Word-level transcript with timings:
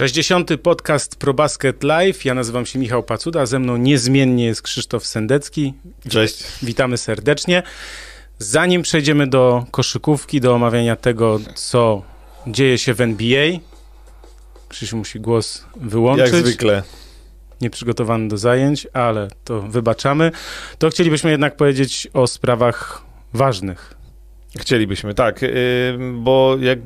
60. 0.00 0.50
podcast 0.62 1.16
ProBasket 1.16 1.82
Live. 1.82 2.24
Ja 2.24 2.34
nazywam 2.34 2.66
się 2.66 2.78
Michał 2.78 3.02
Pacuda, 3.02 3.46
ze 3.46 3.58
mną 3.58 3.76
niezmiennie 3.76 4.44
jest 4.44 4.62
Krzysztof 4.62 5.06
Sendecki. 5.06 5.74
Cześć. 6.08 6.44
Witamy 6.62 6.98
serdecznie. 6.98 7.62
Zanim 8.38 8.82
przejdziemy 8.82 9.26
do 9.26 9.66
koszykówki, 9.70 10.40
do 10.40 10.54
omawiania 10.54 10.96
tego, 10.96 11.40
co 11.54 12.02
dzieje 12.46 12.78
się 12.78 12.94
w 12.94 13.00
NBA, 13.00 13.58
Krzysiu 14.68 14.96
musi 14.96 15.20
głos 15.20 15.64
wyłączyć. 15.76 16.32
Jak 16.32 16.46
zwykle. 16.46 16.82
Nieprzygotowany 17.60 18.28
do 18.28 18.38
zajęć, 18.38 18.86
ale 18.92 19.28
to 19.44 19.62
wybaczamy. 19.62 20.30
To 20.78 20.90
chcielibyśmy 20.90 21.30
jednak 21.30 21.56
powiedzieć 21.56 22.08
o 22.12 22.26
sprawach 22.26 23.02
ważnych. 23.34 23.94
Chcielibyśmy, 24.58 25.14
tak, 25.14 25.42
yy, 25.42 25.50
bo 26.14 26.56
jak 26.60 26.78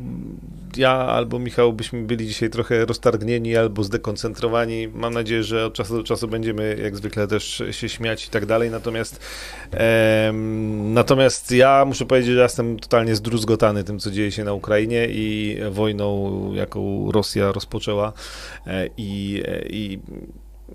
ja 0.77 0.91
albo 0.91 1.39
Michał 1.39 1.73
byśmy 1.73 2.03
byli 2.03 2.27
dzisiaj 2.27 2.51
trochę 2.51 2.85
roztargnieni 2.85 3.57
albo 3.57 3.85
zdekoncentrowani. 3.85 4.89
Mam 4.89 5.15
nadzieję, 5.15 5.43
że 5.43 5.67
od 5.67 5.75
czasu 5.75 5.97
do 5.97 6.05
czasu 6.05 6.29
będziemy 6.29 6.79
jak 6.83 6.97
zwykle 6.97 7.27
też 7.27 7.63
się 7.71 7.89
śmiać 7.89 8.27
i 8.27 8.31
tak 8.31 8.47
dalej. 8.47 8.71
Natomiast 8.71 9.21
natomiast 10.75 11.51
ja 11.51 11.85
muszę 11.85 12.07
powiedzieć, 12.07 12.35
że 12.35 12.43
jestem 12.43 12.79
totalnie 12.79 13.17
zdruzgotany 13.17 13.85
tym, 13.85 13.99
co 13.99 14.11
dzieje 14.11 14.33
się 14.33 14.45
na 14.45 14.53
Ukrainie 14.53 15.07
i 15.11 15.57
wojną, 15.71 16.53
jaką 16.55 17.13
Rosja 17.13 17.53
rozpoczęła 17.53 18.13
e, 18.67 18.89
i, 18.97 19.43
e, 19.47 19.69
i 19.69 19.99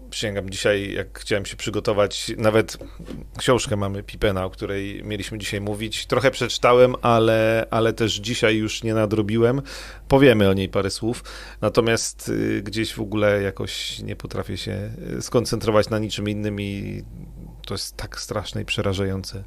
Przysięgam, 0.10 0.50
dzisiaj 0.50 0.94
jak 0.94 1.20
chciałem 1.20 1.46
się 1.46 1.56
przygotować, 1.56 2.32
nawet 2.38 2.78
książkę 3.38 3.76
mamy 3.76 4.04
Pipena, 4.04 4.46
o 4.46 4.50
której 4.50 5.04
mieliśmy 5.04 5.38
dzisiaj 5.38 5.62
mówić. 5.62 6.06
Trochę 6.06 6.32
przeczytałem, 6.32 6.96
ale, 7.02 7.68
ale 7.72 7.94
też 7.94 8.14
dzisiaj 8.14 8.58
już 8.58 8.84
nie 8.84 8.94
nadrobiłem. 8.94 9.62
Powiemy 10.08 10.50
o 10.50 10.54
niej 10.54 10.70
parę 10.70 10.90
słów. 10.90 11.24
Natomiast 11.62 12.30
y, 12.30 12.62
gdzieś 12.62 12.94
w 12.94 13.02
ogóle 13.02 13.42
jakoś 13.42 14.00
nie 14.00 14.16
potrafię 14.16 14.58
się 14.58 14.92
y, 15.18 15.22
skoncentrować 15.22 15.90
na 15.90 16.00
niczym 16.00 16.30
innym 16.30 16.62
i 16.62 17.04
to 17.66 17.74
jest 17.74 17.98
tak 17.98 18.20
straszne 18.20 18.62
i 18.62 18.66
przerażające. 18.66 19.44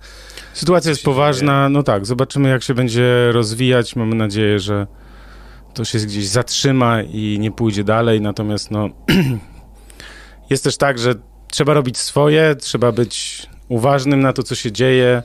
Sytuacja 0.54 0.90
jest 0.90 1.02
poważna. 1.02 1.68
No 1.68 1.82
tak, 1.82 2.06
zobaczymy 2.06 2.48
jak 2.48 2.62
się 2.62 2.74
będzie 2.74 3.32
rozwijać. 3.32 3.96
Mamy 3.96 4.14
nadzieję, 4.14 4.58
że 4.58 4.86
to 5.74 5.84
się 5.84 5.98
gdzieś 5.98 6.26
zatrzyma 6.28 7.02
i 7.02 7.36
nie 7.40 7.50
pójdzie 7.50 7.84
dalej. 7.84 8.20
Natomiast 8.20 8.70
no 8.70 8.88
Jest 10.52 10.64
też 10.64 10.76
tak, 10.76 10.98
że 10.98 11.14
trzeba 11.50 11.74
robić 11.74 11.98
swoje, 11.98 12.56
trzeba 12.56 12.92
być 12.92 13.46
uważnym 13.68 14.20
na 14.20 14.32
to, 14.32 14.42
co 14.42 14.54
się 14.54 14.72
dzieje. 14.72 15.22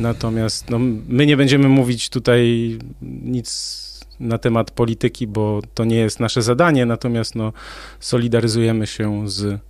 Natomiast 0.00 0.70
no, 0.70 0.78
my 1.08 1.26
nie 1.26 1.36
będziemy 1.36 1.68
mówić 1.68 2.08
tutaj 2.08 2.78
nic 3.02 3.86
na 4.20 4.38
temat 4.38 4.70
polityki, 4.70 5.26
bo 5.26 5.62
to 5.74 5.84
nie 5.84 5.96
jest 5.96 6.20
nasze 6.20 6.42
zadanie, 6.42 6.86
natomiast 6.86 7.34
no, 7.34 7.52
solidaryzujemy 8.00 8.86
się 8.86 9.28
z 9.28 9.60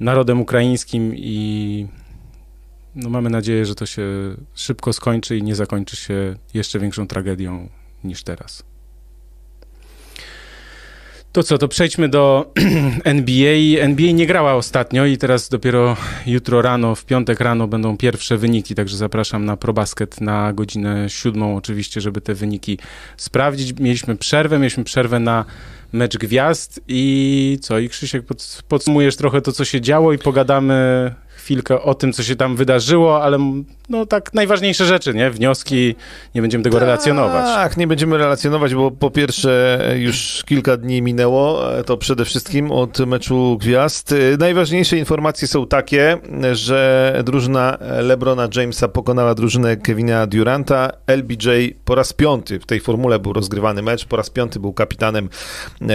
narodem 0.00 0.40
ukraińskim 0.40 1.12
i 1.16 1.86
no, 2.94 3.10
mamy 3.10 3.30
nadzieję, 3.30 3.66
że 3.66 3.74
to 3.74 3.86
się 3.86 4.02
szybko 4.54 4.92
skończy 4.92 5.36
i 5.36 5.42
nie 5.42 5.54
zakończy 5.54 5.96
się 5.96 6.36
jeszcze 6.54 6.78
większą 6.78 7.06
tragedią 7.06 7.68
niż 8.04 8.22
teraz. 8.22 8.73
To 11.34 11.42
co, 11.42 11.58
to 11.58 11.68
przejdźmy 11.68 12.08
do 12.08 12.52
NBA. 13.04 13.80
NBA 13.80 14.12
nie 14.12 14.26
grała 14.26 14.54
ostatnio 14.54 15.06
i 15.06 15.18
teraz 15.18 15.48
dopiero 15.48 15.96
jutro 16.26 16.62
rano, 16.62 16.94
w 16.94 17.04
piątek 17.04 17.40
rano 17.40 17.68
będą 17.68 17.96
pierwsze 17.96 18.36
wyniki, 18.36 18.74
także 18.74 18.96
zapraszam 18.96 19.44
na 19.44 19.56
ProBasket 19.56 20.20
na 20.20 20.52
godzinę 20.52 21.10
siódmą 21.10 21.56
oczywiście, 21.56 22.00
żeby 22.00 22.20
te 22.20 22.34
wyniki 22.34 22.78
sprawdzić. 23.16 23.80
Mieliśmy 23.80 24.16
przerwę, 24.16 24.58
mieliśmy 24.58 24.84
przerwę 24.84 25.20
na 25.20 25.44
mecz 25.92 26.18
gwiazd 26.18 26.80
i 26.88 27.58
co, 27.62 27.78
i 27.78 27.88
Krzysiek 27.88 28.24
podsumujesz 28.68 29.16
trochę 29.16 29.40
to, 29.40 29.52
co 29.52 29.64
się 29.64 29.80
działo 29.80 30.12
i 30.12 30.18
pogadamy 30.18 31.14
chwilkę 31.36 31.82
o 31.82 31.94
tym, 31.94 32.12
co 32.12 32.22
się 32.22 32.36
tam 32.36 32.56
wydarzyło, 32.56 33.22
ale 33.22 33.62
no 33.88 34.06
tak 34.06 34.34
najważniejsze 34.34 34.84
rzeczy, 34.86 35.14
nie? 35.14 35.30
Wnioski, 35.30 35.94
nie 36.34 36.42
będziemy 36.42 36.64
tego 36.64 36.76
tak, 36.76 36.86
relacjonować. 36.86 37.44
Tak, 37.44 37.76
nie 37.76 37.86
będziemy 37.86 38.18
relacjonować, 38.18 38.74
bo 38.74 38.90
po 38.90 39.10
pierwsze 39.10 39.80
już 39.96 40.44
kilka 40.46 40.76
dni 40.76 41.02
minęło, 41.02 41.60
to 41.86 41.96
przede 41.96 42.24
wszystkim 42.24 42.72
od 42.72 42.98
meczu 42.98 43.58
gwiazd. 43.60 44.14
Najważniejsze 44.38 44.98
informacje 44.98 45.48
są 45.48 45.66
takie, 45.66 46.18
że 46.52 47.22
drużyna 47.24 47.78
LeBrona 47.80 48.48
Jamesa 48.56 48.88
pokonała 48.88 49.34
drużynę 49.34 49.76
Kevina 49.76 50.26
Duranta. 50.26 50.90
LBJ 51.06 51.48
po 51.84 51.94
raz 51.94 52.12
piąty 52.12 52.60
w 52.60 52.66
tej 52.66 52.80
formule 52.80 53.18
był 53.18 53.32
rozgrywany 53.32 53.82
mecz, 53.82 54.04
po 54.04 54.16
raz 54.16 54.30
piąty 54.30 54.60
był 54.60 54.72
kapitanem 54.72 55.28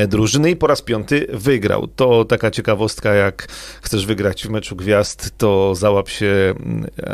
drużyny 0.08 0.52
i 0.52 0.56
po 0.56 0.68
raz 0.68 0.82
piąty 0.82 1.28
wygrał. 1.34 1.88
To 1.88 2.26
taka 2.26 2.52
ciekawostka, 2.52 3.14
jak 3.14 3.48
chcesz 3.82 4.06
wygrać 4.06 4.48
w 4.48 4.50
meczu 4.50 4.76
gwiazd, 4.76 5.34
to 5.38 5.76
załap 5.76 6.10
się, 6.10 6.54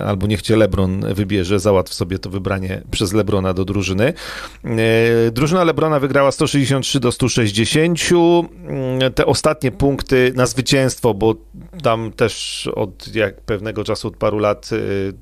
albo 0.05 0.27
niech 0.27 0.41
cię 0.41 0.55
LeBron 0.65 1.13
wybierze, 1.13 1.59
załatw 1.59 1.93
sobie 1.93 2.19
to 2.19 2.29
wybranie 2.29 2.81
przez 2.91 3.13
LeBrona 3.13 3.53
do 3.53 3.65
drużyny. 3.65 4.13
E, 4.63 5.31
drużyna 5.31 5.63
LeBrona 5.63 5.99
wygrała 5.99 6.31
163 6.31 6.99
do 6.99 7.11
160. 7.11 7.99
Mm, 8.67 9.13
te 9.13 9.25
ostatnie 9.25 9.71
punkty 9.71 10.31
na 10.35 10.45
zwycięstwo, 10.45 11.13
bo 11.13 11.35
tam 11.83 12.11
też 12.11 12.67
od 12.75 13.15
jak 13.15 13.41
pewnego 13.41 13.83
czasu, 13.83 14.07
od 14.07 14.17
paru 14.17 14.39
lat 14.39 14.69
e, 14.73 14.77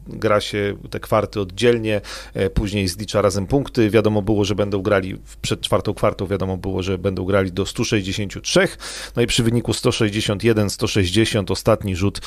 gra 0.07 0.41
się 0.41 0.75
te 0.89 0.99
kwarty 0.99 1.39
oddzielnie, 1.39 2.01
e, 2.33 2.49
później 2.49 2.87
zlicza 2.87 3.21
razem 3.21 3.47
punkty. 3.47 3.89
Wiadomo 3.89 4.21
było, 4.21 4.45
że 4.45 4.55
będą 4.55 4.81
grali 4.81 5.17
przed 5.41 5.61
czwartą 5.61 5.93
kwartą, 5.93 6.27
wiadomo 6.27 6.57
było, 6.57 6.83
że 6.83 6.97
będą 6.97 7.25
grali 7.25 7.51
do 7.51 7.65
163. 7.65 8.67
No 9.15 9.21
i 9.21 9.27
przy 9.27 9.43
wyniku 9.43 9.71
161-160 9.71 11.51
ostatni 11.51 11.95
rzut 11.95 12.21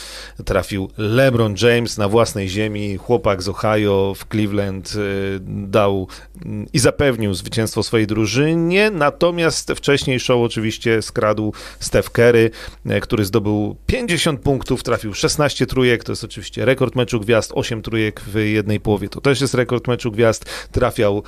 trafił 0.45 0.67
trafił 0.67 0.91
LeBron 0.99 1.55
James 1.63 1.99
na 1.99 2.09
własnej 2.09 2.49
ziemi. 2.49 2.99
Chłopak 3.07 3.43
z 3.43 3.49
Ohio 3.49 4.15
w 4.17 4.29
Cleveland 4.29 4.93
y, 4.97 5.39
dał 5.41 6.09
mm, 6.45 6.67
i 6.73 6.79
zapewnił 6.79 7.35
zwycięstwo 7.35 7.83
swojej 7.83 8.07
drużynie. 8.07 8.91
Natomiast 8.91 9.73
wcześniej 9.73 10.21
show 10.21 10.37
oczywiście 10.41 11.03
skradł 11.03 11.53
Steph 11.81 12.11
Curry, 12.11 12.51
y, 12.87 13.01
który 13.01 13.25
zdobył 13.25 13.77
50 13.87 14.41
punktów, 14.41 14.83
trafił 14.83 15.15
16 15.15 15.67
trójek. 15.67 16.05
To 16.05 16.13
jest 16.13 16.25
oczywiście 16.25 16.65
rekord 16.65 16.95
meczu 16.95 17.21
gwiazd. 17.21 17.53
8 17.55 17.83
trójek 17.83 18.21
w 18.21 18.39
jednej 18.39 18.81
połowie 18.81 19.09
to 19.09 19.21
też 19.21 19.41
jest 19.41 19.55
rekord 19.55 19.89
meczu 19.89 20.11
gwiazd. 20.11 20.69
Trafiał 20.73 21.23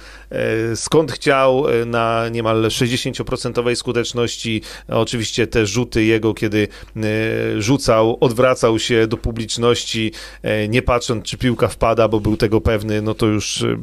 y, 0.72 0.76
skąd 0.76 1.12
chciał 1.12 1.64
na 1.86 2.28
niemal 2.28 2.62
60% 2.62 3.74
skuteczności. 3.74 4.62
Oczywiście 4.88 5.46
te 5.46 5.66
rzuty 5.66 6.04
jego, 6.04 6.34
kiedy 6.34 6.68
rzucał, 7.58 8.18
odwracał 8.20 8.78
się 8.78 9.06
do 9.06 9.16
publiczności, 9.16 10.12
e, 10.42 10.68
nie 10.68 10.82
patrząc, 10.82 11.24
czy 11.24 11.38
piłka 11.38 11.67
wpada, 11.68 12.08
bo 12.08 12.20
był 12.20 12.36
tego 12.36 12.60
pewny, 12.60 13.02
no 13.02 13.14
to 13.14 13.26
już 13.26 13.62
e, 13.62 13.76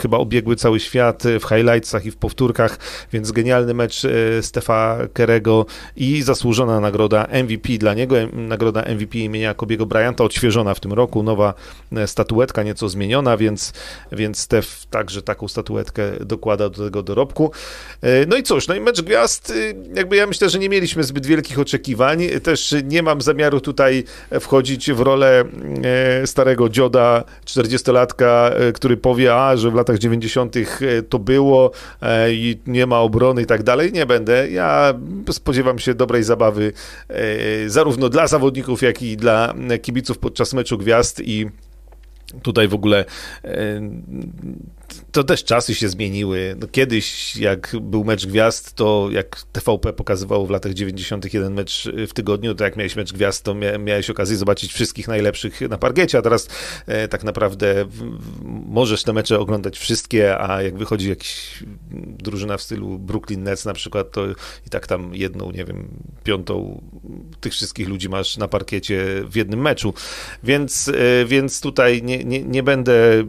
chyba 0.00 0.18
obiegły 0.18 0.56
cały 0.56 0.80
świat 0.80 1.22
w 1.40 1.48
highlightsach 1.48 2.06
i 2.06 2.10
w 2.10 2.16
powtórkach, 2.16 2.78
więc 3.12 3.32
genialny 3.32 3.74
mecz 3.74 4.04
e, 4.04 4.42
Stefa 4.42 4.98
Kerego 5.12 5.66
i 5.96 6.22
zasłużona 6.22 6.80
nagroda 6.80 7.26
MVP 7.44 7.68
dla 7.78 7.94
niego, 7.94 8.16
nagroda 8.32 8.82
MVP 8.82 9.18
imienia 9.18 9.54
Kobiego 9.54 9.86
Bryanta, 9.86 10.24
odświeżona 10.24 10.74
w 10.74 10.80
tym 10.80 10.92
roku, 10.92 11.22
nowa 11.22 11.54
statuetka, 12.06 12.62
nieco 12.62 12.88
zmieniona, 12.88 13.36
więc, 13.36 13.72
więc 14.12 14.38
Stef 14.38 14.86
także 14.86 15.22
taką 15.22 15.48
statuetkę 15.48 16.02
dokłada 16.20 16.68
do 16.68 16.84
tego 16.84 17.02
dorobku. 17.02 17.52
No 18.26 18.36
i 18.36 18.42
cóż, 18.42 18.68
no 18.68 18.74
i 18.74 18.80
mecz 18.80 19.02
gwiazd, 19.02 19.52
jakby 19.94 20.16
ja 20.16 20.26
myślę, 20.26 20.48
że 20.48 20.58
nie 20.58 20.68
mieliśmy 20.68 21.04
zbyt 21.04 21.26
wielkich 21.26 21.58
oczekiwań, 21.58 22.28
też 22.42 22.74
nie 22.84 23.02
mam 23.02 23.20
zamiaru 23.20 23.60
tutaj 23.60 24.04
wchodzić 24.40 24.92
w 24.92 25.00
rolę 25.00 25.44
starego 26.24 26.68
dzioda, 26.68 27.24
40-latka, 27.44 28.50
e, 28.54 28.72
który 28.72 28.96
powie, 28.96 29.34
a, 29.34 29.56
że 29.56 29.70
w 29.70 29.74
latach 29.74 29.98
90. 29.98 30.56
E, 30.56 31.02
to 31.02 31.18
było 31.18 31.70
i 32.30 32.58
nie 32.66 32.86
ma 32.86 33.00
obrony 33.00 33.42
i 33.42 33.46
tak 33.46 33.62
dalej. 33.62 33.92
Nie 33.92 34.06
będę. 34.06 34.50
Ja 34.50 34.94
spodziewam 35.30 35.78
się 35.78 35.94
dobrej 35.94 36.24
zabawy 36.24 36.72
zarówno 37.66 38.08
dla 38.08 38.26
zawodników, 38.26 38.82
jak 38.82 39.02
i 39.02 39.16
dla 39.16 39.54
kibiców 39.82 40.18
podczas 40.18 40.54
meczu 40.54 40.78
gwiazd 40.78 41.20
i 41.24 41.46
tutaj 42.42 42.68
w 42.68 42.74
ogóle 42.74 43.04
to 45.12 45.24
też 45.24 45.44
czasy 45.44 45.74
się 45.74 45.88
zmieniły. 45.88 46.56
No 46.60 46.66
kiedyś, 46.68 47.36
jak 47.36 47.76
był 47.80 48.04
mecz 48.04 48.26
gwiazd, 48.26 48.74
to 48.74 49.08
jak 49.10 49.42
TVP 49.52 49.92
pokazywało 49.92 50.46
w 50.46 50.50
latach 50.50 50.74
90. 50.74 51.34
jeden 51.34 51.54
mecz 51.54 51.88
w 52.08 52.12
tygodniu, 52.12 52.54
to 52.54 52.64
jak 52.64 52.76
miałeś 52.76 52.96
mecz 52.96 53.12
gwiazd, 53.12 53.44
to 53.44 53.54
miałeś 53.78 54.10
okazję 54.10 54.36
zobaczyć 54.36 54.72
wszystkich 54.72 55.08
najlepszych 55.08 55.60
na 55.60 55.78
parkiecie, 55.78 56.18
a 56.18 56.22
teraz 56.22 56.48
e, 56.86 57.08
tak 57.08 57.24
naprawdę 57.24 57.84
możesz 58.66 59.02
te 59.02 59.12
mecze 59.12 59.38
oglądać 59.38 59.78
wszystkie, 59.78 60.38
a 60.38 60.62
jak 60.62 60.78
wychodzi 60.78 61.08
jakiś 61.08 61.64
drużyna 62.18 62.56
w 62.56 62.62
stylu 62.62 62.98
Brooklyn 62.98 63.42
Nets 63.42 63.64
na 63.64 63.72
przykład, 63.72 64.10
to 64.10 64.26
i 64.66 64.70
tak 64.70 64.86
tam 64.86 65.14
jedną, 65.14 65.50
nie 65.50 65.64
wiem, 65.64 65.88
piątą 66.24 66.82
tych 67.40 67.52
wszystkich 67.52 67.88
ludzi 67.88 68.08
masz 68.08 68.36
na 68.36 68.48
parkiecie 68.48 69.04
w 69.30 69.36
jednym 69.36 69.60
meczu. 69.60 69.94
Więc, 70.42 70.88
e, 70.88 71.24
więc 71.26 71.60
tutaj 71.60 72.02
nie, 72.02 72.24
nie, 72.24 72.42
nie 72.42 72.62
będę 72.62 73.24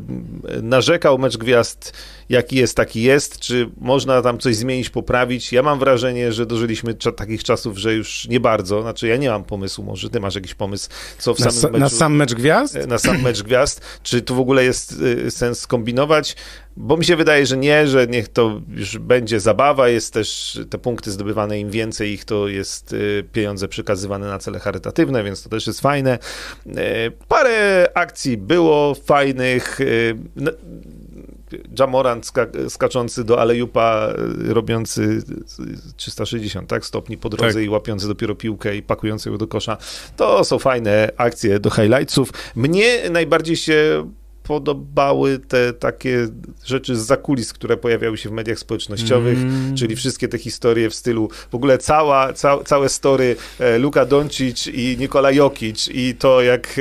narzekał. 0.61 1.17
Mecz 1.17 1.37
gwiazd 1.37 1.52
gwiazd 1.53 1.93
jaki 2.29 2.55
jest, 2.55 2.77
taki 2.77 3.01
jest, 3.01 3.39
czy 3.39 3.69
można 3.77 4.21
tam 4.21 4.37
coś 4.37 4.55
zmienić, 4.55 4.89
poprawić. 4.89 5.53
Ja 5.53 5.63
mam 5.63 5.79
wrażenie, 5.79 6.31
że 6.31 6.45
dożyliśmy 6.45 6.93
takich 6.93 7.43
czasów, 7.43 7.77
że 7.77 7.93
już 7.93 8.27
nie 8.27 8.39
bardzo, 8.39 8.81
znaczy 8.81 9.07
ja 9.07 9.17
nie 9.17 9.29
mam 9.29 9.43
pomysłu, 9.43 9.85
może 9.85 10.09
ty 10.09 10.19
masz 10.19 10.35
jakiś 10.35 10.53
pomysł, 10.53 10.89
co 11.17 11.33
w 11.33 11.39
na, 11.39 11.51
samym 11.51 11.71
meczu... 11.71 11.83
Na 11.83 11.99
sam 11.99 12.15
mecz 12.15 12.33
gwiazd? 12.33 12.87
Na 12.87 12.97
sam 12.97 13.21
mecz 13.21 13.43
gwiazd, 13.43 13.81
czy 14.03 14.21
tu 14.21 14.35
w 14.35 14.39
ogóle 14.39 14.63
jest 14.63 15.01
y, 15.01 15.31
sens 15.31 15.67
kombinować? 15.67 16.35
Bo 16.77 16.97
mi 16.97 17.05
się 17.05 17.15
wydaje, 17.15 17.45
że 17.45 17.57
nie, 17.57 17.87
że 17.87 18.07
niech 18.07 18.27
to 18.27 18.61
już 18.69 18.97
będzie 18.97 19.39
zabawa, 19.39 19.89
jest 19.89 20.13
też 20.13 20.59
te 20.69 20.77
punkty 20.77 21.11
zdobywane, 21.11 21.59
im 21.59 21.71
więcej 21.71 22.11
ich 22.11 22.25
to 22.25 22.47
jest 22.47 22.93
y, 22.93 23.23
pieniądze 23.31 23.67
przekazywane 23.67 24.27
na 24.27 24.39
cele 24.39 24.59
charytatywne, 24.59 25.23
więc 25.23 25.43
to 25.43 25.49
też 25.49 25.67
jest 25.67 25.81
fajne. 25.81 26.19
Y, 26.67 26.71
parę 27.27 27.89
akcji 27.93 28.37
było 28.37 28.95
fajnych. 28.95 29.79
Jamorant 31.79 32.31
skaczący 32.69 33.23
do 33.23 33.41
Alejupa, 33.41 34.13
robiący 34.47 35.23
360 35.95 36.69
tak, 36.69 36.85
stopni 36.85 37.17
po 37.17 37.29
drodze 37.29 37.53
tak. 37.53 37.63
i 37.63 37.69
łapiący 37.69 38.07
dopiero 38.07 38.35
piłkę 38.35 38.75
i 38.75 38.83
pakujący 38.83 39.29
ją 39.29 39.37
do 39.37 39.47
kosza. 39.47 39.77
To 40.15 40.43
są 40.43 40.59
fajne 40.59 41.09
akcje 41.17 41.59
do 41.59 41.69
highlightsów. 41.69 42.29
Mnie 42.55 43.09
najbardziej 43.09 43.55
się 43.55 44.09
podobały 44.43 45.39
te 45.39 45.73
takie 45.73 46.27
rzeczy 46.65 46.95
z 46.95 46.99
zakulis, 46.99 47.53
które 47.53 47.77
pojawiały 47.77 48.17
się 48.17 48.29
w 48.29 48.31
mediach 48.31 48.59
społecznościowych, 48.59 49.37
mm. 49.37 49.75
czyli 49.75 49.95
wszystkie 49.95 50.27
te 50.27 50.37
historie 50.37 50.89
w 50.89 50.95
stylu, 50.95 51.29
w 51.51 51.55
ogóle 51.55 51.77
cała, 51.77 52.33
ca, 52.33 52.63
całe 52.63 52.89
story 52.89 53.35
e, 53.59 53.77
Luka 53.77 54.05
Doncic 54.05 54.67
i 54.67 54.95
Nikola 54.99 55.31
Jokic 55.31 55.87
i 55.87 56.15
to 56.15 56.41
jak 56.41 56.79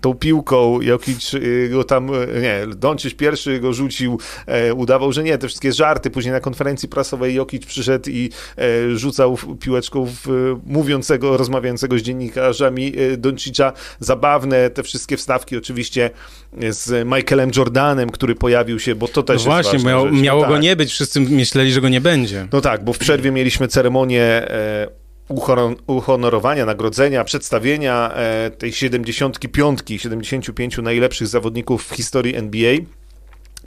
tą 0.00 0.14
piłką 0.14 0.80
Jokic 0.80 1.34
e, 1.34 1.68
go 1.68 1.84
tam, 1.84 2.10
e, 2.14 2.40
nie, 2.40 2.66
Doncic 2.76 3.14
pierwszy 3.14 3.60
go 3.60 3.72
rzucił, 3.72 4.18
e, 4.46 4.74
udawał, 4.74 5.12
że 5.12 5.22
nie, 5.22 5.38
te 5.38 5.48
wszystkie 5.48 5.72
żarty, 5.72 6.10
później 6.10 6.32
na 6.32 6.40
konferencji 6.40 6.88
prasowej 6.88 7.34
Jokic 7.34 7.66
przyszedł 7.66 8.10
i 8.10 8.30
rzucał 8.94 9.38
piłeczką 9.60 10.06
w 10.06 10.56
mówiącego, 10.66 11.36
rozmawiającego 11.36 11.98
z 11.98 12.02
dziennikarzami 12.02 12.92
Doncicza, 13.18 13.72
zabawne 14.00 14.70
te 14.70 14.82
wszystkie 14.82 15.16
wstawki 15.16 15.56
oczywiście 15.56 16.10
z 16.74 17.06
Michaelem 17.06 17.50
Jordanem, 17.56 18.10
który 18.10 18.34
pojawił 18.34 18.78
się, 18.80 18.94
bo 18.94 19.08
to 19.08 19.22
też 19.22 19.44
no 19.44 19.56
jest 19.56 19.68
właśnie, 19.68 19.88
miało, 19.88 20.10
miało 20.10 20.40
tak. 20.40 20.50
go 20.50 20.58
nie 20.58 20.76
być, 20.76 20.90
wszyscy 20.90 21.20
myśleli, 21.20 21.72
że 21.72 21.80
go 21.80 21.88
nie 21.88 22.00
będzie. 22.00 22.48
No 22.52 22.60
tak, 22.60 22.84
bo 22.84 22.92
w 22.92 22.98
przerwie 22.98 23.30
mieliśmy 23.30 23.68
ceremonię 23.68 24.22
e, 24.22 24.88
uhonorowania, 25.86 26.66
nagrodzenia, 26.66 27.24
przedstawienia 27.24 28.12
e, 28.14 28.50
tej 28.50 28.72
75, 28.72 29.80
75 29.96 30.78
najlepszych 30.78 31.26
zawodników 31.26 31.84
w 31.84 31.94
historii 31.94 32.36
NBA. 32.36 32.76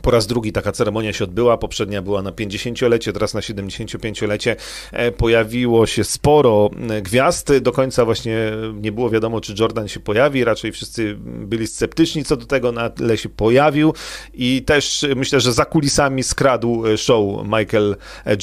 Po 0.01 0.11
raz 0.11 0.27
drugi 0.27 0.51
taka 0.51 0.71
ceremonia 0.71 1.13
się 1.13 1.23
odbyła, 1.23 1.57
poprzednia 1.57 2.01
była 2.01 2.21
na 2.21 2.31
50-lecie, 2.31 3.13
teraz 3.13 3.33
na 3.33 3.39
75-lecie. 3.39 4.55
E, 4.91 5.11
pojawiło 5.11 5.85
się 5.87 6.03
sporo 6.03 6.69
e, 6.89 7.01
gwiazd, 7.01 7.57
do 7.57 7.71
końca 7.71 8.05
właśnie 8.05 8.37
nie 8.73 8.91
było 8.91 9.09
wiadomo, 9.09 9.41
czy 9.41 9.53
Jordan 9.59 9.87
się 9.87 9.99
pojawi, 9.99 10.43
raczej 10.43 10.71
wszyscy 10.71 11.15
byli 11.19 11.67
sceptyczni 11.67 12.25
co 12.25 12.37
do 12.37 12.45
tego, 12.45 12.71
na 12.71 12.89
tyle 12.89 13.17
się 13.17 13.29
pojawił. 13.29 13.93
I 14.33 14.63
też 14.65 15.05
myślę, 15.15 15.39
że 15.39 15.53
za 15.53 15.65
kulisami 15.65 16.23
skradł 16.23 16.87
e, 16.87 16.97
show 16.97 17.43
Michael 17.43 17.95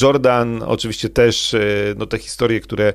Jordan, 0.02 0.62
oczywiście 0.62 1.08
też 1.08 1.56
no, 1.96 2.06
te 2.06 2.18
historie, 2.18 2.60
które 2.60 2.92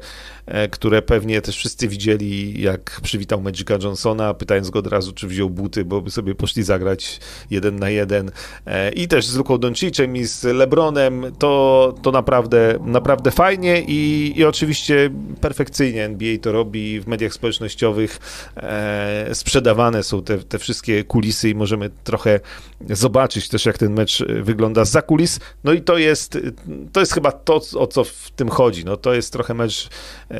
które 0.72 1.02
pewnie 1.02 1.42
też 1.42 1.58
wszyscy 1.58 1.88
widzieli, 1.88 2.62
jak 2.62 3.00
przywitał 3.04 3.42
Magica 3.42 3.78
Johnsona, 3.84 4.34
pytając 4.34 4.70
go 4.70 4.80
od 4.80 4.88
razu, 4.88 5.14
czy 5.14 5.28
wziął 5.28 5.50
buty, 5.50 5.86
bo 5.86 6.02
by 6.02 6.12
sobie 6.12 6.36
poszli 6.36 6.64
zagrać 6.64 7.20
jeden 7.52 7.80
na 7.80 7.90
jeden. 7.90 8.32
E, 8.66 8.92
i 8.92 9.08
też 9.08 9.28
z 9.28 9.36
Luką 9.36 9.58
Doncicem 9.58 10.16
i 10.16 10.26
z 10.26 10.44
LeBronem, 10.44 11.26
to, 11.40 11.94
to 12.02 12.12
naprawdę, 12.12 12.80
naprawdę 12.86 13.32
fajnie 13.32 13.84
i, 13.88 14.34
i 14.36 14.46
oczywiście 14.46 15.10
perfekcyjnie 15.42 16.06
NBA 16.06 16.38
to 16.42 16.52
robi 16.52 17.02
w 17.02 17.08
mediach 17.08 17.34
społecznościowych 17.34 18.20
e, 18.58 19.30
sprzedawane 19.34 20.04
są 20.04 20.24
te, 20.24 20.38
te 20.38 20.60
wszystkie 20.60 21.04
kulisy 21.04 21.50
i 21.50 21.56
możemy 21.56 21.90
trochę 22.04 22.40
zobaczyć 22.90 23.50
też, 23.50 23.66
jak 23.66 23.78
ten 23.78 23.94
mecz 23.94 24.24
wygląda 24.42 24.86
za 24.86 25.02
kulis. 25.02 25.40
No 25.64 25.74
i 25.74 25.82
to 25.82 25.98
jest, 25.98 26.38
to 26.92 27.00
jest 27.00 27.14
chyba 27.14 27.32
to, 27.32 27.62
o 27.76 27.88
co 27.88 28.04
w 28.04 28.32
tym 28.36 28.50
chodzi. 28.50 28.86
No, 28.86 28.98
to 28.98 29.14
jest 29.14 29.34
trochę 29.34 29.54
mecz 29.54 29.90
e, 30.30 30.39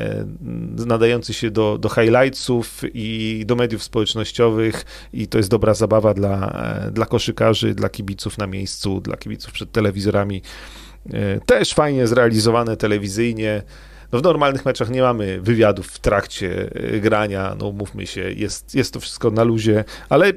nadający 0.86 1.34
się 1.34 1.50
do, 1.50 1.78
do 1.78 1.88
highlightsów 1.88 2.80
i 2.94 3.42
do 3.46 3.56
mediów 3.56 3.82
społecznościowych 3.82 4.84
i 5.12 5.28
to 5.28 5.38
jest 5.38 5.50
dobra 5.50 5.74
zabawa 5.74 6.14
dla, 6.14 6.50
e, 6.86 6.90
dla 6.90 7.06
koszykarzy, 7.06 7.74
dla 7.74 7.88
kibiców 7.88 8.38
na 8.38 8.46
miejscu, 8.46 9.00
dla 9.00 9.16
kibiców 9.16 9.52
przed 9.52 9.72
telewizorami. 9.72 10.42
E, 11.12 11.40
też 11.40 11.74
fajnie 11.74 12.06
zrealizowane 12.06 12.76
telewizyjnie. 12.76 13.62
No 14.12 14.18
w 14.18 14.22
normalnych 14.22 14.64
meczach 14.64 14.90
nie 14.90 15.02
mamy 15.02 15.40
wywiadów 15.40 15.86
w 15.86 15.98
trakcie 15.98 16.70
e, 16.74 17.00
grania, 17.00 17.56
no 17.58 17.72
mówmy 17.72 18.06
się, 18.06 18.30
jest, 18.30 18.74
jest 18.74 18.94
to 18.94 19.00
wszystko 19.00 19.30
na 19.30 19.44
luzie, 19.44 19.84
ale 20.08 20.32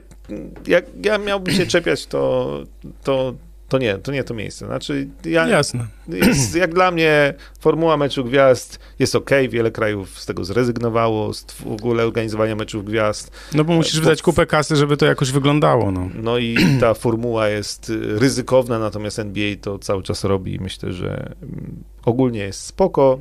jak 0.67 0.85
ja 1.05 1.17
miałbym 1.17 1.55
się 1.55 1.65
czepiać, 1.65 2.05
to, 2.05 2.63
to 3.03 3.33
to 3.73 3.77
nie, 3.77 3.97
to 3.97 4.11
nie 4.11 4.23
to 4.23 4.33
miejsce. 4.33 4.65
Znaczy, 4.65 5.07
ja, 5.25 5.47
Jasne. 5.47 5.87
Jest, 6.07 6.55
jak 6.55 6.73
dla 6.73 6.91
mnie 6.91 7.33
formuła 7.59 7.97
meczu 7.97 8.23
gwiazd 8.23 8.79
jest 8.99 9.15
ok, 9.15 9.29
wiele 9.49 9.71
krajów 9.71 10.19
z 10.19 10.25
tego 10.25 10.45
zrezygnowało, 10.45 11.33
z 11.33 11.43
w 11.43 11.67
ogóle 11.67 12.03
organizowania 12.03 12.55
meczów 12.55 12.85
gwiazd. 12.85 13.31
No 13.53 13.63
bo 13.63 13.73
musisz 13.73 13.99
bo, 13.99 14.03
wydać 14.03 14.21
kupę 14.21 14.45
kasy, 14.45 14.75
żeby 14.75 14.97
to 14.97 15.05
jakoś 15.05 15.31
wyglądało. 15.31 15.91
No, 15.91 16.09
no 16.15 16.37
i 16.37 16.57
ta 16.81 16.93
formuła 16.93 17.47
jest 17.47 17.91
ryzykowna, 18.17 18.79
natomiast 18.79 19.19
NBA 19.19 19.55
to 19.61 19.79
cały 19.79 20.03
czas 20.03 20.23
robi 20.23 20.55
i 20.55 20.59
myślę, 20.59 20.93
że 20.93 21.35
mm, 21.41 21.83
ogólnie 22.05 22.39
jest 22.39 22.59
spoko, 22.59 23.19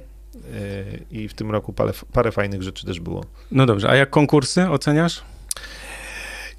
e, 0.54 0.84
i 1.10 1.28
w 1.28 1.34
tym 1.34 1.50
roku 1.50 1.72
parę, 1.72 1.92
parę 2.12 2.32
fajnych 2.32 2.62
rzeczy 2.62 2.86
też 2.86 3.00
było. 3.00 3.24
No 3.50 3.66
dobrze, 3.66 3.90
a 3.90 3.96
jak 3.96 4.10
konkursy 4.10 4.70
oceniasz? 4.70 5.22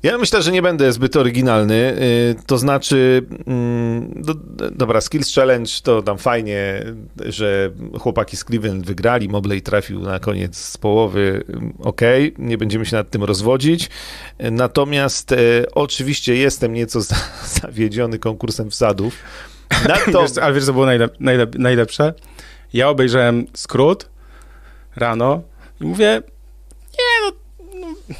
Ja 0.03 0.17
myślę, 0.17 0.41
że 0.41 0.51
nie 0.51 0.61
będę 0.61 0.93
zbyt 0.93 1.15
oryginalny. 1.15 1.75
Y, 1.75 2.35
to 2.45 2.57
znaczy, 2.57 3.25
mm, 3.47 4.13
do, 4.15 4.33
dobra, 4.71 5.01
Skills 5.01 5.35
Challenge 5.35 5.71
to 5.83 6.01
tam 6.01 6.17
fajnie, 6.17 6.83
że 7.25 7.71
chłopaki 7.99 8.37
z 8.37 8.43
Cleveland 8.43 8.85
wygrali, 8.85 9.29
Mobley 9.29 9.61
trafił 9.61 9.99
na 9.99 10.19
koniec 10.19 10.57
z 10.57 10.77
połowy. 10.77 11.43
Ok, 11.79 12.01
nie 12.37 12.57
będziemy 12.57 12.85
się 12.85 12.95
nad 12.95 13.09
tym 13.09 13.23
rozwodzić. 13.23 13.89
Natomiast 14.39 15.31
e, 15.31 15.35
oczywiście 15.75 16.35
jestem 16.35 16.73
nieco 16.73 17.01
zawiedziony 17.61 18.19
konkursem 18.19 18.71
wsadów. 18.71 19.15
To... 20.11 20.21
Wiesz, 20.21 20.37
ale 20.37 20.53
wiesz, 20.53 20.65
co 20.65 20.73
było 20.73 20.85
najlep 20.85 21.15
najlep 21.19 21.55
najlepsze? 21.55 22.13
Ja 22.73 22.89
obejrzałem 22.89 23.45
skrót 23.53 24.09
rano 24.95 25.41
i 25.81 25.83
mówię, 25.83 26.21
nie 26.93 27.29
no, 27.29 27.31
no 27.79 28.15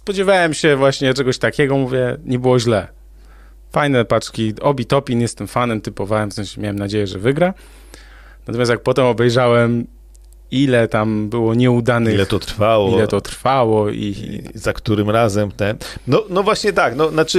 spodziewałem 0.00 0.54
się 0.54 0.76
właśnie 0.76 1.14
czegoś 1.14 1.38
takiego, 1.38 1.76
mówię, 1.76 2.16
nie 2.24 2.38
było 2.38 2.58
źle. 2.58 2.88
Fajne 3.72 4.04
paczki, 4.04 4.54
Obi 4.60 4.86
Topin, 4.86 5.20
jestem 5.20 5.46
fanem, 5.46 5.80
typowałem, 5.80 6.30
w 6.30 6.34
sensie 6.34 6.60
miałem 6.60 6.78
nadzieję, 6.78 7.06
że 7.06 7.18
wygra. 7.18 7.54
Natomiast 8.46 8.70
jak 8.70 8.82
potem 8.82 9.04
obejrzałem 9.04 9.86
ile 10.50 10.88
tam 10.88 11.28
było 11.28 11.54
nieudanych. 11.54 12.14
Ile 12.14 12.26
to 12.26 12.38
trwało. 12.38 12.96
Ile 12.96 13.08
to 13.08 13.20
trwało 13.20 13.90
i... 13.90 13.96
i 13.96 14.58
za 14.58 14.72
którym 14.72 15.10
razem 15.10 15.50
te. 15.52 15.74
No, 16.06 16.24
no 16.30 16.42
właśnie 16.42 16.72
tak, 16.72 16.96
no 16.96 17.10
znaczy 17.10 17.38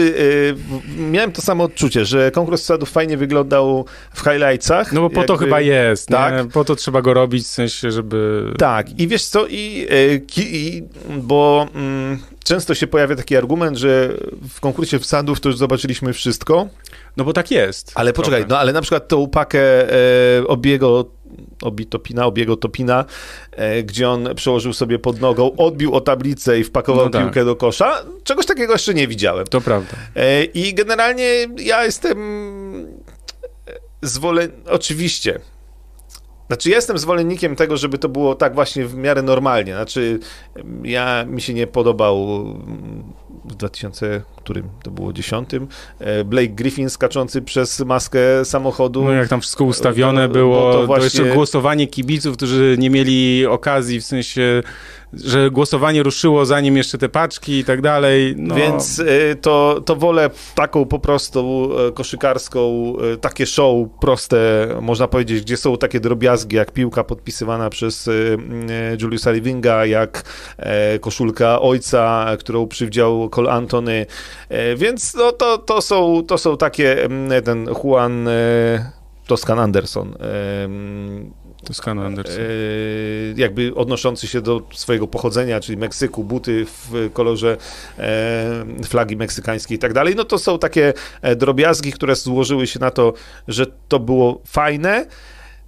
yy, 0.97 1.11
miałem 1.11 1.31
to 1.31 1.41
samo 1.41 1.63
odczucie, 1.63 2.05
że 2.05 2.31
konkurs 2.31 2.63
sadów 2.63 2.89
fajnie 2.89 3.17
wyglądał 3.17 3.85
w 4.13 4.19
highlightsach. 4.19 4.93
No 4.93 5.01
bo 5.01 5.09
po 5.09 5.19
jakby, 5.19 5.27
to 5.27 5.37
chyba 5.37 5.61
jest, 5.61 6.07
tak? 6.07 6.43
Nie? 6.43 6.51
Po 6.51 6.65
to 6.65 6.75
trzeba 6.75 7.01
go 7.01 7.13
robić, 7.13 7.43
w 7.43 7.47
sensie, 7.47 7.91
żeby... 7.91 8.51
Tak, 8.57 8.99
i 8.99 9.07
wiesz 9.07 9.25
co, 9.25 9.47
i, 9.47 9.87
yy, 9.89 10.21
i 10.37 10.83
bo... 11.09 11.67
Yy, 11.75 12.31
często 12.43 12.75
się 12.75 12.87
pojawia 12.87 13.15
taki 13.15 13.35
argument, 13.35 13.77
że 13.77 14.13
w 14.49 14.59
konkursie 14.59 14.99
wsadów 14.99 15.39
to 15.39 15.49
już 15.49 15.57
zobaczyliśmy 15.57 16.13
wszystko. 16.13 16.67
No 17.17 17.23
bo 17.23 17.33
tak 17.33 17.51
jest. 17.51 17.91
Ale 17.95 18.13
poczekaj, 18.13 18.45
no 18.49 18.59
ale 18.59 18.73
na 18.73 18.81
przykład 18.81 19.07
tą 19.07 19.27
pakę 19.27 19.59
e, 19.59 20.47
obiego 20.47 21.05
Obi 21.61 21.85
Topina, 21.85 22.25
Obiego 22.25 22.57
Topina, 22.57 23.05
e, 23.51 23.83
gdzie 23.83 24.09
on 24.09 24.35
przełożył 24.35 24.73
sobie 24.73 24.99
pod 24.99 25.21
nogą, 25.21 25.55
odbił 25.57 25.95
o 25.95 26.01
tablicę 26.01 26.59
i 26.59 26.63
wpakował 26.63 27.05
no 27.05 27.11
tak. 27.11 27.23
piłkę 27.23 27.45
do 27.45 27.55
kosza. 27.55 28.05
Czegoś 28.23 28.45
takiego 28.45 28.73
jeszcze 28.73 28.93
nie 28.93 29.07
widziałem. 29.07 29.47
To 29.47 29.61
prawda. 29.61 29.93
E, 30.15 30.43
I 30.43 30.73
generalnie 30.73 31.47
ja 31.57 31.85
jestem 31.85 32.17
zwolen... 34.01 34.51
Oczywiście, 34.69 35.39
znaczy, 36.51 36.69
ja 36.69 36.75
jestem 36.75 36.97
zwolennikiem 36.97 37.55
tego, 37.55 37.77
żeby 37.77 37.97
to 37.97 38.09
było 38.09 38.35
tak 38.35 38.55
właśnie 38.55 38.85
w 38.85 38.95
miarę 38.95 39.21
normalnie. 39.21 39.73
Znaczy, 39.73 40.19
ja 40.83 41.25
mi 41.25 41.41
się 41.41 41.53
nie 41.53 41.67
podobał 41.67 42.45
w 43.45 43.55
2000, 43.55 44.21
którym 44.43 44.69
to 44.83 44.91
było 44.91 45.13
dziesiątym, 45.13 45.67
e, 45.99 46.23
Blake 46.23 46.47
Griffin 46.47 46.89
skaczący 46.89 47.41
przez 47.41 47.79
maskę 47.79 48.45
samochodu. 48.45 49.03
No 49.03 49.11
jak 49.11 49.27
tam 49.27 49.41
wszystko 49.41 49.63
ustawione 49.63 50.29
było, 50.29 50.73
to, 50.73 50.87
właśnie... 50.87 51.09
to 51.09 51.17
jeszcze 51.17 51.35
głosowanie 51.35 51.87
kibiców, 51.87 52.37
którzy 52.37 52.75
nie 52.79 52.89
mieli 52.89 53.45
okazji, 53.45 54.01
w 54.01 54.05
sensie 54.05 54.63
że 55.13 55.51
głosowanie 55.51 56.03
ruszyło 56.03 56.45
zanim 56.45 56.77
jeszcze 56.77 56.97
te 56.97 57.09
paczki 57.09 57.53
i 57.53 57.63
tak 57.63 57.81
dalej. 57.81 58.35
No. 58.37 58.55
Więc 58.55 58.99
y, 58.99 59.37
to, 59.41 59.81
to 59.85 59.95
wolę 59.95 60.29
taką 60.55 60.85
po 60.85 60.99
prostu 60.99 61.71
koszykarską, 61.93 62.93
takie 63.21 63.45
show 63.45 63.87
proste, 64.01 64.67
można 64.81 65.07
powiedzieć, 65.07 65.41
gdzie 65.41 65.57
są 65.57 65.77
takie 65.77 65.99
drobiazgi, 65.99 66.55
jak 66.55 66.71
piłka 66.71 67.03
podpisywana 67.03 67.69
przez 67.69 68.09
Juliusa 69.01 69.31
Livinga, 69.31 69.85
jak 69.85 70.23
e, 70.57 70.99
koszulka 70.99 71.61
ojca, 71.61 72.27
którą 72.39 72.67
przywdział 72.67 73.29
Cole 73.29 73.51
Antony. 73.51 74.05
E, 74.49 74.75
więc 74.75 75.13
no, 75.13 75.31
to, 75.31 75.57
to, 75.57 75.81
są, 75.81 76.23
to 76.27 76.37
są 76.37 76.57
takie, 76.57 77.03
mm, 77.05 77.43
ten 77.43 77.69
Juan 77.83 78.27
e, 78.27 78.91
Toscan 79.27 79.59
Anderson 79.59 80.15
Toscano 81.63 82.05
Anderson. 82.05 82.41
E, 82.41 82.45
jakby 83.35 83.75
odnoszący 83.75 84.27
się 84.27 84.41
do 84.41 84.61
swojego 84.73 85.07
pochodzenia, 85.07 85.59
czyli 85.59 85.77
Meksyku, 85.77 86.23
buty 86.23 86.65
w 86.65 87.09
kolorze 87.13 87.57
e, 87.97 88.65
flagi 88.85 89.15
meksykańskiej 89.15 89.75
i 89.75 89.79
tak 89.79 89.93
dalej. 89.93 90.15
No 90.15 90.23
to 90.23 90.37
są 90.37 90.59
takie 90.59 90.93
e, 91.21 91.35
drobiazgi, 91.35 91.91
które 91.91 92.15
złożyły 92.15 92.67
się 92.67 92.79
na 92.79 92.91
to, 92.91 93.13
że 93.47 93.65
to 93.87 93.99
było 93.99 94.41
fajne. 94.45 95.05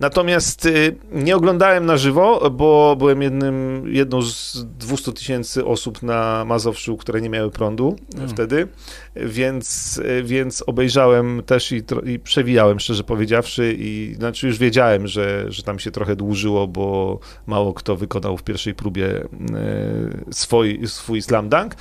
Natomiast 0.04 0.66
y, 0.66 0.96
nie 1.12 1.36
oglądałem 1.36 1.86
na 1.86 1.98
żywo, 1.98 2.52
bo 2.52 2.96
byłem 2.96 3.22
jednym, 3.22 3.84
jedną 3.88 4.22
z 4.22 4.66
200 4.78 5.14
tysięcy 5.14 5.66
osób 5.66 6.04
na 6.04 6.46
Mazowszu, 6.46 6.98
które 6.98 7.22
nie 7.22 7.30
miały 7.30 7.52
prądu 7.52 7.96
mm. 8.16 8.30
wtedy, 8.30 8.68
więc, 9.16 9.98
y, 9.98 10.24
więc 10.24 10.64
obejrzałem 10.68 11.44
też 11.46 11.72
i, 11.72 11.84
i, 12.06 12.20
przewijałem, 12.20 12.80
szczerze 12.80 13.04
powiedziawszy, 13.04 13.76
i 13.78 14.16
znaczy 14.16 14.48
już 14.48 14.58
wiedziałem, 14.58 15.08
że, 15.08 15.46
że 15.48 15.64
tam 15.64 15.80
się 15.80 15.92
trochę 15.92 16.16
dłużyło, 16.16 16.68
bo 16.68 17.20
mało 17.48 17.74
kto 17.74 17.96
wykonał 17.96 18.38
w 18.38 18.44
pierwszej 18.44 18.76
próbie 18.76 19.08
y, 19.08 20.34
swój, 20.34 20.88
swój 20.88 21.22
slam 21.22 21.50
dunk. 21.50 21.76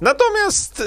Natomiast 0.00 0.82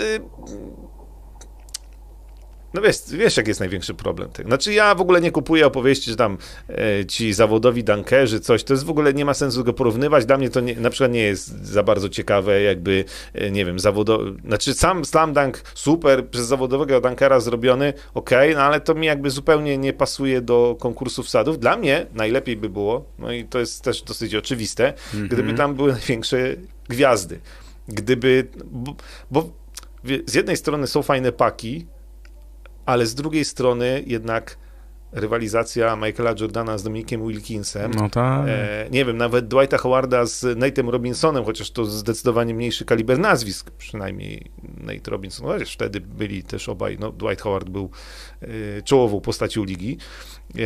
no 2.78 2.84
wiesz, 2.84 2.98
wiesz, 3.08 3.38
jaki 3.38 3.50
jest 3.50 3.60
największy 3.60 3.94
problem 3.94 4.30
tego. 4.30 4.50
Znaczy 4.50 4.74
ja 4.74 4.96
w 4.96 5.02
ogóle 5.02 5.22
nie 5.22 5.32
kupuję 5.32 5.68
opowieści, 5.68 6.10
że 6.10 6.16
tam 6.16 6.38
e, 6.70 7.06
ci 7.06 7.34
zawodowi 7.34 7.84
dankerzy, 7.84 8.40
coś, 8.40 8.64
to 8.64 8.74
jest 8.74 8.86
w 8.86 8.90
ogóle, 8.90 9.14
nie 9.14 9.26
ma 9.26 9.34
sensu 9.34 9.64
go 9.64 9.74
porównywać. 9.74 10.26
Dla 10.26 10.38
mnie 10.38 10.50
to 10.50 10.60
nie, 10.60 10.76
na 10.76 10.90
przykład 10.90 11.12
nie 11.12 11.22
jest 11.22 11.66
za 11.66 11.84
bardzo 11.84 12.10
ciekawe, 12.10 12.62
jakby, 12.62 13.06
e, 13.34 13.52
nie 13.52 13.66
wiem, 13.66 13.80
zawodowy, 13.80 14.34
znaczy 14.46 14.74
sam 14.74 15.06
slam 15.06 15.34
dunk 15.34 15.62
super, 15.74 16.30
przez 16.30 16.46
zawodowego 16.46 17.02
dankera 17.02 17.40
zrobiony, 17.40 17.94
ok, 18.14 18.30
no 18.56 18.62
ale 18.62 18.82
to 18.82 18.96
mi 18.96 19.08
jakby 19.08 19.30
zupełnie 19.30 19.78
nie 19.78 19.94
pasuje 19.94 20.42
do 20.42 20.78
konkursu 20.80 21.24
wsadów. 21.24 21.60
Dla 21.60 21.78
mnie 21.78 22.06
najlepiej 22.14 22.58
by 22.58 22.70
było, 22.70 23.06
no 23.20 23.32
i 23.32 23.46
to 23.46 23.60
jest 23.60 23.84
też 23.84 24.02
dosyć 24.02 24.36
oczywiste, 24.36 24.84
mm 25.14 25.26
-hmm. 25.26 25.32
gdyby 25.32 25.54
tam 25.54 25.76
były 25.76 25.92
największe 25.92 26.56
gwiazdy. 26.90 27.40
Gdyby, 27.88 28.48
bo, 28.66 28.96
bo 29.32 29.50
z 30.26 30.34
jednej 30.34 30.58
strony 30.58 30.88
są 30.88 31.04
fajne 31.04 31.32
paki, 31.32 31.86
ale 32.88 33.06
z 33.06 33.16
drugiej 33.16 33.46
strony 33.46 34.04
jednak 34.08 34.58
rywalizacja 35.12 35.96
Michaela 35.96 36.34
Jordana 36.40 36.78
z 36.78 36.84
Dominikiem 36.84 37.28
Wilkinsem. 37.28 37.92
No 37.92 38.10
tak. 38.10 38.48
E, 38.48 38.88
nie 38.92 39.06
wiem, 39.06 39.18
nawet 39.18 39.48
Dwighta 39.48 39.78
Howarda 39.78 40.26
z 40.26 40.44
Nate'em 40.44 40.90
Robinsonem, 40.90 41.46
chociaż 41.46 41.72
to 41.72 41.86
zdecydowanie 41.86 42.54
mniejszy 42.54 42.86
kaliber 42.86 43.20
nazwisk, 43.20 43.72
przynajmniej 43.72 44.52
Nate 44.78 45.12
Robinson, 45.12 45.48
chociaż 45.48 45.74
wtedy 45.74 46.02
byli 46.02 46.44
też 46.44 46.70
obaj, 46.70 46.98
no 47.00 47.12
Dwight 47.12 47.42
Howard 47.42 47.70
był 47.70 47.90
e, 48.42 48.48
czołową 48.82 49.22
postacią 49.22 49.64
ligi. 49.64 49.98
E, 50.56 50.60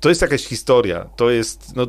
to 0.00 0.08
jest 0.08 0.22
jakaś 0.22 0.44
historia. 0.44 1.06
To 1.16 1.30
jest 1.30 1.76
no, 1.76 1.86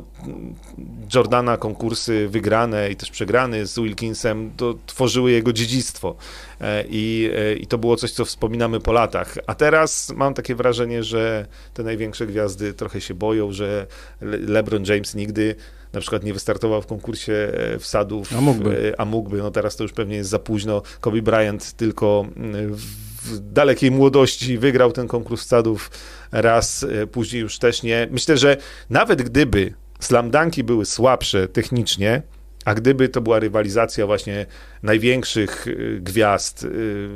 Jordana 1.13 1.57
konkursy 1.57 2.27
wygrane 2.29 2.91
i 2.91 2.95
też 2.95 3.11
przegrane 3.11 3.65
z 3.65 3.79
Wilkinsem, 3.79 4.51
to 4.57 4.75
tworzyły 4.85 5.31
jego 5.31 5.53
dziedzictwo. 5.53 6.15
E, 6.61 6.83
I, 6.89 7.31
e, 7.35 7.53
I 7.53 7.67
to 7.67 7.77
było 7.77 7.95
coś, 7.95 8.11
co 8.11 8.25
wspominamy 8.25 8.79
po 8.79 8.91
latach. 8.91 9.37
A 9.47 9.55
teraz 9.55 10.13
mam 10.15 10.33
takie 10.33 10.55
wrażenie, 10.55 11.03
że 11.03 11.45
te 11.73 11.83
największe 11.83 12.27
gwiazdy 12.27 12.73
trochę 12.73 13.01
się 13.01 13.13
boją, 13.13 13.51
że 13.51 13.87
LeBron 14.21 14.83
James 14.85 15.15
nigdy 15.15 15.55
na 15.93 15.99
przykład 15.99 16.23
nie 16.23 16.33
wystartował 16.33 16.81
w 16.81 16.87
konkursie 16.87 17.33
e, 17.33 17.79
wsadów, 17.79 18.33
a 18.37 18.41
mógłby. 18.41 18.93
a 18.97 19.05
mógłby. 19.05 19.37
No 19.37 19.51
teraz 19.51 19.75
to 19.75 19.83
już 19.83 19.93
pewnie 19.93 20.15
jest 20.15 20.29
za 20.29 20.39
późno. 20.39 20.81
Kobe 21.01 21.21
Bryant 21.21 21.73
tylko 21.73 22.25
w 22.71 23.08
dalekiej 23.41 23.91
młodości 23.91 24.57
wygrał 24.57 24.91
ten 24.91 25.07
konkurs 25.07 25.41
wsadów 25.41 25.91
raz, 26.31 26.85
później 27.11 27.41
już 27.41 27.59
też 27.59 27.83
nie. 27.83 28.07
Myślę, 28.11 28.37
że 28.37 28.57
nawet 28.89 29.21
gdyby 29.21 29.73
slamdanki 29.99 30.63
były 30.63 30.85
słabsze 30.85 31.47
technicznie, 31.47 32.21
a 32.65 32.73
gdyby 32.73 33.09
to 33.09 33.21
była 33.21 33.39
rywalizacja 33.39 34.05
właśnie 34.05 34.45
największych 34.83 35.67
y, 35.67 35.99
gwiazd, 36.01 36.63
y, 36.63 37.09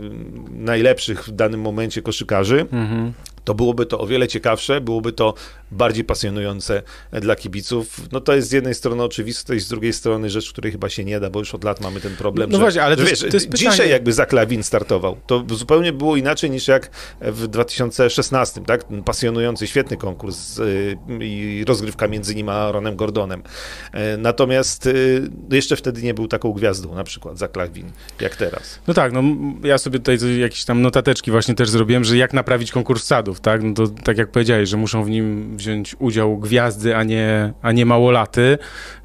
najlepszych 0.52 1.24
w 1.24 1.32
danym 1.32 1.62
momencie 1.62 2.02
koszykarzy, 2.02 2.62
mhm 2.62 3.14
to 3.44 3.54
byłoby 3.54 3.86
to 3.86 4.00
o 4.00 4.08
wiele 4.08 4.28
ciekawsze, 4.28 4.82
byłoby 4.82 5.12
to 5.12 5.34
bardziej 5.72 6.04
pasjonujące 6.04 6.82
dla 7.12 7.36
kibiców. 7.36 8.02
No 8.12 8.22
to 8.22 8.36
jest 8.36 8.50
z 8.50 8.52
jednej 8.52 8.76
strony 8.76 9.04
oczywistość, 9.04 9.66
z 9.66 9.70
drugiej 9.70 9.94
strony 9.94 10.30
rzecz, 10.30 10.52
której 10.52 10.72
chyba 10.72 10.90
się 10.90 11.06
nie 11.06 11.20
da, 11.20 11.30
bo 11.30 11.40
już 11.40 11.56
od 11.56 11.64
lat 11.64 11.82
mamy 11.82 12.00
ten 12.02 12.16
problem, 12.16 12.50
no 12.50 12.58
że, 12.58 12.62
właśnie, 12.62 12.84
ale 12.84 12.96
że, 12.96 13.04
to, 13.04 13.10
wiesz, 13.10 13.20
to 13.20 13.28
jest 13.28 13.54
dzisiaj 13.54 13.90
jakby 13.90 14.14
Zaklawin 14.14 14.64
startował, 14.64 15.18
to 15.28 15.44
zupełnie 15.50 15.94
było 15.94 16.16
inaczej 16.16 16.50
niż 16.50 16.68
jak 16.68 16.90
w 17.22 17.48
2016, 17.48 18.62
tak? 18.62 18.86
Pasjonujący, 19.06 19.68
świetny 19.68 19.98
konkurs 19.98 20.60
y, 20.60 20.98
i 21.20 21.64
rozgrywka 21.68 22.08
między 22.08 22.36
nim 22.36 22.50
a 22.50 22.72
Ronem 22.72 22.96
Gordonem. 22.96 23.44
E, 23.92 24.18
natomiast 24.18 24.86
y, 24.86 25.30
jeszcze 25.52 25.76
wtedy 25.76 26.02
nie 26.02 26.14
był 26.14 26.28
taką 26.28 26.52
gwiazdą, 26.52 26.96
na 26.96 27.04
przykład 27.04 27.38
Zaklawin, 27.38 27.92
jak 28.22 28.36
teraz. 28.36 28.80
No 28.88 28.94
tak, 28.94 29.12
no 29.12 29.24
ja 29.64 29.78
sobie 29.78 30.00
tutaj 30.00 30.40
jakieś 30.40 30.66
tam 30.66 30.82
notateczki 30.82 31.32
właśnie 31.32 31.56
też 31.56 31.70
zrobiłem, 31.70 32.04
że 32.04 32.18
jak 32.18 32.34
naprawić 32.34 32.72
konkurs 32.72 33.06
tak? 33.40 33.64
No 33.64 33.74
to 33.74 33.88
tak 33.88 34.18
jak 34.18 34.32
powiedziałeś, 34.32 34.70
że 34.70 34.78
muszą 34.78 35.04
w 35.04 35.10
nim 35.10 35.58
wziąć 35.58 35.96
udział 36.00 36.38
gwiazdy, 36.38 36.96
a 36.96 37.04
nie, 37.04 37.54
a 37.62 37.72
nie 37.72 37.86
małolaty. 37.86 38.58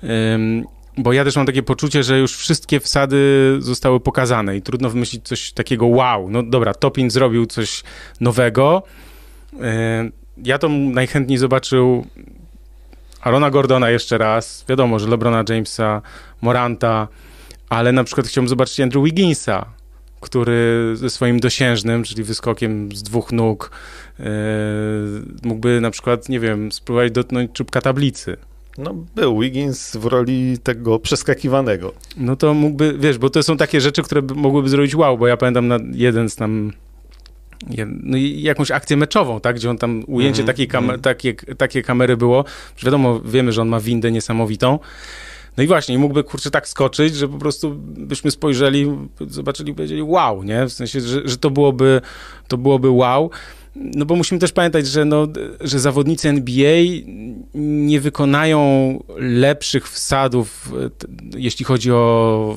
Um, 0.03 0.65
bo 0.99 1.13
ja 1.13 1.25
też 1.25 1.37
mam 1.37 1.47
takie 1.47 1.63
poczucie, 1.63 2.03
że 2.03 2.19
już 2.19 2.37
wszystkie 2.37 2.81
wsady 2.81 3.57
zostały 3.59 4.01
pokazane 4.01 4.57
i 4.57 4.63
trudno 4.63 4.91
wymyślić 4.91 5.29
coś 5.29 5.53
takiego 5.53 5.87
wow. 5.87 6.31
No 6.31 6.43
dobra, 6.43 6.75
Topin 6.75 7.11
zrobił 7.11 7.47
coś 7.47 7.85
nowego. 8.21 8.83
Ja 10.45 10.59
to 10.59 10.69
najchętniej 10.69 11.39
zobaczył 11.39 12.07
Arona 13.21 13.51
Gordona 13.51 13.91
jeszcze 13.91 14.19
raz. 14.19 14.65
Wiadomo, 14.69 14.99
że 14.99 15.09
LeBrona 15.09 15.45
Jamesa, 15.49 16.03
Moranta, 16.41 17.09
ale 17.69 17.93
na 17.93 18.05
przykład 18.05 18.27
chciałbym 18.27 18.49
zobaczyć 18.49 18.81
Andrew 18.81 19.05
Wigginsa, 19.05 19.67
który 20.21 20.91
ze 20.95 21.11
swoim 21.11 21.41
dosiężnym, 21.41 22.05
czyli 22.05 22.25
wyskokiem 22.25 22.97
z 22.97 23.03
dwóch 23.03 23.33
nóg, 23.33 23.71
yy, 24.19 24.25
mógłby 25.43 25.81
na 25.81 25.91
przykład, 25.91 26.29
nie 26.29 26.41
wiem, 26.41 26.73
spróbować 26.73 27.13
dotknąć 27.13 27.53
czubka 27.53 27.81
tablicy. 27.81 28.37
No, 28.79 28.95
był 29.15 29.41
Wiggins 29.41 29.97
w 29.97 30.05
roli 30.05 30.59
tego 30.63 30.99
przeskakiwanego. 30.99 31.93
No 32.17 32.37
to 32.37 32.55
mógłby, 32.55 32.95
wiesz, 32.99 33.19
bo 33.19 33.31
to 33.31 33.43
są 33.43 33.57
takie 33.57 33.81
rzeczy, 33.81 34.03
które 34.03 34.23
mogłyby 34.35 34.69
zrobić 34.69 34.95
wow, 34.95 35.19
bo 35.19 35.27
ja 35.27 35.37
pamiętam 35.37 35.69
na 35.69 35.79
jeden 35.93 36.29
z 36.29 36.37
tam 36.37 36.73
no 38.03 38.17
i 38.17 38.43
jakąś 38.43 38.71
akcję 38.71 38.97
meczową, 38.97 39.41
tak, 39.41 39.57
gdzie 39.57 39.71
on 39.71 39.79
tam 39.79 40.05
ujęcie 40.07 40.43
mm 40.43 40.45
-hmm. 40.45 40.47
takiej 40.47 40.69
kam 40.69 41.01
takie, 41.01 41.35
takie 41.35 41.83
kamery 41.83 42.17
było, 42.17 42.45
wiadomo, 42.85 43.21
wiemy, 43.21 43.53
że 43.53 43.63
on 43.63 43.69
ma 43.69 43.81
windę 43.81 44.13
niesamowitą, 44.13 44.79
no 45.59 45.65
i 45.65 45.67
właśnie, 45.67 45.99
mógłby, 45.99 46.25
kurczę, 46.25 46.51
tak 46.51 46.69
skoczyć, 46.69 47.17
że 47.17 47.29
po 47.29 47.39
prostu 47.39 47.75
byśmy 47.81 48.31
spojrzeli, 48.31 48.87
zobaczyli, 49.29 49.75
powiedzieli 49.75 50.03
wow, 50.03 50.43
nie? 50.43 50.67
W 50.67 50.73
sensie, 50.73 51.01
że, 51.01 51.21
że 51.25 51.37
to 51.37 51.51
byłoby, 51.51 52.01
to 52.49 52.59
byłoby 52.59 52.91
wow. 52.91 53.31
No 53.77 54.07
bo 54.07 54.17
musimy 54.17 54.39
też 54.39 54.53
pamiętać, 54.53 54.87
że, 54.87 55.05
no, 55.05 55.27
że 55.61 55.79
zawodnicy 55.79 56.29
NBA 56.29 56.83
nie 57.55 58.01
wykonają 58.01 58.59
lepszych 59.17 59.89
wsadów, 59.91 60.73
jeśli 61.37 61.65
chodzi 61.65 61.93
o 61.93 62.57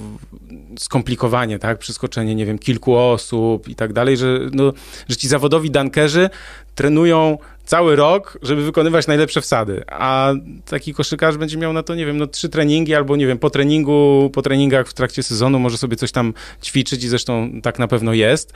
skomplikowanie, 0.80 1.60
tak, 1.60 1.78
przeskoczenie, 1.78 2.36
nie 2.36 2.46
wiem, 2.46 2.60
kilku 2.60 2.96
osób 2.96 3.68
i 3.68 3.76
tak 3.76 3.94
dalej, 3.94 4.18
że, 4.18 4.40
no, 4.54 4.74
że 5.10 5.16
ci 5.16 5.28
zawodowi 5.28 5.72
dankerzy 5.72 6.30
trenują 6.76 7.38
cały 7.72 7.96
rok, 7.96 8.38
żeby 8.42 8.64
wykonywać 8.64 9.08
najlepsze 9.08 9.42
wsady, 9.42 9.84
a 9.88 10.34
taki 10.66 10.94
koszykarz 10.94 11.38
będzie 11.38 11.58
miał 11.58 11.74
na 11.74 11.84
to, 11.84 11.96
nie 11.96 12.06
wiem, 12.06 12.18
no 12.18 12.28
trzy 12.28 12.50
treningi 12.50 12.96
albo, 12.96 13.16
nie 13.16 13.28
wiem, 13.28 13.38
po 13.38 13.50
treningu, 13.50 14.30
po 14.34 14.42
treningach 14.42 14.88
w 14.88 14.94
trakcie 14.94 15.24
sezonu 15.24 15.60
może 15.60 15.78
sobie 15.78 15.96
coś 15.98 16.12
tam 16.12 16.34
ćwiczyć 16.64 17.04
i 17.04 17.08
zresztą 17.08 17.62
tak 17.64 17.80
na 17.80 17.88
pewno 17.88 18.14
jest. 18.14 18.54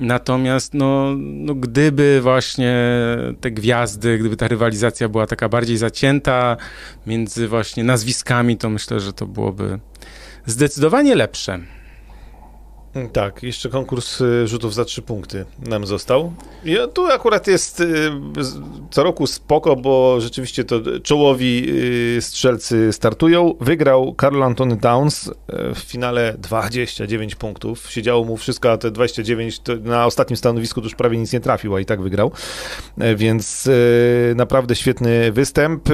Natomiast 0.00 0.74
no, 0.74 1.14
no, 1.18 1.54
gdyby 1.54 2.20
właśnie 2.22 2.76
te 3.40 3.50
gwiazdy, 3.50 4.18
gdyby 4.18 4.36
ta 4.36 4.48
rywalizacja 4.48 5.08
była 5.08 5.26
taka 5.26 5.48
bardziej 5.48 5.76
zacięta 5.76 6.56
między 7.06 7.48
właśnie 7.48 7.84
nazwiskami, 7.84 8.56
to 8.56 8.70
myślę, 8.70 9.00
że 9.00 9.12
to 9.12 9.26
byłoby 9.26 9.78
zdecydowanie 10.46 11.14
lepsze. 11.14 11.75
Tak, 13.12 13.42
jeszcze 13.42 13.68
konkurs 13.68 14.20
y, 14.20 14.46
rzutów 14.46 14.74
za 14.74 14.84
trzy 14.84 15.02
punkty 15.02 15.44
nam 15.58 15.86
został. 15.86 16.32
I 16.64 16.76
tu 16.94 17.06
akurat 17.06 17.46
jest 17.46 17.80
y, 17.80 18.10
co 18.90 19.02
roku 19.02 19.26
spoko, 19.26 19.76
bo 19.76 20.20
rzeczywiście 20.20 20.64
to 20.64 20.80
czołowi 21.02 21.66
y, 22.16 22.22
strzelcy 22.22 22.92
startują. 22.92 23.54
Wygrał 23.60 24.14
Karl 24.14 24.42
Antony 24.42 24.76
Towns 24.76 25.30
w 25.74 25.78
finale 25.78 26.34
29 26.38 27.34
punktów. 27.34 27.90
Siedziało 27.90 28.24
mu 28.24 28.36
wszystko, 28.36 28.72
a 28.72 28.76
te 28.78 28.90
29 28.90 29.60
na 29.82 30.06
ostatnim 30.06 30.36
stanowisku 30.36 30.80
to 30.80 30.86
już 30.86 30.94
prawie 30.94 31.18
nic 31.18 31.32
nie 31.32 31.40
trafił, 31.40 31.74
a 31.74 31.80
i 31.80 31.84
tak 31.84 32.02
wygrał. 32.02 32.32
Więc 33.16 33.68
naprawdę 34.34 34.76
świetny 34.76 35.32
występ. 35.32 35.88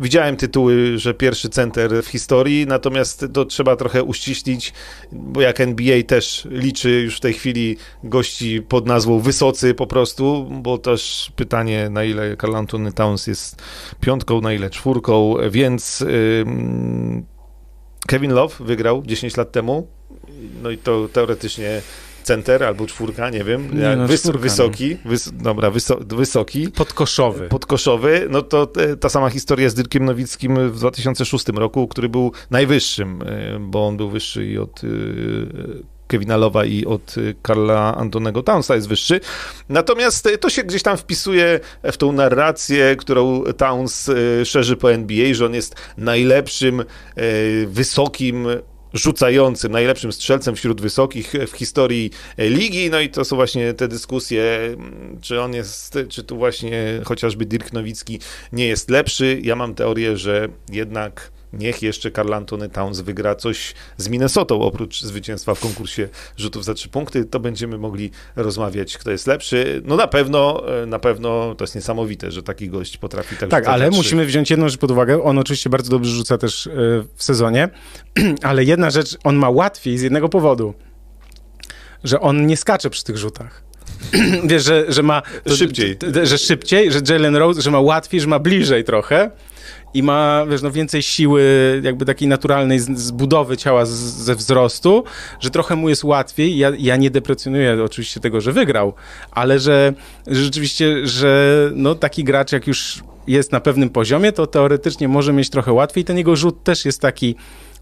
Widziałem 0.00 0.36
tytuły, 0.36 0.98
że 0.98 1.14
pierwszy 1.14 1.48
center 1.48 2.02
w 2.02 2.06
historii, 2.06 2.66
natomiast 2.66 3.26
to 3.32 3.44
trzeba 3.44 3.76
trochę 3.76 4.02
uściślić, 4.02 4.72
bo 5.12 5.40
jak 5.40 5.60
NBA 5.60 6.02
też 6.02 6.48
liczy 6.50 6.90
już 6.90 7.16
w 7.16 7.20
tej 7.20 7.32
chwili 7.32 7.76
gości 8.04 8.62
pod 8.62 8.86
nazwą 8.86 9.20
wysocy 9.20 9.74
po 9.74 9.86
prostu, 9.86 10.48
bo 10.50 10.78
też 10.78 11.32
pytanie, 11.36 11.90
na 11.90 12.04
ile 12.04 12.36
Carl 12.36 12.56
Anthony 12.56 12.92
Towns 12.92 13.26
jest 13.26 13.62
piątką, 14.00 14.40
na 14.40 14.52
ile 14.52 14.70
czwórką, 14.70 15.34
więc 15.50 16.00
yy, 16.00 16.44
Kevin 18.06 18.32
Love 18.32 18.54
wygrał 18.60 19.02
10 19.06 19.36
lat 19.36 19.52
temu, 19.52 19.86
no 20.62 20.70
i 20.70 20.78
to 20.78 21.08
teoretycznie 21.12 21.82
center 22.28 22.64
albo 22.64 22.86
czwórka, 22.86 23.30
nie 23.30 23.44
wiem, 23.44 23.78
nie, 23.78 23.96
no, 23.96 24.06
wys 24.06 24.20
czwórka, 24.20 24.38
wysoki, 24.38 24.96
no. 25.04 25.10
wys 25.10 25.32
dobra, 25.32 25.70
wyso 25.70 25.98
wysoki. 26.06 26.68
Podkoszowy. 26.68 27.48
Podkoszowy, 27.48 28.26
no 28.30 28.42
to 28.42 28.72
ta 29.00 29.08
sama 29.08 29.30
historia 29.30 29.68
z 29.68 29.74
Dirkiem 29.74 30.04
Nowickim 30.04 30.70
w 30.70 30.78
2006 30.78 31.48
roku, 31.48 31.88
który 31.88 32.08
był 32.08 32.32
najwyższym, 32.50 33.22
y, 33.22 33.56
bo 33.60 33.86
on 33.86 33.96
był 33.96 34.10
wyższy 34.10 34.46
i 34.46 34.58
od 34.58 34.84
y, 34.84 34.88
Kevina 36.06 36.36
Lowa 36.36 36.64
i 36.64 36.86
od 36.86 37.14
Karla 37.42 37.96
Antonego 37.96 38.42
Townsa 38.42 38.74
jest 38.74 38.88
wyższy. 38.88 39.20
Natomiast 39.68 40.28
to 40.40 40.50
się 40.50 40.62
gdzieś 40.62 40.82
tam 40.82 40.96
wpisuje 40.96 41.60
w 41.84 41.96
tą 41.96 42.12
narrację, 42.12 42.96
którą 42.96 43.44
Towns 43.56 44.08
y, 44.08 44.42
szerzy 44.44 44.76
po 44.76 44.92
NBA, 44.92 45.34
że 45.34 45.46
on 45.46 45.54
jest 45.54 45.74
najlepszym, 45.96 46.84
wysokim 47.66 48.46
rzucającym, 48.94 49.72
najlepszym 49.72 50.12
strzelcem 50.12 50.56
wśród 50.56 50.80
wysokich 50.80 51.32
w 51.46 51.56
historii 51.56 52.10
ligi. 52.38 52.90
No 52.90 53.00
i 53.00 53.08
to 53.08 53.24
są 53.24 53.36
właśnie 53.36 53.74
te 53.74 53.88
dyskusje, 53.88 54.76
czy 55.20 55.40
on 55.40 55.54
jest, 55.54 55.98
czy 56.08 56.24
tu 56.24 56.36
właśnie 56.36 57.00
chociażby 57.04 57.46
Dirk 57.46 57.72
Nowicki 57.72 58.20
nie 58.52 58.66
jest 58.66 58.90
lepszy. 58.90 59.40
Ja 59.42 59.56
mam 59.56 59.74
teorię, 59.74 60.16
że 60.16 60.48
jednak 60.72 61.30
niech 61.52 61.82
jeszcze 61.82 62.10
Karl 62.10 62.34
Antony 62.34 62.68
Towns 62.68 63.00
wygra 63.00 63.34
coś 63.34 63.74
z 63.96 64.08
Minnesotą, 64.08 64.62
oprócz 64.62 65.00
zwycięstwa 65.00 65.54
w 65.54 65.60
konkursie 65.60 66.08
rzutów 66.36 66.64
za 66.64 66.74
trzy 66.74 66.88
punkty, 66.88 67.24
to 67.24 67.40
będziemy 67.40 67.78
mogli 67.78 68.10
rozmawiać, 68.36 68.98
kto 68.98 69.10
jest 69.10 69.26
lepszy. 69.26 69.82
No 69.84 69.96
na 69.96 70.06
pewno, 70.06 70.62
e, 70.82 70.86
na 70.86 70.98
pewno 70.98 71.54
to 71.54 71.64
jest 71.64 71.74
niesamowite, 71.74 72.30
że 72.30 72.42
taki 72.42 72.68
gość 72.68 72.96
potrafi 72.96 73.36
tak 73.36 73.50
Tak, 73.50 73.66
ale 73.66 73.90
musimy 73.90 74.26
wziąć 74.26 74.50
jedną 74.50 74.68
rzecz 74.68 74.80
pod 74.80 74.90
uwagę. 74.90 75.22
On 75.22 75.38
oczywiście 75.38 75.70
bardzo 75.70 75.90
dobrze 75.90 76.10
rzuca 76.10 76.38
też 76.38 76.66
e, 76.66 76.70
w 77.16 77.22
sezonie, 77.22 77.68
ale 78.42 78.64
jedna 78.64 78.90
rzecz, 78.90 79.16
on 79.24 79.36
ma 79.36 79.50
łatwiej 79.50 79.98
z 79.98 80.02
jednego 80.02 80.28
powodu, 80.28 80.74
że 82.04 82.20
on 82.20 82.46
nie 82.46 82.56
skacze 82.56 82.90
przy 82.90 83.04
tych 83.04 83.16
rzutach. 83.16 83.62
Wiesz, 84.44 84.64
że, 84.64 84.84
że 84.88 85.02
ma... 85.02 85.22
Szybciej. 85.56 85.98
Że 86.22 86.38
szybciej, 86.38 86.92
że 86.92 87.00
Jalen 87.08 87.36
Rose, 87.36 87.62
że 87.62 87.70
ma 87.70 87.80
łatwiej, 87.80 88.20
że 88.20 88.26
ma 88.26 88.38
bliżej 88.38 88.84
trochę 88.84 89.30
i 89.94 90.02
ma, 90.02 90.46
wiesz, 90.50 90.62
no 90.62 90.70
więcej 90.70 91.02
siły 91.02 91.42
jakby 91.84 92.04
takiej 92.04 92.28
naturalnej 92.28 92.80
zbudowy 92.80 93.56
ciała 93.56 93.84
z, 93.84 93.90
ze 93.98 94.34
wzrostu, 94.34 95.04
że 95.40 95.50
trochę 95.50 95.76
mu 95.76 95.88
jest 95.88 96.04
łatwiej. 96.04 96.58
Ja, 96.58 96.72
ja 96.78 96.96
nie 96.96 97.10
deprecjonuję 97.10 97.84
oczywiście 97.84 98.20
tego, 98.20 98.40
że 98.40 98.52
wygrał, 98.52 98.92
ale 99.30 99.58
że, 99.58 99.92
że 100.26 100.44
rzeczywiście, 100.44 101.06
że 101.06 101.70
no 101.74 101.94
taki 101.94 102.24
gracz 102.24 102.52
jak 102.52 102.66
już 102.66 103.02
jest 103.26 103.52
na 103.52 103.60
pewnym 103.60 103.90
poziomie, 103.90 104.32
to 104.32 104.46
teoretycznie 104.46 105.08
może 105.08 105.32
mieć 105.32 105.50
trochę 105.50 105.72
łatwiej. 105.72 106.04
Ten 106.04 106.18
jego 106.18 106.36
rzut 106.36 106.64
też 106.64 106.84
jest 106.84 107.00
taki 107.00 107.34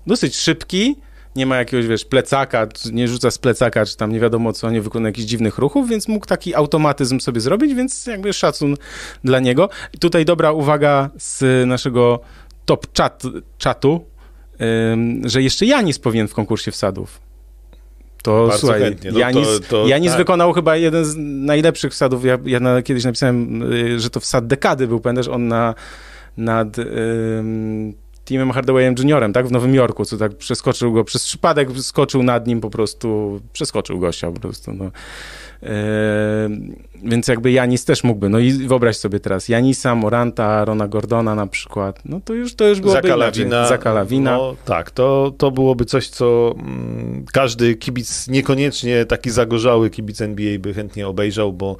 dosyć 0.06 0.36
szybki, 0.36 0.96
nie 1.37 1.47
ma 1.47 1.57
jakiegoś, 1.57 1.87
wiesz, 1.87 2.05
plecaka, 2.05 2.66
nie 2.93 3.09
rzuca 3.09 3.31
z 3.31 3.38
plecaka, 3.38 3.87
czy 3.87 3.97
tam 3.97 4.13
nie 4.13 4.21
wiadomo 4.21 4.52
co, 4.52 4.71
nie 4.71 4.80
wykonuje 4.80 5.08
jakichś 5.08 5.28
dziwnych 5.28 5.58
ruchów, 5.58 5.89
więc 5.89 6.08
mógł 6.08 6.26
taki 6.26 6.54
automatyzm 6.54 7.21
sobie 7.21 7.41
zrobić, 7.41 7.75
więc 7.75 8.06
jakby 8.06 8.32
szacun 8.32 8.76
dla 9.25 9.41
niego. 9.41 9.69
I 9.95 9.99
tutaj 9.99 10.25
dobra 10.25 10.52
uwaga 10.52 11.10
z 11.19 11.67
naszego 11.67 12.21
top 12.65 12.87
chat, 12.99 13.23
czatu, 13.58 14.04
że 15.25 15.43
jeszcze 15.43 15.67
Janis 15.67 15.99
powinien 15.99 16.28
w 16.28 16.34
konkursie 16.34 16.71
wsadów. 16.71 17.21
To 18.23 18.47
Bardzo 18.47 18.60
słuchaj, 18.60 18.80
chętnie. 18.80 19.13
No 19.13 19.19
Janis, 19.19 19.49
to, 19.49 19.60
to, 19.69 19.87
Janis 19.89 20.10
tak. 20.10 20.19
wykonał 20.19 20.52
chyba 20.52 20.76
jeden 20.76 21.04
z 21.04 21.15
najlepszych 21.47 21.93
wsadów. 21.93 22.25
Ja, 22.25 22.39
ja 22.45 22.60
na, 22.60 22.82
kiedyś 22.82 23.04
napisałem, 23.04 23.63
y, 23.73 24.00
że 24.00 24.10
to 24.10 24.21
wsad 24.21 24.47
dekady 24.47 24.87
był, 24.87 25.00
pamiętasz, 25.00 25.28
on 25.28 25.49
na, 25.49 25.75
nad 26.37 26.76
Timem 28.26 28.50
Hardawayem 28.50 28.95
Juniorem, 28.99 29.32
tak, 29.32 29.47
w 29.47 29.52
Nowym 29.52 29.75
Jorku, 29.75 30.04
co 30.04 30.17
tak 30.17 30.36
przeskoczył 30.36 30.93
go, 30.93 31.04
przez 31.04 31.25
przypadek 31.25 31.69
skoczył 31.78 32.23
nad 32.23 32.47
nim 32.47 32.60
po 32.60 32.71
prostu, 32.71 33.41
przeskoczył 33.52 33.99
gościa 33.99 34.32
po 34.32 34.41
prostu, 34.41 34.73
no. 34.73 34.91
Więc 37.04 37.28
jakby 37.28 37.52
Janis 37.52 37.85
też 37.85 38.04
mógłby. 38.04 38.28
No 38.28 38.39
i 38.39 38.52
wyobraź 38.52 38.97
sobie 38.97 39.21
teraz 39.21 39.49
Janisa, 39.49 39.95
Moranta, 39.95 40.65
Rona 40.65 40.89
Gordona 40.89 41.35
na 41.35 41.47
przykład. 41.47 42.00
No 42.04 42.21
to 42.25 42.35
już, 42.35 42.54
to 42.54 42.69
już 42.69 42.80
byłoby 42.80 43.02
Zakalawina. 43.02 43.69
Zakalawina. 43.69 44.37
No 44.37 44.56
tak, 44.65 44.91
to, 44.91 45.32
to 45.39 45.50
byłoby 45.50 45.85
coś, 45.85 46.09
co 46.09 46.54
mm, 46.59 47.25
każdy 47.32 47.75
kibic, 47.75 48.28
niekoniecznie 48.28 49.04
taki 49.04 49.30
zagorzały 49.30 49.91
kibic 49.91 50.21
NBA 50.21 50.59
by 50.59 50.75
chętnie 50.75 51.09
obejrzał, 51.09 51.52
bo 51.52 51.76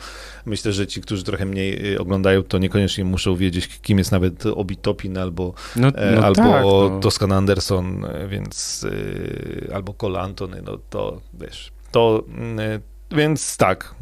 myślę, 0.47 0.73
że 0.73 0.87
ci, 0.87 1.01
którzy 1.01 1.25
trochę 1.25 1.47
mniej 1.47 1.95
y, 1.95 2.01
oglądają, 2.01 2.43
to 2.43 2.59
niekoniecznie 2.59 3.05
muszą 3.05 3.37
wiedzieć, 3.37 3.69
kim 3.83 3.99
jest 3.99 4.13
nawet 4.13 4.47
Obi 4.47 4.77
Topin 4.77 5.19
albo, 5.19 5.55
no, 5.77 5.89
e, 5.89 6.17
no 6.17 6.25
albo 6.25 6.43
tak, 6.43 6.65
no. 6.65 7.01
Toscan 7.01 7.33
Anderson, 7.33 8.07
więc 8.29 8.85
y, 8.85 9.71
albo 9.75 9.95
Cole 9.95 10.21
Antony, 10.21 10.63
no 10.63 10.79
to 10.91 11.21
wiesz, 11.35 11.73
to 11.91 12.25
mm, 12.29 12.81
więc 13.11 13.57
tak, 13.57 13.95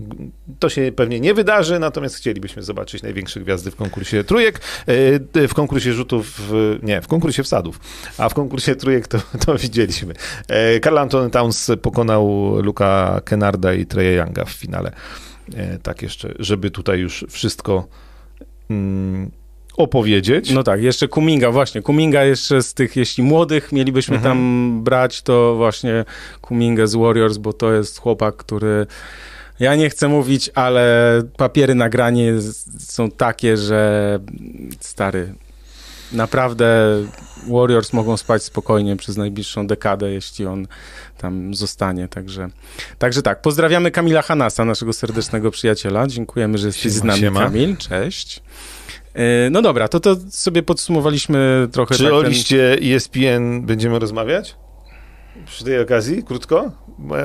to 0.59 0.69
się 0.69 0.93
pewnie 0.97 1.21
nie 1.21 1.35
wydarzy, 1.35 1.79
natomiast 1.79 2.17
chcielibyśmy 2.17 2.63
zobaczyć 2.63 3.03
największe 3.03 3.41
gwiazdy 3.41 3.71
w 3.71 3.77
konkursie 3.77 4.25
trójek, 4.25 4.61
e, 5.35 5.49
w 5.49 5.55
konkursie 5.55 5.93
rzutów, 5.93 6.53
nie, 6.83 7.03
w 7.03 7.09
konkursie 7.09 7.43
wsadów, 7.43 7.81
a 8.19 8.29
w 8.29 8.35
konkursie 8.35 8.77
trójek 8.77 9.09
to, 9.09 9.19
to 9.47 9.59
widzieliśmy. 9.59 10.15
Karl 10.83 10.99
e, 10.99 11.01
Anthony 11.01 11.31
Towns 11.31 11.71
pokonał 11.83 12.55
Luka 12.63 13.21
Kennarda 13.25 13.75
i 13.75 13.87
Treya 13.87 14.17
Younga 14.17 14.45
w 14.45 14.51
finale. 14.51 14.93
E, 15.55 15.79
tak 15.79 16.03
jeszcze, 16.03 16.35
żeby 16.39 16.71
tutaj 16.71 16.99
już 16.99 17.25
wszystko... 17.29 17.89
Mm, 18.71 19.31
opowiedzieć. 19.77 20.51
No 20.51 20.63
tak, 20.63 20.83
jeszcze 20.83 21.09
Kuminga, 21.09 21.51
właśnie. 21.51 21.83
Kuminga 21.83 22.25
jeszcze 22.25 22.63
z 22.63 22.75
tych, 22.75 22.97
jeśli 22.97 23.25
młodych 23.25 23.73
mielibyśmy 23.73 24.17
mhm. 24.17 24.37
tam 24.37 24.81
brać, 24.85 25.23
to 25.23 25.55
właśnie 25.57 26.05
Kuminga 26.41 26.87
z 26.87 26.95
Warriors, 26.95 27.37
bo 27.37 27.53
to 27.53 27.73
jest 27.73 28.01
chłopak, 28.01 28.37
który 28.37 28.87
ja 29.61 29.77
nie 29.77 29.91
chcę 29.91 30.09
mówić, 30.09 30.51
ale 30.55 31.23
papiery 31.37 31.75
nagranie 31.75 32.33
są 32.79 33.11
takie, 33.11 33.57
że 33.57 34.19
stary, 34.81 35.35
naprawdę 36.13 36.67
Warriors 37.49 37.93
mogą 37.93 38.17
spać 38.17 38.43
spokojnie 38.43 38.97
przez 38.97 39.17
najbliższą 39.17 39.67
dekadę, 39.67 40.11
jeśli 40.11 40.47
on 40.47 40.67
tam 41.19 41.55
zostanie. 41.55 42.09
Także, 42.09 42.49
także 42.99 43.23
tak, 43.23 43.43
pozdrawiamy 43.43 43.91
Kamila 43.91 44.23
Hanasa, 44.23 44.65
naszego 44.65 44.93
serdecznego 44.93 45.51
przyjaciela. 45.51 46.07
Dziękujemy, 46.07 46.59
że 46.59 46.67
jesteś 46.67 46.93
z 46.93 47.05
nami, 47.05 47.21
siema. 47.21 47.41
Kamil. 47.41 47.77
Cześć. 47.77 48.43
E, 49.15 49.51
no 49.51 49.63
dobra, 49.63 49.89
to 49.89 50.01
to 50.01 50.17
sobie 50.31 50.63
podsumowaliśmy 50.63 51.69
trochę. 51.73 51.95
Czy 51.95 52.05
tak 52.05 52.13
o 52.13 52.23
ten... 52.23 52.31
liście 52.31 52.79
ESPN 52.83 53.63
będziemy 53.63 53.99
rozmawiać? 53.99 54.57
Przy 55.47 55.65
tej 55.65 55.81
okazji, 55.81 56.23
krótko? 56.23 56.73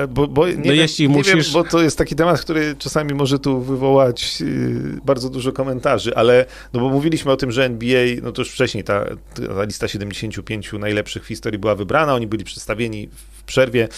Bo, 0.08 0.26
bo 0.28 0.48
nie, 0.48 0.54
no 0.56 0.62
wiem, 0.62 0.74
jeśli 0.74 1.08
nie 1.08 1.16
musisz... 1.16 1.34
wiem, 1.34 1.44
bo 1.52 1.64
to 1.64 1.82
jest 1.82 1.98
taki 1.98 2.14
temat, 2.14 2.40
który 2.40 2.74
czasami 2.78 3.14
może 3.14 3.38
tu 3.38 3.60
wywołać 3.60 4.40
yy, 4.40 5.00
bardzo 5.04 5.30
dużo 5.30 5.52
komentarzy, 5.52 6.16
ale 6.16 6.46
no 6.72 6.80
bo 6.80 6.88
mówiliśmy 6.88 7.32
o 7.32 7.36
tym, 7.36 7.52
że 7.52 7.64
NBA, 7.64 8.06
no 8.22 8.32
to 8.32 8.42
już 8.42 8.50
wcześniej 8.50 8.84
ta, 8.84 9.04
ta 9.34 9.64
lista 9.64 9.88
75 9.88 10.72
najlepszych 10.72 11.24
w 11.24 11.26
historii 11.26 11.58
była 11.58 11.74
wybrana, 11.74 12.14
oni 12.14 12.26
byli 12.26 12.44
przedstawieni 12.44 13.08
przerwie 13.50 13.88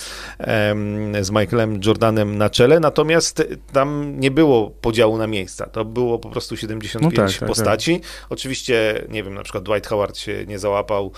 z 1.21 1.31
Michaelem 1.31 1.81
Jordanem 1.85 2.39
na 2.39 2.51
czele, 2.51 2.81
natomiast 2.81 3.43
tam 3.73 4.21
nie 4.21 4.31
było 4.31 4.71
podziału 4.71 5.19
na 5.19 5.27
miejsca. 5.27 5.67
To 5.67 5.85
było 5.85 6.19
po 6.19 6.29
prostu 6.29 6.57
75 6.57 7.17
no 7.17 7.25
tak, 7.27 7.39
tak, 7.39 7.49
postaci. 7.49 8.01
Tak. 8.01 8.27
Oczywiście, 8.31 9.05
nie 9.09 9.23
wiem, 9.23 9.35
na 9.35 9.43
przykład 9.43 9.65
Dwight 9.65 9.87
Howard 9.87 10.17
się 10.17 10.47
nie 10.47 10.59
załapał, 10.59 11.13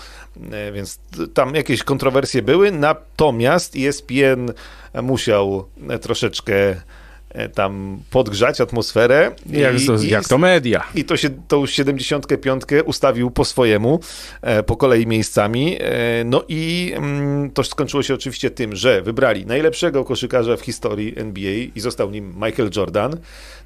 e, 0.51 0.71
więc 0.71 0.99
tam 1.33 1.55
jakieś 1.55 1.83
kontrowersje 1.83 2.41
były, 2.41 2.71
natomiast 2.71 3.75
ESPN 3.75 4.51
musiał 5.03 5.65
troszeczkę 6.01 6.55
e, 6.55 6.81
tam 7.53 7.99
podgrzać 8.11 8.61
atmosferę. 8.61 9.31
Jak, 9.49 9.81
I, 9.81 9.87
to, 9.87 9.95
i, 9.95 10.09
jak 10.09 10.27
to 10.27 10.37
media. 10.37 10.83
I 10.95 11.05
to 11.05 11.17
się, 11.17 11.29
tą 11.47 11.65
75 11.65 12.63
ustawił 12.85 13.31
po 13.31 13.45
swojemu, 13.45 13.99
e, 14.41 14.63
po 14.63 14.77
kolei 14.77 15.07
miejscami. 15.07 15.77
E, 15.79 16.23
no 16.25 16.43
i 16.47 16.93
mm, 16.95 17.51
to 17.51 17.63
skończyło 17.63 18.03
się 18.03 18.13
oczywiście 18.13 18.51
tym, 18.51 18.75
że 18.75 19.01
wybrali 19.01 19.45
najlepszego 19.45 20.05
koszykarza 20.05 20.57
w 20.57 20.61
historii 20.61 21.13
NBA 21.17 21.53
i 21.75 21.79
został 21.79 22.11
nim 22.11 22.33
Michael 22.45 22.69
Jordan. 22.75 23.17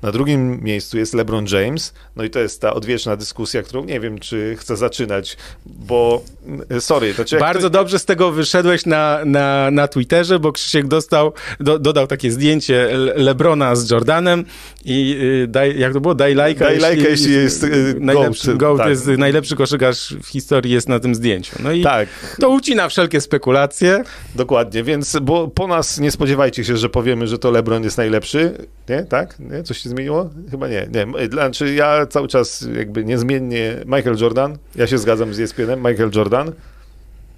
Na 0.01 0.11
drugim 0.11 0.63
miejscu 0.63 0.97
jest 0.97 1.13
LeBron 1.13 1.45
James. 1.51 1.93
No 2.15 2.23
i 2.23 2.29
to 2.29 2.39
jest 2.39 2.61
ta 2.61 2.73
odwieczna 2.73 3.15
dyskusja, 3.15 3.63
którą 3.63 3.85
nie 3.85 3.99
wiem, 3.99 4.19
czy 4.19 4.55
chcę 4.59 4.77
zaczynać, 4.77 5.37
bo 5.65 6.21
mm, 6.47 6.81
sorry. 6.81 7.13
To 7.13 7.25
czy 7.25 7.37
Bardzo 7.37 7.69
to... 7.69 7.69
dobrze 7.69 7.99
z 7.99 8.05
tego 8.05 8.31
wyszedłeś 8.31 8.85
na, 8.85 9.19
na, 9.25 9.71
na 9.71 9.87
Twitterze, 9.87 10.39
bo 10.39 10.51
Krzysiek 10.51 10.87
dostał, 10.87 11.33
do, 11.59 11.79
dodał 11.79 12.07
takie 12.07 12.31
zdjęcie 12.31 12.89
Lebrona 13.15 13.58
z 13.75 13.91
Jordanem 13.91 14.45
i 14.85 15.17
y, 15.43 15.47
daj, 15.47 15.79
jak 15.79 15.93
to 15.93 16.01
było? 16.01 16.15
Daj 16.15 16.35
lajka. 16.35 16.65
Daj 16.65 16.79
lajka, 16.79 17.09
jeśli 17.09 17.33
jest 17.33 17.63
y, 17.63 17.95
najlepszy, 17.99 18.55
gołd, 18.55 18.79
tak. 18.79 18.89
jest 18.89 19.07
najlepszy 19.07 19.55
koszykarz 19.55 20.15
w 20.23 20.27
historii 20.27 20.73
jest 20.73 20.89
na 20.89 20.99
tym 20.99 21.15
zdjęciu. 21.15 21.55
No 21.63 21.71
i 21.71 21.83
tak. 21.83 22.07
to 22.39 22.49
ucina 22.49 22.89
wszelkie 22.89 23.21
spekulacje. 23.21 24.03
Dokładnie, 24.35 24.83
więc 24.83 25.17
bo 25.21 25.47
po 25.47 25.67
nas 25.67 25.99
nie 25.99 26.11
spodziewajcie 26.11 26.63
się, 26.63 26.77
że 26.77 26.89
powiemy, 26.89 27.27
że 27.27 27.37
to 27.37 27.51
LeBron 27.51 27.83
jest 27.83 27.97
najlepszy. 27.97 28.67
Nie? 28.89 29.03
Tak? 29.03 29.39
Nie? 29.39 29.63
Coś 29.63 29.77
się 29.77 29.89
zmieniło? 29.89 30.29
Chyba 30.51 30.67
nie. 30.67 30.87
nie. 30.93 31.27
Znaczy 31.27 31.73
ja 31.73 32.05
cały 32.05 32.27
czas 32.27 32.67
jakby 32.77 33.05
niezmiennie 33.05 33.75
Michael 33.85 34.17
Jordan. 34.21 34.57
Ja 34.75 34.87
się 34.87 34.97
zgadzam 34.97 35.33
z 35.33 35.39
ESPN-em. 35.39 35.79
Michael 35.79 36.11
Jordan. 36.15 36.51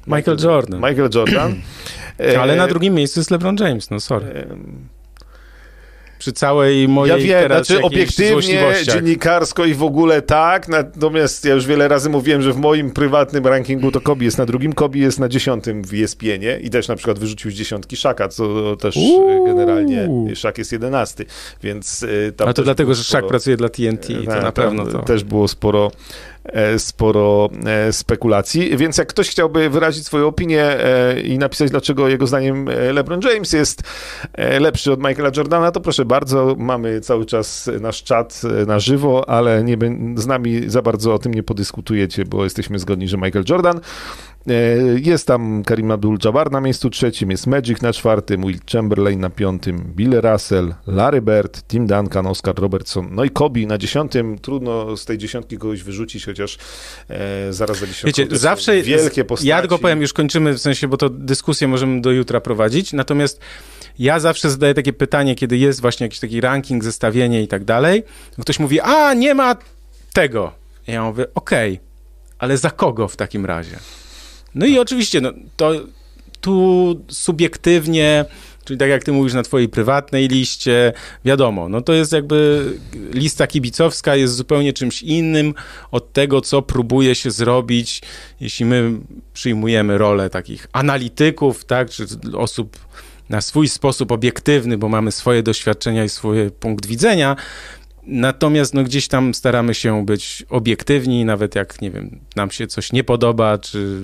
Michael 0.08 0.38
Jordan. 0.44 0.82
Michael 0.82 1.10
Jordan. 1.16 1.56
Ale 2.42 2.56
na 2.56 2.68
drugim 2.68 2.94
miejscu 2.94 3.20
jest 3.20 3.32
LeBron 3.32 3.56
James, 3.60 3.90
no 3.90 4.00
sorry. 4.00 4.48
Przy 6.22 6.34
całej 6.34 6.88
mojej 6.88 7.12
Ja 7.12 7.18
wiem, 7.18 7.42
teraz 7.42 7.68
znaczy 7.68 7.84
obiektywnie, 7.84 8.74
dziennikarsko 8.84 9.66
i 9.66 9.74
w 9.74 9.84
ogóle 9.84 10.22
tak, 10.22 10.68
natomiast 10.68 11.46
ja 11.46 11.54
już 11.54 11.66
wiele 11.66 11.88
razy 11.88 12.10
mówiłem, 12.10 12.42
że 12.42 12.54
w 12.54 12.58
moim 12.58 12.92
prywatnym 12.92 13.48
rankingu 13.48 13.92
to 13.92 14.02
Kobi 14.02 14.26
jest 14.26 14.38
na 14.38 14.46
drugim, 14.46 14.74
Kobi 14.74 15.00
jest 15.00 15.20
na 15.20 15.30
dziesiątym 15.30 15.84
w 15.84 15.94
ESPN-ie 15.94 16.60
i 16.60 16.70
też 16.70 16.88
na 16.88 16.96
przykład 16.96 17.20
wyrzucił 17.20 17.52
z 17.52 17.54
dziesiątki 17.54 17.96
Szaka, 17.96 18.28
co 18.28 18.76
też 18.76 18.96
Uuu. 18.96 19.46
generalnie 19.46 20.10
Szak 20.36 20.58
jest 20.58 20.72
jedenasty, 20.72 21.26
więc 21.64 22.04
y, 22.04 22.34
tam 22.38 22.50
A 22.50 22.54
to 22.54 22.64
dlatego, 22.64 22.94
że 22.94 23.04
sporo- 23.04 23.12
Szak 23.12 23.28
pracuje 23.28 23.58
dla 23.58 23.70
TNT, 23.70 24.08
to 24.08 24.32
Tak, 24.32 24.44
na 24.44 24.52
pewno 24.52 24.86
to. 24.86 25.00
Też 25.00 25.24
było 25.24 25.48
sporo, 25.48 25.92
e, 26.41 26.41
sporo 26.78 27.50
e, 27.66 27.94
spekulacji, 27.94 28.78
więc 28.78 28.98
jak 28.98 29.08
ktoś 29.08 29.30
chciałby 29.30 29.70
wyrazić 29.70 30.06
swoją 30.06 30.28
opinię 30.28 30.64
e, 30.64 31.22
i 31.22 31.38
napisać, 31.38 31.72
dlaczego 31.72 32.10
jego 32.10 32.28
zdaniem 32.28 32.70
e, 32.70 32.94
LeBron 32.94 33.20
James 33.34 33.54
jest 33.54 33.84
e, 34.34 34.60
lepszy 34.60 34.92
od 34.92 35.00
Michaela 35.00 35.32
Jordana, 35.38 35.72
to 35.72 35.82
proszę 35.82 36.06
bardzo, 36.06 36.56
mamy 36.58 37.02
cały 37.02 37.26
czas 37.26 37.70
nasz 37.82 38.04
czat 38.04 38.42
e, 38.62 38.66
na 38.66 38.80
żywo, 38.80 39.30
ale 39.30 39.64
nie, 39.64 39.78
z 40.16 40.28
nami 40.28 40.70
za 40.70 40.82
bardzo 40.82 41.14
o 41.14 41.20
tym 41.20 41.34
nie 41.34 41.44
podyskutujecie, 41.44 42.26
bo 42.26 42.44
jesteśmy 42.44 42.80
zgodni, 42.80 43.08
że 43.08 43.18
Michael 43.18 43.46
Jordan. 43.50 43.80
E, 44.48 44.54
Jest 45.00 45.28
tam 45.28 45.64
Karim 45.64 45.88
Abdul-Jabbar 45.92 46.52
na 46.52 46.62
miejscu 46.62 46.90
trzecim, 46.90 47.32
jest 47.32 47.48
Magic 47.48 47.82
na 47.82 47.94
czwartym, 47.94 48.42
Will 48.42 48.60
Chamberlain 48.72 49.20
na 49.20 49.30
piątym, 49.30 49.94
Bill 49.96 50.22
Russell, 50.22 50.74
Larry 50.88 51.22
Bird, 51.22 51.64
Tim 51.68 51.88
Duncan, 51.88 52.28
Oscar 52.28 52.56
Robertson, 52.56 53.08
no 53.12 53.24
i 53.24 53.30
Kobe 53.30 53.60
na 53.60 53.78
dziesiątym. 53.78 54.40
Trudno 54.40 54.98
z 54.98 55.06
tej 55.06 55.18
dziesiątki 55.18 55.58
kogoś 55.58 55.84
wyrzucić, 55.84 56.26
chociaż 56.26 56.58
e, 57.10 57.54
zaraz 57.54 57.78
za 57.78 57.88
dziesiątką 57.88 58.22
Wiecie, 58.24 58.38
zawsze. 58.38 58.82
wielkie 58.82 59.26
postaci. 59.26 59.48
Ja 59.50 59.60
tylko 59.62 59.78
powiem, 59.80 60.02
już 60.02 60.14
kończymy, 60.14 60.54
w 60.54 60.60
sensie, 60.62 60.88
bo 60.88 60.98
to 60.98 61.10
dyskusję 61.10 61.68
możemy 61.68 62.02
do 62.02 62.12
jutra 62.12 62.42
prowadzić. 62.42 62.94
Natomiast 62.94 63.40
ja 64.00 64.20
zawsze 64.20 64.50
zadaję 64.50 64.74
takie 64.74 64.94
pytanie, 64.94 65.36
kiedy 65.36 65.58
jest 65.58 65.82
właśnie 65.82 66.06
jakiś 66.06 66.20
taki 66.20 66.42
ranking, 66.42 66.84
zestawienie 66.84 67.44
i 67.44 67.48
tak 67.48 67.64
dalej. 67.64 68.04
Ktoś 68.42 68.60
mówi, 68.60 68.80
a 68.80 69.14
nie 69.14 69.34
ma 69.36 69.56
tego. 70.14 70.52
Ja 70.88 71.04
mówię, 71.04 71.26
okej, 71.36 71.80
ale 72.40 72.58
za 72.58 72.70
kogo 72.70 73.08
w 73.08 73.16
takim 73.16 73.46
razie? 73.46 73.78
No 74.56 74.66
i 74.66 74.80
oczywiście, 74.80 75.22
no, 75.22 75.34
to 75.58 75.72
tu 76.42 76.96
subiektywnie, 77.10 78.26
czyli 78.66 78.80
tak 78.80 78.90
jak 78.90 79.04
ty 79.04 79.12
mówisz 79.12 79.34
na 79.34 79.44
twojej 79.44 79.70
prywatnej 79.70 80.28
liście, 80.28 80.94
wiadomo, 81.26 81.70
no 81.70 81.82
to 81.82 81.94
jest 81.94 82.12
jakby 82.12 82.66
lista 83.14 83.48
kibicowska 83.48 84.16
jest 84.16 84.36
zupełnie 84.36 84.74
czymś 84.74 85.04
innym 85.04 85.54
od 85.92 86.14
tego, 86.14 86.42
co 86.42 86.62
próbuje 86.62 87.16
się 87.16 87.32
zrobić, 87.32 88.02
jeśli 88.42 88.66
my 88.66 88.92
przyjmujemy 89.34 89.98
rolę 89.98 90.30
takich 90.30 90.68
analityków, 90.74 91.66
tak, 91.66 91.90
czy 91.90 92.06
osób 92.38 92.78
na 93.30 93.42
swój 93.42 93.68
sposób 93.68 94.12
obiektywny, 94.12 94.78
bo 94.78 94.90
mamy 94.90 95.12
swoje 95.12 95.44
doświadczenia 95.44 96.04
i 96.04 96.10
swój 96.10 96.52
punkt 96.60 96.86
widzenia, 96.86 97.36
Natomiast 98.12 98.74
no, 98.74 98.84
gdzieś 98.84 99.08
tam 99.08 99.34
staramy 99.34 99.74
się 99.74 100.06
być 100.06 100.46
obiektywni, 100.50 101.26
nawet 101.26 101.56
jak, 101.56 101.82
nie 101.82 101.92
wiem, 101.92 102.20
nam 102.36 102.52
się 102.52 102.68
coś 102.68 102.94
nie 102.94 103.04
podoba, 103.04 103.58
czy 103.58 104.02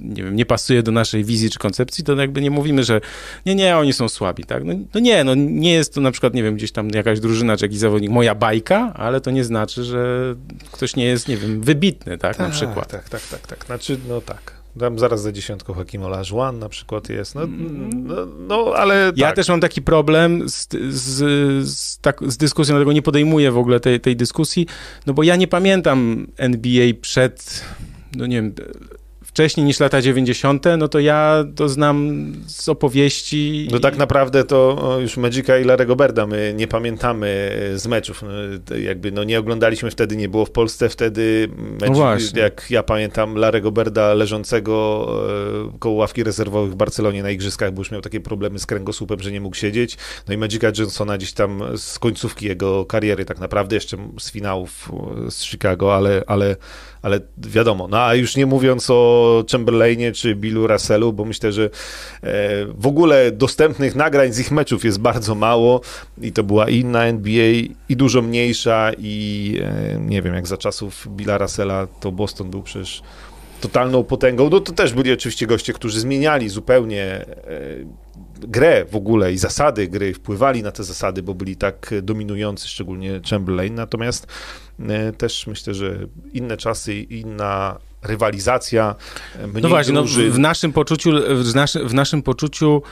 nie 0.00 0.22
wiem, 0.22 0.36
nie 0.36 0.46
pasuje 0.46 0.82
do 0.82 0.92
naszej 0.92 1.24
wizji 1.24 1.50
czy 1.50 1.58
koncepcji, 1.58 2.04
to 2.04 2.16
jakby 2.16 2.40
nie 2.40 2.50
mówimy, 2.50 2.84
że 2.84 3.00
nie, 3.46 3.54
nie, 3.54 3.76
oni 3.76 3.92
są 3.92 4.08
słabi, 4.08 4.44
tak? 4.44 4.64
No, 4.64 4.74
no 4.94 5.00
nie, 5.00 5.24
no 5.24 5.34
nie 5.34 5.72
jest 5.72 5.94
to 5.94 6.00
na 6.00 6.10
przykład, 6.10 6.34
nie 6.34 6.42
wiem, 6.42 6.56
gdzieś 6.56 6.72
tam 6.72 6.90
jakaś 6.90 7.20
drużyna 7.20 7.56
czy 7.56 7.64
jakiś 7.64 7.78
zawodnik, 7.78 8.10
moja 8.10 8.34
bajka, 8.34 8.92
ale 8.94 9.20
to 9.20 9.30
nie 9.30 9.44
znaczy, 9.44 9.84
że 9.84 10.34
ktoś 10.72 10.96
nie 10.96 11.04
jest, 11.04 11.28
nie 11.28 11.36
wiem, 11.36 11.60
wybitny, 11.60 12.18
tak, 12.18 12.38
na 12.38 12.50
przykład. 12.50 12.90
Tak, 12.90 13.08
tak, 13.08 13.22
tak, 13.30 13.46
tak. 13.46 13.64
Znaczy, 13.66 13.98
no 14.08 14.20
tak. 14.20 14.57
Tam 14.78 14.98
zaraz 14.98 15.22
za 15.22 15.32
dziesiątką 15.32 15.74
Hakim 15.74 16.02
Olajuwon 16.02 16.58
na 16.58 16.68
przykład 16.68 17.08
jest. 17.08 17.34
No, 17.34 17.40
no, 17.94 18.26
no 18.26 18.72
ale 18.76 19.12
Ja 19.16 19.26
tak. 19.26 19.36
też 19.36 19.48
mam 19.48 19.60
taki 19.60 19.82
problem 19.82 20.48
z, 20.48 20.68
z, 20.90 21.68
z, 21.68 21.98
tak, 21.98 22.20
z 22.26 22.36
dyskusją, 22.36 22.74
dlatego 22.74 22.92
nie 22.92 23.02
podejmuję 23.02 23.50
w 23.50 23.58
ogóle 23.58 23.80
tej, 23.80 24.00
tej 24.00 24.16
dyskusji, 24.16 24.66
no 25.06 25.14
bo 25.14 25.22
ja 25.22 25.36
nie 25.36 25.48
pamiętam 25.48 26.26
NBA 26.36 26.86
przed, 27.00 27.64
no 28.16 28.26
nie 28.26 28.36
wiem, 28.36 28.54
wcześniej 29.38 29.66
niż 29.66 29.80
lata 29.80 30.02
90., 30.02 30.64
no 30.78 30.88
to 30.88 30.98
ja 30.98 31.44
to 31.56 31.68
znam 31.68 32.32
z 32.46 32.68
opowieści. 32.68 33.68
No 33.72 33.78
tak 33.78 33.96
naprawdę 33.96 34.44
to 34.44 34.98
już 35.00 35.16
Magica 35.16 35.58
i 35.58 35.64
Larego 35.64 35.96
Berda 35.96 36.26
my 36.26 36.54
nie 36.56 36.68
pamiętamy 36.68 37.52
z 37.74 37.86
meczów. 37.86 38.22
No, 38.22 38.76
jakby 38.76 39.12
no 39.12 39.24
nie 39.24 39.38
oglądaliśmy 39.38 39.90
wtedy, 39.90 40.16
nie 40.16 40.28
było 40.28 40.44
w 40.44 40.50
Polsce 40.50 40.88
wtedy 40.88 41.48
Magic, 41.80 41.96
właśnie. 41.96 42.40
jak 42.40 42.66
ja 42.70 42.82
pamiętam 42.82 43.34
Larego 43.34 43.72
Berda 43.72 44.14
leżącego 44.14 45.06
e, 45.74 45.78
koło 45.78 45.94
ławki 45.94 46.24
rezerwowych 46.24 46.72
w 46.72 46.76
Barcelonie 46.76 47.22
na 47.22 47.30
igrzyskach, 47.30 47.72
bo 47.72 47.80
już 47.80 47.90
miał 47.90 48.00
takie 48.00 48.20
problemy 48.20 48.58
z 48.58 48.66
kręgosłupem, 48.66 49.20
że 49.20 49.32
nie 49.32 49.40
mógł 49.40 49.56
siedzieć. 49.56 49.96
No 50.28 50.34
i 50.34 50.36
Magica 50.36 50.66
Johnsona 50.78 51.16
gdzieś 51.16 51.32
tam 51.32 51.62
z 51.76 51.98
końcówki 51.98 52.46
jego 52.46 52.84
kariery 52.84 53.24
tak 53.24 53.38
naprawdę, 53.38 53.76
jeszcze 53.76 53.96
z 54.18 54.30
finałów 54.30 54.92
e, 55.26 55.30
z 55.30 55.44
Chicago, 55.44 55.96
ale, 55.96 56.22
ale, 56.26 56.56
ale 57.02 57.20
wiadomo. 57.38 57.88
No 57.88 58.00
a 58.00 58.14
już 58.14 58.36
nie 58.36 58.46
mówiąc 58.46 58.90
o 58.90 59.27
Chamberlainie 59.52 60.12
czy 60.12 60.34
Billu 60.34 60.66
Russellu, 60.66 61.12
bo 61.12 61.24
myślę, 61.24 61.52
że 61.52 61.64
e, 61.64 61.70
w 62.66 62.86
ogóle 62.86 63.32
dostępnych 63.32 63.94
nagrań 63.94 64.32
z 64.32 64.40
ich 64.40 64.50
meczów 64.50 64.84
jest 64.84 65.00
bardzo 65.00 65.34
mało 65.34 65.80
i 66.22 66.32
to 66.32 66.44
była 66.44 66.68
inna 66.68 67.04
NBA 67.04 67.52
i 67.88 67.96
dużo 67.96 68.22
mniejsza 68.22 68.90
i 68.98 69.54
e, 69.62 69.98
nie 70.00 70.22
wiem, 70.22 70.34
jak 70.34 70.46
za 70.46 70.56
czasów 70.56 71.08
Billa 71.10 71.38
Russella 71.38 71.86
to 72.00 72.12
Boston 72.12 72.50
był 72.50 72.62
przecież 72.62 73.02
totalną 73.60 74.04
potęgą. 74.04 74.50
No 74.50 74.60
to 74.60 74.72
też 74.72 74.92
byli 74.92 75.12
oczywiście 75.12 75.46
goście, 75.46 75.72
którzy 75.72 76.00
zmieniali 76.00 76.48
zupełnie 76.48 77.04
e, 77.04 77.26
grę 78.40 78.84
w 78.84 78.96
ogóle 78.96 79.32
i 79.32 79.38
zasady 79.38 79.88
gry, 79.88 80.14
wpływali 80.14 80.62
na 80.62 80.72
te 80.72 80.84
zasady, 80.84 81.22
bo 81.22 81.34
byli 81.34 81.56
tak 81.56 81.94
dominujący, 82.02 82.68
szczególnie 82.68 83.20
Chamberlain. 83.30 83.74
Natomiast 83.74 84.26
też 85.18 85.46
myślę, 85.46 85.74
że 85.74 85.98
inne 86.32 86.56
czasy, 86.56 86.94
inna 86.94 87.78
rywalizacja, 88.02 88.94
e, 89.38 89.46
mniej 89.46 89.62
No 89.62 89.68
właśnie, 89.68 89.92
no, 89.92 90.00
drużyn. 90.02 90.30
w 90.30 90.38
naszym 90.38 90.72
poczuciu, 90.72 91.10
w, 91.42 91.54
naszy, 91.54 91.84
w 91.84 91.94
naszym 91.94 92.22
poczuciu 92.22 92.82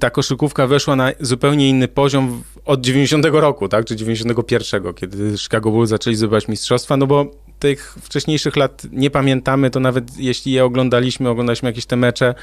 ta 0.00 0.10
koszykówka 0.10 0.66
weszła 0.66 0.96
na 0.96 1.12
zupełnie 1.20 1.68
inny 1.68 1.88
poziom 1.88 2.42
w- 2.54 2.58
od 2.64 2.80
90 2.80 3.24
roku, 3.40 3.68
tak, 3.68 3.84
czy 3.84 3.96
91, 3.96 4.94
kiedy 4.94 5.38
Chicago 5.38 5.70
Bulls 5.70 5.90
zaczęli 5.90 6.16
zdobywać 6.16 6.48
mistrzostwa, 6.48 6.96
no 6.96 7.06
bo 7.06 7.26
tych 7.58 7.94
wcześniejszych 8.02 8.56
lat 8.56 8.82
nie 8.92 9.10
pamiętamy, 9.10 9.70
to 9.70 9.80
nawet 9.80 10.18
jeśli 10.18 10.52
je 10.52 10.64
oglądaliśmy, 10.64 11.28
oglądaliśmy 11.28 11.68
jakieś 11.68 11.86
te 11.86 11.96
mecze, 11.96 12.34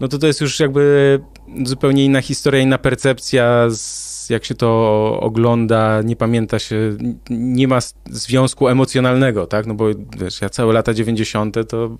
no 0.00 0.08
to 0.08 0.18
to 0.18 0.26
jest 0.26 0.40
już 0.40 0.60
jakby 0.60 1.20
zupełnie 1.64 2.04
inna 2.04 2.20
historia, 2.22 2.60
inna 2.60 2.78
percepcja, 2.78 3.66
z, 3.70 4.13
jak 4.30 4.44
się 4.44 4.54
to 4.54 5.18
ogląda, 5.20 6.02
nie 6.02 6.16
pamięta 6.16 6.58
się, 6.58 6.96
nie 7.30 7.68
ma 7.68 7.78
związku 8.10 8.68
emocjonalnego, 8.68 9.46
tak, 9.46 9.66
no 9.66 9.74
bo 9.74 9.86
wiesz, 10.18 10.40
ja 10.40 10.48
całe 10.48 10.72
lata 10.72 10.94
90. 10.94 11.56
to 11.68 11.96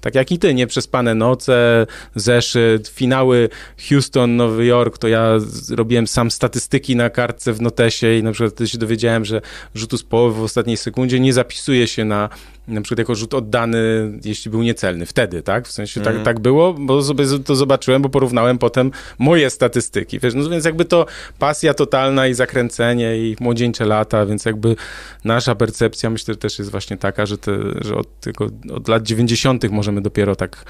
tak 0.00 0.14
jak 0.14 0.32
i 0.32 0.38
ty, 0.38 0.54
nieprzespane 0.54 1.14
noce, 1.14 1.86
zeszyt, 2.14 2.88
finały 2.88 3.48
Houston, 3.88 4.36
Nowy 4.36 4.66
Jork, 4.66 4.98
to 4.98 5.08
ja 5.08 5.32
robiłem 5.70 6.06
sam 6.06 6.30
statystyki 6.30 6.96
na 6.96 7.10
kartce 7.10 7.52
w 7.52 7.60
notesie 7.60 8.18
i 8.18 8.22
na 8.22 8.32
przykład 8.32 8.54
wtedy 8.54 8.68
się 8.68 8.78
dowiedziałem, 8.78 9.24
że 9.24 9.40
rzutu 9.74 9.98
z 9.98 10.02
połowy 10.02 10.40
w 10.40 10.42
ostatniej 10.42 10.76
sekundzie 10.76 11.20
nie 11.20 11.32
zapisuje 11.32 11.86
się 11.86 12.04
na 12.04 12.28
na 12.68 12.80
przykład 12.80 12.98
jako 12.98 13.14
rzut 13.14 13.34
oddany, 13.34 13.78
jeśli 14.24 14.50
był 14.50 14.62
niecelny, 14.62 15.06
wtedy, 15.06 15.42
tak? 15.42 15.68
W 15.68 15.72
sensie 15.72 16.00
mm. 16.00 16.14
tak, 16.14 16.24
tak 16.24 16.40
było, 16.40 16.74
bo 16.74 17.02
sobie 17.02 17.24
to 17.44 17.56
zobaczyłem, 17.56 18.02
bo 18.02 18.08
porównałem 18.08 18.58
potem 18.58 18.90
moje 19.18 19.50
statystyki, 19.50 20.20
wiesz, 20.20 20.34
no 20.34 20.48
więc 20.48 20.64
jakby 20.64 20.84
to 20.84 21.06
pasja 21.38 21.74
totalna 21.74 22.26
i 22.26 22.34
zakręcenie 22.34 23.18
i 23.18 23.36
młodzieńcze 23.40 23.84
lata, 23.84 24.26
więc 24.26 24.44
jakby 24.44 24.76
nasza 25.24 25.54
percepcja 25.54 26.10
myślę, 26.10 26.36
też 26.36 26.58
jest 26.58 26.70
właśnie 26.70 26.96
taka, 26.96 27.26
że, 27.26 27.38
te, 27.38 27.52
że 27.80 27.94
od, 27.94 28.20
tylko, 28.20 28.48
od 28.74 28.88
lat 28.88 29.02
90. 29.02 29.70
możemy 29.70 30.00
dopiero 30.00 30.36
tak 30.36 30.64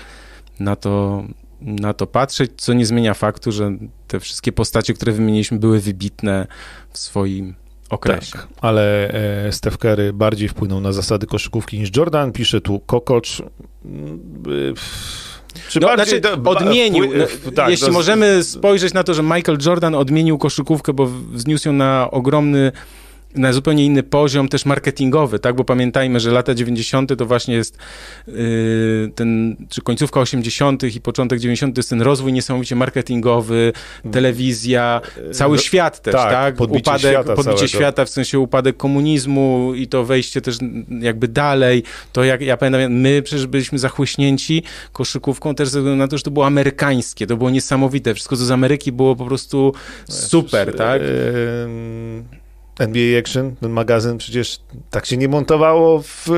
na 0.61 0.77
to 0.77 1.25
na 1.61 1.95
to 1.95 2.07
patrzeć, 2.07 2.51
co 2.57 2.73
nie 2.73 2.87
zmienia 2.87 3.15
faktu, 3.15 3.53
że 3.53 3.73
te 4.09 4.21
wszystkie 4.21 4.53
postacie, 4.53 4.95
które 4.95 5.13
wymieniliśmy, 5.13 5.59
były 5.59 5.81
wybitne 5.81 6.47
w 6.93 6.99
swoim 6.99 7.55
okresie. 7.91 8.33
Tak, 8.33 8.49
ale 8.61 9.11
e, 9.47 9.53
Steph 9.53 9.79
Curry 9.79 10.13
bardziej 10.13 10.49
wpłynął 10.49 10.81
na 10.81 10.93
zasady 10.93 11.27
koszykówki 11.27 11.79
niż 11.79 11.97
Jordan. 11.97 12.33
Pisze 12.33 12.61
tu 12.61 12.81
Kokocz. 12.81 13.43
Mm, 13.85 14.75
czy 15.69 15.81
no, 15.81 15.87
bardziej 15.87 16.21
znaczy, 16.21 16.37
do, 16.37 16.51
odmienił. 16.51 17.05
Wpływ, 17.05 17.55
tak, 17.55 17.71
jeśli 17.71 17.91
możemy 17.91 18.45
spojrzeć 18.45 18.95
na 18.95 19.05
to, 19.05 19.15
że 19.15 19.23
Michael 19.23 19.59
Jordan 19.67 19.95
odmienił 19.95 20.39
koszykówkę, 20.39 20.93
bo 20.93 21.07
wzniósł 21.33 21.69
ją 21.69 21.73
na 21.73 22.11
ogromny 22.11 22.73
na 23.39 23.53
zupełnie 23.53 23.85
inny 23.85 24.03
poziom 24.03 24.49
też 24.49 24.67
marketingowy, 24.67 25.39
tak, 25.39 25.57
bo 25.57 25.65
pamiętajmy, 25.65 26.21
że 26.21 26.31
lata 26.31 26.55
90. 26.55 27.17
to 27.19 27.27
właśnie 27.27 27.55
jest 27.55 27.79
yy, 28.27 29.13
ten, 29.15 29.57
czy 29.69 29.83
końcówka 29.83 30.21
80. 30.21 30.83
i 30.83 31.01
początek 31.01 31.41
90. 31.41 31.75
to 31.75 31.79
jest 31.79 31.91
ten 31.91 32.03
rozwój 32.03 32.33
niesamowicie 32.33 32.77
marketingowy, 32.77 33.73
telewizja, 34.13 35.01
cały 35.33 35.57
yy, 35.57 35.63
świat 35.63 36.03
też, 36.03 36.15
tak, 36.15 36.33
tak? 36.33 36.55
podbicie, 36.55 36.91
upadek, 36.91 37.13
świata, 37.13 37.35
podbicie 37.35 37.69
świata, 37.69 38.05
w 38.05 38.09
sensie 38.09 38.39
upadek 38.39 38.77
komunizmu 38.77 39.73
i 39.75 39.87
to 39.87 40.05
wejście 40.05 40.41
też 40.41 40.59
jakby 41.01 41.29
dalej, 41.29 41.83
to 42.13 42.25
jak 42.25 42.41
ja 42.41 42.57
pamiętam, 42.57 42.93
my 42.93 43.23
przecież 43.23 43.47
byliśmy 43.47 43.79
zachłyśnięci 43.79 44.63
koszykówką 44.93 45.55
też 45.55 45.69
ze 45.69 45.79
względu 45.79 45.99
na 45.99 46.09
to, 46.09 46.19
że 46.19 46.23
to 46.23 46.31
było 46.31 46.47
amerykańskie, 46.47 47.27
to 47.27 47.37
było 47.37 47.51
niesamowite, 47.51 48.15
wszystko 48.15 48.37
co 48.37 48.45
z 48.45 48.51
Ameryki 48.51 48.93
było 48.93 49.17
po 49.17 49.25
prostu 49.25 49.75
super, 50.09 50.77
tak? 50.77 51.03
Yy, 51.03 52.38
NBA 52.79 53.19
Action, 53.19 53.57
ten 53.57 53.71
magazyn 53.71 54.19
przecież 54.19 54.61
tak 54.91 55.07
się 55.07 55.17
nie 55.17 55.29
montowało 55.29 56.03
w 56.03 56.29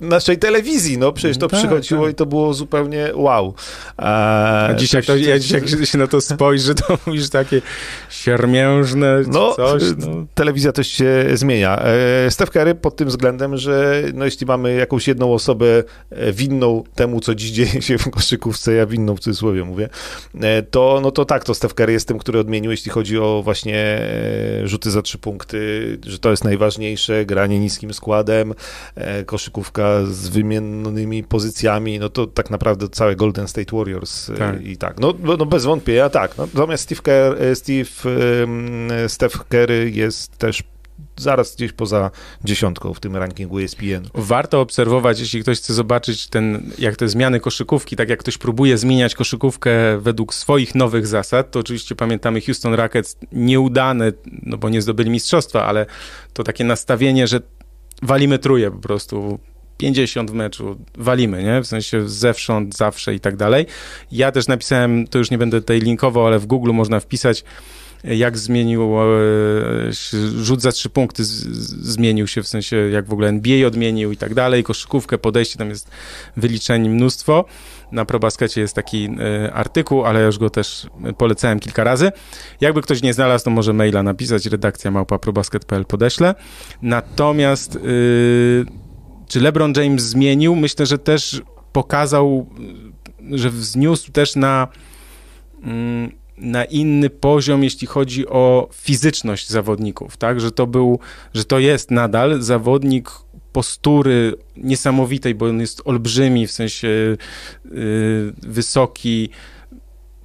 naszej 0.00 0.38
telewizji, 0.38 0.98
no 0.98 1.12
przecież 1.12 1.38
to 1.38 1.48
tak, 1.48 1.58
przychodziło 1.58 2.02
tak. 2.02 2.12
i 2.12 2.14
to 2.14 2.26
było 2.26 2.54
zupełnie 2.54 3.10
wow. 3.14 3.54
A, 3.96 4.66
A 4.66 4.74
dzisiaj, 4.74 5.02
to, 5.02 5.16
ja 5.16 5.38
dzisiaj 5.38 5.62
jak 5.78 5.86
się 5.86 5.98
na 5.98 6.06
to 6.06 6.20
spojrzy, 6.20 6.74
to 6.74 6.98
mówisz 7.06 7.30
takie 7.30 7.62
siermiężne 8.10 9.22
no, 9.26 9.54
coś. 9.54 9.82
No. 9.98 10.26
Telewizja 10.34 10.72
też 10.72 10.88
się 10.88 11.24
zmienia. 11.34 11.82
E, 11.82 12.30
Steph 12.30 12.52
Curry 12.52 12.74
pod 12.74 12.96
tym 12.96 13.08
względem, 13.08 13.56
że 13.56 14.02
no, 14.14 14.24
jeśli 14.24 14.46
mamy 14.46 14.74
jakąś 14.74 15.08
jedną 15.08 15.34
osobę 15.34 15.66
e, 16.10 16.32
winną 16.32 16.82
temu, 16.94 17.20
co 17.20 17.34
dziś 17.34 17.50
dzieje 17.50 17.82
się 17.82 17.98
w 17.98 18.10
koszykówce, 18.10 18.72
ja 18.72 18.86
winną 18.86 19.16
w 19.16 19.20
cudzysłowie 19.20 19.64
mówię, 19.64 19.88
e, 20.40 20.62
to, 20.62 21.00
no 21.02 21.10
to 21.10 21.24
tak, 21.24 21.44
to 21.44 21.54
Steph 21.54 21.74
Curry 21.74 21.92
jest 21.92 22.08
tym, 22.08 22.18
który 22.18 22.38
odmienił, 22.38 22.70
jeśli 22.70 22.90
chodzi 22.90 23.18
o 23.18 23.42
właśnie 23.44 24.00
rzuty 24.64 24.90
za 24.90 25.02
trzy 25.02 25.18
punkty, 25.18 25.98
że 26.06 26.18
to 26.18 26.30
jest 26.30 26.44
najważniejsze, 26.44 27.24
granie 27.24 27.58
niskim 27.58 27.94
składem, 27.94 28.54
koszykówka 29.26 29.85
z 30.04 30.28
wymienionymi 30.28 31.24
pozycjami, 31.24 31.98
no 31.98 32.08
to 32.08 32.26
tak 32.26 32.50
naprawdę 32.50 32.88
całe 32.88 33.16
Golden 33.16 33.48
State 33.48 33.76
Warriors 33.76 34.30
e, 34.30 34.34
tak. 34.34 34.66
i 34.66 34.76
tak. 34.76 35.00
No, 35.00 35.14
no, 35.22 35.36
no 35.36 35.46
bez 35.46 35.64
wątpienia 35.64 36.10
tak. 36.10 36.38
No, 36.38 36.48
natomiast 36.54 36.84
Steve, 36.84 37.02
Kerr, 37.02 37.42
e, 37.42 37.54
Steve 37.54 37.90
Steph 39.08 39.44
Curry 39.48 39.90
jest 39.94 40.38
też 40.38 40.62
zaraz 41.16 41.56
gdzieś 41.56 41.72
poza 41.72 42.10
dziesiątką 42.44 42.94
w 42.94 43.00
tym 43.00 43.16
rankingu 43.16 43.58
ESPN. 43.58 44.08
Warto 44.14 44.60
obserwować, 44.60 45.20
jeśli 45.20 45.42
ktoś 45.42 45.58
chce 45.58 45.74
zobaczyć 45.74 46.28
ten, 46.28 46.70
jak 46.78 46.96
te 46.96 47.08
zmiany 47.08 47.40
koszykówki, 47.40 47.96
tak 47.96 48.08
jak 48.08 48.18
ktoś 48.18 48.38
próbuje 48.38 48.78
zmieniać 48.78 49.14
koszykówkę 49.14 49.98
według 49.98 50.34
swoich 50.34 50.74
nowych 50.74 51.06
zasad, 51.06 51.50
to 51.50 51.60
oczywiście 51.60 51.94
pamiętamy 51.94 52.40
Houston 52.40 52.74
Rockets 52.74 53.16
nieudane, 53.32 54.12
no 54.42 54.56
bo 54.56 54.68
nie 54.68 54.82
zdobyli 54.82 55.10
mistrzostwa, 55.10 55.64
ale 55.64 55.86
to 56.32 56.44
takie 56.44 56.64
nastawienie, 56.64 57.26
że 57.26 57.40
walimy 58.02 58.38
truje 58.38 58.70
po 58.70 58.78
prostu 58.78 59.38
50 59.78 60.30
w 60.30 60.34
meczu, 60.34 60.76
walimy, 60.98 61.42
nie? 61.42 61.62
W 61.62 61.66
sensie 61.66 62.08
zewsząd, 62.08 62.76
zawsze 62.76 63.14
i 63.14 63.20
tak 63.20 63.36
dalej. 63.36 63.66
Ja 64.12 64.32
też 64.32 64.48
napisałem, 64.48 65.06
to 65.06 65.18
już 65.18 65.30
nie 65.30 65.38
będę 65.38 65.60
tutaj 65.60 65.80
linkował, 65.80 66.26
ale 66.26 66.38
w 66.38 66.46
Google 66.46 66.72
można 66.72 67.00
wpisać, 67.00 67.44
jak 68.04 68.38
zmienił 68.38 69.00
e, 69.00 69.06
rzut 70.42 70.62
za 70.62 70.72
trzy 70.72 70.90
punkty, 70.90 71.24
zmienił 71.24 72.26
się, 72.26 72.42
w 72.42 72.48
sensie 72.48 72.76
jak 72.76 73.06
w 73.06 73.12
ogóle 73.12 73.28
NBA 73.28 73.66
odmienił 73.66 74.12
i 74.12 74.16
tak 74.16 74.34
dalej, 74.34 74.64
koszykówkę, 74.64 75.18
podejście, 75.18 75.58
tam 75.58 75.68
jest 75.68 75.90
wyliczeń 76.36 76.88
mnóstwo. 76.88 77.44
Na 77.92 78.04
ProBaskecie 78.04 78.60
jest 78.60 78.74
taki 78.74 79.08
e, 79.20 79.52
artykuł, 79.52 80.04
ale 80.04 80.22
już 80.22 80.38
go 80.38 80.50
też 80.50 80.86
polecałem 81.18 81.60
kilka 81.60 81.84
razy. 81.84 82.12
Jakby 82.60 82.82
ktoś 82.82 83.02
nie 83.02 83.14
znalazł, 83.14 83.44
to 83.44 83.50
może 83.50 83.72
maila 83.72 84.02
napisać, 84.02 84.46
redakcja 84.46 84.90
małpa 84.90 85.18
probasket.pl 85.18 85.84
podeślę. 85.84 86.34
Natomiast 86.82 87.74
yy, 87.74 88.85
czy 89.28 89.40
LeBron 89.40 89.72
James 89.76 90.02
zmienił? 90.02 90.56
Myślę, 90.56 90.86
że 90.86 90.98
też 90.98 91.42
pokazał, 91.72 92.46
że 93.30 93.50
wzniósł 93.50 94.12
też 94.12 94.36
na, 94.36 94.68
mm, 95.62 96.12
na 96.38 96.64
inny 96.64 97.10
poziom, 97.10 97.64
jeśli 97.64 97.86
chodzi 97.86 98.28
o 98.28 98.68
fizyczność 98.72 99.50
zawodników, 99.50 100.16
tak? 100.16 100.40
Że 100.40 100.50
to 100.50 100.66
był, 100.66 100.98
że 101.34 101.44
to 101.44 101.58
jest 101.58 101.90
nadal 101.90 102.42
zawodnik 102.42 103.10
postury 103.52 104.34
niesamowitej, 104.56 105.34
bo 105.34 105.46
on 105.46 105.60
jest 105.60 105.82
olbrzymi, 105.84 106.46
w 106.46 106.52
sensie 106.52 106.88
yy, 107.64 108.32
wysoki, 108.42 109.30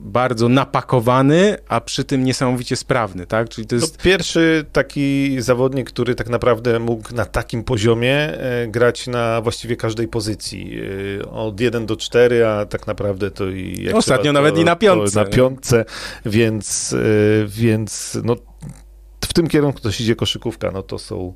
bardzo 0.01 0.49
napakowany, 0.49 1.57
a 1.67 1.81
przy 1.81 2.03
tym 2.03 2.23
niesamowicie 2.23 2.75
sprawny, 2.75 3.25
tak? 3.25 3.49
Czyli 3.49 3.67
to 3.67 3.75
jest... 3.75 3.97
To 3.97 4.03
pierwszy 4.03 4.65
taki 4.71 5.41
zawodnik, 5.41 5.87
który 5.87 6.15
tak 6.15 6.29
naprawdę 6.29 6.79
mógł 6.79 7.15
na 7.15 7.25
takim 7.25 7.63
poziomie 7.63 8.15
e, 8.15 8.67
grać 8.67 9.07
na 9.07 9.41
właściwie 9.41 9.75
każdej 9.75 10.07
pozycji. 10.07 10.79
E, 11.21 11.29
od 11.29 11.59
1 11.59 11.85
do 11.85 11.95
4, 11.95 12.47
a 12.47 12.65
tak 12.65 12.87
naprawdę 12.87 13.31
to 13.31 13.49
i... 13.49 13.91
Ostatnio 13.93 14.29
to, 14.29 14.33
nawet 14.33 14.57
i 14.57 14.63
na 14.63 14.75
piątce. 14.75 15.19
Na 15.19 15.25
piątce, 15.25 15.85
więc, 16.25 16.93
e, 16.93 16.97
więc 17.47 18.17
no, 18.23 18.35
w 19.25 19.33
tym 19.33 19.47
kierunku 19.47 19.79
to 19.79 19.91
się 19.91 20.03
idzie 20.03 20.15
koszykówka, 20.15 20.71
no 20.71 20.83
to 20.83 20.99
są 20.99 21.33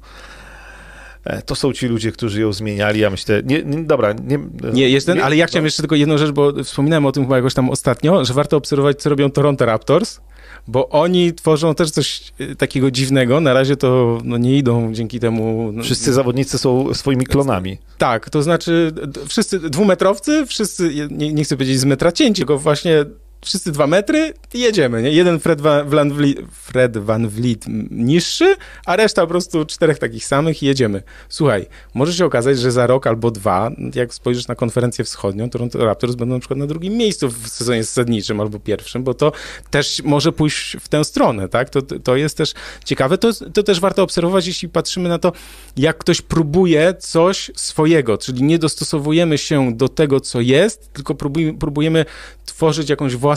to 1.45 1.55
są 1.55 1.73
ci 1.73 1.87
ludzie, 1.87 2.11
którzy 2.11 2.41
ją 2.41 2.53
zmieniali, 2.53 2.99
ja 2.99 3.09
myślę, 3.09 3.41
nie, 3.45 3.63
nie 3.63 3.83
dobra, 3.83 4.13
nie... 4.13 4.39
Nie, 4.73 4.89
jest 4.89 5.07
ten, 5.07 5.21
ale 5.21 5.35
ja 5.35 5.47
chciałem 5.47 5.63
no. 5.63 5.67
jeszcze 5.67 5.81
tylko 5.81 5.95
jedną 5.95 6.17
rzecz, 6.17 6.31
bo 6.31 6.63
wspominałem 6.63 7.05
o 7.05 7.11
tym 7.11 7.23
chyba 7.23 7.35
jakoś 7.35 7.53
tam 7.53 7.69
ostatnio, 7.69 8.25
że 8.25 8.33
warto 8.33 8.57
obserwować, 8.57 9.01
co 9.01 9.09
robią 9.09 9.31
Toronto 9.31 9.65
Raptors, 9.65 10.19
bo 10.67 10.89
oni 10.89 11.33
tworzą 11.33 11.75
też 11.75 11.91
coś 11.91 12.33
e, 12.39 12.55
takiego 12.55 12.91
dziwnego. 12.91 13.39
Na 13.39 13.53
razie 13.53 13.77
to 13.77 14.19
no, 14.23 14.37
nie 14.37 14.57
idą 14.57 14.93
dzięki 14.93 15.19
temu. 15.19 15.71
No, 15.73 15.83
wszyscy 15.83 16.13
zawodnicy 16.13 16.57
są 16.57 16.93
swoimi 16.93 17.25
klonami. 17.25 17.77
Tak, 17.97 18.29
to 18.29 18.43
znaczy 18.43 18.91
wszyscy 19.27 19.59
dwumetrowcy, 19.59 20.45
wszyscy, 20.45 21.07
nie, 21.11 21.33
nie 21.33 21.43
chcę 21.43 21.55
powiedzieć 21.55 21.79
z 21.79 21.85
metra 21.85 22.11
cięci, 22.11 22.41
tylko 22.41 22.57
właśnie 22.57 23.05
wszyscy 23.45 23.71
dwa 23.71 23.87
metry 23.87 24.33
i 24.53 24.59
jedziemy, 24.59 25.01
nie? 25.01 25.11
Jeden 25.11 25.39
Fred 25.39 25.61
Van, 25.61 26.13
Vliet, 26.13 26.39
Fred 26.51 26.97
Van 26.97 27.27
Vliet 27.27 27.65
niższy, 27.91 28.55
a 28.85 28.95
reszta 28.95 29.21
po 29.21 29.27
prostu 29.27 29.65
czterech 29.65 29.99
takich 29.99 30.25
samych 30.25 30.63
i 30.63 30.65
jedziemy. 30.65 31.03
Słuchaj, 31.29 31.65
może 31.93 32.13
się 32.13 32.25
okazać, 32.25 32.59
że 32.59 32.71
za 32.71 32.87
rok 32.87 33.07
albo 33.07 33.31
dwa, 33.31 33.71
jak 33.95 34.13
spojrzysz 34.13 34.47
na 34.47 34.55
konferencję 34.55 35.05
wschodnią, 35.05 35.49
to 35.49 35.85
Raptors 35.85 36.15
będą 36.15 36.35
na 36.35 36.39
przykład 36.39 36.59
na 36.59 36.67
drugim 36.67 36.93
miejscu 36.93 37.29
w 37.29 37.47
sezonie 37.47 37.83
zasadniczym 37.83 38.41
albo 38.41 38.59
pierwszym, 38.59 39.03
bo 39.03 39.13
to 39.13 39.31
też 39.69 40.01
może 40.03 40.31
pójść 40.31 40.77
w 40.79 40.89
tę 40.89 41.03
stronę, 41.03 41.49
tak? 41.49 41.69
To, 41.69 41.81
to 41.81 42.15
jest 42.15 42.37
też 42.37 42.53
ciekawe. 42.85 43.17
To, 43.17 43.33
to 43.53 43.63
też 43.63 43.79
warto 43.79 44.03
obserwować, 44.03 44.47
jeśli 44.47 44.69
patrzymy 44.69 45.09
na 45.09 45.19
to, 45.19 45.31
jak 45.77 45.97
ktoś 45.97 46.21
próbuje 46.21 46.93
coś 46.99 47.51
swojego, 47.55 48.17
czyli 48.17 48.43
nie 48.43 48.59
dostosowujemy 48.59 49.37
się 49.37 49.73
do 49.73 49.89
tego, 49.89 50.19
co 50.19 50.41
jest, 50.41 50.93
tylko 50.93 51.15
próbujemy, 51.15 51.57
próbujemy 51.57 52.05
tworzyć 52.45 52.89
jakąś 52.89 53.15
własną 53.15 53.34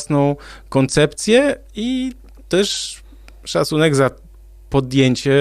koncepcję 0.68 1.56
i 1.74 2.12
też 2.48 3.00
szacunek 3.44 3.96
za 3.96 4.10
podjęcie 4.70 5.36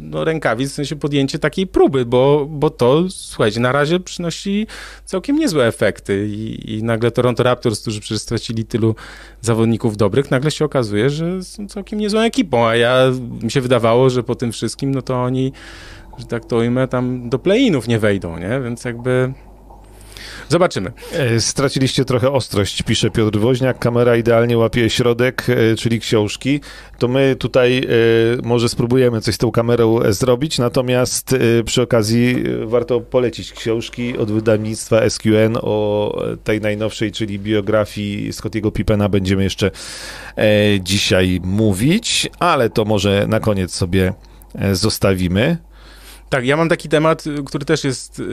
no, 0.00 0.24
rękawic, 0.24 0.70
w 0.70 0.74
sensie 0.74 0.96
podjęcie 0.96 1.38
takiej 1.38 1.66
próby, 1.66 2.06
bo, 2.06 2.46
bo 2.50 2.70
to, 2.70 3.04
słuchajcie, 3.08 3.60
na 3.60 3.72
razie 3.72 4.00
przynosi 4.00 4.66
całkiem 5.04 5.38
niezłe 5.38 5.66
efekty 5.66 6.28
i, 6.28 6.74
i 6.74 6.82
nagle 6.82 7.10
Toronto 7.10 7.42
Raptors, 7.42 7.80
którzy 7.80 8.00
przecież 8.00 8.22
stracili 8.22 8.64
tylu 8.64 8.94
zawodników 9.40 9.96
dobrych, 9.96 10.30
nagle 10.30 10.50
się 10.50 10.64
okazuje, 10.64 11.10
że 11.10 11.42
są 11.42 11.68
całkiem 11.68 11.98
niezłą 11.98 12.20
ekipą, 12.20 12.66
a 12.66 12.76
ja, 12.76 13.10
mi 13.42 13.50
się 13.50 13.60
wydawało, 13.60 14.10
że 14.10 14.22
po 14.22 14.34
tym 14.34 14.52
wszystkim, 14.52 14.94
no 14.94 15.02
to 15.02 15.22
oni, 15.22 15.52
że 16.18 16.26
tak 16.26 16.44
to 16.44 16.56
ujmę, 16.56 16.88
tam 16.88 17.28
do 17.28 17.38
play-inów 17.38 17.88
nie 17.88 17.98
wejdą, 17.98 18.38
nie? 18.38 18.60
Więc 18.64 18.84
jakby 18.84 19.32
Zobaczymy. 20.52 20.92
E, 21.12 21.40
straciliście 21.40 22.04
trochę 22.04 22.32
ostrość, 22.32 22.82
pisze 22.82 23.10
Piotr 23.10 23.38
Woźniak. 23.38 23.78
Kamera 23.78 24.16
idealnie 24.16 24.58
łapie 24.58 24.90
środek, 24.90 25.46
e, 25.48 25.76
czyli 25.76 26.00
książki. 26.00 26.60
To 26.98 27.08
my 27.08 27.36
tutaj 27.38 27.78
e, 27.78 27.88
może 28.42 28.68
spróbujemy 28.68 29.20
coś 29.20 29.34
z 29.34 29.38
tą 29.38 29.50
kamerą 29.50 30.12
zrobić, 30.12 30.58
natomiast 30.58 31.36
przy 31.64 31.82
okazji 31.82 32.44
warto 32.64 33.00
polecić 33.00 33.52
książki 33.52 34.18
od 34.18 34.32
wydawnictwa 34.32 35.10
SQN 35.10 35.56
o 35.62 36.16
tej 36.44 36.60
najnowszej, 36.60 37.12
czyli 37.12 37.38
biografii 37.38 38.32
Scottiego 38.32 38.70
Pippena 38.70 39.08
będziemy 39.08 39.42
jeszcze 39.42 39.70
dzisiaj 40.80 41.40
mówić, 41.44 42.28
ale 42.38 42.70
to 42.70 42.84
może 42.84 43.26
na 43.28 43.40
koniec 43.40 43.74
sobie 43.74 44.12
zostawimy. 44.72 45.56
Tak, 46.32 46.46
ja 46.46 46.56
mam 46.56 46.68
taki 46.68 46.88
temat, 46.88 47.24
który 47.46 47.64
też 47.64 47.84
jest 47.84 48.18
yy, 48.18 48.24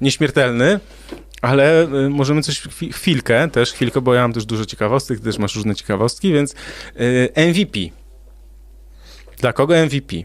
nieśmiertelny, 0.00 0.80
ale 1.42 1.88
yy, 1.92 2.10
możemy 2.10 2.42
coś 2.42 2.62
chwilkę, 2.92 3.50
też 3.50 3.72
chwilkę, 3.72 4.00
bo 4.00 4.14
ja 4.14 4.22
mam 4.22 4.32
też 4.32 4.44
dużo 4.46 4.66
ciekawostek, 4.66 5.20
też 5.20 5.38
masz 5.38 5.56
różne 5.56 5.74
ciekawostki, 5.74 6.32
więc 6.32 6.54
yy, 6.96 7.46
MVP. 7.48 7.78
Dla 9.40 9.52
kogo 9.52 9.74
MVP? 9.84 10.16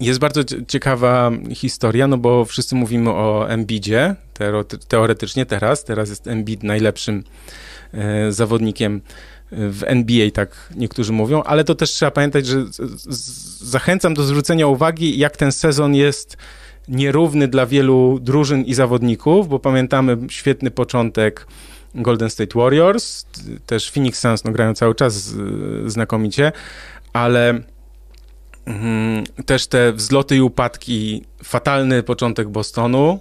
Jest 0.00 0.20
bardzo 0.20 0.40
ciekawa 0.68 1.30
historia, 1.54 2.06
no 2.06 2.18
bo 2.18 2.44
wszyscy 2.44 2.74
mówimy 2.74 3.10
o 3.10 3.50
Embiidzie, 3.50 4.14
teoretycznie 4.88 5.46
teraz, 5.46 5.84
teraz 5.84 6.08
jest 6.08 6.26
Embiid 6.26 6.62
najlepszym 6.62 7.24
yy, 7.92 8.32
zawodnikiem 8.32 9.00
w 9.56 9.82
NBA, 9.86 10.30
tak 10.30 10.72
niektórzy 10.76 11.12
mówią, 11.12 11.42
ale 11.42 11.64
to 11.64 11.74
też 11.74 11.90
trzeba 11.90 12.10
pamiętać, 12.10 12.46
że 12.46 12.64
zachęcam 13.60 14.14
do 14.14 14.22
zwrócenia 14.22 14.66
uwagi, 14.66 15.18
jak 15.18 15.36
ten 15.36 15.52
sezon 15.52 15.94
jest 15.94 16.36
nierówny 16.88 17.48
dla 17.48 17.66
wielu 17.66 18.18
drużyn 18.20 18.64
i 18.64 18.74
zawodników, 18.74 19.48
bo 19.48 19.58
pamiętamy 19.58 20.16
świetny 20.28 20.70
początek 20.70 21.46
Golden 21.94 22.30
State 22.30 22.58
Warriors, 22.58 23.26
też 23.66 23.90
Phoenix 23.90 24.20
Suns 24.20 24.44
no, 24.44 24.52
grają 24.52 24.74
cały 24.74 24.94
czas 24.94 25.34
znakomicie, 25.86 26.52
ale 27.12 27.60
mm, 28.64 29.24
też 29.46 29.66
te 29.66 29.92
wzloty 29.92 30.36
i 30.36 30.40
upadki, 30.40 31.24
fatalny 31.44 32.02
początek 32.02 32.48
Bostonu, 32.48 33.20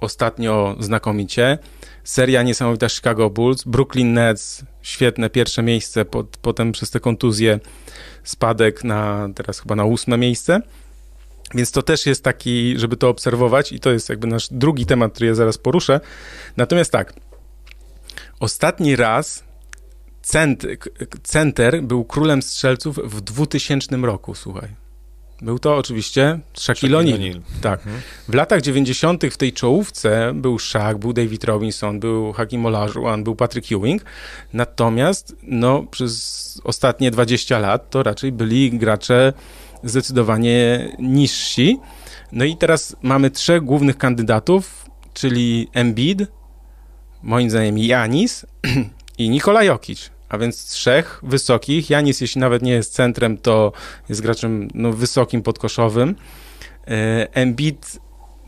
ostatnio 0.00 0.76
znakomicie, 0.80 1.58
seria 2.04 2.42
niesamowita 2.42 2.88
Chicago 2.88 3.30
Bulls, 3.30 3.64
Brooklyn 3.64 4.12
Nets, 4.12 4.64
świetne 4.82 5.30
pierwsze 5.30 5.62
miejsce, 5.62 6.04
pod, 6.04 6.36
potem 6.36 6.72
przez 6.72 6.90
te 6.90 7.00
kontuzje 7.00 7.60
spadek 8.24 8.84
na 8.84 9.28
teraz 9.34 9.60
chyba 9.60 9.74
na 9.76 9.84
ósme 9.84 10.18
miejsce. 10.18 10.60
Więc 11.54 11.70
to 11.70 11.82
też 11.82 12.06
jest 12.06 12.24
taki, 12.24 12.78
żeby 12.78 12.96
to 12.96 13.08
obserwować 13.08 13.72
i 13.72 13.80
to 13.80 13.90
jest 13.90 14.08
jakby 14.08 14.26
nasz 14.26 14.48
drugi 14.50 14.86
temat, 14.86 15.12
który 15.12 15.26
ja 15.26 15.34
zaraz 15.34 15.58
poruszę. 15.58 16.00
Natomiast 16.56 16.92
tak, 16.92 17.14
ostatni 18.40 18.96
raz 18.96 19.44
center, 20.22 20.78
center 21.22 21.82
był 21.82 22.04
królem 22.04 22.42
strzelców 22.42 22.98
w 23.04 23.20
2000 23.20 23.96
roku, 23.96 24.34
słuchaj. 24.34 24.81
Był 25.42 25.58
to 25.58 25.76
oczywiście 25.76 26.40
Shaquille 26.54 26.98
O'Neal. 26.98 27.40
Tak. 27.60 27.80
Mhm. 27.80 28.02
W 28.28 28.34
latach 28.34 28.60
90. 28.60 29.24
w 29.30 29.36
tej 29.36 29.52
czołówce 29.52 30.32
był 30.34 30.58
Shaq, 30.58 30.94
był 30.98 31.12
David 31.12 31.44
Robinson, 31.44 32.00
był 32.00 32.32
Hakim 32.32 32.66
Olajuwon, 32.66 33.24
był 33.24 33.36
Patrick 33.36 33.72
Ewing. 33.72 34.04
Natomiast 34.52 35.36
no, 35.42 35.82
przez 35.82 36.60
ostatnie 36.64 37.10
20 37.10 37.58
lat 37.58 37.90
to 37.90 38.02
raczej 38.02 38.32
byli 38.32 38.78
gracze 38.78 39.32
zdecydowanie 39.84 40.88
niżsi. 40.98 41.78
No 42.32 42.44
i 42.44 42.56
teraz 42.56 42.96
mamy 43.02 43.30
trzech 43.30 43.62
głównych 43.62 43.98
kandydatów, 43.98 44.86
czyli 45.14 45.68
Embiid, 45.72 46.22
moim 47.22 47.50
zdaniem 47.50 47.78
Janis 47.78 48.46
i 49.18 49.30
Nikola 49.30 49.64
Jokic 49.64 50.10
a 50.32 50.38
więc 50.38 50.66
trzech 50.66 51.20
wysokich. 51.22 51.90
Janis, 51.90 52.20
jeśli 52.20 52.40
nawet 52.40 52.62
nie 52.62 52.72
jest 52.72 52.92
centrem, 52.92 53.38
to 53.38 53.72
jest 54.08 54.20
graczem 54.20 54.68
no, 54.74 54.92
wysokim, 54.92 55.42
podkoszowym. 55.42 56.14
E, 56.88 57.34
Embiid 57.34 58.00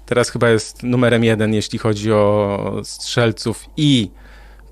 teraz 0.06 0.30
chyba 0.30 0.50
jest 0.50 0.82
numerem 0.82 1.24
jeden, 1.24 1.54
jeśli 1.54 1.78
chodzi 1.78 2.12
o 2.12 2.80
strzelców 2.84 3.64
i 3.76 4.10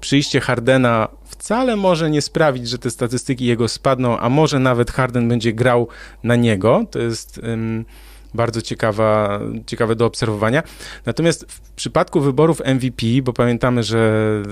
przyjście 0.01 0.41
Hardena 0.41 1.09
wcale 1.25 1.77
może 1.77 2.11
nie 2.11 2.23
sprawić, 2.23 2.69
że 2.69 2.79
te 2.79 2.91
statystyki 2.91 3.45
jego 3.45 3.69
spadną, 3.69 4.19
a 4.19 4.29
może 4.29 4.59
nawet 4.59 4.91
Harden 4.91 5.29
będzie 5.29 5.53
grał 5.53 5.89
na 6.23 6.37
niego. 6.37 6.85
To 6.91 6.99
jest 6.99 7.39
um, 7.39 7.85
bardzo 8.35 8.63
ciekawa, 8.63 9.41
ciekawe 9.67 9.97
do 9.97 10.07
obserwowania. 10.07 10.63
Natomiast 11.07 11.53
w 11.53 11.61
przypadku 11.73 12.21
wyborów 12.21 12.63
MVP, 12.65 13.07
bo 13.23 13.33
pamiętamy, 13.33 13.83
że, 13.83 14.43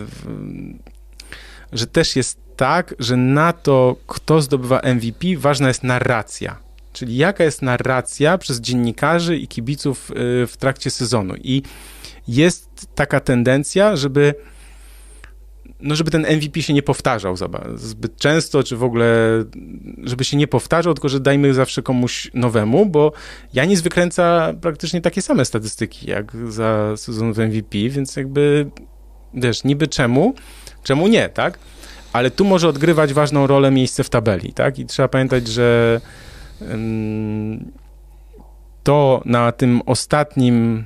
że 1.73 1.87
też 1.87 2.17
jest 2.17 2.50
tak, 2.61 2.95
że 2.99 3.17
na 3.17 3.53
to, 3.53 3.97
kto 4.07 4.41
zdobywa 4.41 4.81
MVP, 4.95 5.27
ważna 5.37 5.69
jest 5.69 5.85
narracja. 5.85 6.57
Czyli 6.93 7.17
jaka 7.17 7.45
jest 7.45 7.63
narracja 7.63 8.39
przez 8.39 8.61
dziennikarzy 8.61 9.37
i 9.37 9.49
kibiców 9.49 10.11
y, 10.11 10.47
w 10.47 10.57
trakcie 10.57 10.91
sezonu. 10.91 11.35
I 11.37 11.63
jest 12.29 12.87
taka 12.95 13.21
tendencja, 13.21 13.97
żeby 13.97 14.35
no 15.81 15.95
żeby 15.95 16.11
ten 16.11 16.27
MVP 16.37 16.63
się 16.63 16.73
nie 16.73 16.83
powtarzał 16.83 17.37
zbyt 17.75 18.17
często, 18.17 18.63
czy 18.63 18.77
w 18.77 18.85
ogóle, 18.85 19.07
żeby 20.05 20.25
się 20.25 20.37
nie 20.37 20.47
powtarzał, 20.47 20.95
tylko 20.95 21.09
że 21.09 21.21
dajmy 21.21 21.55
zawsze 21.55 21.83
komuś 21.83 22.31
nowemu, 22.35 22.87
bo 22.87 23.13
Janis 23.53 23.81
wykręca 23.81 24.55
praktycznie 24.61 25.01
takie 25.01 25.23
same 25.23 25.45
statystyki 25.45 26.11
jak 26.11 26.33
za 26.49 26.97
sezon 26.97 27.33
w 27.33 27.39
MVP, 27.39 27.79
więc 27.89 28.17
jakby, 28.17 28.71
wiesz, 29.35 29.65
niby 29.65 29.89
czemu, 29.89 30.35
czemu 30.83 31.09
nie, 31.09 31.29
tak? 31.29 31.59
Ale 32.13 32.31
tu 32.31 32.45
może 32.45 32.69
odgrywać 32.69 33.13
ważną 33.13 33.47
rolę 33.47 33.71
miejsce 33.71 34.05
w 34.05 34.11
tabeli, 34.11 34.53
tak? 34.53 34.79
I 34.79 34.87
trzeba 34.87 35.09
pamiętać, 35.09 35.49
że 35.49 36.01
to 38.83 39.23
na 39.25 39.53
tym 39.53 39.83
ostatnim, 39.87 40.85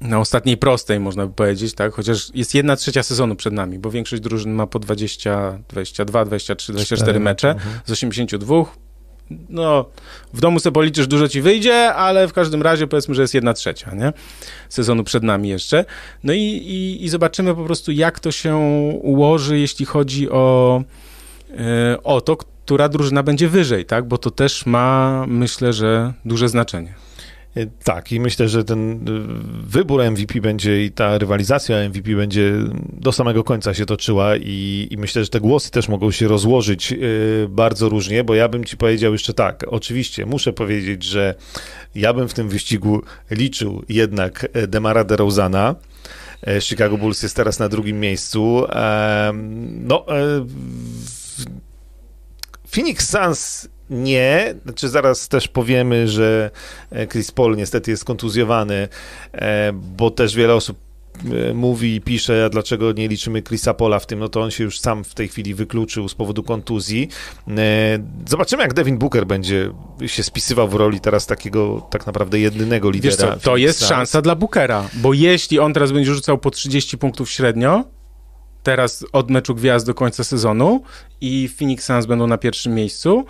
na 0.00 0.18
ostatniej 0.18 0.56
prostej, 0.56 1.00
można 1.00 1.26
by 1.26 1.32
powiedzieć, 1.32 1.74
tak? 1.74 1.92
Chociaż 1.92 2.30
jest 2.34 2.54
jedna 2.54 2.76
trzecia 2.76 3.02
sezonu 3.02 3.36
przed 3.36 3.52
nami, 3.52 3.78
bo 3.78 3.90
większość 3.90 4.22
drużyn 4.22 4.52
ma 4.52 4.66
po 4.66 4.78
20, 4.78 5.58
22, 5.68 6.24
23, 6.24 6.72
24 6.72 7.20
mecze 7.20 7.50
mhm. 7.50 7.80
z 7.84 7.90
82 7.90 8.64
no, 9.48 9.84
w 10.34 10.40
domu 10.40 10.60
sobie 10.60 10.74
policzysz, 10.74 11.06
dużo 11.06 11.28
ci 11.28 11.42
wyjdzie, 11.42 11.94
ale 11.94 12.28
w 12.28 12.32
każdym 12.32 12.62
razie 12.62 12.86
powiedzmy, 12.86 13.14
że 13.14 13.22
jest 13.22 13.34
jedna 13.34 13.54
trzecia, 13.54 13.94
nie? 13.94 14.12
Sezonu 14.68 15.04
przed 15.04 15.22
nami 15.22 15.48
jeszcze. 15.48 15.84
No 16.24 16.32
i, 16.32 16.40
i, 16.40 17.04
i 17.04 17.08
zobaczymy 17.08 17.54
po 17.54 17.64
prostu, 17.64 17.92
jak 17.92 18.20
to 18.20 18.32
się 18.32 18.56
ułoży, 19.02 19.58
jeśli 19.58 19.86
chodzi 19.86 20.30
o, 20.30 20.82
yy, 21.50 21.56
o 22.04 22.20
to, 22.20 22.36
która 22.36 22.88
drużyna 22.88 23.22
będzie 23.22 23.48
wyżej, 23.48 23.84
tak? 23.84 24.08
Bo 24.08 24.18
to 24.18 24.30
też 24.30 24.66
ma, 24.66 25.24
myślę, 25.28 25.72
że 25.72 26.12
duże 26.24 26.48
znaczenie. 26.48 26.94
E, 27.56 27.66
tak, 27.84 28.12
i 28.12 28.20
myślę, 28.20 28.48
że 28.48 28.64
ten 28.64 28.92
e, 28.92 28.96
wybór 29.66 30.02
MVP 30.10 30.40
będzie 30.40 30.84
i 30.84 30.90
ta 30.90 31.18
rywalizacja 31.18 31.88
MVP 31.88 32.16
będzie 32.16 32.52
do 32.92 33.12
samego 33.12 33.44
końca 33.44 33.74
się 33.74 33.86
toczyła 33.86 34.36
i, 34.36 34.88
i 34.90 34.96
myślę, 34.96 35.24
że 35.24 35.30
te 35.30 35.40
głosy 35.40 35.70
też 35.70 35.88
mogą 35.88 36.10
się 36.10 36.28
rozłożyć 36.28 36.92
e, 36.92 36.96
bardzo 37.48 37.88
różnie, 37.88 38.24
bo 38.24 38.34
ja 38.34 38.48
bym 38.48 38.64
ci 38.64 38.76
powiedział 38.76 39.12
jeszcze 39.12 39.34
tak, 39.34 39.64
oczywiście 39.68 40.26
muszę 40.26 40.52
powiedzieć, 40.52 41.04
że 41.04 41.34
ja 41.94 42.12
bym 42.12 42.28
w 42.28 42.34
tym 42.34 42.48
wyścigu 42.48 43.02
liczył 43.30 43.82
jednak 43.88 44.48
Demara 44.68 45.04
DeRozana, 45.04 45.74
Chicago 46.60 46.98
Bulls 46.98 47.22
jest 47.22 47.36
teraz 47.36 47.58
na 47.58 47.68
drugim 47.68 48.00
miejscu. 48.00 48.66
No, 49.60 50.06
Phoenix 52.70 53.10
Suns 53.10 53.68
nie, 53.92 54.54
znaczy 54.64 54.88
zaraz 54.88 55.28
też 55.28 55.48
powiemy, 55.48 56.08
że 56.08 56.50
e, 56.90 57.06
Chris 57.06 57.30
Paul 57.30 57.56
niestety 57.56 57.90
jest 57.90 58.04
kontuzjowany, 58.04 58.88
e, 59.32 59.72
bo 59.72 60.10
też 60.10 60.34
wiele 60.34 60.54
osób 60.54 60.78
e, 61.50 61.54
mówi 61.54 61.94
i 61.94 62.00
pisze, 62.00 62.44
a 62.44 62.48
dlaczego 62.48 62.92
nie 62.92 63.08
liczymy 63.08 63.42
Chrisa 63.42 63.74
Pola 63.74 63.98
w 63.98 64.06
tym, 64.06 64.18
no 64.18 64.28
to 64.28 64.40
on 64.40 64.50
się 64.50 64.64
już 64.64 64.80
sam 64.80 65.04
w 65.04 65.14
tej 65.14 65.28
chwili 65.28 65.54
wykluczył 65.54 66.08
z 66.08 66.14
powodu 66.14 66.42
kontuzji. 66.42 67.08
Zobaczymy, 68.28 68.62
jak 68.62 68.74
Devin 68.74 68.98
Booker 68.98 69.26
będzie 69.26 69.70
się 70.06 70.22
spisywał 70.22 70.68
w 70.68 70.74
roli 70.74 71.00
teraz 71.00 71.26
takiego 71.26 71.86
tak 71.90 72.06
naprawdę 72.06 72.38
jedynego 72.38 72.90
lidera. 72.90 73.16
Co, 73.16 73.36
to 73.36 73.56
jest 73.56 73.88
szansa 73.88 74.22
dla 74.22 74.34
Bookera, 74.34 74.88
bo 74.94 75.12
jeśli 75.12 75.58
on 75.58 75.72
teraz 75.72 75.92
będzie 75.92 76.14
rzucał 76.14 76.38
po 76.38 76.50
30 76.50 76.98
punktów 76.98 77.30
średnio, 77.30 77.84
teraz 78.62 79.04
od 79.12 79.30
meczu 79.30 79.54
gwiazd 79.54 79.86
do 79.86 79.94
końca 79.94 80.24
sezonu 80.24 80.82
i 81.20 81.48
Phoenix 81.58 81.84
Suns 81.84 82.06
będą 82.06 82.26
na 82.26 82.38
pierwszym 82.38 82.74
miejscu, 82.74 83.24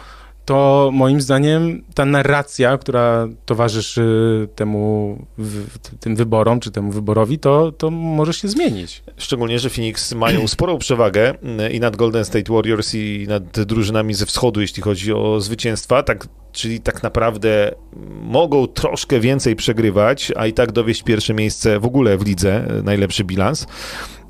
to 0.44 0.90
moim 0.92 1.20
zdaniem 1.20 1.84
ta 1.94 2.04
narracja, 2.04 2.78
która 2.78 3.28
towarzyszy 3.46 4.48
temu, 4.54 5.18
w, 5.38 5.66
tym 6.00 6.16
wyborom, 6.16 6.60
czy 6.60 6.70
temu 6.70 6.92
wyborowi, 6.92 7.38
to, 7.38 7.72
to 7.72 7.90
może 7.90 8.32
się 8.32 8.48
zmienić. 8.48 9.02
Szczególnie, 9.16 9.58
że 9.58 9.70
Phoenix 9.70 10.12
mają 10.12 10.48
sporą 10.48 10.78
przewagę 10.78 11.34
i 11.72 11.80
nad 11.80 11.96
Golden 11.96 12.24
State 12.24 12.52
Warriors, 12.52 12.94
i 12.94 13.26
nad 13.28 13.60
drużynami 13.60 14.14
ze 14.14 14.26
wschodu, 14.26 14.60
jeśli 14.60 14.82
chodzi 14.82 15.12
o 15.12 15.40
zwycięstwa, 15.40 16.02
tak, 16.02 16.28
czyli 16.52 16.80
tak 16.80 17.02
naprawdę 17.02 17.74
mogą 18.22 18.66
troszkę 18.66 19.20
więcej 19.20 19.56
przegrywać, 19.56 20.32
a 20.36 20.46
i 20.46 20.52
tak 20.52 20.72
dowieść 20.72 21.02
pierwsze 21.02 21.34
miejsce 21.34 21.80
w 21.80 21.84
ogóle 21.86 22.18
w 22.18 22.26
lidze, 22.26 22.66
najlepszy 22.84 23.24
bilans. 23.24 23.66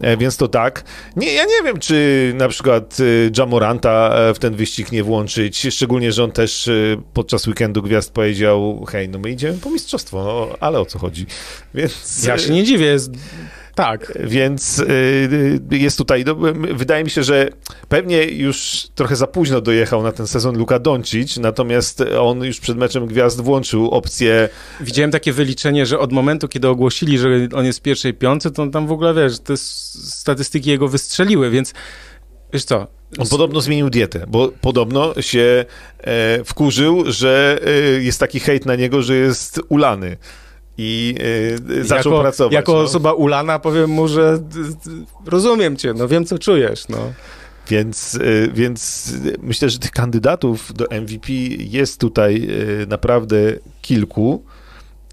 E, 0.02 0.16
więc 0.16 0.36
to 0.36 0.48
tak. 0.48 0.84
Nie, 1.16 1.32
ja 1.32 1.44
nie 1.44 1.62
wiem, 1.64 1.78
czy 1.78 2.32
na 2.36 2.48
przykład 2.48 3.00
y, 3.00 3.30
Jamoranta 3.38 4.14
e, 4.14 4.34
w 4.34 4.38
ten 4.38 4.54
wyścig 4.54 4.92
nie 4.92 5.04
włączyć, 5.04 5.66
szczególnie, 5.70 6.12
że 6.12 6.24
on 6.24 6.32
też 6.32 6.70
podczas 7.14 7.46
weekendu 7.46 7.82
gwiazd 7.82 8.12
powiedział, 8.12 8.84
hej, 8.88 9.08
no 9.08 9.18
my 9.18 9.30
idziemy 9.30 9.58
po 9.58 9.70
mistrzostwo, 9.70 10.24
no, 10.24 10.56
ale 10.60 10.80
o 10.80 10.86
co 10.86 10.98
chodzi? 10.98 11.26
Więc... 11.74 12.24
Ja 12.26 12.38
się 12.38 12.52
nie 12.52 12.64
dziwię, 12.64 12.86
jest 12.86 13.10
tak. 13.74 14.18
Więc 14.24 14.78
y, 14.78 15.60
jest 15.70 15.98
tutaj, 15.98 16.24
no, 16.24 16.36
wydaje 16.74 17.04
mi 17.04 17.10
się, 17.10 17.22
że 17.22 17.48
pewnie 17.88 18.24
już 18.24 18.88
trochę 18.94 19.16
za 19.16 19.26
późno 19.26 19.60
dojechał 19.60 20.02
na 20.02 20.12
ten 20.12 20.26
sezon 20.26 20.58
Luka 20.58 20.78
Doncic, 20.78 21.36
natomiast 21.36 22.04
on 22.20 22.44
już 22.44 22.60
przed 22.60 22.76
meczem 22.76 23.06
Gwiazd 23.06 23.40
włączył 23.40 23.90
opcję... 23.90 24.48
Widziałem 24.80 25.10
takie 25.10 25.32
wyliczenie, 25.32 25.86
że 25.86 25.98
od 25.98 26.12
momentu, 26.12 26.48
kiedy 26.48 26.68
ogłosili, 26.68 27.18
że 27.18 27.28
on 27.54 27.64
jest 27.64 27.78
w 27.78 27.82
pierwszej 27.82 28.14
piątce, 28.14 28.50
to 28.50 28.62
on 28.62 28.70
tam 28.70 28.86
w 28.86 28.92
ogóle, 28.92 29.14
wiesz, 29.14 29.38
te 29.38 29.56
statystyki 29.56 30.70
jego 30.70 30.88
wystrzeliły, 30.88 31.50
więc 31.50 31.74
wiesz 32.52 32.64
co, 32.64 32.86
on 33.18 33.28
podobno 33.28 33.60
zmienił 33.60 33.90
dietę, 33.90 34.24
bo 34.28 34.52
podobno 34.60 35.22
się 35.22 35.64
e, 35.98 36.44
wkurzył, 36.44 37.04
że 37.06 37.60
e, 37.66 38.02
jest 38.02 38.20
taki 38.20 38.40
hejt 38.40 38.66
na 38.66 38.76
niego, 38.76 39.02
że 39.02 39.14
jest 39.16 39.60
ulany 39.68 40.16
i 40.78 41.14
yy, 41.68 41.84
zaczął 41.84 42.12
jako, 42.12 42.22
pracować. 42.22 42.52
Jako 42.52 42.72
no. 42.72 42.78
osoba 42.78 43.12
ulana 43.12 43.58
powiem 43.58 43.90
mu, 43.90 44.08
że 44.08 44.38
rozumiem 45.26 45.76
cię, 45.76 45.94
no 45.94 46.08
wiem 46.08 46.24
co 46.24 46.38
czujesz, 46.38 46.88
no. 46.88 47.12
Więc, 47.70 48.18
więc 48.52 49.12
myślę, 49.42 49.70
że 49.70 49.78
tych 49.78 49.90
kandydatów 49.90 50.72
do 50.74 50.84
MVP 50.84 51.32
jest 51.58 52.00
tutaj 52.00 52.48
naprawdę 52.88 53.36
kilku. 53.82 54.44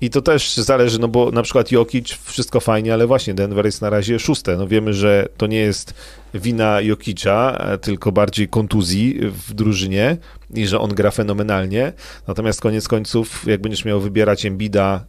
I 0.02 0.10
to 0.10 0.22
też 0.22 0.58
zależy, 0.58 1.00
no 1.00 1.08
bo 1.08 1.32
na 1.32 1.42
przykład 1.42 1.72
Jokic, 1.72 2.08
wszystko 2.24 2.60
fajnie, 2.60 2.94
ale 2.94 3.08
właśnie 3.08 3.34
Denver 3.34 3.66
jest 3.66 3.82
na 3.82 3.90
razie 3.90 4.20
szóste. 4.20 4.58
No 4.58 4.68
wiemy, 4.68 4.94
że 4.94 5.28
to 5.38 5.48
nie 5.48 5.58
jest 5.58 5.94
wina 6.34 6.82
Jokicza, 6.82 7.62
tylko 7.82 8.12
bardziej 8.12 8.48
kontuzji 8.48 9.20
w 9.22 9.54
drużynie 9.54 10.18
i 10.54 10.68
że 10.68 10.80
on 10.80 10.90
gra 10.90 11.12
fenomenalnie. 11.12 11.94
Natomiast 12.28 12.62
koniec 12.62 12.88
końców, 12.88 13.48
jak 13.48 13.62
będziesz 13.62 13.86
miał 13.86 14.00
wybierać 14.00 14.46
Embida, 14.46 15.06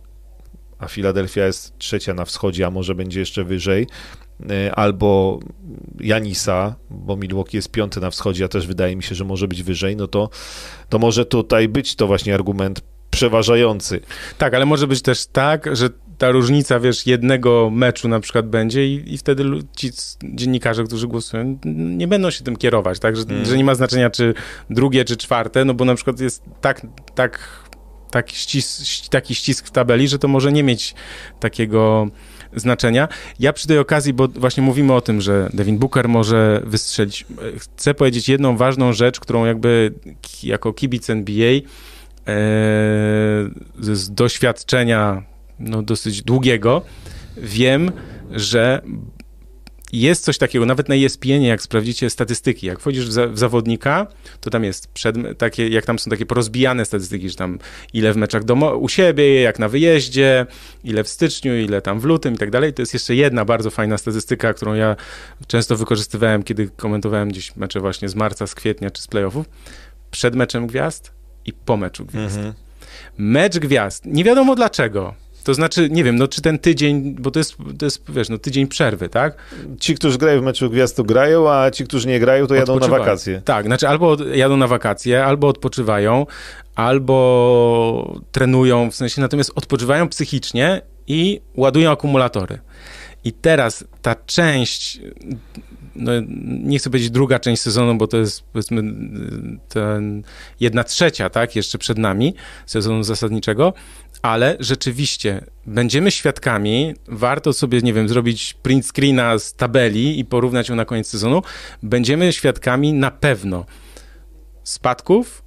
a 0.81 0.89
Filadelfia 0.89 1.47
jest 1.47 1.79
trzecia 1.79 2.15
na 2.15 2.25
wschodzie, 2.25 2.67
a 2.67 2.71
może 2.71 2.95
będzie 2.95 3.21
jeszcze 3.21 3.45
wyżej, 3.45 3.87
e, 4.51 4.75
albo 4.75 5.41
Janisa, 6.01 6.77
bo 6.91 7.17
Milwaukee 7.17 7.57
jest 7.57 7.71
piąty 7.71 8.01
na 8.01 8.11
wschodzie, 8.11 8.45
a 8.45 8.49
też 8.49 8.67
wydaje 8.67 8.97
mi 8.97 9.03
się, 9.03 9.15
że 9.15 9.25
może 9.25 9.49
być 9.49 9.63
wyżej, 9.63 9.97
no 9.97 10.07
to, 10.07 10.31
to 10.89 10.99
może 10.99 11.25
tutaj 11.25 11.69
być 11.69 11.97
to 11.97 12.07
właśnie 12.07 12.35
argument 12.35 12.81
przeważający. 13.11 14.01
Tak, 14.39 14.55
ale 14.55 14.67
może 14.67 14.87
być 14.87 15.03
też 15.03 15.27
tak, 15.27 15.77
że 15.77 15.89
ta 16.19 16.31
różnica, 16.31 16.81
wiesz, 16.81 17.07
jednego 17.07 17.71
meczu 17.71 18.09
na 18.09 18.21
przykład 18.21 18.49
będzie 18.49 18.87
i, 18.87 19.15
i 19.15 19.19
wtedy 19.19 19.45
ci 19.77 19.91
dziennikarze, 20.25 20.85
którzy 20.85 21.07
głosują, 21.07 21.59
nie 21.75 22.09
będą 22.09 22.31
się 22.31 22.45
tym 22.45 22.57
kierować, 22.57 22.99
tak, 22.99 23.17
że, 23.17 23.23
mm. 23.23 23.45
że 23.45 23.57
nie 23.57 23.65
ma 23.65 23.75
znaczenia, 23.75 24.11
czy 24.11 24.35
drugie, 24.71 25.05
czy 25.05 25.17
czwarte, 25.17 25.65
no 25.65 25.75
bo 25.75 25.85
na 25.85 25.95
przykład 25.95 26.21
jest 26.21 26.43
tak, 26.61 26.87
tak 27.15 27.39
tak 28.11 28.31
ścis, 28.31 29.09
taki 29.11 29.35
ścisk 29.35 29.67
w 29.67 29.71
tabeli, 29.71 30.09
że 30.09 30.19
to 30.19 30.29
może 30.29 30.53
nie 30.53 30.63
mieć 30.63 30.95
takiego 31.41 32.09
znaczenia. 32.57 33.09
Ja 33.39 33.53
przy 33.53 33.69
tej 33.69 33.79
okazji, 33.79 34.13
bo 34.13 34.29
właśnie 34.29 34.63
mówimy 34.63 34.93
o 34.93 35.01
tym, 35.01 35.21
że 35.21 35.51
Devin 35.55 35.79
Booker 35.79 36.09
może 36.09 36.63
wystrzelić, 36.65 37.27
chcę 37.59 37.95
powiedzieć 37.95 38.29
jedną 38.29 38.57
ważną 38.57 38.93
rzecz, 38.93 39.21
którą 39.21 39.45
jakby 39.45 39.95
jako 40.43 40.73
kibic 40.73 41.11
NBA 41.11 41.51
e, 41.51 41.63
z 43.81 44.11
doświadczenia 44.11 45.23
no, 45.59 45.83
dosyć 45.83 46.23
długiego 46.23 46.83
wiem, 47.37 47.93
że 48.31 48.83
jest 49.93 50.25
coś 50.25 50.39
takiego, 50.39 50.67
nawet 50.67 50.89
na 50.89 50.95
ESPN, 50.95 51.43
jak 51.43 51.63
sprawdzicie 51.63 52.11
statystyki, 52.11 52.67
jak 52.67 52.81
wchodzisz 52.81 53.07
w, 53.07 53.13
za, 53.13 53.27
w, 53.27 53.39
zawodnika, 53.39 54.07
to 54.41 54.51
tam 54.51 54.65
jest 54.65 54.93
przed, 54.93 55.17
takie, 55.39 55.69
jak 55.69 55.87
tam 55.87 55.99
są 55.99 56.11
takie 56.11 56.27
porozbijane 56.27 56.85
statystyki, 56.85 57.31
że 57.31 57.37
tam 57.37 57.59
ile 57.93 58.13
w 58.13 58.17
meczach 58.17 58.45
domo, 58.45 58.77
u 58.77 58.89
siebie, 58.89 59.41
jak 59.41 59.59
na 59.59 59.69
wyjeździe, 59.69 60.47
ile 60.85 61.05
w 61.05 61.09
styczniu, 61.09 61.57
ile 61.57 61.83
tam 61.83 62.01
w 62.01 62.05
lutym 62.05 62.35
i 62.35 62.39
tak 62.39 62.51
dalej. 62.51 62.73
To 62.73 62.83
jest 62.83 62.95
jeszcze 62.95 63.15
jedna 63.15 63.45
bardzo 63.45 63.71
fajna 63.71 63.99
statystyka, 63.99 64.55
którą 64.55 64.75
ja 64.75 64.97
często 65.47 65.77
wykorzystywałem, 65.77 66.43
kiedy 66.43 66.71
komentowałem 66.77 67.29
gdzieś 67.29 67.57
mecze 67.57 67.81
właśnie 67.81 68.09
z 68.09 68.15
marca, 68.15 68.47
z 68.47 68.55
kwietnia 68.55 68.91
czy 68.91 69.03
z 69.03 69.07
playoffów. 69.07 69.47
Przed 70.11 70.35
meczem 70.35 70.67
gwiazd 70.67 71.13
i 71.47 71.53
po 71.53 71.77
meczu 71.77 72.07
gwiazd. 72.07 72.37
Mhm. 72.37 72.55
Mecz 73.19 73.59
gwiazd, 73.59 74.07
nie 74.07 74.25
wiadomo 74.25 74.57
dlaczego, 74.57 75.15
to 75.45 75.55
znaczy, 75.55 75.89
nie 75.91 76.05
wiem, 76.05 76.17
no 76.17 76.29
czy 76.29 76.43
ten 76.43 76.59
tydzień, 76.59 77.17
bo 77.19 77.31
to 77.31 77.41
jest, 77.41 77.57
to 77.79 77.87
jest 77.87 78.03
wiesz, 78.09 78.29
no 78.29 78.39
tydzień 78.39 78.67
przerwy, 78.67 79.09
tak? 79.09 79.37
Ci, 79.81 79.95
którzy 79.95 80.19
grają 80.19 80.41
w 80.41 80.45
meczu 80.45 80.71
gwiazd, 80.71 80.97
to 80.97 81.05
grają, 81.05 81.51
a 81.51 81.71
ci, 81.71 81.85
którzy 81.85 82.09
nie 82.09 82.21
grają, 82.21 82.47
to 82.47 82.55
jadą 82.55 82.79
na 82.79 82.89
wakacje. 82.89 83.43
Tak, 83.45 83.67
znaczy 83.67 83.89
albo 83.89 84.17
jadą 84.35 84.57
na 84.57 84.67
wakacje, 84.67 85.25
albo 85.25 85.49
odpoczywają, 85.49 86.27
albo 86.75 88.21
trenują, 88.33 88.91
w 88.91 88.95
sensie 88.95 89.21
natomiast 89.21 89.53
odpoczywają 89.55 90.09
psychicznie 90.09 90.83
i 91.07 91.41
ładują 91.55 91.91
akumulatory. 91.91 92.59
I 93.25 93.33
teraz 93.33 93.85
ta 94.03 94.15
część, 94.15 95.01
no, 95.97 96.13
nie 96.63 96.79
chcę 96.79 96.91
powiedzieć 96.91 97.11
druga 97.11 97.39
część 97.39 97.63
sezonu, 97.63 97.95
bo 97.95 98.07
to 98.07 98.17
jest 98.17 98.43
powiedzmy 98.53 98.83
ten 99.69 100.23
jedna 100.61 100.85
trzecia, 100.85 101.31
tak, 101.31 101.57
jeszcze 101.57 101.79
przed 101.79 101.99
nami 101.99 102.35
sezonu 102.67 103.03
zasadniczego, 103.03 103.73
ale 104.23 104.57
rzeczywiście 104.61 105.45
będziemy 105.67 106.11
świadkami, 106.11 106.95
warto 107.09 107.53
sobie, 107.53 107.81
nie 107.83 107.93
wiem, 107.93 108.09
zrobić 108.09 108.55
print 108.55 108.87
screena 108.87 109.39
z 109.39 109.55
tabeli 109.55 110.19
i 110.19 110.25
porównać 110.25 110.69
ją 110.69 110.75
na 110.75 110.85
koniec 110.85 111.07
sezonu, 111.07 111.43
będziemy 111.83 112.33
świadkami 112.33 112.93
na 112.93 113.11
pewno 113.11 113.67
spadków 114.65 115.43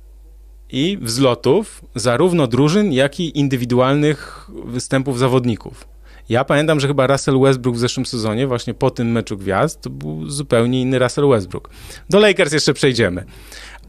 i 0.70 0.98
wzlotów 1.02 1.82
zarówno 1.96 2.48
drużyn, 2.48 2.94
jak 2.94 3.20
i 3.20 3.40
indywidualnych 3.40 4.50
występów 4.66 5.20
zawodników. 5.20 5.88
Ja 6.30 6.46
pamiętam, 6.46 6.80
że 6.80 6.88
chyba 6.88 7.08
Russell 7.08 7.40
Westbrook 7.40 7.76
w 7.76 7.80
zeszłym 7.80 8.06
sezonie, 8.06 8.48
właśnie 8.48 8.74
po 8.74 8.92
tym 8.92 9.12
meczu 9.12 9.38
gwiazd, 9.38 9.82
to 9.82 9.90
był 9.90 10.30
zupełnie 10.30 10.82
inny 10.82 11.00
Russell 11.00 11.30
Westbrook. 11.30 11.70
Do 12.10 12.20
Lakers 12.20 12.54
jeszcze 12.54 12.74
przejdziemy, 12.74 13.26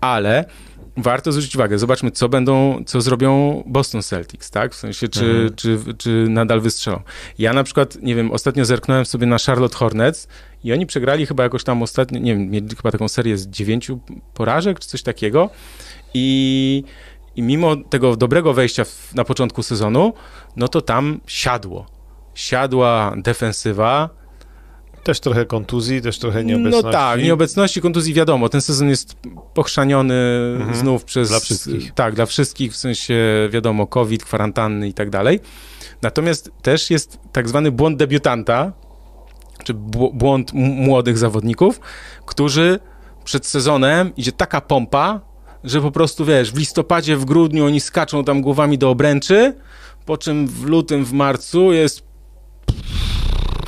ale 0.01 0.45
warto 0.97 1.33
zwrócić 1.33 1.57
uwagę. 1.57 1.79
Zobaczmy, 1.79 2.11
co 2.11 2.29
będą, 2.29 2.83
co 2.87 3.01
zrobią 3.01 3.63
Boston 3.67 4.03
Celtics, 4.03 4.51
tak? 4.51 4.75
W 4.75 4.77
sensie, 4.77 5.09
czy, 5.09 5.25
mhm. 5.25 5.55
czy, 5.55 5.79
czy 5.99 6.27
nadal 6.29 6.61
wystrzelą. 6.61 7.01
Ja 7.39 7.53
na 7.53 7.65
przykład, 7.65 7.97
nie 8.03 8.15
wiem, 8.15 8.33
ostatnio 8.33 8.65
zerknąłem 8.65 9.07
sobie 9.07 9.27
na 9.27 9.37
Charlotte 9.47 9.77
Hornets 9.77 10.29
i 10.65 10.73
oni 10.73 10.87
przegrali 10.87 11.27
chyba 11.27 11.43
jakoś 11.43 11.65
tam 11.65 11.83
ostatnio, 11.83 12.19
nie 12.19 12.35
wiem, 12.35 12.51
mieli 12.51 12.77
chyba 12.77 12.91
taką 12.91 13.09
serię 13.09 13.39
z 13.39 13.47
dziewięciu 13.47 14.01
porażek, 14.35 14.81
czy 14.81 14.89
coś 14.89 15.03
takiego 15.03 15.51
i, 16.15 16.85
i 17.37 17.43
mimo 17.43 17.77
tego 17.77 18.17
dobrego 18.17 18.55
wejścia 18.55 18.85
w, 18.85 19.15
na 19.15 19.25
początku 19.25 19.63
sezonu, 19.63 20.13
no 20.57 20.69
to 20.69 20.81
tam 20.81 21.21
siadło. 21.27 21.87
Siadła 22.35 23.15
defensywa, 23.17 24.11
też 25.05 25.21
trochę 25.21 25.47
kontuzji, 25.47 26.03
też 26.03 26.19
trochę 26.19 26.45
nieobecności. 26.45 26.87
No 26.87 26.93
tak, 26.93 27.23
nieobecności, 27.23 27.81
kontuzji 27.81 28.15
wiadomo. 28.15 28.49
Ten 28.49 28.61
sezon 28.61 28.89
jest 28.89 29.17
pochrzaniony 29.55 30.15
mhm. 30.57 30.77
znów 30.77 31.05
przez... 31.05 31.29
Dla 31.29 31.41
wszystkich. 31.41 31.95
Tak, 31.95 32.15
dla 32.15 32.27
wszystkich, 32.27 32.73
w 32.73 32.77
sensie 32.77 33.49
wiadomo, 33.51 33.87
COVID, 33.87 34.25
kwarantanny 34.25 34.89
i 34.89 34.95
tak 34.95 35.11
dalej. 35.11 35.41
Natomiast 36.03 36.51
też 36.63 36.91
jest 36.91 37.19
tak 37.33 37.49
zwany 37.49 37.73
błąd 37.73 37.99
debiutanta, 37.99 38.73
czy 39.65 39.75
błąd 40.13 40.53
młodych 40.55 41.19
zawodników, 41.19 41.81
którzy 42.27 42.79
przed 43.25 43.47
sezonem 43.47 44.17
idzie 44.17 44.33
taka 44.33 44.61
pompa, 44.61 45.21
że 45.65 45.81
po 45.81 45.91
prostu, 45.91 46.25
wiesz, 46.25 46.53
w 46.53 46.59
listopadzie, 46.59 47.17
w 47.17 47.25
grudniu 47.25 47.67
oni 47.67 47.81
skaczą 47.81 48.25
tam 48.25 48.43
głowami 48.43 48.79
do 48.79 48.91
obręczy, 48.91 49.55
po 50.07 50.19
czym 50.19 50.47
w 50.47 50.65
lutym, 50.65 51.05
w 51.05 51.13
marcu 51.13 51.73
jest 51.73 52.03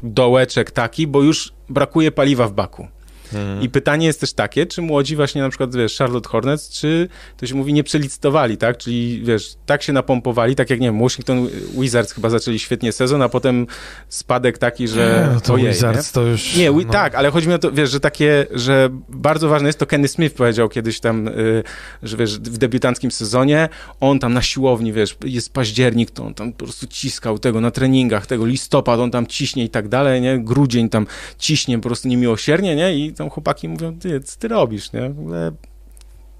dołeczek 0.06 0.70
taki, 0.70 1.06
bo 1.06 1.22
już 1.22 1.52
brakuje 1.68 2.12
paliwa 2.12 2.48
w 2.48 2.52
baku. 2.52 2.88
Mhm. 3.34 3.62
I 3.62 3.68
pytanie 3.68 4.06
jest 4.06 4.20
też 4.20 4.32
takie, 4.32 4.66
czy 4.66 4.82
młodzi 4.82 5.16
właśnie 5.16 5.42
na 5.42 5.48
przykład, 5.48 5.76
wiesz, 5.76 5.98
Charlotte 5.98 6.28
Hornets, 6.28 6.70
czy 6.70 7.08
to 7.36 7.46
się 7.46 7.54
mówi, 7.54 7.72
nie 7.72 7.84
przelicytowali, 7.84 8.56
tak? 8.56 8.78
Czyli, 8.78 9.22
wiesz, 9.24 9.54
tak 9.66 9.82
się 9.82 9.92
napompowali, 9.92 10.56
tak 10.56 10.70
jak, 10.70 10.80
nie 10.80 10.86
wiem, 10.86 11.00
Washington 11.00 11.48
Wizards 11.78 12.12
chyba 12.12 12.30
zaczęli 12.30 12.58
świetnie 12.58 12.92
sezon, 12.92 13.22
a 13.22 13.28
potem 13.28 13.66
spadek 14.08 14.58
taki, 14.58 14.88
że... 14.88 15.26
Nie, 15.28 15.34
no 15.34 15.40
to 15.40 15.54
ojej, 15.54 15.68
Wizards 15.68 16.06
nie? 16.06 16.12
to 16.12 16.22
już... 16.22 16.56
Nie, 16.56 16.70
no. 16.70 16.92
tak, 16.92 17.14
ale 17.14 17.30
chodzi 17.30 17.48
mi 17.48 17.54
o 17.54 17.58
to, 17.58 17.72
wiesz, 17.72 17.90
że 17.90 18.00
takie, 18.00 18.46
że 18.50 18.88
bardzo 19.08 19.48
ważne 19.48 19.68
jest, 19.68 19.78
to 19.78 19.86
Kenny 19.86 20.08
Smith 20.08 20.36
powiedział 20.36 20.68
kiedyś 20.68 21.00
tam, 21.00 21.28
y, 21.28 21.62
że 22.02 22.16
wiesz, 22.16 22.38
w 22.38 22.58
debiutanckim 22.58 23.10
sezonie, 23.10 23.68
on 24.00 24.18
tam 24.18 24.34
na 24.34 24.42
siłowni, 24.42 24.92
wiesz, 24.92 25.16
jest 25.24 25.52
październik, 25.52 26.10
to 26.10 26.24
on 26.24 26.34
tam 26.34 26.52
po 26.52 26.64
prostu 26.64 26.86
ciskał 26.86 27.38
tego 27.38 27.60
na 27.60 27.70
treningach, 27.70 28.26
tego 28.26 28.46
listopad, 28.46 29.00
on 29.00 29.10
tam 29.10 29.26
ciśnie 29.26 29.64
i 29.64 29.68
tak 29.68 29.88
dalej, 29.88 30.20
nie? 30.20 30.38
Grudzień 30.38 30.88
tam 30.88 31.06
ciśnie 31.38 31.78
po 31.78 31.88
prostu 31.88 32.08
niemiłosiernie, 32.08 32.76
nie? 32.76 32.94
I 32.98 33.12
tam 33.16 33.30
chłopaki 33.30 33.68
mówią, 33.68 33.98
ty, 33.98 34.20
co 34.20 34.38
ty 34.38 34.48
robisz, 34.48 34.92
nie? 34.92 35.10
W 35.10 35.18
ogóle 35.20 35.52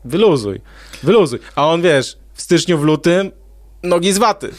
wyluzuj, 0.04 0.60
wyluzuj. 1.02 1.38
A 1.56 1.66
on, 1.66 1.82
wiesz, 1.82 2.18
w 2.34 2.42
styczniu, 2.42 2.78
w 2.78 2.82
lutym 2.82 3.30
nogi 3.82 4.12
z 4.12 4.18
waty. 4.18 4.50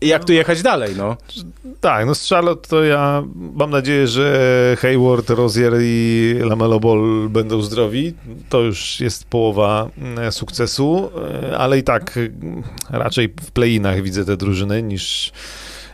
I 0.00 0.08
jak 0.08 0.24
tu 0.24 0.32
jechać 0.32 0.62
dalej, 0.62 0.94
no? 0.96 1.16
Tak, 1.80 2.06
no 2.06 2.14
z 2.14 2.28
Charlotte 2.28 2.68
to 2.68 2.84
ja 2.84 3.22
mam 3.54 3.70
nadzieję, 3.70 4.06
że 4.06 4.76
Hayward, 4.80 5.30
Rozier 5.30 5.72
i 5.80 6.34
Lamelo 6.40 6.80
Ball 6.80 7.28
będą 7.30 7.62
zdrowi. 7.62 8.14
To 8.48 8.60
już 8.60 9.00
jest 9.00 9.24
połowa 9.24 9.90
mm, 9.98 10.32
sukcesu, 10.32 11.10
e, 11.50 11.58
ale 11.58 11.78
i 11.78 11.82
tak 11.82 12.16
mm, 12.16 12.62
raczej 12.90 13.28
w 13.28 13.50
play-inach 13.50 14.02
widzę 14.02 14.24
te 14.24 14.36
drużyny 14.36 14.82
niż 14.82 15.32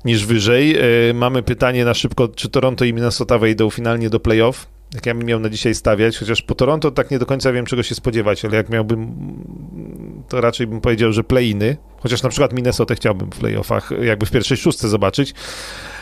niż 0.04 0.26
wyżej. 0.26 0.76
E, 0.78 1.14
mamy 1.14 1.42
pytanie 1.42 1.84
na 1.84 1.94
szybko, 1.94 2.28
czy 2.28 2.48
Toronto 2.48 2.84
i 2.84 2.92
Minnesota 2.92 3.38
wejdą 3.38 3.70
finalnie 3.70 4.10
do 4.10 4.20
playoff? 4.20 4.66
Jak 4.94 5.06
ja 5.06 5.14
bym 5.14 5.24
miał 5.24 5.40
na 5.40 5.50
dzisiaj 5.50 5.74
stawiać, 5.74 6.18
chociaż 6.18 6.42
po 6.42 6.54
Toronto 6.54 6.90
tak 6.90 7.10
nie 7.10 7.18
do 7.18 7.26
końca 7.26 7.52
wiem, 7.52 7.66
czego 7.66 7.82
się 7.82 7.94
spodziewać, 7.94 8.44
ale 8.44 8.56
jak 8.56 8.68
miałbym, 8.68 9.14
to 10.28 10.40
raczej 10.40 10.66
bym 10.66 10.80
powiedział, 10.80 11.12
że 11.12 11.24
play-iny, 11.24 11.76
chociaż 12.00 12.22
na 12.22 12.28
przykład 12.28 12.52
Minnesota 12.52 12.94
chciałbym 12.94 13.30
w 13.30 13.38
playoffach, 13.38 13.90
jakby 14.02 14.26
w 14.26 14.30
pierwszej 14.30 14.56
szóstce 14.56 14.88
zobaczyć. 14.88 15.34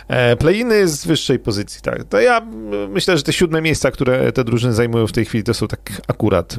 E, 0.08 0.36
play-iny 0.36 0.88
z 0.88 1.06
wyższej 1.06 1.38
pozycji, 1.38 1.80
tak. 1.82 2.04
To 2.04 2.20
ja 2.20 2.46
myślę, 2.88 3.16
że 3.16 3.22
te 3.22 3.32
siódme 3.32 3.62
miejsca, 3.62 3.90
które 3.90 4.32
te 4.32 4.44
drużyny 4.44 4.74
zajmują 4.74 5.06
w 5.06 5.12
tej 5.12 5.24
chwili, 5.24 5.44
to 5.44 5.54
są 5.54 5.68
tak 5.68 6.02
akurat 6.08 6.58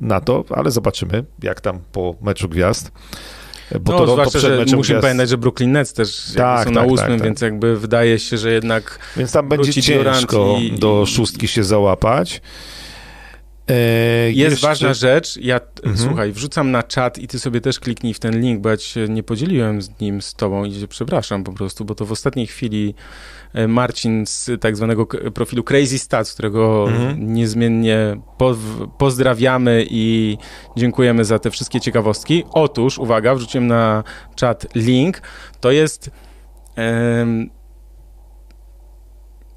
na 0.00 0.20
to, 0.20 0.44
ale 0.50 0.70
zobaczymy, 0.70 1.24
jak 1.42 1.60
tam 1.60 1.80
po 1.92 2.14
meczu 2.20 2.48
gwiazd. 2.48 2.92
Bo 3.70 3.92
no, 3.92 3.98
Toronto 3.98 4.12
zwłaszcza, 4.12 4.38
że 4.38 4.58
musimy 4.60 4.82
gwiazd... 4.82 5.02
pamiętać, 5.02 5.28
że 5.28 5.38
Brooklyn 5.38 5.72
Nets 5.72 5.92
też 5.92 6.32
tak, 6.36 6.58
są 6.58 6.64
tak, 6.64 6.74
na 6.74 6.82
ósmym, 6.82 7.08
tak, 7.08 7.18
tak. 7.18 7.22
więc 7.22 7.40
jakby 7.40 7.76
wydaje 7.76 8.18
się, 8.18 8.38
że 8.38 8.52
jednak 8.52 8.98
Więc 9.16 9.32
tam 9.32 9.48
będzie 9.48 9.82
ciężko 9.82 10.56
i... 10.60 10.78
do 10.78 11.06
szóstki 11.06 11.48
się 11.48 11.64
załapać. 11.64 12.40
E, 13.68 14.32
jest 14.32 14.50
jeszcze... 14.52 14.66
ważna 14.66 14.94
rzecz, 14.94 15.36
ja, 15.36 15.60
mhm. 15.76 15.98
słuchaj, 15.98 16.32
wrzucam 16.32 16.70
na 16.70 16.82
czat 16.82 17.18
i 17.18 17.28
ty 17.28 17.38
sobie 17.38 17.60
też 17.60 17.80
kliknij 17.80 18.14
w 18.14 18.18
ten 18.18 18.40
link, 18.40 18.60
bo 18.60 18.68
ja 18.68 18.76
się 18.76 19.08
nie 19.08 19.22
podzieliłem 19.22 19.82
z 19.82 20.00
nim 20.00 20.22
z 20.22 20.34
tobą 20.34 20.64
i 20.64 20.80
się 20.80 20.88
przepraszam 20.88 21.44
po 21.44 21.52
prostu, 21.52 21.84
bo 21.84 21.94
to 21.94 22.06
w 22.06 22.12
ostatniej 22.12 22.46
chwili 22.46 22.94
Marcin 23.68 24.26
z 24.26 24.50
tak 24.60 24.76
zwanego 24.76 25.06
profilu 25.06 25.64
Crazy 25.64 25.98
Stats, 25.98 26.32
którego 26.32 26.88
mhm. 26.88 27.34
niezmiennie 27.34 28.20
po, 28.38 28.56
pozdrawiamy 28.98 29.86
i 29.90 30.36
dziękujemy 30.76 31.24
za 31.24 31.38
te 31.38 31.50
wszystkie 31.50 31.80
ciekawostki. 31.80 32.44
Otóż, 32.50 32.98
uwaga, 32.98 33.34
wrzuciłem 33.34 33.66
na 33.66 34.04
czat 34.34 34.66
link, 34.74 35.22
to 35.60 35.70
jest 35.70 36.10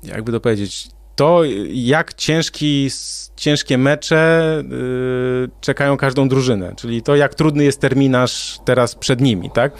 jakby 0.03 0.31
to 0.31 0.39
powiedzieć, 0.39 0.87
to 1.15 1.41
jak 1.73 2.13
ciężki 2.13 2.89
ciężkie 3.35 3.77
mecze 3.77 4.63
yy, 4.69 5.49
czekają 5.61 5.97
każdą 5.97 6.29
drużynę, 6.29 6.73
czyli 6.75 7.01
to, 7.01 7.15
jak 7.15 7.35
trudny 7.35 7.63
jest 7.63 7.81
terminarz 7.81 8.59
teraz 8.65 8.95
przed 8.95 9.21
nimi, 9.21 9.49
tak? 9.51 9.73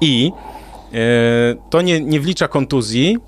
I 0.00 0.32
yy, 0.92 1.00
to 1.70 1.82
nie, 1.82 2.00
nie 2.00 2.20
wlicza 2.20 2.48
kontuzji, 2.48 3.18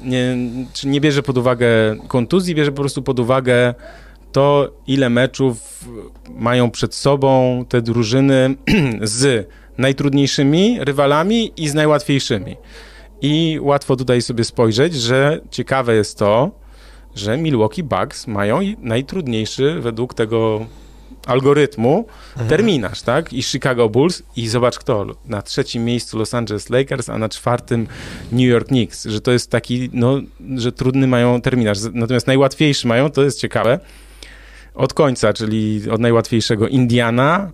nie, 0.00 0.36
nie 0.84 1.00
bierze 1.00 1.22
pod 1.22 1.38
uwagę 1.38 1.66
kontuzji, 2.08 2.54
bierze 2.54 2.72
po 2.72 2.80
prostu 2.80 3.02
pod 3.02 3.20
uwagę 3.20 3.74
to, 4.32 4.72
ile 4.86 5.10
meczów 5.10 5.84
mają 6.28 6.70
przed 6.70 6.94
sobą 6.94 7.64
te 7.68 7.82
drużyny 7.82 8.54
z 9.02 9.48
najtrudniejszymi 9.78 10.78
rywalami 10.80 11.52
i 11.56 11.68
z 11.68 11.74
najłatwiejszymi. 11.74 12.56
I 13.22 13.58
łatwo 13.62 13.96
tutaj 13.96 14.22
sobie 14.22 14.44
spojrzeć, 14.44 14.94
że 14.94 15.40
ciekawe 15.50 15.94
jest 15.94 16.18
to, 16.18 16.50
że 17.14 17.36
Milwaukee 17.36 17.82
Bucks 17.82 18.26
mają 18.26 18.60
najtrudniejszy 18.78 19.80
według 19.80 20.14
tego 20.14 20.66
algorytmu 21.26 22.06
mhm. 22.32 22.48
terminarz, 22.48 23.02
tak? 23.02 23.32
I 23.32 23.42
Chicago 23.42 23.88
Bulls 23.88 24.22
i 24.36 24.48
zobacz 24.48 24.78
kto, 24.78 25.06
na 25.26 25.42
trzecim 25.42 25.84
miejscu 25.84 26.18
Los 26.18 26.34
Angeles 26.34 26.70
Lakers, 26.70 27.08
a 27.08 27.18
na 27.18 27.28
czwartym 27.28 27.86
New 28.32 28.48
York 28.48 28.66
Knicks, 28.68 29.04
że 29.04 29.20
to 29.20 29.32
jest 29.32 29.50
taki, 29.50 29.90
no, 29.92 30.20
że 30.56 30.72
trudny 30.72 31.06
mają 31.06 31.40
terminarz, 31.40 31.78
natomiast 31.92 32.26
najłatwiejszy 32.26 32.86
mają, 32.86 33.10
to 33.10 33.22
jest 33.22 33.40
ciekawe, 33.40 33.80
od 34.74 34.94
końca, 34.94 35.32
czyli 35.32 35.90
od 35.90 36.00
najłatwiejszego 36.00 36.68
Indiana, 36.68 37.52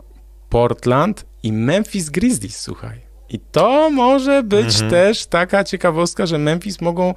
Portland 0.49 1.25
i 1.43 1.53
Memphis 1.53 2.11
Grizzlies, 2.11 2.61
słuchaj. 2.61 3.12
I 3.33 3.39
to 3.53 3.91
może 3.91 4.43
być 4.43 4.75
mhm. 4.75 4.91
też 4.91 5.27
taka 5.27 5.65
ciekawostka, 5.65 6.27
że 6.27 6.39
Memphis 6.39 6.81
mogą, 6.81 7.15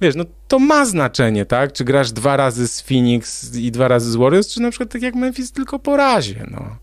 wiesz, 0.00 0.14
no 0.14 0.24
to 0.48 0.58
ma 0.58 0.86
znaczenie, 0.86 1.46
tak? 1.46 1.72
Czy 1.72 1.84
grasz 1.84 2.12
dwa 2.12 2.36
razy 2.36 2.68
z 2.68 2.80
Phoenix 2.80 3.54
i 3.54 3.70
dwa 3.70 3.88
razy 3.88 4.10
z 4.10 4.16
Warriors, 4.16 4.48
czy 4.48 4.62
na 4.62 4.70
przykład 4.70 4.90
tak 4.90 5.02
jak 5.02 5.14
Memphis 5.14 5.52
tylko 5.52 5.78
po 5.78 5.96
razie, 5.96 6.46
no. 6.50 6.76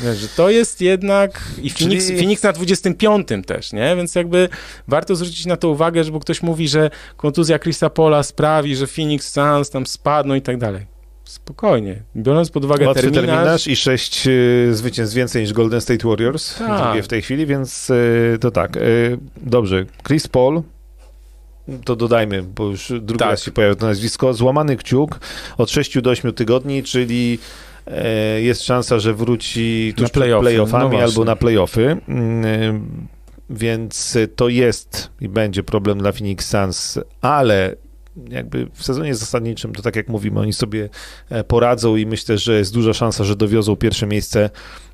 Wiesz, 0.00 0.18
że 0.18 0.28
to 0.28 0.50
jest 0.50 0.80
jednak 0.80 1.42
i 1.62 1.70
Phoenix, 1.70 2.06
Czyli... 2.06 2.18
Phoenix 2.18 2.42
na 2.42 2.52
25 2.52 3.28
też, 3.46 3.72
nie? 3.72 3.96
Więc 3.96 4.14
jakby 4.14 4.48
warto 4.88 5.16
zwrócić 5.16 5.46
na 5.46 5.56
to 5.56 5.68
uwagę, 5.68 6.04
że 6.04 6.12
bo 6.12 6.20
ktoś 6.20 6.42
mówi, 6.42 6.68
że 6.68 6.90
kontuzja 7.16 7.58
Chrisa 7.58 7.90
Pola 7.90 8.22
sprawi, 8.22 8.76
że 8.76 8.86
Phoenix 8.86 9.32
Suns 9.32 9.70
tam 9.70 9.86
spadną 9.86 10.34
i 10.34 10.42
tak 10.42 10.58
dalej. 10.58 10.93
Spokojnie. 11.24 12.02
Biorąc 12.16 12.50
pod 12.50 12.64
uwagę 12.64 12.86
Łatwy 12.86 13.02
terminarz... 13.02 13.26
terminarz 13.26 13.66
i 13.66 13.76
sześć 13.76 14.26
y, 14.26 14.68
zwycięstw 14.72 15.16
więcej 15.16 15.42
niż 15.42 15.52
Golden 15.52 15.80
State 15.80 16.08
Warriors 16.08 16.58
tak. 16.58 17.04
w 17.04 17.08
tej 17.08 17.22
chwili, 17.22 17.46
więc 17.46 17.90
y, 17.90 18.38
to 18.40 18.50
tak. 18.50 18.76
Y, 18.76 19.18
dobrze. 19.36 19.84
Chris 20.06 20.28
Paul, 20.28 20.62
to 21.84 21.96
dodajmy, 21.96 22.42
bo 22.42 22.66
już 22.66 22.88
drugi 22.88 23.18
tak. 23.18 23.30
raz 23.30 23.42
się 23.42 23.50
pojawia 23.50 23.74
to 23.74 23.86
nazwisko. 23.86 24.34
Złamany 24.34 24.76
kciuk 24.76 25.20
od 25.58 25.70
6 25.70 26.00
do 26.00 26.10
8 26.10 26.32
tygodni, 26.32 26.82
czyli 26.82 27.38
e, 27.86 28.42
jest 28.42 28.64
szansa, 28.64 28.98
że 28.98 29.14
wróci 29.14 29.94
tuż 29.96 30.10
play 30.10 30.30
przed 30.30 30.40
playoffami 30.40 30.96
no 30.96 31.02
albo 31.02 31.24
na 31.24 31.36
playoffy. 31.36 31.96
Mm, 32.08 33.08
więc 33.50 34.18
to 34.36 34.48
jest 34.48 35.10
i 35.20 35.28
będzie 35.28 35.62
problem 35.62 35.98
dla 35.98 36.12
Phoenix 36.12 36.48
Suns, 36.48 36.98
ale 37.20 37.76
jakby 38.28 38.66
w 38.72 38.84
sezonie 38.84 39.14
zasadniczym, 39.14 39.72
to 39.72 39.82
tak 39.82 39.96
jak 39.96 40.08
mówimy, 40.08 40.40
oni 40.40 40.52
sobie 40.52 40.88
e, 41.30 41.44
poradzą 41.44 41.96
i 41.96 42.06
myślę, 42.06 42.38
że 42.38 42.58
jest 42.58 42.74
duża 42.74 42.92
szansa, 42.92 43.24
że 43.24 43.36
dowiozą 43.36 43.76
pierwsze 43.76 44.06
miejsce 44.06 44.50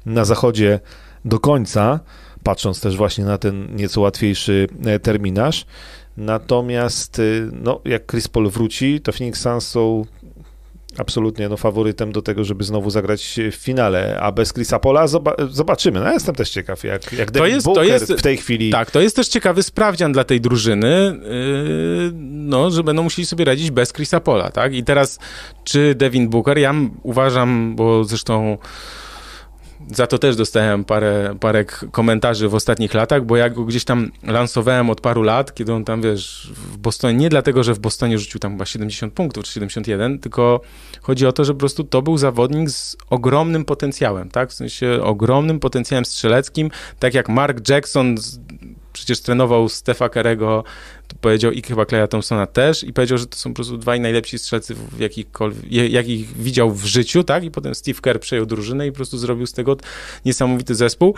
na 0.06 0.24
zachodzie 0.24 0.80
do 1.24 1.40
końca, 1.40 2.00
patrząc 2.42 2.80
też 2.80 2.96
właśnie 2.96 3.24
na 3.24 3.38
ten 3.38 3.76
nieco 3.76 4.00
łatwiejszy 4.00 4.68
e, 4.84 4.98
terminarz. 4.98 5.66
Natomiast 6.16 7.18
e, 7.18 7.22
no, 7.52 7.80
jak 7.84 8.10
Chris 8.10 8.28
Paul 8.28 8.50
wróci, 8.50 9.00
to 9.00 9.12
Phoenix 9.12 9.40
Suns 9.40 9.68
są 9.68 10.04
absolutnie 10.98 11.48
no, 11.48 11.56
faworytem 11.56 12.12
do 12.12 12.22
tego, 12.22 12.44
żeby 12.44 12.64
znowu 12.64 12.90
zagrać 12.90 13.40
w 13.52 13.54
finale, 13.54 14.20
a 14.20 14.32
bez 14.32 14.52
Chrisa 14.52 14.78
Pola 14.78 15.06
zobaczymy. 15.50 16.00
No, 16.00 16.06
ja 16.06 16.12
jestem 16.12 16.34
też 16.34 16.50
ciekaw, 16.50 16.84
jak, 16.84 17.12
jak 17.12 17.30
to 17.30 17.46
jest, 17.46 17.66
Booker 17.66 17.84
to 17.84 17.92
jest, 17.92 18.12
w 18.12 18.22
tej 18.22 18.36
chwili... 18.36 18.70
Tak, 18.70 18.90
to 18.90 19.00
jest 19.00 19.16
też 19.16 19.28
ciekawy 19.28 19.62
sprawdzian 19.62 20.12
dla 20.12 20.24
tej 20.24 20.40
drużyny, 20.40 21.20
yy, 21.22 22.12
no, 22.22 22.70
że 22.70 22.84
będą 22.84 23.02
musieli 23.02 23.26
sobie 23.26 23.44
radzić 23.44 23.70
bez 23.70 23.92
Chrisa 23.92 24.20
Pola, 24.20 24.50
tak? 24.50 24.74
I 24.74 24.84
teraz, 24.84 25.18
czy 25.64 25.94
Devin 25.94 26.28
Booker, 26.28 26.58
ja 26.58 26.74
uważam, 27.02 27.76
bo 27.76 28.04
zresztą 28.04 28.58
za 29.94 30.06
to 30.06 30.18
też 30.18 30.36
dostałem 30.36 30.84
parę, 30.84 31.36
parę 31.40 31.64
komentarzy 31.92 32.48
w 32.48 32.54
ostatnich 32.54 32.94
latach, 32.94 33.24
bo 33.24 33.36
ja 33.36 33.50
go 33.50 33.64
gdzieś 33.64 33.84
tam 33.84 34.10
lansowałem 34.22 34.90
od 34.90 35.00
paru 35.00 35.22
lat, 35.22 35.54
kiedy 35.54 35.72
on 35.72 35.84
tam, 35.84 36.02
wiesz, 36.02 36.52
w 36.54 36.78
Bostonie, 36.78 37.18
nie 37.18 37.28
dlatego, 37.28 37.62
że 37.62 37.74
w 37.74 37.78
Bostonie 37.78 38.18
rzucił 38.18 38.40
tam 38.40 38.52
chyba 38.52 38.64
70 38.64 39.14
punktów 39.14 39.44
czy 39.44 39.52
71, 39.52 40.18
tylko 40.18 40.60
chodzi 41.02 41.26
o 41.26 41.32
to, 41.32 41.44
że 41.44 41.52
po 41.52 41.58
prostu 41.58 41.84
to 41.84 42.02
był 42.02 42.18
zawodnik 42.18 42.70
z 42.70 42.96
ogromnym 43.10 43.64
potencjałem, 43.64 44.30
tak? 44.30 44.50
W 44.50 44.52
sensie 44.52 44.98
ogromnym 45.02 45.60
potencjałem 45.60 46.04
strzeleckim, 46.04 46.70
tak 46.98 47.14
jak 47.14 47.28
Mark 47.28 47.68
Jackson 47.68 48.16
przecież 48.92 49.20
trenował 49.20 49.68
Stefa 49.68 50.08
Kerego, 50.08 50.64
powiedział 51.20 51.52
i 51.52 51.62
chyba 51.62 51.86
Kleja 51.86 52.06
Thompsona 52.06 52.46
też 52.46 52.84
i 52.84 52.92
powiedział, 52.92 53.18
że 53.18 53.26
to 53.26 53.36
są 53.36 53.50
po 53.50 53.54
prostu 53.54 53.76
dwaj 53.76 54.00
najlepsi 54.00 54.38
strzelcy, 54.38 54.74
jakich 55.68 56.38
widział 56.38 56.70
w 56.70 56.84
życiu, 56.84 57.24
tak? 57.24 57.44
I 57.44 57.50
potem 57.50 57.74
Steve 57.74 58.00
Kerr 58.00 58.20
przejął 58.20 58.46
drużynę 58.46 58.86
i 58.86 58.90
po 58.90 58.96
prostu 58.96 59.18
zrobił 59.18 59.46
z 59.46 59.52
tego 59.52 59.76
niesamowity 60.24 60.74
zespół. 60.74 61.14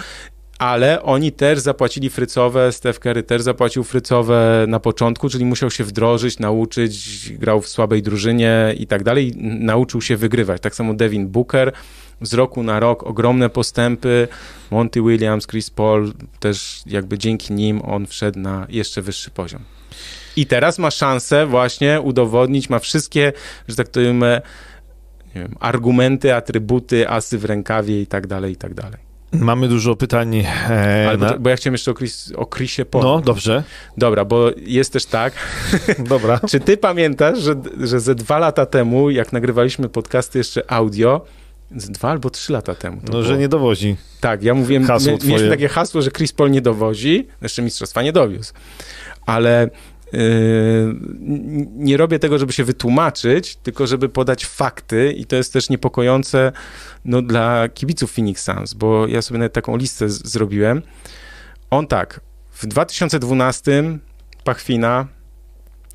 ale 0.63 1.03
oni 1.03 1.33
też 1.33 1.59
zapłacili 1.59 2.11
frycowe, 2.11 2.73
Steph 2.73 2.99
Curry 2.99 3.23
też 3.23 3.43
zapłacił 3.43 3.85
frycowe 3.85 4.65
na 4.69 4.81
początku, 4.81 5.29
czyli 5.29 5.45
musiał 5.45 5.71
się 5.71 5.85
wdrożyć, 5.85 6.39
nauczyć, 6.39 7.33
grał 7.39 7.61
w 7.61 7.69
słabej 7.69 8.03
drużynie 8.03 8.75
i 8.79 8.87
tak 8.87 9.03
dalej, 9.03 9.33
nauczył 9.61 10.01
się 10.01 10.17
wygrywać. 10.17 10.63
Tak 10.63 10.75
samo 10.75 10.95
Devin 10.95 11.29
Booker, 11.29 11.73
z 12.21 12.35
roku 12.35 12.63
na 12.63 12.81
rok 12.81 13.03
ogromne 13.03 13.51
postępy, 13.51 14.29
Monty 14.71 15.03
Williams, 15.03 15.47
Chris 15.47 15.71
Paul, 15.71 16.13
też 16.41 16.83
jakby 16.87 17.19
dzięki 17.19 17.55
nim 17.55 17.83
on 17.85 18.07
wszedł 18.07 18.39
na 18.39 18.67
jeszcze 18.69 19.03
wyższy 19.03 19.31
poziom. 19.31 19.63
I 20.37 20.47
teraz 20.47 20.79
ma 20.79 20.91
szansę 20.91 21.47
właśnie 21.47 22.01
udowodnić, 22.01 22.71
ma 22.71 22.79
wszystkie, 22.79 23.33
że 23.69 23.77
tak 23.77 23.91
powiem, 23.91 24.25
wiem, 25.35 25.57
argumenty, 25.61 26.35
atrybuty, 26.35 27.09
asy 27.09 27.39
w 27.39 27.45
rękawie 27.45 28.03
i 28.03 28.07
tak 28.07 28.27
dalej, 28.27 28.53
i 28.53 28.57
tak 28.57 28.75
dalej. 28.75 29.13
Mamy 29.33 29.69
dużo 29.69 29.97
pytań. 29.97 30.37
E, 30.37 31.07
Ale 31.09 31.19
bo, 31.19 31.39
bo, 31.39 31.51
ja 31.51 31.57
chciałem 31.57 31.75
jeszcze 31.75 31.91
o, 31.91 31.95
Chris, 31.95 32.33
o 32.37 32.47
Chrisie 32.47 32.85
Paul. 32.85 33.05
No, 33.05 33.21
dobrze. 33.21 33.63
Dobra, 33.97 34.25
bo 34.25 34.51
jest 34.57 34.93
też 34.93 35.07
tak. 35.07 35.33
Dobra. 35.99 36.41
Czy 36.49 36.61
ty 36.61 36.77
pamiętasz, 36.77 37.39
że, 37.39 37.55
że 37.81 38.01
ze 38.01 38.15
dwa 38.15 38.39
lata 38.39 38.67
temu, 38.67 39.11
jak 39.11 39.33
nagrywaliśmy 39.33 39.89
podcasty 39.89 40.39
jeszcze 40.39 40.71
audio, 40.71 41.25
z 41.77 41.91
dwa 41.91 42.11
albo 42.11 42.31
trzy 42.31 42.53
lata 42.53 42.75
temu. 42.75 42.97
No, 43.05 43.11
było. 43.11 43.23
że 43.23 43.39
nie 43.39 43.49
dowozi. 43.49 43.97
Tak, 44.21 44.43
ja 44.43 44.55
mówiłem, 44.55 44.87
hasło 44.87 45.19
mieliśmy 45.25 45.49
takie 45.49 45.69
hasło, 45.69 46.03
że 46.03 46.11
Chris 46.11 46.33
Paul 46.33 46.51
nie 46.51 46.61
dowozi, 46.61 47.27
jeszcze 47.43 47.63
mistrzostwa 47.63 48.03
nie 48.03 48.13
dowiózł. 48.13 48.53
Ale 49.27 49.71
nie 51.77 51.97
robię 51.97 52.19
tego, 52.19 52.39
żeby 52.39 52.53
się 52.53 52.65
wytłumaczyć, 52.65 53.57
tylko 53.57 53.87
żeby 53.87 54.09
podać 54.09 54.47
fakty 54.47 55.13
i 55.13 55.27
to 55.27 55.37
jest 55.37 55.53
też 55.53 55.71
niepokojące 55.71 56.53
no, 57.05 57.23
dla 57.23 57.69
kibiców 57.69 58.13
Phoenix 58.13 58.45
Suns, 58.45 58.75
bo 58.75 59.07
ja 59.07 59.23
sobie 59.23 59.39
nawet 59.39 59.53
taką 59.53 59.77
listę 59.77 60.09
zrobiłem. 60.09 60.83
On 61.71 61.87
tak, 61.87 62.21
w 62.51 62.67
2012 62.67 63.99
Pachwina 64.45 65.07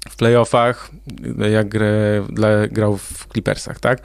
w 0.09 0.15
playoffach, 0.15 0.91
jak 1.51 1.69
grę, 1.69 2.27
dla, 2.29 2.67
grał 2.67 2.97
w 2.97 3.27
Clippersach, 3.33 3.79
tak? 3.79 4.01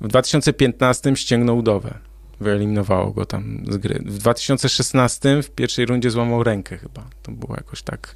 W 0.00 0.08
2015 0.08 1.16
ścięgnął 1.16 1.58
udowę. 1.58 1.98
Wyeliminowało 2.44 3.10
go 3.10 3.26
tam 3.26 3.64
z 3.70 3.76
gry. 3.76 4.02
W 4.06 4.18
2016 4.18 5.42
w 5.42 5.50
pierwszej 5.50 5.86
rundzie 5.86 6.10
złamał 6.10 6.42
rękę 6.42 6.78
chyba. 6.78 7.06
To 7.22 7.32
było 7.32 7.56
jakoś 7.56 7.82
tak 7.82 8.14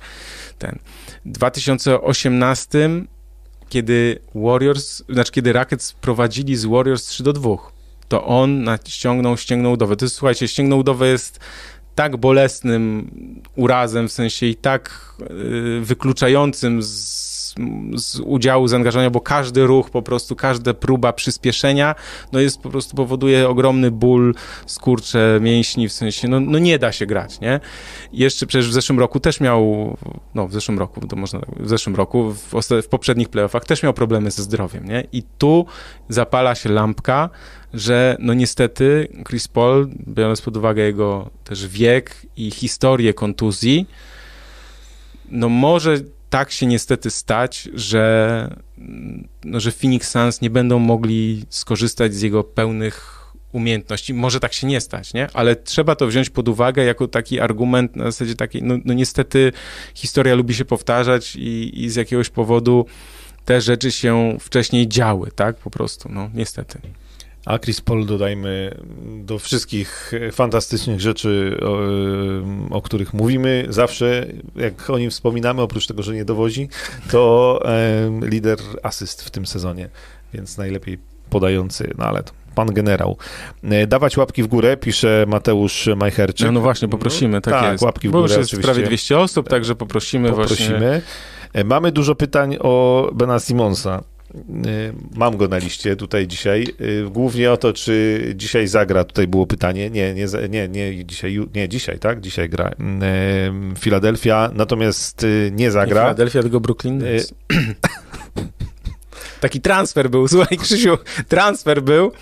ten. 0.59 0.79
W 1.24 1.31
2018, 1.31 2.91
kiedy 3.68 4.18
Warriors, 4.35 5.03
znaczy 5.09 5.33
kiedy 5.33 5.53
Rockets 5.53 5.93
prowadzili 5.93 6.57
z 6.57 6.64
Warriors 6.64 7.05
3 7.05 7.22
do 7.22 7.33
2, 7.33 7.51
to 8.09 8.26
on 8.26 8.66
ściągnął, 8.87 9.37
ścięgnął 9.37 9.72
udowę. 9.72 9.97
To 9.97 10.05
jest, 10.05 10.14
słuchajcie, 10.14 10.49
ścięgnął 10.49 10.79
udowę 10.79 11.09
jest 11.09 11.41
tak 11.95 12.16
bolesnym 12.16 13.11
urazem, 13.57 14.09
w 14.09 14.12
sensie 14.12 14.47
i 14.47 14.55
tak 14.55 15.14
yy, 15.31 15.81
wykluczającym 15.81 16.83
z 16.83 17.38
z 17.97 18.21
udziału, 18.21 18.69
zaangażowania, 18.69 19.11
bo 19.11 19.21
każdy 19.21 19.67
ruch, 19.67 19.91
po 19.91 20.03
prostu 20.03 20.37
każda 20.37 20.75
próba 20.75 21.13
przyspieszenia, 21.13 21.95
no 22.33 22.41
jest 22.41 22.61
po 22.61 22.71
prostu 22.71 22.97
powoduje 22.97 23.49
ogromny 23.49 23.91
ból, 23.91 24.35
skurcze 24.67 25.39
mięśni, 25.43 25.89
w 25.89 25.93
sensie, 25.93 26.29
no, 26.29 26.41
no 26.41 26.59
nie 26.59 26.79
da 26.79 26.93
się 26.93 27.07
grać, 27.07 27.41
nie? 27.41 27.61
Jeszcze 28.13 28.47
przecież 28.47 28.69
w 28.69 28.73
zeszłym 28.73 28.99
roku 28.99 29.21
też 29.21 29.41
miał, 29.41 29.97
no 30.35 30.49
w 30.49 30.53
zeszłym 30.53 30.79
roku, 30.79 31.07
to 31.07 31.17
można, 31.17 31.41
w 31.57 31.69
zeszłym 31.69 31.97
roku, 31.97 32.33
w, 32.33 32.53
w 32.83 32.89
poprzednich 32.89 33.29
playoffach 33.29 33.65
też 33.65 33.83
miał 33.83 33.93
problemy 33.93 34.31
ze 34.31 34.43
zdrowiem, 34.43 34.85
nie? 34.85 35.05
I 35.13 35.23
tu 35.39 35.67
zapala 36.09 36.55
się 36.55 36.69
lampka, 36.69 37.31
że 37.75 38.17
no 38.21 38.35
niestety 38.35 39.09
Chris 39.29 39.49
Paul, 39.49 39.89
biorąc 40.09 40.41
pod 40.43 40.57
uwagę 40.57 40.83
jego 40.83 41.31
też 41.45 41.69
wiek 41.69 42.17
i 42.37 42.51
historię 42.51 43.15
kontuzji, 43.15 43.87
no 45.31 45.49
może 45.49 45.97
tak 46.31 46.51
się 46.51 46.66
niestety 46.66 47.11
stać, 47.11 47.68
że, 47.74 48.57
no, 49.45 49.61
że 49.61 49.72
Phoenix 49.72 50.11
Suns 50.11 50.41
nie 50.41 50.51
będą 50.51 50.79
mogli 50.79 51.45
skorzystać 51.49 52.14
z 52.14 52.22
jego 52.22 52.45
pełnych 52.45 53.18
umiejętności. 53.53 54.14
Może 54.14 54.41
tak 54.41 54.53
się 54.53 54.66
nie 54.66 54.81
stać, 54.81 55.14
nie? 55.14 55.29
Ale 55.33 55.57
trzeba 55.57 55.97
to 55.97 56.07
wziąć 56.07 56.31
pod 56.31 56.49
uwagę 56.49 56.85
jako 56.85 57.09
taki 57.09 57.41
argument 57.41 57.97
na 57.97 58.05
zasadzie 58.05 58.35
takiej, 58.35 58.62
no, 58.62 58.74
no 58.85 58.95
niestety 58.95 59.53
historia 59.95 60.35
lubi 60.35 60.55
się 60.55 60.64
powtarzać 60.64 61.37
i, 61.37 61.85
i 61.85 61.91
z 61.91 61.97
jakiegoś 61.97 62.31
powodu 62.31 62.87
te 63.45 63.61
rzeczy 63.61 63.93
się 63.93 64.37
wcześniej 64.41 64.89
działy, 64.89 65.31
tak? 65.35 65.57
Po 65.57 65.70
prostu, 65.70 66.09
no 66.12 66.31
niestety. 66.35 66.81
A 67.49 67.59
Chris 67.59 67.81
Paul 67.81 68.07
dodajmy 68.07 68.75
do 69.25 69.39
wszystkich 69.39 70.13
fantastycznych 70.33 71.01
rzeczy, 71.01 71.61
o, 71.63 71.79
o, 72.77 72.83
których 72.83 73.15
mówimy 73.15 73.67
zawsze, 73.69 74.27
jak 74.57 74.91
o 74.91 74.99
nim 74.99 75.11
wspominamy, 75.11 75.63
oprócz 75.63 75.87
tego, 75.87 76.03
że 76.03 76.15
nie 76.15 76.25
dowozi, 76.25 76.69
to 77.11 77.61
e, 77.65 78.11
lider 78.23 78.59
asyst 78.83 79.23
w 79.23 79.31
tym 79.31 79.47
sezonie, 79.47 79.89
więc 80.35 80.59
najlepiej 80.59 80.99
podający, 81.31 81.95
no 81.99 82.05
ale 82.05 82.23
to 82.23 82.33
pan 82.55 82.73
generał. 82.75 83.17
E, 83.63 83.87
dawać 83.87 84.17
łapki 84.17 84.43
w 84.43 84.47
górę, 84.47 84.77
pisze 84.77 85.25
Mateusz 85.29 85.89
Majcherczyk. 85.97 86.47
No, 86.47 86.53
no 86.53 86.61
właśnie, 86.61 86.89
poprosimy, 86.89 87.41
tak, 87.41 87.55
tak 87.55 87.73
jest. 87.73 87.85
łapki 87.85 88.09
w 88.09 88.11
górę 88.11 88.23
Bo 88.23 88.29
już 88.29 88.39
jest 88.39 88.51
oczywiście. 88.51 88.73
prawie 88.73 88.87
200 88.87 89.19
osób, 89.19 89.49
także 89.49 89.75
poprosimy, 89.75 90.31
poprosimy. 90.31 90.79
właśnie. 90.79 91.65
Mamy 91.65 91.93
dużo 91.93 92.15
pytań 92.15 92.57
o 92.61 93.11
Bena 93.15 93.41
Simonsa. 93.41 94.03
Y, 94.35 94.93
mam 95.14 95.37
go 95.37 95.49
na 95.49 95.59
liście 95.59 95.97
tutaj 95.97 96.26
dzisiaj. 96.26 96.66
Y, 96.81 97.05
głównie 97.11 97.53
o 97.53 97.57
to, 97.57 97.72
czy 97.72 98.22
dzisiaj 98.37 98.68
zagra. 98.68 99.05
Tutaj 99.05 99.29
było 99.29 99.47
pytanie. 99.47 99.91
Nie, 99.91 100.14
nie, 100.14 100.26
nie, 100.49 100.68
nie 100.68 101.07
dzisiaj, 101.07 101.39
nie 101.55 101.68
dzisiaj, 101.68 101.99
tak? 101.99 102.20
Dzisiaj 102.20 102.49
gra 102.49 102.70
Filadelfia, 103.79 104.51
natomiast 104.55 105.24
y, 105.24 105.51
nie 105.55 105.70
zagra. 105.70 106.03
Filadelfia, 106.03 106.43
tylko 106.43 106.61
Brooklyn 106.61 106.99
Nets. 106.99 107.35
Taki 109.41 109.61
transfer 109.61 110.11
był, 110.11 110.29
słuchaj 110.35 110.59
Krzysiu, 110.59 110.99
transfer 111.29 111.83
był 111.83 112.12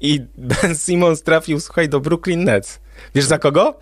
i 0.00 0.20
Ben 0.38 0.74
Simmons 0.74 1.22
trafił, 1.22 1.60
słuchaj, 1.60 1.88
do 1.88 2.00
Brooklyn 2.00 2.44
Nets. 2.44 2.78
Wiesz 3.14 3.24
za 3.24 3.38
kogo? 3.38 3.78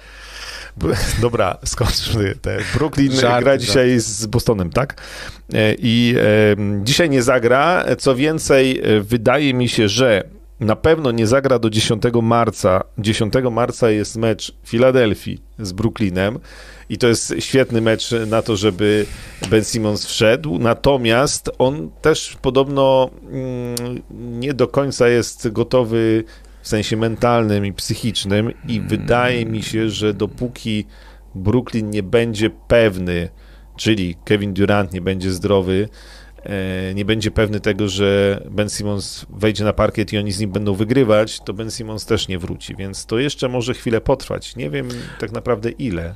Dobra, 1.22 1.58
skończmy. 1.64 2.34
Te 2.42 2.58
Brooklyn 2.74 3.12
żart, 3.12 3.44
gra 3.44 3.58
dzisiaj 3.58 4.00
z 4.00 4.26
Bostonem, 4.26 4.70
tak? 4.70 5.02
E, 5.54 5.74
I 5.78 6.14
e, 6.18 6.56
dzisiaj 6.84 7.10
nie 7.10 7.22
zagra. 7.22 7.84
Co 7.98 8.14
więcej, 8.14 8.80
e, 8.82 9.00
wydaje 9.00 9.54
mi 9.54 9.68
się, 9.68 9.88
że 9.88 10.24
na 10.60 10.76
pewno 10.76 11.10
nie 11.10 11.26
zagra 11.26 11.58
do 11.58 11.70
10 11.70 12.02
marca. 12.22 12.84
10 12.98 13.34
marca 13.50 13.90
jest 13.90 14.16
mecz 14.16 14.54
Filadelfii 14.64 15.42
z 15.58 15.72
Brooklynem 15.72 16.38
i 16.88 16.98
to 16.98 17.08
jest 17.08 17.34
świetny 17.38 17.80
mecz 17.80 18.10
na 18.26 18.42
to, 18.42 18.56
żeby 18.56 19.06
Ben 19.50 19.64
Simmons 19.64 20.06
wszedł. 20.06 20.58
Natomiast 20.58 21.50
on 21.58 21.90
też 22.02 22.36
podobno 22.42 23.10
mm, 23.30 24.02
nie 24.40 24.54
do 24.54 24.68
końca 24.68 25.08
jest 25.08 25.48
gotowy 25.48 26.24
w 26.64 26.68
sensie 26.68 26.96
mentalnym 26.96 27.66
i 27.66 27.72
psychicznym 27.72 28.50
i 28.68 28.72
hmm. 28.72 28.88
wydaje 28.88 29.46
mi 29.46 29.62
się, 29.62 29.90
że 29.90 30.14
dopóki 30.14 30.86
Brooklyn 31.34 31.90
nie 31.90 32.02
będzie 32.02 32.50
pewny, 32.50 33.28
czyli 33.76 34.16
Kevin 34.24 34.54
Durant 34.54 34.92
nie 34.92 35.00
będzie 35.00 35.30
zdrowy, 35.30 35.88
e, 36.42 36.94
nie 36.94 37.04
będzie 37.04 37.30
pewny 37.30 37.60
tego, 37.60 37.88
że 37.88 38.40
Ben 38.50 38.68
Simmons 38.68 39.26
wejdzie 39.30 39.64
na 39.64 39.72
parkiet 39.72 40.12
i 40.12 40.18
oni 40.18 40.32
z 40.32 40.40
nim 40.40 40.52
będą 40.52 40.74
wygrywać, 40.74 41.40
to 41.40 41.52
Ben 41.52 41.70
Simmons 41.70 42.06
też 42.06 42.28
nie 42.28 42.38
wróci, 42.38 42.76
więc 42.76 43.06
to 43.06 43.18
jeszcze 43.18 43.48
może 43.48 43.74
chwilę 43.74 44.00
potrwać. 44.00 44.56
Nie 44.56 44.70
wiem 44.70 44.88
tak 45.20 45.32
naprawdę 45.32 45.70
ile. 45.70 46.14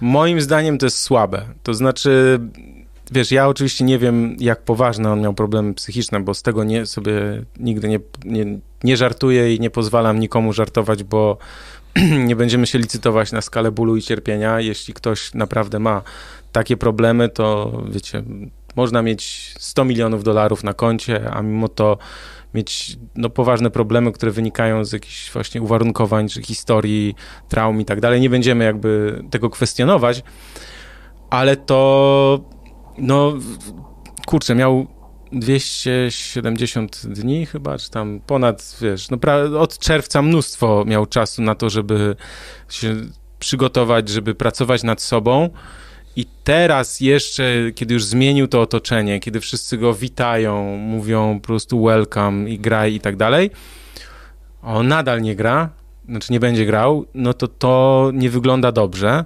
Moim 0.00 0.40
zdaniem 0.40 0.78
to 0.78 0.86
jest 0.86 0.98
słabe. 0.98 1.42
To 1.62 1.74
znaczy, 1.74 2.40
wiesz, 3.10 3.30
ja 3.32 3.48
oczywiście 3.48 3.84
nie 3.84 3.98
wiem, 3.98 4.36
jak 4.38 4.62
poważne 4.62 5.12
on 5.12 5.20
miał 5.20 5.34
problemy 5.34 5.74
psychiczne, 5.74 6.20
bo 6.20 6.34
z 6.34 6.42
tego 6.42 6.64
nie 6.64 6.86
sobie 6.86 7.12
nigdy 7.58 7.88
nie, 7.88 8.00
nie, 8.24 8.58
nie 8.84 8.96
żartuję 8.96 9.54
i 9.54 9.60
nie 9.60 9.70
pozwalam 9.70 10.20
nikomu 10.20 10.52
żartować, 10.52 11.04
bo 11.04 11.38
nie 12.28 12.36
będziemy 12.36 12.66
się 12.66 12.78
licytować 12.78 13.32
na 13.32 13.40
skalę 13.40 13.72
bólu 13.72 13.96
i 13.96 14.02
cierpienia. 14.02 14.60
Jeśli 14.60 14.94
ktoś 14.94 15.34
naprawdę 15.34 15.78
ma 15.78 16.02
takie 16.52 16.76
problemy, 16.76 17.28
to 17.28 17.72
wiecie, 17.90 18.22
można 18.76 19.02
mieć 19.02 19.54
100 19.58 19.84
milionów 19.84 20.24
dolarów 20.24 20.64
na 20.64 20.74
koncie, 20.74 21.30
a 21.30 21.42
mimo 21.42 21.68
to 21.68 21.98
mieć 22.54 22.98
no, 23.16 23.30
poważne 23.30 23.70
problemy, 23.70 24.12
które 24.12 24.32
wynikają 24.32 24.84
z 24.84 24.92
jakichś 24.92 25.32
właśnie 25.32 25.62
uwarunkowań, 25.62 26.28
czy 26.28 26.42
historii, 26.42 27.14
traum 27.48 27.80
i 27.80 27.84
tak 27.84 28.00
dalej. 28.00 28.20
Nie 28.20 28.30
będziemy 28.30 28.64
jakby 28.64 29.22
tego 29.30 29.50
kwestionować, 29.50 30.22
ale 31.30 31.56
to 31.56 32.40
no 32.98 33.32
kurczę, 34.26 34.54
miał 34.54 34.86
270 35.32 37.06
dni 37.06 37.46
chyba, 37.46 37.78
czy 37.78 37.90
tam 37.90 38.20
ponad, 38.26 38.76
wiesz, 38.80 39.08
no 39.10 39.18
od 39.60 39.78
czerwca 39.78 40.22
mnóstwo 40.22 40.84
miał 40.86 41.06
czasu 41.06 41.42
na 41.42 41.54
to, 41.54 41.70
żeby 41.70 42.16
się 42.68 42.96
przygotować, 43.38 44.08
żeby 44.08 44.34
pracować 44.34 44.82
nad 44.82 45.02
sobą. 45.02 45.50
I 46.16 46.26
teraz 46.44 47.00
jeszcze, 47.00 47.44
kiedy 47.74 47.94
już 47.94 48.04
zmienił 48.04 48.48
to 48.48 48.60
otoczenie, 48.60 49.20
kiedy 49.20 49.40
wszyscy 49.40 49.78
go 49.78 49.94
witają, 49.94 50.76
mówią 50.76 51.40
po 51.40 51.46
prostu 51.46 51.84
welcome 51.84 52.50
i 52.50 52.58
graj 52.58 52.94
i 52.94 53.00
tak 53.00 53.16
dalej, 53.16 53.50
on 54.62 54.88
nadal 54.88 55.22
nie 55.22 55.36
gra, 55.36 55.70
znaczy 56.08 56.32
nie 56.32 56.40
będzie 56.40 56.66
grał, 56.66 57.06
no 57.14 57.34
to 57.34 57.48
to 57.48 58.10
nie 58.14 58.30
wygląda 58.30 58.72
dobrze. 58.72 59.24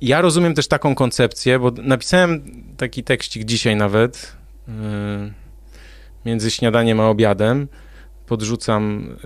Ja 0.00 0.20
rozumiem 0.20 0.54
też 0.54 0.68
taką 0.68 0.94
koncepcję, 0.94 1.58
bo 1.58 1.70
napisałem 1.70 2.42
taki 2.76 3.04
tekścik 3.04 3.44
dzisiaj 3.44 3.76
nawet 3.76 4.36
yy, 4.68 4.74
między 6.26 6.50
śniadaniem 6.50 7.00
a 7.00 7.08
obiadem. 7.08 7.68
Podrzucam 8.26 9.16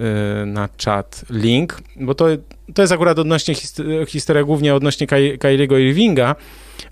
yy, 0.40 0.46
na 0.46 0.68
czat 0.76 1.24
link, 1.30 1.82
bo 1.96 2.14
to, 2.14 2.26
to 2.74 2.82
jest 2.82 2.92
akurat 2.92 3.18
odnośnie 3.18 3.54
historia 4.06 4.44
głównie 4.44 4.74
odnośnie 4.74 5.06
Kyriego 5.38 5.78
Irvinga, 5.78 6.34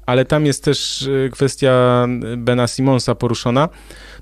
ale 0.07 0.25
tam 0.25 0.47
jest 0.47 0.65
też 0.65 1.03
y, 1.03 1.31
kwestia 1.33 2.07
Bena 2.37 2.67
Simonsa 2.67 3.15
poruszona. 3.15 3.69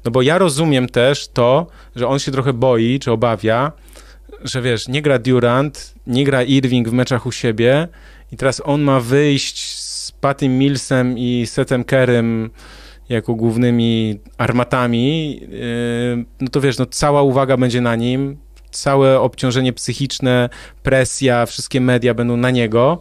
No 0.04 0.10
bo 0.10 0.22
ja 0.22 0.38
rozumiem 0.38 0.88
też 0.88 1.28
to, 1.28 1.66
że 1.96 2.08
on 2.08 2.18
się 2.18 2.32
trochę 2.32 2.52
boi, 2.52 2.98
czy 2.98 3.12
obawia, 3.12 3.72
że 4.44 4.62
wiesz, 4.62 4.88
nie 4.88 5.02
gra 5.02 5.18
Durant, 5.18 5.94
nie 6.06 6.24
gra 6.24 6.42
Irving 6.42 6.88
w 6.88 6.92
meczach 6.92 7.26
u 7.26 7.32
siebie 7.32 7.88
i 8.32 8.36
teraz 8.36 8.62
on 8.64 8.82
ma 8.82 9.00
wyjść 9.00 9.78
z 9.78 10.12
Patym 10.12 10.58
Millsem 10.58 11.18
i 11.18 11.46
Setem 11.46 11.84
Kerem 11.84 12.50
jako 13.08 13.34
głównymi 13.34 14.20
armatami, 14.38 15.40
yy, 15.40 16.24
no 16.40 16.48
to 16.48 16.60
wiesz, 16.60 16.78
no 16.78 16.86
cała 16.86 17.22
uwaga 17.22 17.56
będzie 17.56 17.80
na 17.80 17.96
nim, 17.96 18.36
całe 18.70 19.20
obciążenie 19.20 19.72
psychiczne, 19.72 20.48
presja, 20.82 21.46
wszystkie 21.46 21.80
media 21.80 22.14
będą 22.14 22.36
na 22.36 22.50
niego. 22.50 23.00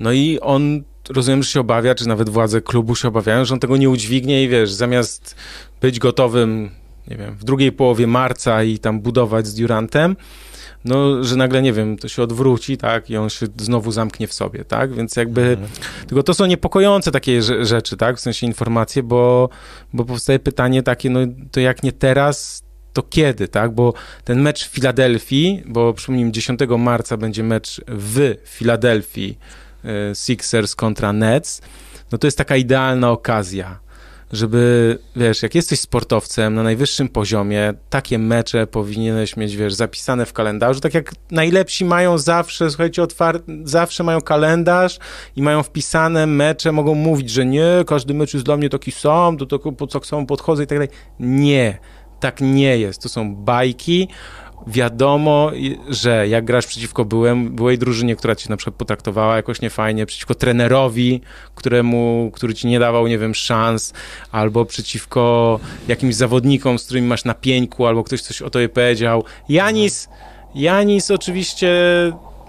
No 0.00 0.12
i 0.12 0.38
on 0.40 0.82
rozumiem, 1.10 1.42
że 1.42 1.50
się 1.50 1.60
obawia, 1.60 1.94
czy 1.94 2.08
nawet 2.08 2.28
władze 2.28 2.60
klubu 2.60 2.96
się 2.96 3.08
obawiają, 3.08 3.44
że 3.44 3.54
on 3.54 3.60
tego 3.60 3.76
nie 3.76 3.90
udźwignie 3.90 4.44
i 4.44 4.48
wiesz, 4.48 4.72
zamiast 4.72 5.36
być 5.80 5.98
gotowym, 5.98 6.70
nie 7.08 7.16
wiem, 7.16 7.34
w 7.34 7.44
drugiej 7.44 7.72
połowie 7.72 8.06
marca 8.06 8.62
i 8.62 8.78
tam 8.78 9.00
budować 9.00 9.46
z 9.46 9.54
Durantem, 9.54 10.16
no, 10.86 11.24
że 11.24 11.36
nagle, 11.36 11.62
nie 11.62 11.72
wiem, 11.72 11.96
to 11.96 12.08
się 12.08 12.22
odwróci, 12.22 12.76
tak, 12.76 13.10
i 13.10 13.16
on 13.16 13.30
się 13.30 13.46
znowu 13.56 13.92
zamknie 13.92 14.26
w 14.26 14.32
sobie, 14.32 14.64
tak, 14.64 14.94
więc 14.94 15.16
jakby, 15.16 15.42
mhm. 15.42 15.68
tylko 16.06 16.22
to 16.22 16.34
są 16.34 16.46
niepokojące 16.46 17.12
takie 17.12 17.42
rzeczy, 17.42 17.96
tak, 17.96 18.16
w 18.16 18.20
sensie 18.20 18.46
informacje, 18.46 19.02
bo, 19.02 19.48
bo 19.92 20.04
powstaje 20.04 20.38
pytanie 20.38 20.82
takie, 20.82 21.10
no, 21.10 21.20
to 21.50 21.60
jak 21.60 21.82
nie 21.82 21.92
teraz, 21.92 22.62
to 22.92 23.02
kiedy, 23.02 23.48
tak, 23.48 23.74
bo 23.74 23.92
ten 24.24 24.40
mecz 24.40 24.68
w 24.68 24.70
Filadelfii, 24.70 25.62
bo 25.66 25.94
przypomnijmy, 25.94 26.32
10 26.32 26.60
marca 26.78 27.16
będzie 27.16 27.42
mecz 27.42 27.80
w 27.88 28.34
Filadelfii, 28.44 29.38
E, 29.86 30.14
Sixers 30.14 30.74
kontra 30.74 31.12
Nets, 31.12 31.62
no 32.12 32.18
to 32.18 32.26
jest 32.26 32.38
taka 32.38 32.56
idealna 32.56 33.10
okazja, 33.10 33.78
żeby, 34.32 34.98
wiesz, 35.16 35.42
jak 35.42 35.54
jesteś 35.54 35.80
sportowcem 35.80 36.54
na 36.54 36.62
najwyższym 36.62 37.08
poziomie, 37.08 37.74
takie 37.90 38.18
mecze 38.18 38.66
powinieneś 38.66 39.36
mieć, 39.36 39.56
wiesz, 39.56 39.74
zapisane 39.74 40.26
w 40.26 40.32
kalendarzu, 40.32 40.80
tak 40.80 40.94
jak 40.94 41.12
najlepsi 41.30 41.84
mają 41.84 42.18
zawsze, 42.18 42.70
słuchajcie, 42.70 43.02
otwarty, 43.02 43.52
zawsze 43.64 44.04
mają 44.04 44.20
kalendarz 44.20 44.98
i 45.36 45.42
mają 45.42 45.62
wpisane 45.62 46.26
mecze, 46.26 46.72
mogą 46.72 46.94
mówić, 46.94 47.30
że 47.30 47.46
nie, 47.46 47.84
każdy 47.86 48.14
mecz 48.14 48.34
jest 48.34 48.46
dla 48.46 48.56
mnie 48.56 48.70
taki 48.70 48.92
sam, 48.92 49.36
do 49.36 49.46
tego 49.46 49.72
po 49.72 49.86
co 49.86 50.04
samo 50.04 50.26
podchodzę 50.26 50.64
i 50.64 50.66
tak 50.66 50.78
dalej. 50.78 50.88
Nie, 51.20 51.78
tak 52.20 52.40
nie 52.40 52.78
jest. 52.78 53.02
To 53.02 53.08
są 53.08 53.36
bajki, 53.36 54.08
wiadomo, 54.66 55.50
że 55.88 56.28
jak 56.28 56.44
grasz 56.44 56.66
przeciwko 56.66 57.04
byłem, 57.04 57.54
byłej 57.54 57.78
drużynie, 57.78 58.16
która 58.16 58.36
cię 58.36 58.50
na 58.50 58.56
przykład 58.56 58.74
potraktowała 58.76 59.36
jakoś 59.36 59.60
niefajnie, 59.60 60.06
przeciwko 60.06 60.34
trenerowi, 60.34 61.20
któremu, 61.54 62.30
który 62.34 62.54
ci 62.54 62.66
nie 62.66 62.78
dawał, 62.78 63.06
nie 63.06 63.18
wiem, 63.18 63.34
szans, 63.34 63.92
albo 64.32 64.64
przeciwko 64.64 65.60
jakimś 65.88 66.14
zawodnikom, 66.14 66.78
z 66.78 66.84
którymi 66.84 67.08
masz 67.08 67.24
na 67.24 67.34
pieńku, 67.34 67.86
albo 67.86 68.04
ktoś 68.04 68.22
coś 68.22 68.42
o 68.42 68.50
tobie 68.50 68.68
powiedział. 68.68 69.24
Janis, 69.48 70.08
Janis 70.54 71.10
oczywiście 71.10 71.72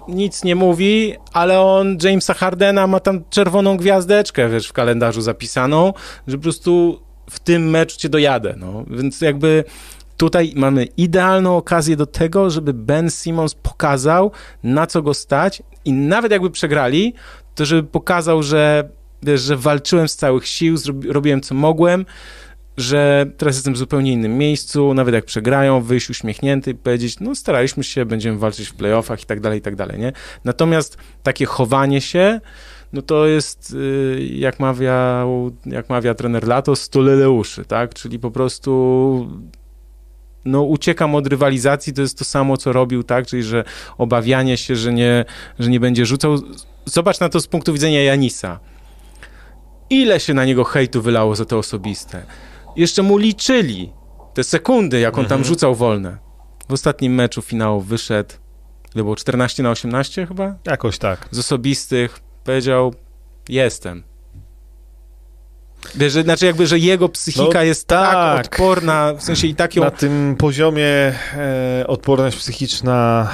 nic 0.08 0.44
nie 0.44 0.54
mówi, 0.54 1.14
ale 1.32 1.60
on 1.60 1.98
Jamesa 2.02 2.34
Hardena 2.34 2.86
ma 2.86 3.00
tam 3.00 3.24
czerwoną 3.30 3.76
gwiazdeczkę, 3.76 4.48
wiesz, 4.48 4.68
w 4.68 4.72
kalendarzu 4.72 5.22
zapisaną, 5.22 5.92
że 6.26 6.36
po 6.36 6.42
prostu 6.42 7.02
w 7.30 7.40
tym 7.40 7.70
meczu 7.70 7.98
cię 7.98 8.08
dojadę, 8.08 8.54
no. 8.58 8.84
Więc 8.90 9.20
jakby 9.20 9.64
tutaj 10.18 10.52
mamy 10.56 10.84
idealną 10.84 11.56
okazję 11.56 11.96
do 11.96 12.06
tego, 12.06 12.50
żeby 12.50 12.74
Ben 12.74 13.10
Simmons 13.10 13.54
pokazał, 13.54 14.32
na 14.62 14.86
co 14.86 15.02
go 15.02 15.14
stać 15.14 15.62
i 15.84 15.92
nawet 15.92 16.32
jakby 16.32 16.50
przegrali, 16.50 17.14
to 17.54 17.64
żeby 17.64 17.88
pokazał, 17.88 18.42
że, 18.42 18.88
że 19.34 19.56
walczyłem 19.56 20.08
z 20.08 20.16
całych 20.16 20.46
sił, 20.46 20.76
robiłem 21.08 21.40
co 21.40 21.54
mogłem, 21.54 22.06
że 22.76 23.26
teraz 23.36 23.56
jestem 23.56 23.74
w 23.74 23.78
zupełnie 23.78 24.12
innym 24.12 24.38
miejscu, 24.38 24.94
nawet 24.94 25.14
jak 25.14 25.24
przegrają, 25.24 25.80
wyjść 25.80 26.10
uśmiechnięty 26.10 26.70
i 26.70 26.74
powiedzieć, 26.74 27.20
no 27.20 27.34
staraliśmy 27.34 27.84
się, 27.84 28.04
będziemy 28.04 28.38
walczyć 28.38 28.68
w 28.68 28.74
playoffach 28.74 29.22
i 29.22 29.26
tak 29.26 29.40
dalej, 29.40 29.58
i 29.58 29.62
tak 29.62 29.76
dalej, 29.76 29.98
nie? 29.98 30.12
Natomiast 30.44 30.96
takie 31.22 31.46
chowanie 31.46 32.00
się, 32.00 32.40
no 32.92 33.02
to 33.02 33.26
jest, 33.26 33.70
y, 33.74 34.28
jak 34.32 34.60
mawiał, 34.60 35.50
jak 35.66 35.90
mawia 35.90 36.14
trener 36.14 36.48
Lato, 36.48 36.76
stulele 36.76 37.30
uszy, 37.30 37.64
tak? 37.64 37.94
Czyli 37.94 38.18
po 38.18 38.30
prostu 38.30 39.42
no, 40.44 40.62
uciekam 40.62 41.14
od 41.14 41.26
rywalizacji, 41.26 41.92
to 41.92 42.02
jest 42.02 42.18
to 42.18 42.24
samo, 42.24 42.56
co 42.56 42.72
robił, 42.72 43.02
tak? 43.02 43.26
Czyli, 43.26 43.42
że 43.42 43.64
obawianie 43.98 44.56
się, 44.56 44.76
że 44.76 44.92
nie, 44.92 45.24
że 45.58 45.70
nie 45.70 45.80
będzie 45.80 46.06
rzucał. 46.06 46.38
Zobacz 46.84 47.20
na 47.20 47.28
to 47.28 47.40
z 47.40 47.46
punktu 47.46 47.72
widzenia 47.72 48.04
Janisa. 48.04 48.60
Ile 49.90 50.20
się 50.20 50.34
na 50.34 50.44
niego 50.44 50.64
hejtu 50.64 51.02
wylało 51.02 51.36
za 51.36 51.44
to 51.44 51.58
osobiste. 51.58 52.22
Jeszcze 52.76 53.02
mu 53.02 53.18
liczyli 53.18 53.92
te 54.34 54.44
sekundy, 54.44 55.00
jak 55.00 55.18
on 55.18 55.24
tam 55.24 55.38
mhm. 55.38 55.44
rzucał 55.44 55.74
wolne. 55.74 56.18
W 56.68 56.72
ostatnim 56.72 57.14
meczu 57.14 57.42
finału 57.42 57.80
wyszedł, 57.80 58.34
ile 58.94 59.04
było 59.04 59.16
14 59.16 59.62
na 59.62 59.70
18 59.70 60.26
chyba? 60.26 60.54
Jakoś 60.66 60.98
tak. 60.98 61.28
Z 61.30 61.38
osobistych 61.38 62.20
powiedział, 62.44 62.94
jestem. 63.48 64.02
Że, 66.00 66.22
znaczy 66.22 66.46
jakby, 66.46 66.66
że 66.66 66.78
jego 66.78 67.08
psychika 67.08 67.58
no, 67.58 67.62
jest 67.62 67.86
tak, 67.86 68.12
tak, 68.12 68.46
odporna, 68.46 69.14
w 69.14 69.22
sensie 69.22 69.46
i 69.46 69.54
tak 69.54 69.76
ją... 69.76 69.84
Na 69.84 69.90
tym 69.90 70.36
poziomie 70.38 70.86
e, 70.86 71.84
odporność 71.86 72.36
psychiczna 72.36 73.28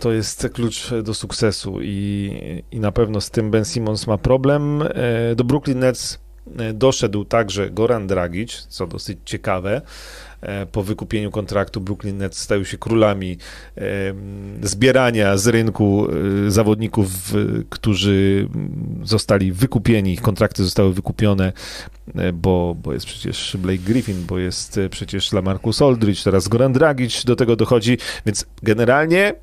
to 0.00 0.12
jest 0.12 0.48
klucz 0.54 0.90
do 1.02 1.14
sukcesu 1.14 1.78
i, 1.82 2.62
i 2.70 2.80
na 2.80 2.92
pewno 2.92 3.20
z 3.20 3.30
tym 3.30 3.50
Ben 3.50 3.64
Simmons 3.64 4.06
ma 4.06 4.18
problem. 4.18 4.82
E, 4.82 5.34
do 5.34 5.44
Brooklyn 5.44 5.78
Nets 5.78 6.18
e, 6.58 6.72
doszedł 6.72 7.24
także 7.24 7.70
Goran 7.70 8.06
Dragic, 8.06 8.66
co 8.68 8.86
dosyć 8.86 9.18
ciekawe. 9.24 9.82
E, 10.40 10.66
po 10.66 10.82
wykupieniu 10.82 11.30
kontraktu 11.30 11.80
Brooklyn 11.80 12.18
Nets 12.18 12.38
stają 12.38 12.64
się 12.64 12.78
królami 12.78 13.38
zbierania 14.62 15.36
z 15.36 15.46
rynku 15.46 16.08
e, 16.46 16.50
zawodników, 16.50 17.08
którzy 17.70 18.48
zostali 19.02 19.52
wykupieni, 19.52 20.12
ich 20.12 20.22
kontrakty 20.22 20.64
zostały 20.64 20.92
wykupione, 20.92 21.52
e, 22.14 22.32
bo, 22.32 22.76
bo 22.82 22.92
jest 22.92 23.06
przecież 23.06 23.56
Blake 23.56 23.78
Griffin, 23.78 24.24
bo 24.26 24.38
jest 24.38 24.80
przecież 24.90 25.32
Lamarcus 25.32 25.82
Aldridge, 25.82 26.24
teraz 26.24 26.48
Goran 26.48 26.72
Dragic 26.72 27.24
do 27.24 27.36
tego 27.36 27.56
dochodzi, 27.56 27.98
więc 28.26 28.46
generalnie 28.62 29.34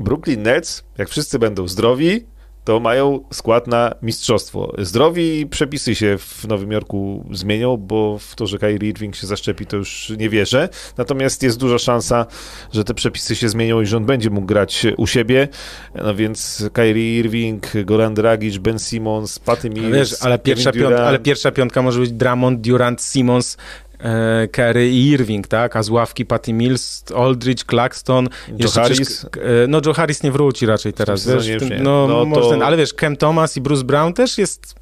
Brooklyn 0.00 0.42
Nets, 0.42 0.84
jak 0.98 1.08
wszyscy 1.08 1.38
będą 1.38 1.68
zdrowi, 1.68 2.24
to 2.64 2.80
mają 2.80 3.20
skład 3.32 3.66
na 3.66 3.94
mistrzostwo. 4.02 4.74
Zdrowi 4.78 5.46
przepisy 5.46 5.94
się 5.94 6.18
w 6.18 6.48
Nowym 6.48 6.72
Jorku 6.72 7.24
zmienią, 7.32 7.76
bo 7.76 8.18
w 8.18 8.34
to, 8.34 8.46
że 8.46 8.58
Kyrie 8.58 8.90
Irving 8.90 9.16
się 9.16 9.26
zaszczepi, 9.26 9.66
to 9.66 9.76
już 9.76 10.12
nie 10.18 10.28
wierzę. 10.28 10.68
Natomiast 10.96 11.42
jest 11.42 11.58
duża 11.58 11.78
szansa, 11.78 12.26
że 12.72 12.84
te 12.84 12.94
przepisy 12.94 13.36
się 13.36 13.48
zmienią 13.48 13.80
i 13.80 13.86
że 13.86 13.96
on 13.96 14.04
będzie 14.04 14.30
mógł 14.30 14.46
grać 14.46 14.86
u 14.96 15.06
siebie. 15.06 15.48
No 15.94 16.14
więc 16.14 16.68
Kyrie 16.72 17.18
Irving, 17.18 17.72
Goran 17.84 18.14
Dragic, 18.14 18.58
Ben 18.58 18.78
Simmons, 18.78 19.38
Patty 19.38 19.70
Mills, 19.70 19.94
Wiesz, 19.94 20.22
ale 20.22 20.38
pierwsza, 20.38 20.72
piątka, 20.72 21.06
ale 21.06 21.18
pierwsza 21.18 21.50
piątka 21.52 21.82
może 21.82 22.00
być 22.00 22.12
Dramond, 22.12 22.60
Durant, 22.60 23.02
Simmons, 23.02 23.56
Kerry 24.52 24.90
i 24.90 25.08
Irving, 25.08 25.48
tak? 25.48 25.76
A 25.76 25.82
z 25.82 25.90
ławki 25.90 26.26
Patty 26.26 26.52
Mills, 26.52 27.04
Aldridge, 27.16 27.64
Claxton. 27.64 28.28
Joe 28.58 28.70
Harris? 28.70 29.24
E, 29.24 29.28
no 29.68 29.80
Joe 29.86 29.94
Harris 29.94 30.22
nie 30.22 30.32
wróci 30.32 30.66
raczej 30.66 30.92
teraz, 30.92 31.26
wiesz? 31.26 31.62
No, 31.82 32.06
no 32.08 32.24
może 32.24 32.40
to... 32.40 32.50
ten, 32.50 32.62
ale 32.62 32.76
wiesz, 32.76 32.94
Kem 32.94 33.16
Thomas 33.16 33.56
i 33.56 33.60
Bruce 33.60 33.84
Brown 33.84 34.12
też 34.12 34.38
jest 34.38 34.74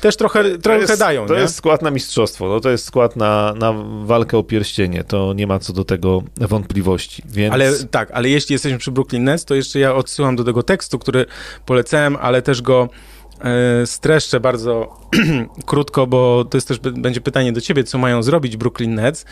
też 0.00 0.16
trochę, 0.16 0.58
trochę 0.58 0.80
jest, 0.80 0.98
dają. 0.98 1.26
To 1.26 1.34
nie? 1.34 1.40
jest 1.40 1.56
skład 1.56 1.82
na 1.82 1.90
mistrzostwo, 1.90 2.48
no 2.48 2.60
to 2.60 2.70
jest 2.70 2.84
skład 2.84 3.16
na, 3.16 3.54
na 3.56 3.74
walkę 4.04 4.38
o 4.38 4.42
pierścienie, 4.42 5.04
to 5.04 5.32
nie 5.32 5.46
ma 5.46 5.58
co 5.58 5.72
do 5.72 5.84
tego 5.84 6.22
wątpliwości. 6.36 7.22
Więc... 7.26 7.54
Ale 7.54 7.72
tak, 7.90 8.10
ale 8.10 8.28
jeśli 8.28 8.52
jesteśmy 8.52 8.78
przy 8.78 8.92
Brooklyn 8.92 9.24
Nets, 9.24 9.44
to 9.44 9.54
jeszcze 9.54 9.78
ja 9.78 9.94
odsyłam 9.94 10.36
do 10.36 10.44
tego 10.44 10.62
tekstu, 10.62 10.98
który 10.98 11.26
polecałem, 11.66 12.16
ale 12.20 12.42
też 12.42 12.62
go 12.62 12.88
E, 13.17 13.17
streszczę 13.84 14.40
bardzo 14.40 15.00
krótko, 15.66 16.06
bo 16.06 16.44
to 16.44 16.56
jest 16.56 16.68
też 16.68 16.78
będzie 16.78 17.20
pytanie 17.20 17.52
do 17.52 17.60
ciebie, 17.60 17.84
co 17.84 17.98
mają 17.98 18.22
zrobić 18.22 18.56
Brooklyn 18.56 18.94
Nets, 18.94 19.24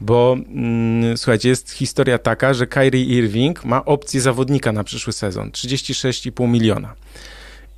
bo 0.00 0.36
mm, 0.48 1.16
słuchajcie, 1.16 1.48
jest 1.48 1.70
historia 1.70 2.18
taka, 2.18 2.54
że 2.54 2.66
Kyrie 2.66 3.04
Irving 3.04 3.64
ma 3.64 3.84
opcję 3.84 4.20
zawodnika 4.20 4.72
na 4.72 4.84
przyszły 4.84 5.12
sezon, 5.12 5.50
36,5 5.50 6.48
miliona. 6.48 6.94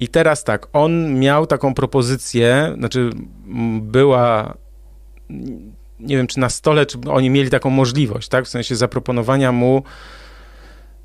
I 0.01 0.09
teraz 0.09 0.45
tak, 0.45 0.67
on 0.73 1.19
miał 1.19 1.47
taką 1.47 1.75
propozycję, 1.75 2.75
znaczy 2.79 3.11
była 3.81 4.55
nie 6.01 6.17
wiem, 6.17 6.27
czy 6.27 6.41
na 6.41 6.49
stole, 6.49 6.87
czy 6.87 6.99
oni 7.11 7.31
mieli 7.31 7.51
taką 7.51 7.71
możliwość, 7.71 8.29
tak, 8.29 8.45
w 8.45 8.49
sensie 8.49 8.77
zaproponowania 8.77 9.53
mu 9.53 9.83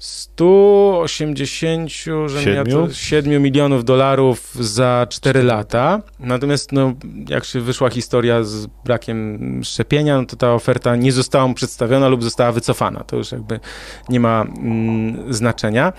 180 0.01 1.91
że 2.25 2.53
ja 2.53 2.63
to 2.63 2.93
7 2.93 3.43
milionów 3.43 3.85
dolarów 3.85 4.55
za 4.59 5.07
4 5.09 5.43
lata. 5.43 6.01
Natomiast 6.19 6.71
no, 6.71 6.93
jak 7.29 7.45
się 7.45 7.61
wyszła 7.61 7.89
historia 7.89 8.43
z 8.43 8.65
brakiem 8.65 9.39
szczepienia, 9.63 10.17
no 10.17 10.25
to 10.25 10.35
ta 10.35 10.53
oferta 10.53 10.95
nie 10.95 11.11
została 11.11 11.47
mu 11.47 11.53
przedstawiona 11.53 12.07
lub 12.07 12.23
została 12.23 12.51
wycofana. 12.51 13.03
To 13.03 13.17
już 13.17 13.31
jakby 13.31 13.59
nie 14.09 14.19
ma 14.19 14.41
mm, 14.41 15.33
znaczenia. 15.33 15.93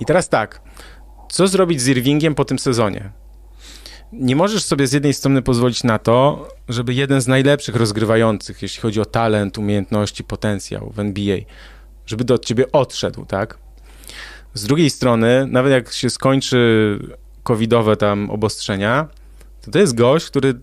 I 0.00 0.04
teraz 0.04 0.28
tak, 0.28 0.60
co 1.30 1.48
zrobić 1.48 1.80
z 1.80 1.88
Irvingiem 1.88 2.34
po 2.34 2.44
tym 2.44 2.58
sezonie? 2.58 3.10
Nie 4.12 4.36
możesz 4.36 4.64
sobie 4.64 4.86
z 4.86 4.92
jednej 4.92 5.14
strony 5.14 5.42
pozwolić 5.42 5.84
na 5.84 5.98
to, 5.98 6.48
żeby 6.68 6.94
jeden 6.94 7.20
z 7.20 7.26
najlepszych 7.26 7.76
rozgrywających, 7.76 8.62
jeśli 8.62 8.82
chodzi 8.82 9.00
o 9.00 9.04
talent, 9.04 9.58
umiejętności, 9.58 10.24
potencjał 10.24 10.90
w 10.90 10.98
NBA, 10.98 11.38
żeby 12.06 12.24
do 12.24 12.38
ciebie 12.38 12.72
odszedł, 12.72 13.24
tak? 13.24 13.58
Z 14.54 14.64
drugiej 14.64 14.90
strony, 14.90 15.46
nawet 15.46 15.72
jak 15.72 15.92
się 15.92 16.10
skończy 16.10 16.98
covidowe 17.42 17.96
tam 17.96 18.30
obostrzenia, 18.30 19.08
to 19.60 19.70
to 19.70 19.78
jest 19.78 19.94
gość, 19.94 20.26
który 20.26 20.54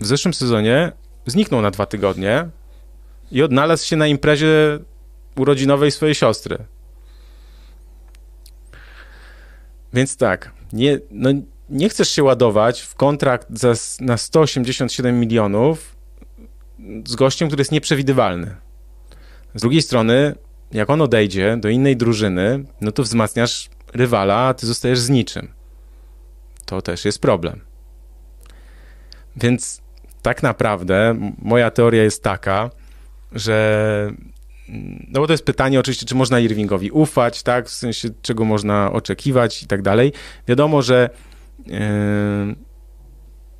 w 0.00 0.06
zeszłym 0.06 0.34
sezonie 0.34 0.92
zniknął 1.26 1.62
na 1.62 1.70
dwa 1.70 1.86
tygodnie 1.86 2.48
i 3.32 3.42
odnalazł 3.42 3.86
się 3.86 3.96
na 3.96 4.06
imprezie 4.06 4.78
urodzinowej 5.36 5.90
swojej 5.90 6.14
siostry. 6.14 6.58
Więc 9.92 10.16
tak, 10.16 10.52
nie, 10.72 10.98
no, 11.10 11.30
nie 11.70 11.88
chcesz 11.88 12.10
się 12.10 12.22
ładować 12.22 12.80
w 12.80 12.94
kontrakt 12.94 13.48
za, 13.50 13.72
na 14.00 14.16
187 14.16 15.20
milionów 15.20 15.96
z 17.06 17.16
gościem, 17.16 17.48
który 17.48 17.60
jest 17.60 17.72
nieprzewidywalny. 17.72 18.56
Z 19.54 19.60
drugiej 19.60 19.82
strony, 19.82 20.34
jak 20.72 20.90
on 20.90 21.00
odejdzie 21.00 21.56
do 21.56 21.68
innej 21.68 21.96
drużyny, 21.96 22.64
no 22.80 22.92
to 22.92 23.02
wzmacniasz 23.02 23.70
rywala, 23.94 24.36
a 24.36 24.54
ty 24.54 24.66
zostajesz 24.66 24.98
z 24.98 25.08
niczym. 25.08 25.52
To 26.64 26.82
też 26.82 27.04
jest 27.04 27.18
problem. 27.18 27.60
Więc 29.36 29.82
tak 30.22 30.42
naprawdę 30.42 31.16
moja 31.38 31.70
teoria 31.70 32.02
jest 32.02 32.22
taka, 32.22 32.70
że 33.32 34.12
no 35.08 35.20
bo 35.20 35.26
to 35.26 35.32
jest 35.32 35.44
pytanie 35.44 35.80
oczywiście, 35.80 36.06
czy 36.06 36.14
można 36.14 36.40
Irvingowi 36.40 36.90
ufać, 36.90 37.42
tak, 37.42 37.68
w 37.68 37.72
sensie 37.72 38.08
czego 38.22 38.44
można 38.44 38.92
oczekiwać 38.92 39.62
i 39.62 39.66
tak 39.66 39.82
dalej. 39.82 40.12
Wiadomo, 40.48 40.82
że 40.82 41.10
yy, 41.66 41.74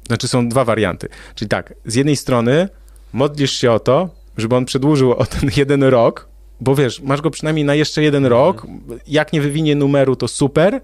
znaczy 0.07 0.28
są 0.28 0.49
dwa 0.49 0.64
warianty. 0.64 1.09
Czyli 1.34 1.49
tak, 1.49 1.74
z 1.84 1.95
jednej 1.95 2.16
strony 2.16 2.68
modlisz 3.12 3.53
się 3.53 3.72
o 3.72 3.80
to, 3.80 4.19
żeby 4.37 4.57
on 4.57 4.64
przedłużył 4.64 5.12
o 5.12 5.26
ten 5.26 5.51
jeden 5.57 5.83
rok, 5.83 6.28
bo 6.61 6.74
wiesz, 6.74 7.01
masz 7.01 7.20
go 7.20 7.31
przynajmniej 7.31 7.64
na 7.64 7.74
jeszcze 7.74 8.03
jeden 8.03 8.24
mhm. 8.24 8.43
rok, 8.43 8.66
jak 9.07 9.33
nie 9.33 9.41
wywinie 9.41 9.76
numeru, 9.76 10.16
to 10.16 10.28
super, 10.28 10.81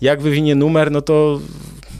jak 0.00 0.22
wywinie 0.22 0.54
numer, 0.54 0.90
no 0.90 1.02
to, 1.02 1.40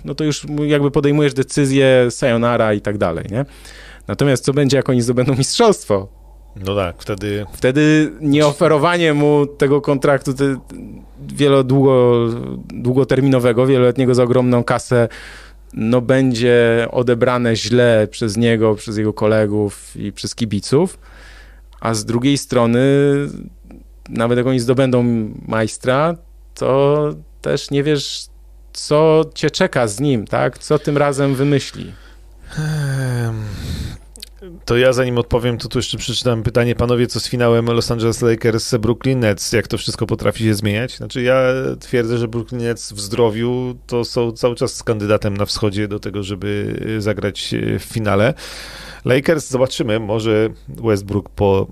no 0.04 0.14
to 0.14 0.24
już 0.24 0.46
jakby 0.66 0.90
podejmujesz 0.90 1.34
decyzję 1.34 2.06
sayonara 2.10 2.74
i 2.74 2.80
tak 2.80 2.98
dalej, 2.98 3.26
nie? 3.30 3.44
Natomiast 4.08 4.44
co 4.44 4.52
będzie, 4.52 4.76
jak 4.76 4.88
oni 4.88 5.02
zdobędą 5.02 5.34
mistrzostwo? 5.36 6.08
No 6.66 6.76
tak, 6.76 6.96
wtedy... 6.98 7.46
Wtedy 7.52 8.12
nieoferowanie 8.20 9.14
mu 9.14 9.46
tego 9.46 9.80
kontraktu 9.80 10.34
te, 10.34 10.56
wielo, 11.20 11.64
długo, 11.64 12.26
długoterminowego, 12.68 13.66
wieloletniego 13.66 14.14
za 14.14 14.22
ogromną 14.22 14.64
kasę, 14.64 15.08
no 15.72 16.00
będzie 16.00 16.86
odebrane 16.90 17.56
źle 17.56 18.08
przez 18.10 18.36
niego, 18.36 18.74
przez 18.74 18.96
jego 18.96 19.12
kolegów 19.12 19.96
i 19.96 20.12
przez 20.12 20.34
kibiców, 20.34 20.98
a 21.80 21.94
z 21.94 22.04
drugiej 22.04 22.38
strony 22.38 22.80
nawet 24.08 24.38
jak 24.38 24.46
oni 24.46 24.60
zdobędą 24.60 25.04
majstra, 25.48 26.14
to 26.54 26.98
też 27.42 27.70
nie 27.70 27.82
wiesz, 27.82 28.26
co 28.72 29.24
cię 29.34 29.50
czeka 29.50 29.88
z 29.88 30.00
nim, 30.00 30.26
tak? 30.26 30.58
Co 30.58 30.78
tym 30.78 30.96
razem 30.96 31.34
wymyśli. 31.34 31.92
To 34.68 34.76
ja 34.76 34.92
zanim 34.92 35.18
odpowiem, 35.18 35.58
to 35.58 35.68
tu 35.68 35.78
jeszcze 35.78 35.98
przeczytam 35.98 36.42
pytanie, 36.42 36.74
panowie, 36.74 37.06
co 37.06 37.20
z 37.20 37.28
finałem 37.28 37.66
Los 37.66 37.90
Angeles 37.90 38.22
Lakers 38.22 38.74
Brooklyn 38.74 39.20
Nets, 39.20 39.52
jak 39.52 39.68
to 39.68 39.78
wszystko 39.78 40.06
potrafi 40.06 40.44
się 40.44 40.54
zmieniać? 40.54 40.96
Znaczy 40.96 41.22
ja 41.22 41.42
twierdzę, 41.80 42.18
że 42.18 42.28
Brooklyn 42.28 42.62
Nets 42.62 42.92
w 42.92 43.00
zdrowiu 43.00 43.76
to 43.86 44.04
są 44.04 44.32
cały 44.32 44.54
czas 44.54 44.74
z 44.74 44.82
kandydatem 44.82 45.36
na 45.36 45.46
wschodzie 45.46 45.88
do 45.88 46.00
tego, 46.00 46.22
żeby 46.22 46.80
zagrać 46.98 47.54
w 47.78 47.82
finale. 47.82 48.34
Lakers 49.04 49.50
zobaczymy, 49.50 50.00
może 50.00 50.48
Westbrook 50.68 51.28
po 51.28 51.66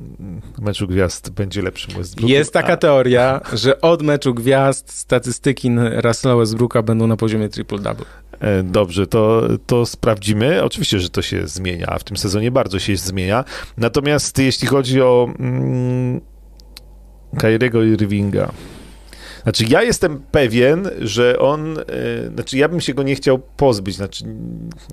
meczu 0.59 0.87
gwiazd 0.87 1.31
będzie 1.31 1.63
lepszym 1.63 1.95
Westbrookiem. 1.95 2.37
Jest 2.37 2.53
taka 2.53 2.73
a... 2.73 2.77
teoria, 2.77 3.41
że 3.53 3.81
od 3.81 4.03
meczu 4.03 4.35
gwiazd 4.35 4.93
statystyki 4.93 5.71
Russella 5.97 6.37
Westbrooka 6.37 6.83
będą 6.83 7.07
na 7.07 7.17
poziomie 7.17 7.49
triple-double. 7.49 8.05
E, 8.41 8.63
dobrze, 8.63 9.07
to, 9.07 9.43
to 9.67 9.87
sprawdzimy. 9.87 10.63
Oczywiście, 10.63 11.01
że 11.01 11.09
to 11.09 11.23
się 11.23 11.49
zmienia, 11.49 11.97
w 11.99 12.05
tym 12.05 12.17
sezonie 12.17 12.51
bardzo 12.51 12.79
się 12.79 12.97
zmienia. 12.97 13.45
Natomiast 13.77 14.39
jeśli 14.39 14.69
chodzi 14.69 15.03
o 15.03 15.29
mm, 15.39 16.21
Kyriego 17.39 17.83
Irvinga, 17.83 18.53
znaczy, 19.43 19.65
ja 19.69 19.83
jestem 19.83 20.23
pewien, 20.31 20.91
że 21.01 21.39
on, 21.39 21.75
yy, 21.75 22.31
znaczy, 22.35 22.59
ja 22.59 22.69
bym 22.69 22.81
się 22.81 22.95
go 22.95 23.03
nie 23.03 23.15
chciał 23.15 23.39
pozbyć, 23.39 23.97
znaczy, 23.97 24.25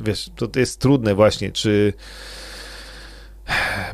wiesz, 0.04 0.30
to, 0.36 0.48
to 0.48 0.60
jest 0.60 0.80
trudne 0.80 1.16
właśnie, 1.16 1.52
czy 1.52 1.94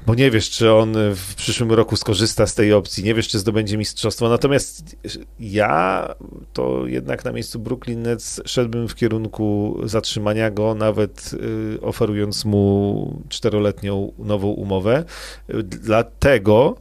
bo 0.06 0.16
nie 0.16 0.32
wiesz, 0.32 0.50
czy 0.50 0.74
on 0.74 0.94
w 1.16 1.36
przyszłym 1.36 1.72
roku 1.72 1.96
skorzysta 1.96 2.48
z 2.48 2.56
tej 2.56 2.74
opcji, 2.74 3.04
nie 3.04 3.14
wiesz, 3.14 3.28
czy 3.28 3.40
zdobędzie 3.40 3.78
mistrzostwo. 3.78 4.30
Natomiast 4.30 4.96
ja 5.40 6.08
to 6.54 6.88
jednak 6.88 7.26
na 7.26 7.32
miejscu 7.32 7.60
Brooklyn 7.60 8.02
Nets 8.02 8.42
szedłbym 8.46 8.88
w 8.88 8.96
kierunku 8.96 9.78
zatrzymania 9.84 10.52
go, 10.52 10.76
nawet 10.76 11.32
y, 11.34 11.82
oferując 11.82 12.46
mu 12.46 13.24
czteroletnią 13.30 14.12
nową 14.18 14.48
umowę, 14.48 15.04
dlatego, 15.64 16.78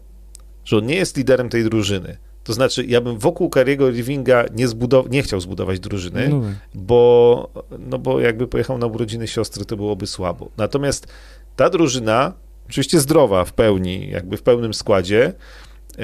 że 0.64 0.78
on 0.78 0.86
nie 0.86 0.96
jest 0.96 1.16
liderem 1.16 1.48
tej 1.48 1.64
drużyny. 1.64 2.16
To 2.44 2.52
znaczy, 2.52 2.84
ja 2.84 3.00
bym 3.00 3.18
wokół 3.18 3.50
Kariego 3.50 3.90
Rivinga 3.90 4.44
nie, 4.54 4.68
zbudow- 4.68 5.10
nie 5.10 5.22
chciał 5.22 5.40
zbudować 5.40 5.80
drużyny, 5.80 6.28
no. 6.28 6.42
bo, 6.74 7.50
no 7.78 7.98
bo 7.98 8.20
jakby 8.20 8.46
pojechał 8.46 8.78
na 8.78 8.86
urodziny 8.86 9.28
siostry, 9.28 9.64
to 9.64 9.76
byłoby 9.76 10.06
słabo. 10.06 10.50
Natomiast 10.56 11.06
ta 11.56 11.70
drużyna 11.70 12.32
oczywiście 12.68 13.00
zdrowa 13.00 13.44
w 13.44 13.52
pełni, 13.52 14.10
jakby 14.10 14.36
w 14.36 14.42
pełnym 14.42 14.74
składzie, 14.74 15.32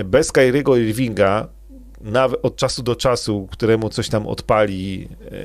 bez 0.05 0.33
Kyriego 0.33 0.77
Irvinga 0.77 1.49
od 2.43 2.57
czasu 2.57 2.83
do 2.83 2.97
czasu, 2.97 3.49
któremu 3.51 3.89
coś 3.89 4.09
tam 4.09 4.27
odpali, 4.27 5.09
e, 5.27 5.37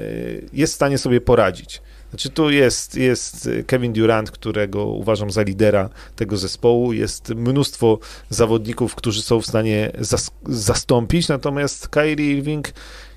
jest 0.53 0.73
w 0.73 0.75
stanie 0.75 0.97
sobie 0.97 1.21
poradzić. 1.21 1.81
Znaczy 2.09 2.29
tu 2.29 2.49
jest, 2.49 2.95
jest 2.95 3.49
Kevin 3.67 3.93
Durant, 3.93 4.31
którego 4.31 4.85
uważam 4.85 5.31
za 5.31 5.41
lidera 5.41 5.89
tego 6.15 6.37
zespołu, 6.37 6.93
jest 6.93 7.29
mnóstwo 7.29 7.99
zawodników, 8.29 8.95
którzy 8.95 9.21
są 9.21 9.41
w 9.41 9.45
stanie 9.45 9.91
zas 9.99 10.31
zastąpić, 10.45 11.27
natomiast 11.27 11.87
Kyrie 11.87 12.31
Irving 12.31 12.67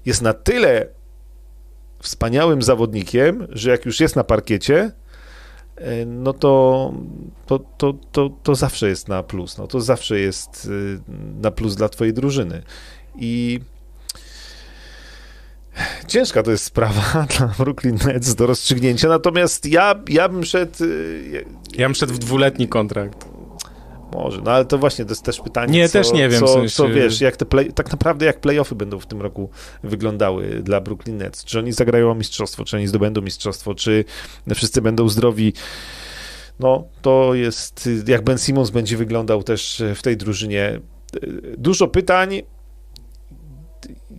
jest 0.07 0.22
na 0.22 0.32
tyle 0.32 0.86
wspaniałym 2.00 2.62
zawodnikiem, 2.62 3.46
że 3.50 3.70
jak 3.70 3.86
już 3.86 4.00
jest 4.00 4.16
na 4.16 4.24
parkiecie, 4.24 4.90
no 6.07 6.33
to, 6.33 6.95
to, 7.47 7.59
to, 7.59 7.95
to, 8.12 8.30
to 8.43 8.55
zawsze 8.55 8.89
jest 8.89 9.09
na 9.09 9.22
plus. 9.22 9.59
No 9.59 9.66
to 9.66 9.80
zawsze 9.80 10.20
jest 10.20 10.64
y, 10.64 11.01
na 11.43 11.51
plus 11.51 11.76
dla 11.76 11.89
twojej 11.89 12.14
drużyny. 12.14 12.62
I 13.18 13.61
ciężka 16.07 16.43
to 16.43 16.51
jest 16.51 16.64
sprawa 16.64 17.03
dla 17.39 17.47
Brooklyn 17.59 17.99
Nets 18.07 18.35
do 18.35 18.47
rozstrzygnięcia, 18.47 19.09
natomiast 19.09 19.66
ja, 19.66 19.95
ja 20.09 20.28
bym 20.28 20.45
szedł... 20.45 20.85
Y, 20.85 21.45
ja 21.76 21.87
bym 21.87 21.95
szedł 21.95 22.14
w 22.14 22.18
dwuletni 22.18 22.68
kontrakt. 22.68 23.32
Może, 24.12 24.40
no 24.40 24.50
ale 24.50 24.64
to 24.64 24.78
właśnie 24.78 25.04
to 25.04 25.10
jest 25.10 25.24
też 25.24 25.40
pytanie. 25.40 25.72
Nie, 25.72 25.88
co, 25.88 25.92
też 25.92 26.12
nie 26.12 26.28
wiem. 26.28 26.40
Co, 26.40 26.46
w 26.46 26.50
sensie... 26.50 26.74
co 26.74 26.88
wiesz, 26.88 27.20
jak 27.20 27.36
te 27.36 27.46
play, 27.46 27.72
tak 27.72 27.90
naprawdę 27.90 28.26
jak 28.26 28.40
playoffy 28.40 28.74
będą 28.74 28.98
w 28.98 29.06
tym 29.06 29.22
roku 29.22 29.50
wyglądały 29.82 30.48
dla 30.62 30.80
Brooklyn 30.80 31.16
Nets? 31.16 31.44
Czy 31.44 31.58
oni 31.58 31.72
zagrają 31.72 32.10
o 32.10 32.14
mistrzostwo, 32.14 32.64
czy 32.64 32.76
oni 32.76 32.86
zdobędą 32.86 33.20
mistrzostwo, 33.20 33.74
czy 33.74 34.04
wszyscy 34.54 34.82
będą 34.82 35.08
zdrowi? 35.08 35.52
No, 36.60 36.84
to 37.02 37.34
jest, 37.34 37.88
jak 38.06 38.24
Ben 38.24 38.38
Simmons 38.38 38.70
będzie 38.70 38.96
wyglądał 38.96 39.42
też 39.42 39.82
w 39.94 40.02
tej 40.02 40.16
drużynie. 40.16 40.80
Dużo 41.58 41.88
pytań. 41.88 42.42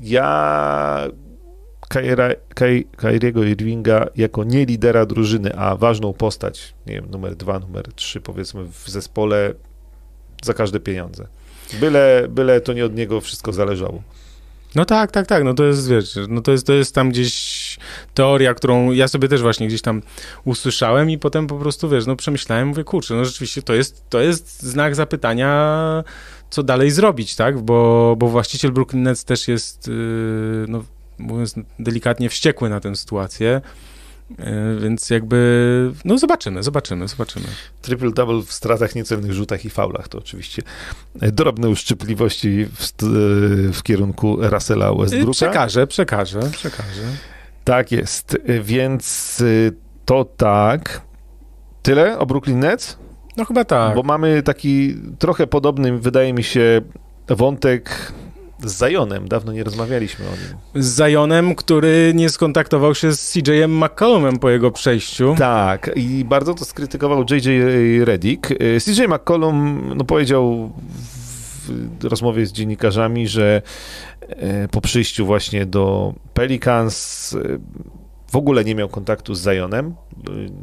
Ja 0.02 1.08
Kairiego 2.98 3.44
Irvinga 3.44 4.08
jako 4.16 4.44
nie 4.44 4.66
lidera 4.66 5.06
drużyny, 5.06 5.56
a 5.56 5.76
ważną 5.76 6.14
postać, 6.14 6.74
nie 6.88 6.94
wiem, 6.94 7.06
numer 7.12 7.36
dwa, 7.36 7.60
numer 7.60 7.94
trzy 7.94 8.22
powiedzmy 8.22 8.64
w 8.64 8.90
zespole 8.90 9.54
za 10.46 10.54
każde 10.54 10.80
pieniądze. 10.80 11.28
Byle, 11.80 12.26
byle 12.30 12.62
to 12.62 12.74
nie 12.74 12.86
od 12.86 12.96
niego 12.96 13.22
wszystko 13.22 13.54
zależało. 13.54 14.04
No 14.76 14.86
tak, 14.86 15.12
tak, 15.12 15.28
tak, 15.28 15.44
no 15.44 15.54
to 15.54 15.64
jest, 15.64 15.90
wiesz, 15.90 16.20
no 16.30 16.42
to 16.42 16.52
jest, 16.52 16.68
to 16.68 16.74
jest 16.74 16.96
tam 16.96 17.10
gdzieś 17.10 17.78
teoria, 18.14 18.54
którą 18.54 18.92
ja 18.92 19.08
sobie 19.08 19.28
też 19.28 19.42
właśnie 19.42 19.68
gdzieś 19.68 19.82
tam 19.82 20.02
usłyszałem 20.46 21.10
i 21.10 21.18
potem 21.18 21.48
po 21.48 21.56
prostu, 21.56 21.90
wiesz, 21.90 22.06
no 22.06 22.16
przemyślałem, 22.16 22.68
mówię, 22.68 22.84
kurczę, 22.84 23.16
no 23.16 23.26
rzeczywiście 23.26 23.62
to 23.62 23.74
jest, 23.74 24.10
to 24.10 24.22
jest 24.22 24.64
znak 24.64 24.96
zapytania, 24.96 26.04
co 26.50 26.64
dalej 26.64 26.92
zrobić, 26.92 27.36
tak, 27.36 27.62
bo, 27.62 28.16
bo 28.18 28.28
właściciel 28.28 28.72
Brooklyn 28.72 29.04
Nets 29.04 29.26
też 29.26 29.48
jest, 29.48 29.88
yy, 29.88 30.66
no 30.68 30.84
mówiąc 31.18 31.56
delikatnie, 31.80 32.30
wściekły 32.30 32.70
na 32.70 32.80
tę 32.80 32.96
sytuację, 32.96 33.62
więc 34.80 35.10
jakby, 35.10 35.92
no 36.06 36.18
zobaczymy, 36.18 36.64
zobaczymy, 36.64 37.08
zobaczymy. 37.08 37.46
Triple-double 37.84 38.46
w 38.46 38.54
stratach, 38.54 38.96
niecelnych 38.96 39.34
rzutach 39.34 39.66
i 39.66 39.70
faulach 39.70 40.08
to 40.08 40.18
oczywiście 40.18 40.62
drobne 41.16 41.70
uszczypliwości 41.70 42.66
w, 42.66 42.92
w 43.74 43.84
kierunku 43.84 44.38
Russella 44.42 44.94
Westbrooka. 44.94 45.32
Przekażę, 45.32 45.88
przekażę, 45.88 46.40
przekażę. 46.52 47.02
Tak 47.64 47.92
jest, 47.92 48.38
więc 48.62 49.44
to 50.06 50.26
tak. 50.26 51.02
Tyle 51.82 52.20
o 52.20 52.26
Brooklyn 52.26 52.60
Nets? 52.60 52.98
No 53.38 53.46
chyba 53.46 53.66
tak. 53.66 53.96
Bo 53.96 54.04
mamy 54.04 54.44
taki 54.44 54.96
trochę 55.20 55.48
podobny, 55.48 56.00
wydaje 56.00 56.34
mi 56.34 56.44
się, 56.44 56.82
wątek 57.28 58.14
z 58.64 58.74
Zajonem, 58.74 59.28
dawno 59.28 59.54
nie 59.54 59.64
rozmawialiśmy 59.64 60.26
o 60.26 60.30
nim. 60.30 60.84
Z 60.84 60.88
Zajonem, 60.88 61.56
który 61.56 62.12
nie 62.16 62.30
skontaktował 62.30 62.96
się 62.96 63.14
z 63.14 63.32
CJ-em 63.32 63.78
McCollumem 63.78 64.40
po 64.40 64.50
jego 64.50 64.72
przejściu. 64.72 65.36
Tak, 65.38 65.92
i 65.96 66.26
bardzo 66.26 66.54
to 66.54 66.66
skrytykował 66.66 67.26
JJ 67.30 67.50
Redick. 68.04 68.48
CJ 68.86 69.02
McCollum 69.08 69.82
no, 69.96 70.04
powiedział 70.04 70.72
w 72.00 72.04
rozmowie 72.04 72.46
z 72.46 72.52
dziennikarzami, 72.52 73.28
że 73.28 73.62
e, 74.30 74.68
po 74.68 74.82
przyjściu 74.82 75.26
właśnie 75.26 75.66
do 75.66 76.14
Pelicans 76.34 77.34
e, 77.34 77.60
w 78.32 78.36
ogóle 78.36 78.64
nie 78.64 78.76
miał 78.76 78.90
kontaktu 78.90 79.36
z 79.36 79.40
Zajonem, 79.40 79.96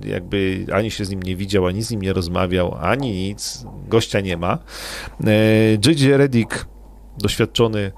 jakby 0.05 0.67
ani 0.73 0.91
się 0.91 1.05
z 1.05 1.11
nim 1.11 1.23
nie 1.23 1.37
widział, 1.37 1.67
ani 1.67 1.83
z 1.83 1.91
nim 1.91 2.03
nie 2.03 2.13
rozmawiał, 2.13 2.77
ani 2.81 3.13
nic, 3.13 3.65
gościa 3.89 4.21
nie 4.21 4.37
ma. 4.37 4.59
JJ 5.87 6.13
Redick 6.13 6.67
doświadczony 7.23 7.93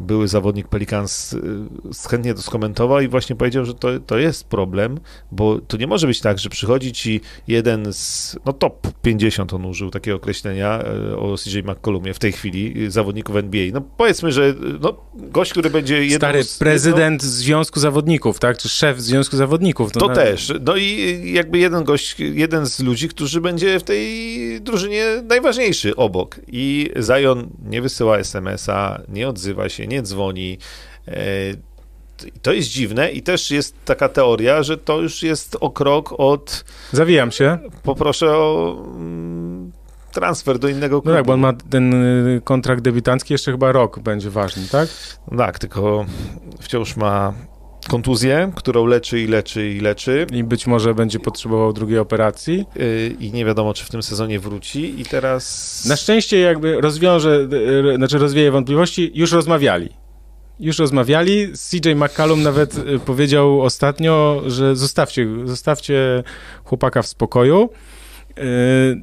były 0.00 0.28
zawodnik 0.28 0.68
Pelicans 0.68 1.34
e, 1.34 2.08
chętnie 2.08 2.34
to 2.34 2.42
skomentował 2.42 3.00
i 3.00 3.08
właśnie 3.08 3.36
powiedział, 3.36 3.64
że 3.64 3.74
to, 3.74 4.00
to 4.00 4.18
jest 4.18 4.48
problem, 4.48 5.00
bo 5.32 5.60
to 5.60 5.76
nie 5.76 5.86
może 5.86 6.06
być 6.06 6.20
tak, 6.20 6.38
że 6.38 6.48
przychodzi 6.48 6.92
ci 6.92 7.20
jeden 7.48 7.92
z, 7.92 8.36
no 8.46 8.52
top 8.52 8.88
50 9.02 9.52
on 9.52 9.64
użył 9.64 9.90
takiego 9.90 10.16
określenia 10.16 10.82
e, 10.82 11.16
o 11.16 11.36
CJ 11.36 11.58
McCollumie 11.58 12.14
w 12.14 12.18
tej 12.18 12.32
chwili, 12.32 12.90
zawodników 12.90 13.36
NBA. 13.36 13.66
No 13.72 13.80
powiedzmy, 13.96 14.32
że 14.32 14.54
no, 14.80 14.96
gość, 15.14 15.50
który 15.50 15.70
będzie 15.70 16.10
Stary 16.16 16.44
z, 16.44 16.58
prezydent 16.58 17.22
jedno... 17.22 17.36
Związku 17.36 17.80
Zawodników, 17.80 18.38
tak? 18.38 18.58
Czy 18.58 18.68
szef 18.68 19.00
Związku 19.00 19.36
Zawodników. 19.36 19.92
To, 19.92 20.00
to 20.00 20.08
na... 20.08 20.14
też. 20.14 20.52
No 20.60 20.76
i 20.76 21.22
jakby 21.32 21.58
jeden 21.58 21.84
gość, 21.84 22.16
jeden 22.20 22.66
z 22.66 22.80
ludzi, 22.80 23.08
którzy 23.08 23.40
będzie 23.40 23.80
w 23.80 23.82
tej 23.82 24.60
drużynie 24.60 25.04
najważniejszy 25.28 25.96
obok. 25.96 26.40
I 26.46 26.90
Zion 27.02 27.50
nie 27.64 27.82
wysyła 27.82 28.18
SMS-a, 28.18 29.02
nie 29.08 29.28
odzywa 29.28 29.63
się, 29.68 29.86
nie 29.86 30.02
dzwoni. 30.02 30.58
E, 31.08 31.14
to 32.42 32.52
jest 32.52 32.68
dziwne 32.68 33.12
i 33.12 33.22
też 33.22 33.50
jest 33.50 33.84
taka 33.84 34.08
teoria, 34.08 34.62
że 34.62 34.78
to 34.78 35.00
już 35.00 35.22
jest 35.22 35.56
o 35.60 35.70
krok 35.70 36.14
od. 36.18 36.64
Zawijam 36.92 37.30
się. 37.30 37.58
Poproszę 37.82 38.30
o 38.30 38.76
mm, 38.96 39.72
transfer 40.12 40.58
do 40.58 40.68
innego 40.68 41.02
klubu. 41.02 41.10
No 41.10 41.16
tak, 41.16 41.26
bo 41.26 41.32
on 41.32 41.40
ma 41.40 41.52
ten 41.52 41.94
y, 41.94 42.40
kontrakt 42.44 42.82
debiutancki 42.82 43.34
jeszcze 43.34 43.52
chyba 43.52 43.72
rok 43.72 43.98
będzie 43.98 44.30
ważny, 44.30 44.62
tak? 44.72 44.88
Tak, 45.38 45.58
tylko 45.58 46.06
wciąż 46.60 46.96
ma 46.96 47.34
kontuzję, 47.88 48.52
którą 48.54 48.86
leczy 48.86 49.20
i 49.20 49.26
leczy 49.26 49.70
i 49.70 49.80
leczy. 49.80 50.26
I 50.32 50.44
być 50.44 50.66
może 50.66 50.94
będzie 50.94 51.20
potrzebował 51.20 51.72
drugiej 51.72 51.98
operacji. 51.98 52.64
Y, 52.76 53.16
I 53.20 53.32
nie 53.32 53.44
wiadomo, 53.44 53.74
czy 53.74 53.84
w 53.84 53.90
tym 53.90 54.02
sezonie 54.02 54.40
wróci. 54.40 55.00
I 55.00 55.04
teraz. 55.04 55.84
Na 55.88 55.96
szczęście, 55.96 56.40
jakby 56.40 56.80
rozwiąże, 56.80 57.48
y, 57.92 57.96
znaczy 57.96 58.18
rozwieje 58.18 58.50
wątpliwości, 58.50 59.10
już 59.14 59.32
rozmawiali. 59.32 59.88
Już 60.60 60.78
rozmawiali. 60.78 61.48
CJ 61.52 61.94
McCallum 61.94 62.42
nawet 62.42 62.76
powiedział 63.06 63.62
ostatnio, 63.62 64.42
że 64.46 64.76
zostawcie, 64.76 65.28
zostawcie 65.44 66.22
chłopaka 66.64 67.02
w 67.02 67.06
spokoju. 67.06 67.68
Yy, 68.36 68.44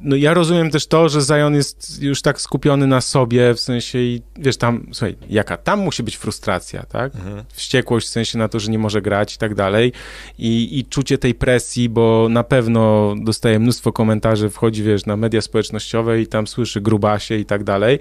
no 0.02 0.16
ja 0.16 0.34
rozumiem 0.34 0.70
też 0.70 0.86
to, 0.86 1.08
że 1.08 1.20
Zion 1.20 1.54
jest 1.54 2.02
już 2.02 2.22
tak 2.22 2.40
skupiony 2.40 2.86
na 2.86 3.00
sobie, 3.00 3.54
w 3.54 3.60
sensie 3.60 3.98
i 3.98 4.22
wiesz, 4.36 4.56
tam, 4.56 4.86
słuchaj, 4.92 5.16
jaka 5.30 5.56
tam 5.56 5.80
musi 5.80 6.02
być 6.02 6.16
frustracja, 6.16 6.82
tak? 6.82 7.14
Mhm. 7.14 7.44
Wściekłość 7.52 8.06
w 8.06 8.10
sensie 8.10 8.38
na 8.38 8.48
to, 8.48 8.60
że 8.60 8.70
nie 8.70 8.78
może 8.78 9.02
grać 9.02 9.34
i 9.34 9.38
tak 9.38 9.54
dalej 9.54 9.92
i, 10.38 10.78
i 10.78 10.84
czucie 10.84 11.18
tej 11.18 11.34
presji, 11.34 11.88
bo 11.88 12.26
na 12.30 12.44
pewno 12.44 13.14
dostaje 13.22 13.58
mnóstwo 13.58 13.92
komentarzy, 13.92 14.50
wchodzi, 14.50 14.82
wiesz, 14.82 15.06
na 15.06 15.16
media 15.16 15.40
społecznościowe 15.40 16.20
i 16.20 16.26
tam 16.26 16.46
słyszy 16.46 16.80
grubasie 16.80 17.36
i 17.36 17.44
tak 17.44 17.64
dalej. 17.64 17.98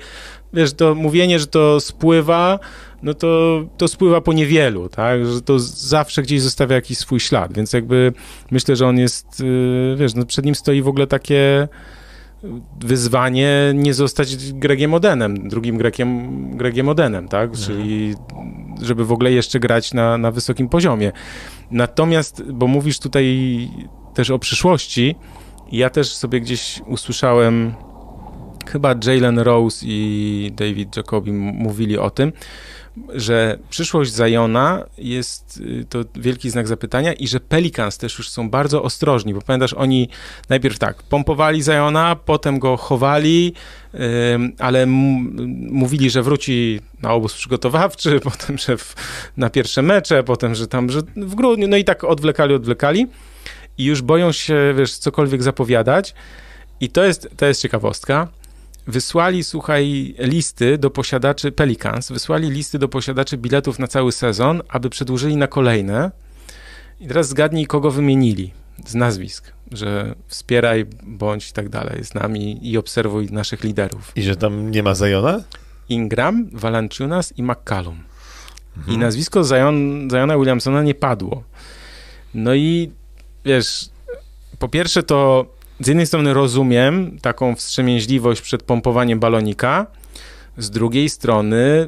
Wiesz, 0.53 0.73
to 0.73 0.95
mówienie, 0.95 1.39
że 1.39 1.47
to 1.47 1.79
spływa, 1.79 2.59
no 3.03 3.13
to, 3.13 3.61
to 3.77 3.87
spływa 3.87 4.21
po 4.21 4.33
niewielu, 4.33 4.89
tak? 4.89 5.25
Że 5.25 5.41
to 5.41 5.59
zawsze 5.59 6.21
gdzieś 6.21 6.41
zostawia 6.41 6.75
jakiś 6.75 6.97
swój 6.97 7.19
ślad, 7.19 7.53
więc 7.53 7.73
jakby 7.73 8.13
myślę, 8.51 8.75
że 8.75 8.87
on 8.87 8.97
jest, 8.97 9.41
y, 9.41 9.95
wiesz, 9.97 10.15
no 10.15 10.25
przed 10.25 10.45
nim 10.45 10.55
stoi 10.55 10.81
w 10.81 10.87
ogóle 10.87 11.07
takie 11.07 11.67
wyzwanie 12.79 13.71
nie 13.75 13.93
zostać 13.93 14.53
Gregiem 14.53 14.93
Odenem, 14.93 15.49
drugim 15.49 15.77
Gregiem, 15.77 16.57
Gregiem 16.57 16.89
Odenem, 16.89 17.27
tak? 17.27 17.49
Mhm. 17.49 17.65
Czyli 17.65 18.15
żeby 18.81 19.05
w 19.05 19.11
ogóle 19.11 19.31
jeszcze 19.31 19.59
grać 19.59 19.93
na, 19.93 20.17
na 20.17 20.31
wysokim 20.31 20.69
poziomie. 20.69 21.11
Natomiast, 21.71 22.51
bo 22.51 22.67
mówisz 22.67 22.99
tutaj 22.99 23.67
też 24.13 24.29
o 24.29 24.39
przyszłości, 24.39 25.15
ja 25.71 25.89
też 25.89 26.13
sobie 26.13 26.41
gdzieś 26.41 26.81
usłyszałem, 26.87 27.73
chyba 28.67 28.95
Jalen 29.05 29.39
Rose 29.39 29.85
i 29.85 30.51
David 30.55 30.97
Jacobi 30.97 31.31
mówili 31.31 31.97
o 31.97 32.09
tym, 32.09 32.33
że 33.13 33.57
przyszłość 33.69 34.11
Zajona 34.11 34.83
jest 34.97 35.57
y, 35.57 35.85
to 35.89 35.99
wielki 36.15 36.49
znak 36.49 36.67
zapytania 36.67 37.13
i 37.13 37.27
że 37.27 37.39
Pelicans 37.39 37.97
też 37.97 38.17
już 38.17 38.29
są 38.29 38.49
bardzo 38.49 38.83
ostrożni, 38.83 39.33
bo 39.33 39.41
pamiętasz, 39.41 39.73
oni 39.73 40.09
najpierw 40.49 40.79
tak, 40.79 41.03
pompowali 41.03 41.61
Zajona, 41.61 42.15
potem 42.15 42.59
go 42.59 42.77
chowali, 42.77 43.53
ale 44.59 44.85
mówili, 44.85 46.09
że 46.09 46.23
wróci 46.23 46.79
na 47.01 47.13
obóz 47.13 47.33
przygotowawczy, 47.33 48.19
potem, 48.31 48.57
że 48.57 48.77
w, 48.77 48.95
na 49.37 49.49
pierwsze 49.49 49.81
mecze, 49.81 50.23
potem, 50.23 50.55
że 50.55 50.67
tam, 50.67 50.89
że 50.89 51.01
w 51.15 51.35
grudniu, 51.35 51.67
no 51.67 51.77
i 51.77 51.83
tak 51.83 52.03
odwlekali, 52.03 52.53
odwlekali 52.53 53.07
i 53.77 53.83
już 53.83 54.01
boją 54.01 54.31
się, 54.31 54.73
wiesz, 54.77 54.97
cokolwiek 54.97 55.43
zapowiadać. 55.43 56.13
I 56.81 56.89
to 56.89 57.03
jest, 57.03 57.29
to 57.37 57.45
jest 57.45 57.61
ciekawostka, 57.61 58.27
wysłali, 58.87 59.43
słuchaj, 59.43 60.15
listy 60.17 60.77
do 60.77 60.89
posiadaczy 60.89 61.51
Pelicans, 61.51 62.11
wysłali 62.11 62.49
listy 62.49 62.79
do 62.79 62.87
posiadaczy 62.87 63.37
biletów 63.37 63.79
na 63.79 63.87
cały 63.87 64.11
sezon, 64.11 64.61
aby 64.69 64.89
przedłużyli 64.89 65.35
na 65.35 65.47
kolejne. 65.47 66.11
I 66.99 67.07
teraz 67.07 67.27
zgadnij, 67.27 67.67
kogo 67.67 67.91
wymienili 67.91 68.53
z 68.85 68.95
nazwisk, 68.95 69.53
że 69.71 70.15
wspieraj 70.27 70.85
bądź 71.03 71.49
i 71.49 71.53
tak 71.53 71.69
dalej 71.69 72.03
z 72.03 72.13
nami 72.13 72.69
i 72.71 72.77
obserwuj 72.77 73.27
naszych 73.31 73.63
liderów. 73.63 74.11
I 74.15 74.21
że 74.23 74.35
tam 74.35 74.71
nie 74.71 74.83
ma 74.83 74.95
Zajona? 74.95 75.43
Ingram, 75.89 76.49
Valanciunas 76.53 77.33
i 77.37 77.43
McCallum. 77.43 78.03
Mhm. 78.77 78.95
I 78.95 78.97
nazwisko 78.97 79.43
Zion, 79.43 80.07
Ziona 80.11 80.37
Williamsona 80.37 80.83
nie 80.83 80.95
padło. 80.95 81.43
No 82.33 82.55
i 82.55 82.91
wiesz, 83.45 83.89
po 84.59 84.69
pierwsze 84.69 85.03
to 85.03 85.45
z 85.81 85.87
jednej 85.87 86.07
strony 86.07 86.33
rozumiem 86.33 87.17
taką 87.21 87.55
wstrzemięźliwość 87.55 88.41
przed 88.41 88.63
pompowaniem 88.63 89.19
balonika, 89.19 89.87
z 90.57 90.69
drugiej 90.69 91.09
strony 91.09 91.87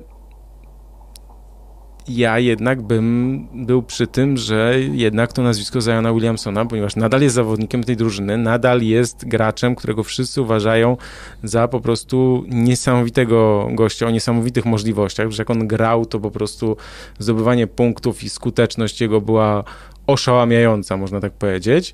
ja 2.07 2.39
jednak 2.39 2.81
bym 2.81 3.47
był 3.65 3.83
przy 3.83 4.07
tym, 4.07 4.37
że 4.37 4.75
jednak 4.91 5.33
to 5.33 5.43
nazwisko 5.43 5.81
Ziona 5.81 6.13
Williamsona, 6.13 6.65
ponieważ 6.65 6.95
nadal 6.95 7.21
jest 7.21 7.35
zawodnikiem 7.35 7.83
tej 7.83 7.97
drużyny, 7.97 8.37
nadal 8.37 8.81
jest 8.81 9.27
graczem, 9.27 9.75
którego 9.75 10.03
wszyscy 10.03 10.41
uważają 10.41 10.97
za 11.43 11.67
po 11.67 11.79
prostu 11.79 12.43
niesamowitego 12.47 13.67
gościa, 13.71 14.07
o 14.07 14.09
niesamowitych 14.09 14.65
możliwościach, 14.65 15.31
że 15.31 15.41
jak 15.41 15.49
on 15.49 15.67
grał, 15.67 16.05
to 16.05 16.19
po 16.19 16.31
prostu 16.31 16.77
zdobywanie 17.19 17.67
punktów 17.67 18.23
i 18.23 18.29
skuteczność 18.29 19.01
jego 19.01 19.21
była 19.21 19.63
oszałamiająca, 20.07 20.97
można 20.97 21.19
tak 21.19 21.33
powiedzieć. 21.33 21.93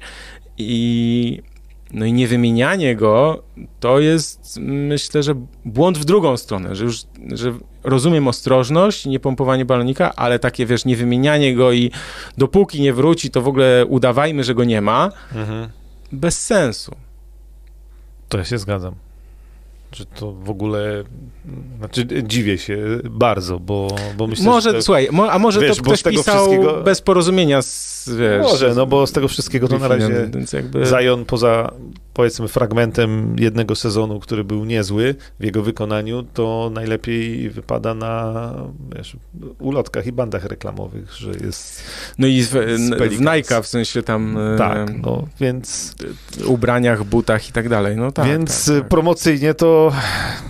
I 0.57 1.41
no 1.93 2.05
i 2.05 2.13
niewymienianie 2.13 2.95
go 2.95 3.43
to 3.79 3.99
jest, 3.99 4.59
myślę, 4.61 5.23
że 5.23 5.35
błąd 5.65 5.97
w 5.97 6.05
drugą 6.05 6.37
stronę, 6.37 6.75
że 6.75 6.85
już 6.85 7.01
że 7.31 7.53
rozumiem 7.83 8.27
ostrożność, 8.27 9.05
nie 9.05 9.19
pompowanie 9.19 9.65
balonika, 9.65 10.15
ale 10.15 10.39
takie, 10.39 10.65
wiesz, 10.65 10.85
niewymienianie 10.85 11.55
go 11.55 11.71
i 11.71 11.91
dopóki 12.37 12.81
nie 12.81 12.93
wróci, 12.93 13.31
to 13.31 13.41
w 13.41 13.47
ogóle 13.47 13.85
udawajmy, 13.85 14.43
że 14.43 14.55
go 14.55 14.63
nie 14.63 14.81
ma, 14.81 15.11
mhm. 15.35 15.69
bez 16.11 16.45
sensu. 16.45 16.95
To 18.29 18.37
ja 18.37 18.45
się 18.45 18.57
zgadzam. 18.57 18.95
Że 19.91 20.05
to 20.05 20.31
w 20.31 20.49
ogóle, 20.49 21.03
znaczy 21.77 22.05
dziwię 22.23 22.57
się 22.57 22.77
bardzo, 23.03 23.59
bo, 23.59 23.87
bo 24.17 24.27
myślę, 24.27 24.45
może, 24.45 24.71
że... 24.71 24.81
Słuchaj, 24.81 25.07
mo, 25.11 25.31
a 25.31 25.39
może 25.39 25.59
wiesz, 25.59 25.77
to 25.77 25.83
ktoś 25.83 26.03
pisał 26.03 26.35
wszystkiego- 26.35 26.83
bez 26.83 27.01
porozumienia 27.01 27.61
z, 27.61 28.09
wiesz, 28.19 28.43
Może, 28.43 28.73
no 28.75 28.85
bo 28.85 29.07
z 29.07 29.11
tego 29.11 29.27
wszystkiego 29.27 29.67
to 29.67 29.79
na 29.79 29.87
razie. 29.87 30.29
Zion 30.85 31.25
poza 31.25 31.71
powiedzmy 32.19 32.47
fragmentem 32.47 33.35
jednego 33.39 33.75
sezonu, 33.75 34.19
który 34.19 34.43
był 34.43 34.65
niezły 34.65 35.15
w 35.39 35.43
jego 35.43 35.63
wykonaniu, 35.63 36.23
to 36.23 36.71
najlepiej 36.73 37.49
wypada 37.49 37.93
na 37.93 38.53
wiesz, 38.95 39.17
ulotkach 39.59 40.07
i 40.07 40.11
bandach 40.11 40.45
reklamowych, 40.45 41.13
że 41.13 41.31
jest 41.43 41.83
No 42.17 42.27
i 42.27 42.41
w, 42.43 42.49
w. 42.49 43.19
Nike'a, 43.19 43.61
w 43.63 43.67
sensie 43.67 44.03
tam 44.03 44.37
e, 44.37 44.57
tak, 44.57 45.03
no 45.03 45.27
więc, 45.39 45.95
ubraniach, 46.45 47.03
butach 47.03 47.49
i 47.49 47.51
tak 47.51 47.69
dalej. 47.69 47.97
No 47.97 48.11
tak, 48.11 48.27
więc 48.27 48.65
tak, 48.65 48.79
tak. 48.79 48.87
promocyjnie 48.87 49.53
to 49.53 49.91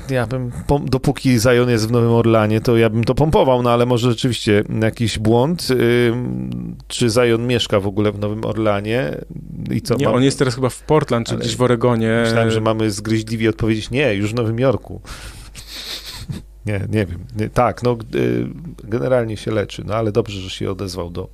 ja 0.10 0.28
bym, 0.28 0.52
dopóki 0.86 1.40
Zion 1.40 1.70
jest 1.70 1.88
w 1.88 1.92
Nowym 1.92 2.12
Orlanie, 2.12 2.62
to 2.62 2.78
ja 2.78 2.90
bym 2.90 3.04
to 3.04 3.16
pompował, 3.16 3.64
no 3.64 3.72
ale 3.72 3.86
może 3.86 4.10
rzeczywiście 4.10 4.64
jakiś 4.82 5.20
błąd, 5.20 5.68
czy 6.88 7.10
Zion 7.10 7.48
mieszka 7.48 7.80
w 7.80 7.88
ogóle 7.88 8.12
w 8.12 8.20
Nowym 8.20 8.46
Orlanie 8.46 9.18
i 9.72 9.82
co, 9.82 9.96
Nie, 9.96 10.06
mam- 10.06 10.16
on 10.16 10.24
jest 10.24 10.40
teraz 10.40 10.56
chyba 10.56 10.70
w 10.70 10.82
Portland, 10.82 11.28
czy 11.28 11.34
Ale 11.34 11.42
gdzieś 11.42 11.56
w 11.60 11.62
Oregonie. 11.62 12.22
Myślałem, 12.24 12.52
że 12.52 12.62
mamy 12.62 12.92
zgryźliwie 12.92 13.50
odpowiedzieć, 13.50 13.92
nie, 13.92 14.14
już 14.14 14.32
w 14.32 14.36
Nowym 14.36 14.60
Jorku. 14.60 15.02
Nie, 16.66 16.80
nie 16.90 17.06
wiem. 17.06 17.26
Nie, 17.36 17.50
tak, 17.50 17.84
no 17.84 17.98
y, 18.16 18.48
generalnie 18.84 19.38
się 19.38 19.52
leczy, 19.52 19.84
no 19.86 19.96
ale 19.96 20.12
dobrze, 20.12 20.42
że 20.42 20.50
się 20.50 20.72
odezwał 20.72 21.10
do 21.10 21.30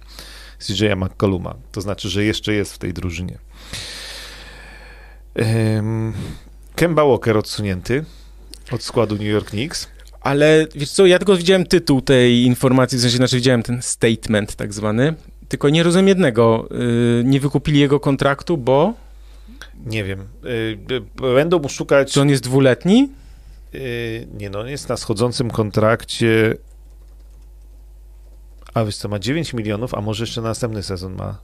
CJ'a 0.59 0.95
McColluma. 0.95 1.55
To 1.71 1.81
znaczy, 1.81 2.09
że 2.09 2.23
jeszcze 2.23 2.53
jest 2.53 2.73
w 2.73 2.77
tej 2.77 2.93
drużynie. 2.93 3.37
Kemba 6.75 7.05
Walker 7.05 7.37
odsunięty 7.37 8.05
od 8.71 8.83
składu 8.83 9.15
New 9.15 9.27
York 9.27 9.49
Knicks. 9.49 9.87
Ale 10.21 10.67
wiesz 10.75 10.91
co, 10.91 11.05
ja 11.05 11.17
tylko 11.17 11.37
widziałem 11.37 11.65
tytuł 11.65 12.01
tej 12.01 12.43
informacji, 12.43 12.97
w 12.97 13.01
sensie, 13.01 13.17
znaczy 13.17 13.35
widziałem 13.35 13.63
ten 13.63 13.81
statement 13.81 14.55
tak 14.55 14.73
zwany, 14.73 15.13
tylko 15.47 15.69
nie 15.69 15.83
rozumiem 15.83 16.07
jednego. 16.07 16.69
Yy, 16.71 17.23
nie 17.25 17.39
wykupili 17.39 17.79
jego 17.79 17.99
kontraktu, 17.99 18.57
bo 18.57 18.93
Nie 19.85 20.03
wiem. 20.03 20.19
y, 20.45 20.47
y, 20.91 21.33
Będą 21.35 21.59
mu 21.59 21.69
szukać... 21.69 22.11
czy 22.13 22.21
on 22.21 22.29
jest 22.29 22.43
dwuletni? 22.43 23.09
y, 23.75 24.27
Nie 24.33 24.49
no, 24.49 24.59
on 24.59 24.67
jest 24.67 24.89
na 24.89 24.97
schodzącym 24.97 25.51
kontrakcie... 25.51 26.55
A 28.73 28.85
wiesz 28.85 28.97
co, 28.97 29.09
ma 29.09 29.19
9 29.19 29.53
milionów, 29.53 29.93
a 29.93 30.01
może 30.01 30.23
jeszcze 30.23 30.41
następny 30.41 30.83
sezon 30.83 31.13
ma. 31.15 31.37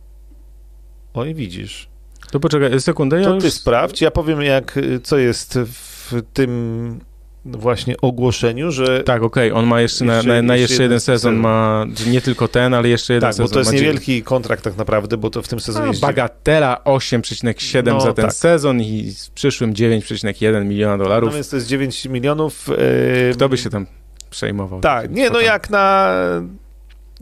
Oj, 1.13 1.33
widzisz. 1.33 1.89
To 2.31 2.39
poczekaj, 2.39 2.81
sekundę, 2.81 3.19
ja 3.21 3.27
To 3.27 3.35
już... 3.35 3.43
ty 3.43 3.51
sprawdź. 3.51 4.01
Ja 4.01 4.11
powiem, 4.11 4.41
jak, 4.41 4.79
co 5.03 5.17
jest 5.17 5.59
w 5.65 6.13
tym 6.33 6.99
właśnie 7.45 7.95
ogłoszeniu, 8.01 8.71
że 8.71 9.03
Tak, 9.03 9.23
okej, 9.23 9.51
on 9.51 9.65
ma 9.65 9.81
jeszcze, 9.81 10.05
na, 10.05 10.15
Jeszcze- 10.15 10.29
na, 10.29 10.41
na 10.41 10.55
jeszcze 10.55 10.71
jeszcze 10.73 10.83
jeden 10.83 10.99
sezon, 10.99 11.15
sezon. 11.33 11.35
ma, 11.35 11.85
nie 12.07 12.21
tylko 12.21 12.47
ten, 12.47 12.73
ale 12.73 12.89
jeszcze 12.89 13.13
jeden 13.13 13.27
tak, 13.27 13.33
sezon. 13.33 13.47
bo 13.47 13.53
to 13.53 13.59
jest 13.59 13.73
niewielki 13.73 14.23
kontrakt 14.23 14.63
tak 14.63 14.77
naprawdę, 14.77 15.17
bo 15.17 15.29
to 15.29 15.41
w 15.41 15.47
tym 15.47 15.59
sezonie 15.59 15.97
A, 15.97 15.99
bagatela 16.05 16.81
8,7 16.85 17.83
No, 17.85 18.01
za 18.01 18.13
ten 18.13 18.25
tak. 18.25 18.33
sezon 18.33 18.81
i 18.81 19.11
w 19.27 19.29
przyszłym 19.31 19.73
9,1 19.73 20.65
miliona 20.65 20.97
No 20.97 21.03
dolarów. 21.03 21.33
więc 21.33 21.49
to 21.49 21.55
jest 21.55 21.67
9 21.67 22.05
milionów. 22.05 22.69
e, 22.69 23.33
Kto 23.33 23.49
by 23.49 23.57
się 23.57 23.69
tam 23.69 23.85
przejmował? 24.29 24.79
Tak, 24.81 25.11
nie, 25.11 25.29
no 25.29 25.39
jak 25.39 25.69
na 25.69 26.13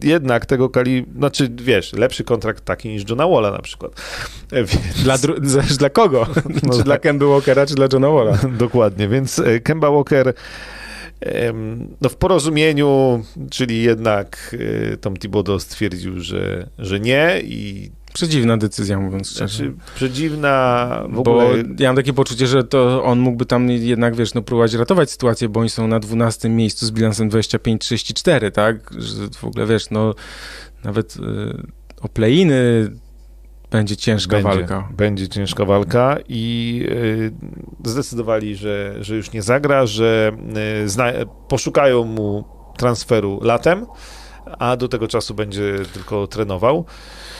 jednak 0.03 0.45
tego 0.45 0.69
kali, 0.69 1.05
znaczy 1.17 1.49
wiesz, 1.61 1.93
lepszy 1.93 2.23
kontrakt 2.23 2.65
taki 2.65 2.89
niż 2.89 3.09
Johna 3.09 3.27
Walla 3.27 3.51
na 3.51 3.61
przykład. 3.61 3.91
E, 4.51 4.55
Więc, 4.63 5.03
Dla, 5.03 5.17
dru- 5.17 5.39
dla 5.79 5.89
kogo? 5.89 6.27
No 6.63 6.73
czy 6.77 6.83
dla 6.83 6.97
Kemby 6.97 7.25
Walkera, 7.25 7.65
czy 7.65 7.75
dla 7.75 7.87
Johna 7.93 8.09
Walla? 8.09 8.37
Dokładnie, 8.57 9.07
więc 9.07 9.39
e, 9.39 9.59
Kemba 9.59 9.91
Walker 9.91 10.33
no 12.01 12.09
w 12.09 12.15
porozumieniu, 12.15 13.23
czyli 13.51 13.83
jednak 13.83 14.55
e, 14.93 14.97
Tom 14.97 15.17
Thibodeau 15.17 15.59
stwierdził, 15.59 16.19
że, 16.19 16.67
że 16.77 16.99
nie 16.99 17.41
i 17.43 17.91
Przedziwna 18.13 18.57
decyzja, 18.57 18.99
mówiąc 18.99 19.29
szczerze. 19.31 19.57
znaczy 19.57 19.73
przedziwna 19.95 21.03
w 21.09 21.23
bo 21.23 21.31
ogóle... 21.31 21.63
ja 21.79 21.89
mam 21.89 21.95
takie 21.95 22.13
poczucie, 22.13 22.47
że 22.47 22.63
to 22.63 23.03
on 23.03 23.19
mógłby 23.19 23.45
tam 23.45 23.69
jednak, 23.69 24.15
wiesz, 24.15 24.33
no 24.33 24.41
próbować 24.41 24.73
ratować 24.73 25.11
sytuację, 25.11 25.49
bo 25.49 25.59
oni 25.59 25.69
są 25.69 25.87
na 25.87 25.99
12 25.99 26.49
miejscu 26.49 26.85
z 26.85 26.91
bilansem 26.91 27.29
25-34, 27.29 28.51
tak? 28.51 28.93
Że 28.97 29.27
w 29.37 29.43
ogóle, 29.43 29.65
wiesz, 29.65 29.89
no 29.89 30.15
nawet 30.83 31.15
y, 31.15 31.19
o 32.01 32.09
play-iny 32.09 32.91
będzie 33.71 33.97
ciężka 33.97 34.35
będzie, 34.35 34.49
walka. 34.49 34.87
Będzie 34.97 35.27
ciężka 35.27 35.65
walka 35.65 36.17
i 36.29 36.83
y, 36.89 37.31
zdecydowali, 37.89 38.55
że, 38.55 38.95
że 39.01 39.15
już 39.15 39.31
nie 39.31 39.41
zagra, 39.41 39.85
że 39.85 40.31
y, 40.83 40.89
zna, 40.89 41.11
poszukają 41.47 42.03
mu 42.03 42.43
transferu 42.77 43.39
latem, 43.43 43.85
a 44.59 44.77
do 44.77 44.87
tego 44.87 45.07
czasu 45.07 45.33
będzie 45.33 45.73
tylko 45.93 46.27
trenował. 46.27 46.85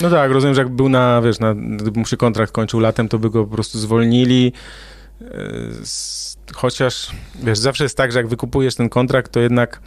No 0.01 0.10
tak, 0.10 0.32
rozumiem, 0.32 0.55
że 0.55 0.62
jakby 0.62 0.76
był 0.76 0.89
na, 0.89 1.22
wiesz, 1.22 1.39
na, 1.39 1.55
gdyby 1.55 1.99
mu 1.99 2.05
się 2.05 2.18
kontrakt 2.18 2.51
kończył 2.51 2.80
latem, 2.80 3.10
to 3.10 3.20
by 3.20 3.30
go 3.30 3.45
po 3.45 3.53
prostu 3.55 3.80
zwolnili. 3.80 4.53
S- 5.82 6.30
Chociaż, 6.55 7.12
wiesz, 7.43 7.60
zawsze 7.60 7.84
jest 7.84 7.97
tak, 7.97 8.12
że 8.12 8.20
jak 8.20 8.28
wykupujesz 8.28 8.76
ten 8.76 8.89
kontrakt, 8.89 9.32
to 9.32 9.39
jednak 9.39 9.82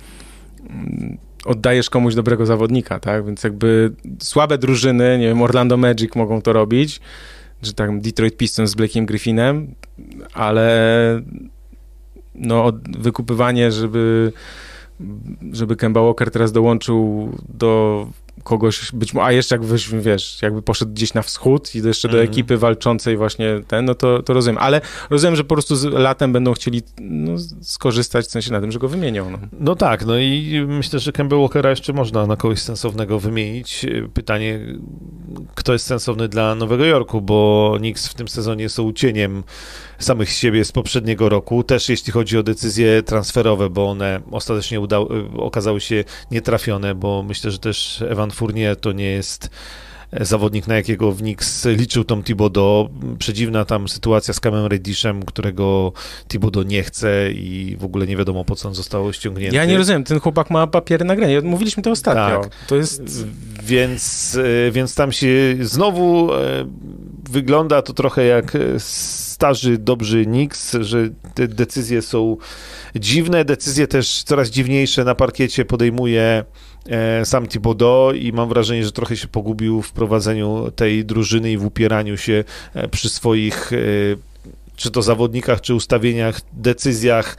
mm, 0.70 1.18
oddajesz 1.44 1.90
komuś 1.90 2.14
dobrego 2.14 2.46
zawodnika, 2.46 3.00
tak? 3.00 3.26
Więc 3.26 3.44
jakby 3.44 3.92
słabe 4.22 4.58
drużyny, 4.58 5.18
nie 5.18 5.26
wiem, 5.28 5.42
Orlando 5.42 5.76
Magic 5.76 6.14
mogą 6.14 6.42
to 6.42 6.52
robić, 6.52 7.00
czy 7.62 7.74
tak 7.74 8.00
Detroit 8.00 8.36
Pistons 8.36 8.70
z 8.70 8.74
Blakeem 8.74 9.06
Griffinem, 9.06 9.74
ale 10.34 11.20
no 12.34 12.72
wykupywanie, 12.98 13.72
żeby 13.72 14.32
żeby 15.52 15.76
Kemba 15.76 16.02
Walker 16.02 16.30
teraz 16.30 16.52
dołączył 16.52 17.28
do 17.48 18.06
kogoś, 18.44 18.92
być 18.92 19.14
może, 19.14 19.26
a 19.26 19.32
jeszcze 19.32 19.54
jak 19.54 19.64
weźmy, 19.64 20.00
wiesz, 20.00 20.42
jakby 20.42 20.62
poszedł 20.62 20.92
gdzieś 20.92 21.14
na 21.14 21.22
wschód 21.22 21.74
i 21.74 21.78
jeszcze 21.78 22.08
do 22.08 22.14
Mhm. 22.14 22.30
ekipy 22.30 22.56
walczącej 22.56 23.16
właśnie 23.16 23.60
ten, 23.68 23.84
no 23.84 23.94
to, 23.94 24.22
to 24.22 24.32
rozumiem, 24.32 24.58
ale 24.58 24.80
rozumiem, 25.10 25.36
że 25.36 25.44
po 25.44 25.54
prostu 25.54 25.76
z, 25.76 25.84
latem 25.84 26.32
będą 26.32 26.52
chcieli 26.52 26.82
no, 27.00 27.32
skorzystać 27.60 28.26
w 28.26 28.30
sensie 28.30 28.52
na 28.52 28.60
tym, 28.60 28.72
że 28.72 28.78
go 28.78 28.88
wymienią, 28.88 29.30
no. 29.30 29.38
No 29.60 29.76
tak, 29.76 30.06
no 30.06 30.18
i 30.18 30.64
myślę, 30.68 30.98
że 30.98 31.12
Kemba 31.12 31.36
Walkera 31.36 31.70
jeszcze 31.70 31.92
można 31.92 32.26
na 32.26 32.36
kogoś 32.36 32.58
sensownego 32.58 33.18
wymienić. 33.20 33.86
Pytanie, 34.14 34.60
kto 35.54 35.72
jest 35.72 35.86
sensowny 35.86 36.28
dla 36.28 36.54
Nowego 36.54 36.84
Jorku, 36.84 37.20
bo 37.20 37.74
Knicks 37.78 38.08
w 38.08 38.14
tym 38.14 38.28
sezonie 38.28 38.68
są 38.68 38.92
cieniem 38.92 39.42
samych 39.98 40.30
siebie 40.30 40.64
z 40.64 40.72
poprzedniego 40.72 41.28
roku, 41.28 41.64
też 41.64 41.88
jeśli 41.88 42.12
chodzi 42.12 42.38
o 42.38 42.42
decyzje 42.42 43.02
transferowe, 43.02 43.70
bo 43.70 43.90
one 43.90 44.20
ostatecznie 44.30 44.80
udały, 44.80 45.08
okazały 45.36 45.80
się 45.80 46.04
nietrafione, 46.30 46.94
bo 46.94 47.22
myślę, 47.22 47.50
że 47.50 47.58
też 47.58 48.02
Evan 48.02 48.30
Fournier 48.30 48.76
to 48.76 48.92
nie 48.92 49.10
jest 49.10 49.50
zawodnik, 50.20 50.66
na 50.66 50.74
jakiego 50.74 51.12
w 51.12 51.18
Knicks 51.18 51.64
liczył 51.64 52.04
Tom 52.04 52.22
Thibodeau. 52.22 52.88
Przedziwna 53.18 53.64
tam 53.64 53.88
sytuacja 53.88 54.34
z 54.34 54.40
Camem 54.40 54.66
Reddishem, 54.66 55.22
którego 55.22 55.92
Thibodeau 56.28 56.64
nie 56.64 56.82
chce 56.82 57.32
i 57.32 57.76
w 57.80 57.84
ogóle 57.84 58.06
nie 58.06 58.16
wiadomo 58.16 58.44
po 58.44 58.56
co 58.56 58.68
on 58.68 58.74
został 58.74 59.12
ściągnięty. 59.12 59.56
Ja 59.56 59.64
nie 59.64 59.78
rozumiem, 59.78 60.04
ten 60.04 60.20
chłopak 60.20 60.50
ma 60.50 60.66
papiery 60.66 61.04
na 61.04 61.16
grę, 61.16 61.42
mówiliśmy 61.42 61.82
to 61.82 61.90
ostatnio, 61.90 62.40
Tak. 62.42 62.52
to 62.66 62.76
jest... 62.76 63.26
Więc, 63.64 64.38
e, 64.68 64.70
więc 64.70 64.94
tam 64.94 65.12
się 65.12 65.28
znowu 65.60 66.34
e, 66.34 66.38
wygląda 67.30 67.82
to 67.82 67.92
trochę 67.92 68.24
jak 68.24 68.54
e, 68.54 68.58
starzy, 69.42 69.78
dobrzy 69.78 70.24
Knicks, 70.24 70.76
że 70.80 71.08
te 71.34 71.48
decyzje 71.48 72.02
są 72.02 72.36
dziwne, 72.96 73.44
decyzje 73.44 73.86
też 73.86 74.22
coraz 74.22 74.48
dziwniejsze 74.48 75.04
na 75.04 75.14
parkiecie 75.14 75.64
podejmuje 75.64 76.44
e, 76.88 77.24
sam 77.24 77.46
Thibodeau 77.46 78.12
i 78.12 78.32
mam 78.32 78.48
wrażenie, 78.48 78.84
że 78.84 78.92
trochę 78.92 79.16
się 79.16 79.28
pogubił 79.28 79.82
w 79.82 79.92
prowadzeniu 79.92 80.70
tej 80.76 81.04
drużyny 81.04 81.52
i 81.52 81.58
w 81.58 81.64
upieraniu 81.64 82.16
się 82.16 82.44
e, 82.74 82.88
przy 82.88 83.08
swoich 83.08 83.72
e, 83.72 83.76
czy 84.76 84.90
to 84.90 85.02
zawodnikach, 85.02 85.60
czy 85.60 85.74
ustawieniach, 85.74 86.40
decyzjach. 86.52 87.36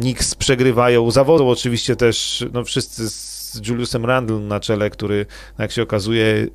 Knicks 0.00 0.34
przegrywają, 0.34 1.10
zawodzą 1.10 1.50
oczywiście 1.50 1.96
też 1.96 2.44
no, 2.52 2.64
wszyscy 2.64 3.08
z 3.08 3.60
Juliusem 3.68 4.06
Randle 4.06 4.38
na 4.38 4.60
czele, 4.60 4.90
który 4.90 5.26
jak 5.58 5.72
się 5.72 5.82
okazuje 5.82 6.46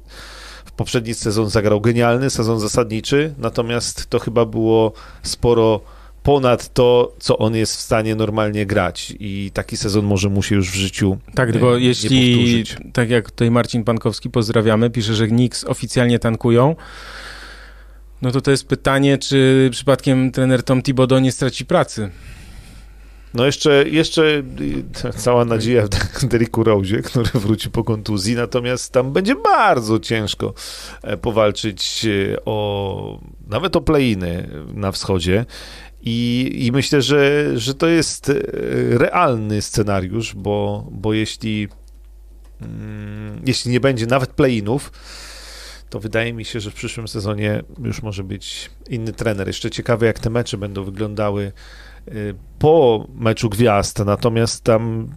poprzedni 0.77 1.13
sezon 1.13 1.49
zagrał 1.49 1.81
genialny, 1.81 2.29
sezon 2.29 2.59
zasadniczy, 2.59 3.33
natomiast 3.37 4.09
to 4.09 4.19
chyba 4.19 4.45
było 4.45 4.93
sporo 5.23 5.81
ponad 6.23 6.73
to, 6.73 7.13
co 7.19 7.37
on 7.37 7.55
jest 7.55 7.75
w 7.75 7.79
stanie 7.81 8.15
normalnie 8.15 8.65
grać. 8.65 9.13
I 9.19 9.51
taki 9.53 9.77
sezon 9.77 10.05
może 10.05 10.29
mu 10.29 10.43
się 10.43 10.55
już 10.55 10.71
w 10.71 10.75
życiu 10.75 11.17
Tak, 11.35 11.47
nie- 11.49 11.53
tylko 11.53 11.77
jeśli, 11.77 12.63
tak 12.93 13.09
jak 13.09 13.31
tutaj 13.31 13.51
Marcin 13.51 13.83
Pankowski, 13.83 14.29
pozdrawiamy, 14.29 14.89
pisze, 14.89 15.15
że 15.15 15.27
Knicks 15.27 15.63
oficjalnie 15.63 16.19
tankują, 16.19 16.75
no 18.21 18.31
to 18.31 18.41
to 18.41 18.51
jest 18.51 18.67
pytanie, 18.67 19.17
czy 19.17 19.69
przypadkiem 19.71 20.31
trener 20.31 20.63
Tom 20.63 20.81
Thibodeau 20.81 21.19
nie 21.21 21.31
straci 21.31 21.65
pracy. 21.65 22.09
No 23.37 23.45
jeszcze, 23.45 23.89
jeszcze 23.89 24.23
y, 24.25 25.13
cała 25.17 25.45
nadzieja 25.45 25.87
w 26.21 26.25
Derricku 26.31 26.63
Rose, 26.63 26.97
który 26.97 27.29
wróci 27.33 27.69
po 27.69 27.83
kontuzji, 27.83 28.35
natomiast 28.35 28.93
tam 28.93 29.13
będzie 29.13 29.35
bardzo 29.35 29.99
ciężko 29.99 30.53
e, 31.03 31.17
powalczyć 31.17 32.05
e, 32.05 32.45
o 32.45 33.19
nawet 33.47 33.75
o 33.75 33.81
play-iny 33.81 34.49
na 34.73 34.91
wschodzie 34.91 35.45
I, 36.01 36.51
I 36.65 36.71
myślę, 36.71 37.01
że, 37.01 37.51
że 37.59 37.73
to 37.73 37.87
jest 37.87 38.31
realny 38.89 39.61
scenariusz, 39.61 40.35
bo, 40.35 40.87
bo 40.91 41.13
jeśli, 41.13 41.67
mm, 42.61 43.41
jeśli 43.45 43.71
nie 43.71 43.79
będzie 43.79 44.05
nawet 44.05 44.29
play-inów, 44.29 44.91
to 45.89 45.99
wydaje 45.99 46.33
mi 46.33 46.45
się, 46.45 46.59
że 46.59 46.71
w 46.71 46.73
przyszłym 46.73 47.07
sezonie 47.07 47.63
już 47.83 48.01
może 48.01 48.23
być 48.23 48.69
inny 48.89 49.13
trener. 49.13 49.47
Jeszcze 49.47 49.69
ciekawe, 49.69 50.05
jak 50.05 50.19
te 50.19 50.29
mecze 50.29 50.57
będą 50.57 50.83
wyglądały 50.83 51.51
po 52.59 53.07
meczu 53.15 53.49
gwiazd, 53.49 53.99
natomiast 54.05 54.63
tam 54.63 55.09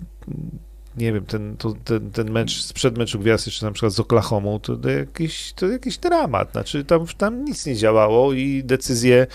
nie 0.97 1.13
wiem, 1.13 1.27
ten, 1.27 1.57
to, 1.57 1.75
ten, 1.85 2.11
ten 2.11 2.31
mecz 2.31 2.63
sprzed 2.63 2.99
meczu 2.99 3.19
gwiazd, 3.19 3.47
jeszcze 3.47 3.67
na 3.67 3.73
przykład 3.73 3.93
z 3.93 4.01
Oklahoma, 4.01 4.59
to, 4.59 4.77
to, 4.77 4.89
jakiś, 4.89 5.53
to 5.53 5.69
jakiś 5.69 5.99
dramat, 5.99 6.53
znaczy 6.53 6.85
tam, 6.85 7.07
tam 7.07 7.45
nic 7.45 7.67
nie 7.67 7.77
działało 7.77 8.33
i 8.33 8.65
decyzje 8.65 9.27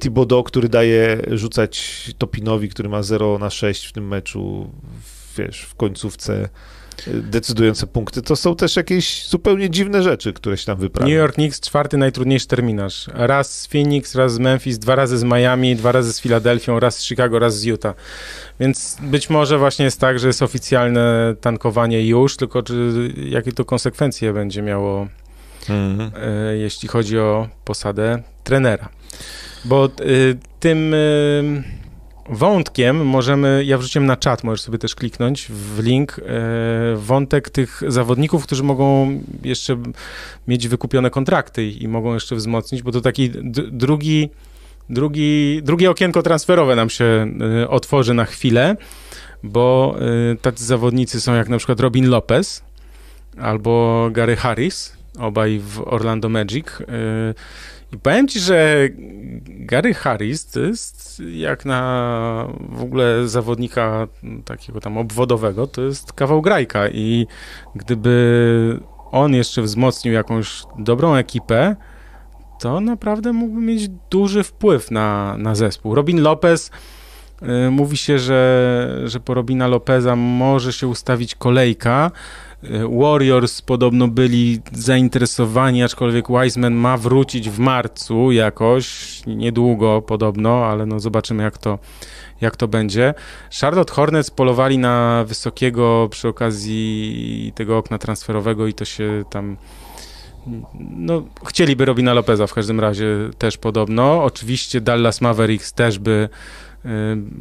Thibodeau, 0.00 0.42
który 0.42 0.68
daje 0.68 1.22
rzucać 1.30 2.04
Topinowi, 2.18 2.68
który 2.68 2.88
ma 2.88 3.02
0 3.02 3.38
na 3.38 3.50
6 3.50 3.86
w 3.86 3.92
tym 3.92 4.08
meczu, 4.08 4.70
wiesz, 5.38 5.62
w 5.62 5.74
końcówce 5.74 6.48
decydujące 7.06 7.86
punkty, 7.86 8.22
to 8.22 8.36
są 8.36 8.56
też 8.56 8.76
jakieś 8.76 9.26
zupełnie 9.28 9.70
dziwne 9.70 10.02
rzeczy, 10.02 10.32
które 10.32 10.56
się 10.56 10.66
tam 10.66 10.78
wyprawia. 10.78 11.08
New 11.08 11.18
York 11.18 11.34
Knicks, 11.34 11.60
czwarty 11.60 11.96
najtrudniejszy 11.96 12.46
terminarz. 12.46 13.06
Raz 13.14 13.60
z 13.60 13.66
Phoenix, 13.66 14.14
raz 14.14 14.32
z 14.34 14.38
Memphis, 14.38 14.78
dwa 14.78 14.94
razy 14.94 15.18
z 15.18 15.24
Miami, 15.24 15.76
dwa 15.76 15.92
razy 15.92 16.12
z 16.12 16.20
Filadelfią, 16.20 16.80
raz 16.80 16.96
z 16.96 17.04
Chicago, 17.04 17.38
raz 17.38 17.58
z 17.58 17.64
Utah. 17.64 17.94
Więc 18.60 18.96
być 19.00 19.30
może 19.30 19.58
właśnie 19.58 19.84
jest 19.84 20.00
tak, 20.00 20.18
że 20.18 20.26
jest 20.26 20.42
oficjalne 20.42 21.34
tankowanie 21.40 22.06
już, 22.06 22.36
tylko 22.36 22.62
czy, 22.62 23.12
jakie 23.28 23.52
to 23.52 23.64
konsekwencje 23.64 24.32
będzie 24.32 24.62
miało, 24.62 25.06
mhm. 25.70 26.10
e, 26.22 26.56
jeśli 26.56 26.88
chodzi 26.88 27.18
o 27.18 27.48
posadę 27.64 28.22
trenera. 28.44 28.88
Bo 29.64 29.84
e, 29.84 29.88
tym... 30.60 30.94
E, 30.94 31.83
wątkiem 32.28 33.06
możemy, 33.06 33.62
ja 33.66 33.78
wrzuciłem 33.78 34.06
na 34.06 34.16
czat, 34.16 34.44
możesz 34.44 34.60
sobie 34.60 34.78
też 34.78 34.94
kliknąć 34.94 35.46
w 35.48 35.82
link, 35.82 36.18
e, 36.18 36.22
wątek 36.96 37.50
tych 37.50 37.82
zawodników, 37.88 38.44
którzy 38.44 38.62
mogą 38.62 39.18
jeszcze 39.44 39.82
mieć 40.48 40.68
wykupione 40.68 41.10
kontrakty 41.10 41.70
i 41.70 41.88
mogą 41.88 42.14
jeszcze 42.14 42.36
wzmocnić, 42.36 42.82
bo 42.82 42.92
to 42.92 43.00
taki 43.00 43.30
drugi, 43.72 44.30
drugi, 44.90 45.60
drugie 45.62 45.90
okienko 45.90 46.22
transferowe 46.22 46.76
nam 46.76 46.90
się 46.90 47.26
e, 47.62 47.68
otworzy 47.68 48.14
na 48.14 48.24
chwilę, 48.24 48.76
bo 49.42 49.96
e, 50.32 50.36
tacy 50.36 50.64
zawodnicy 50.64 51.20
są 51.20 51.34
jak 51.34 51.48
na 51.48 51.58
przykład 51.58 51.80
Robin 51.80 52.08
Lopez 52.08 52.62
albo 53.40 54.08
Gary 54.12 54.36
Harris, 54.36 54.96
obaj 55.18 55.58
w 55.58 55.80
Orlando 55.86 56.28
Magic. 56.28 56.66
I 57.94 57.98
powiem 57.98 58.28
ci, 58.28 58.40
że 58.40 58.88
Gary 59.46 59.94
Harris 59.94 60.46
to 60.46 60.60
jest 60.60 61.22
jak 61.32 61.64
na 61.64 62.48
w 62.68 62.82
ogóle 62.82 63.28
zawodnika 63.28 64.08
takiego 64.44 64.80
tam 64.80 64.98
obwodowego, 64.98 65.66
to 65.66 65.82
jest 65.82 66.12
kawał 66.12 66.42
grajka 66.42 66.88
i 66.88 67.26
gdyby 67.74 68.80
on 69.10 69.34
jeszcze 69.34 69.62
wzmocnił 69.62 70.14
jakąś 70.14 70.62
dobrą 70.78 71.14
ekipę, 71.14 71.76
to 72.60 72.80
naprawdę 72.80 73.32
mógłby 73.32 73.60
mieć 73.60 73.88
duży 74.10 74.42
wpływ 74.42 74.90
na, 74.90 75.36
na 75.38 75.54
zespół. 75.54 75.94
Robin 75.94 76.20
Lopez, 76.22 76.70
y, 77.66 77.70
mówi 77.70 77.96
się, 77.96 78.18
że, 78.18 79.00
że 79.04 79.20
po 79.20 79.34
Robina 79.34 79.66
Lopeza 79.66 80.16
może 80.16 80.72
się 80.72 80.88
ustawić 80.88 81.34
kolejka, 81.34 82.10
Warriors 83.00 83.62
podobno 83.62 84.08
byli 84.08 84.60
zainteresowani, 84.72 85.82
aczkolwiek 85.82 86.26
Wiseman 86.28 86.74
ma 86.74 86.96
wrócić 86.96 87.50
w 87.50 87.58
marcu 87.58 88.32
jakoś, 88.32 89.20
niedługo 89.26 90.02
podobno, 90.02 90.66
ale 90.66 90.86
no 90.86 91.00
zobaczymy 91.00 91.42
jak 91.42 91.58
to, 91.58 91.78
jak 92.40 92.56
to 92.56 92.68
będzie. 92.68 93.14
Charlotte 93.60 93.92
Hornets 93.92 94.30
polowali 94.30 94.78
na 94.78 95.24
wysokiego 95.26 96.08
przy 96.10 96.28
okazji 96.28 97.52
tego 97.54 97.78
okna 97.78 97.98
transferowego 97.98 98.66
i 98.66 98.74
to 98.74 98.84
się 98.84 99.24
tam 99.30 99.56
no, 100.90 101.22
chcieliby 101.46 101.84
Robina 101.84 102.14
Lopeza 102.14 102.46
w 102.46 102.54
każdym 102.54 102.80
razie 102.80 103.06
też 103.38 103.58
podobno. 103.58 104.24
Oczywiście 104.24 104.80
Dallas 104.80 105.20
Mavericks 105.20 105.72
też 105.72 105.98
by 105.98 106.28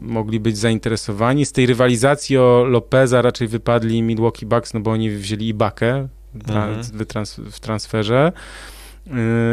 mogli 0.02 0.40
być 0.40 0.58
zainteresowani. 0.58 1.46
Z 1.46 1.52
tej 1.52 1.66
rywalizacji 1.66 2.38
o 2.38 2.66
Lopeza 2.68 3.22
raczej 3.22 3.48
wypadli 3.48 4.02
Milwaukee 4.02 4.46
Bucks, 4.46 4.74
no 4.74 4.80
bo 4.80 4.92
oni 4.92 5.10
wzięli 5.10 5.48
Ibakę 5.48 6.08
mhm. 6.36 6.84
w 7.52 7.60
transferze. 7.60 8.32
Y, 9.08 9.12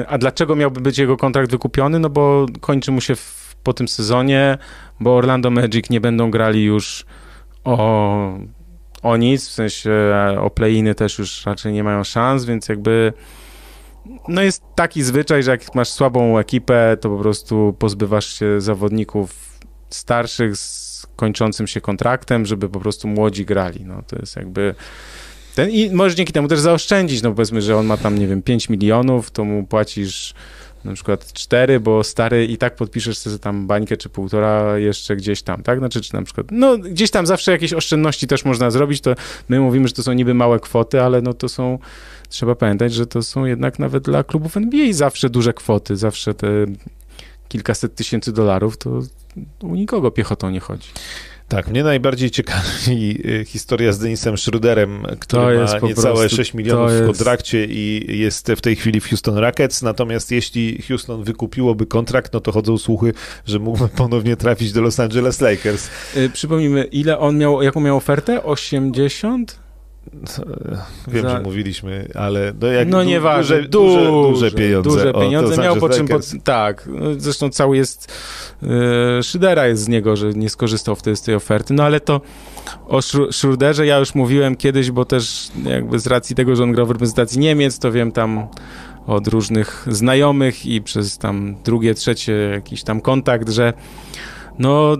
a 0.08 0.18
dlaczego 0.18 0.56
miałby 0.56 0.80
być 0.80 0.98
jego 0.98 1.16
kontrakt 1.16 1.50
wykupiony? 1.50 1.98
No 1.98 2.10
bo 2.10 2.46
kończy 2.60 2.92
mu 2.92 3.00
się 3.00 3.16
w, 3.16 3.56
po 3.62 3.72
tym 3.72 3.88
sezonie, 3.88 4.58
bo 5.00 5.16
Orlando 5.16 5.50
Magic 5.50 5.90
nie 5.90 6.00
będą 6.00 6.30
grali 6.30 6.64
już 6.64 7.06
o, 7.64 8.38
o 9.02 9.16
nic, 9.16 9.48
w 9.48 9.52
sensie 9.52 9.90
o 10.40 10.50
play-iny 10.50 10.94
też 10.94 11.18
już 11.18 11.46
raczej 11.46 11.72
nie 11.72 11.84
mają 11.84 12.04
szans, 12.04 12.44
więc 12.44 12.68
jakby 12.68 13.12
no 14.28 14.42
jest 14.42 14.62
taki 14.74 15.02
zwyczaj, 15.02 15.42
że 15.42 15.50
jak 15.50 15.74
masz 15.74 15.88
słabą 15.88 16.38
ekipę, 16.38 16.96
to 17.00 17.08
po 17.08 17.18
prostu 17.18 17.76
pozbywasz 17.78 18.38
się 18.38 18.60
zawodników 18.60 19.50
starszych 19.90 20.56
z 20.56 21.06
kończącym 21.16 21.66
się 21.66 21.80
kontraktem, 21.80 22.46
żeby 22.46 22.68
po 22.68 22.80
prostu 22.80 23.08
młodzi 23.08 23.44
grali. 23.44 23.84
No, 23.84 24.02
to 24.06 24.16
jest 24.16 24.36
jakby... 24.36 24.74
Ten, 25.54 25.70
I 25.70 25.90
możesz 25.90 26.14
dzięki 26.14 26.32
temu 26.32 26.48
też 26.48 26.60
zaoszczędzić, 26.60 27.22
no 27.22 27.32
powiedzmy, 27.32 27.62
że 27.62 27.76
on 27.76 27.86
ma 27.86 27.96
tam, 27.96 28.18
nie 28.18 28.26
wiem, 28.26 28.42
5 28.42 28.68
milionów, 28.68 29.30
to 29.30 29.44
mu 29.44 29.66
płacisz 29.66 30.34
na 30.84 30.94
przykład 30.94 31.32
4, 31.32 31.80
bo 31.80 32.04
stary 32.04 32.46
i 32.46 32.58
tak 32.58 32.76
podpiszesz 32.76 33.18
sobie 33.18 33.38
tam 33.38 33.66
bańkę 33.66 33.96
czy 33.96 34.08
półtora 34.08 34.78
jeszcze 34.78 35.16
gdzieś 35.16 35.42
tam, 35.42 35.62
tak? 35.62 35.78
Znaczy, 35.78 36.00
czy 36.00 36.14
na 36.14 36.22
przykład, 36.22 36.46
no 36.50 36.78
gdzieś 36.78 37.10
tam 37.10 37.26
zawsze 37.26 37.52
jakieś 37.52 37.72
oszczędności 37.72 38.26
też 38.26 38.44
można 38.44 38.70
zrobić, 38.70 39.00
to 39.00 39.14
my 39.48 39.60
mówimy, 39.60 39.88
że 39.88 39.94
to 39.94 40.02
są 40.02 40.12
niby 40.12 40.34
małe 40.34 40.60
kwoty, 40.60 41.02
ale 41.02 41.22
no 41.22 41.34
to 41.34 41.48
są, 41.48 41.78
trzeba 42.28 42.54
pamiętać, 42.54 42.94
że 42.94 43.06
to 43.06 43.22
są 43.22 43.44
jednak 43.44 43.78
nawet 43.78 44.04
dla 44.04 44.24
klubów 44.24 44.56
NBA 44.56 44.92
zawsze 44.92 45.30
duże 45.30 45.52
kwoty, 45.52 45.96
zawsze 45.96 46.34
te 46.34 46.48
kilkaset 47.48 47.94
tysięcy 47.94 48.32
dolarów, 48.32 48.76
to 48.76 49.00
u 49.62 49.74
nikogo 49.74 50.10
piechotą 50.10 50.50
nie 50.50 50.60
chodzi. 50.60 50.88
Tak, 51.50 51.68
mnie 51.68 51.84
najbardziej 51.84 52.30
ciekawi 52.30 53.18
y, 53.26 53.44
historia 53.44 53.92
z 53.92 53.98
Denisem 53.98 54.38
Schruderem, 54.38 55.06
który 55.20 55.58
ma 55.58 55.78
niecałe 55.88 56.18
prostu, 56.18 56.36
6 56.36 56.54
milionów 56.54 56.92
w 56.92 57.06
kontrakcie 57.06 57.64
i 57.64 58.18
jest 58.18 58.52
w 58.56 58.60
tej 58.60 58.76
chwili 58.76 59.00
w 59.00 59.08
Houston 59.08 59.38
Rockets, 59.38 59.82
natomiast 59.82 60.30
jeśli 60.30 60.82
Houston 60.82 61.24
wykupiłoby 61.24 61.86
kontrakt, 61.86 62.32
no 62.32 62.40
to 62.40 62.52
chodzą 62.52 62.78
słuchy, 62.78 63.12
że 63.46 63.58
mógłby 63.58 63.88
ponownie 64.02 64.36
trafić 64.36 64.72
do 64.72 64.80
Los 64.80 65.00
Angeles 65.00 65.40
Lakers. 65.40 65.88
Yy, 66.16 66.30
przypomnijmy, 66.30 66.84
ile 66.84 67.18
on 67.18 67.38
miał, 67.38 67.62
jaką 67.62 67.80
miał 67.80 67.96
ofertę? 67.96 68.44
80? 68.44 69.69
Wiem, 71.08 71.22
za... 71.22 71.30
że 71.30 71.40
mówiliśmy, 71.40 72.08
ale 72.14 72.52
no, 72.60 72.66
jak 72.66 72.88
no 72.88 73.04
nie 73.04 73.20
duże, 73.20 73.62
duże, 73.62 74.04
duże, 74.04 74.50
pieniądze. 74.50 74.90
Duże 74.90 75.12
pieniądze 75.12 75.54
o, 75.54 75.64
miał, 75.64 75.76
po 75.76 75.88
czym, 75.88 76.08
po, 76.08 76.18
tak, 76.44 76.88
zresztą 77.16 77.50
cały 77.50 77.76
jest, 77.76 78.12
yy, 78.62 78.68
Szydera 79.22 79.66
jest 79.66 79.82
z 79.82 79.88
niego, 79.88 80.16
że 80.16 80.32
nie 80.32 80.50
skorzystał 80.50 80.96
wtedy 80.96 81.16
z 81.16 81.22
tej 81.22 81.34
oferty, 81.34 81.74
no 81.74 81.82
ale 81.82 82.00
to 82.00 82.20
o 82.88 83.02
Schruderze 83.30 83.86
ja 83.86 83.98
już 83.98 84.14
mówiłem 84.14 84.56
kiedyś, 84.56 84.90
bo 84.90 85.04
też 85.04 85.48
jakby 85.64 85.98
z 85.98 86.06
racji 86.06 86.36
tego, 86.36 86.56
że 86.56 86.62
on 86.62 86.72
grał 86.72 86.86
w 86.86 86.90
reprezentacji 86.90 87.38
Niemiec, 87.38 87.78
to 87.78 87.92
wiem 87.92 88.12
tam 88.12 88.48
od 89.06 89.28
różnych 89.28 89.86
znajomych 89.90 90.66
i 90.66 90.82
przez 90.82 91.18
tam 91.18 91.56
drugie, 91.64 91.94
trzecie 91.94 92.32
jakiś 92.32 92.82
tam 92.82 93.00
kontakt, 93.00 93.48
że 93.48 93.72
no 94.60 94.96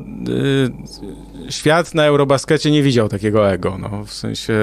y, 1.49 1.53
świat 1.53 1.95
na 1.95 2.05
Eurobaskecie 2.05 2.71
nie 2.71 2.83
widział 2.83 3.09
takiego 3.09 3.51
ego, 3.51 3.79
no, 3.79 4.05
w 4.05 4.13
sensie 4.13 4.55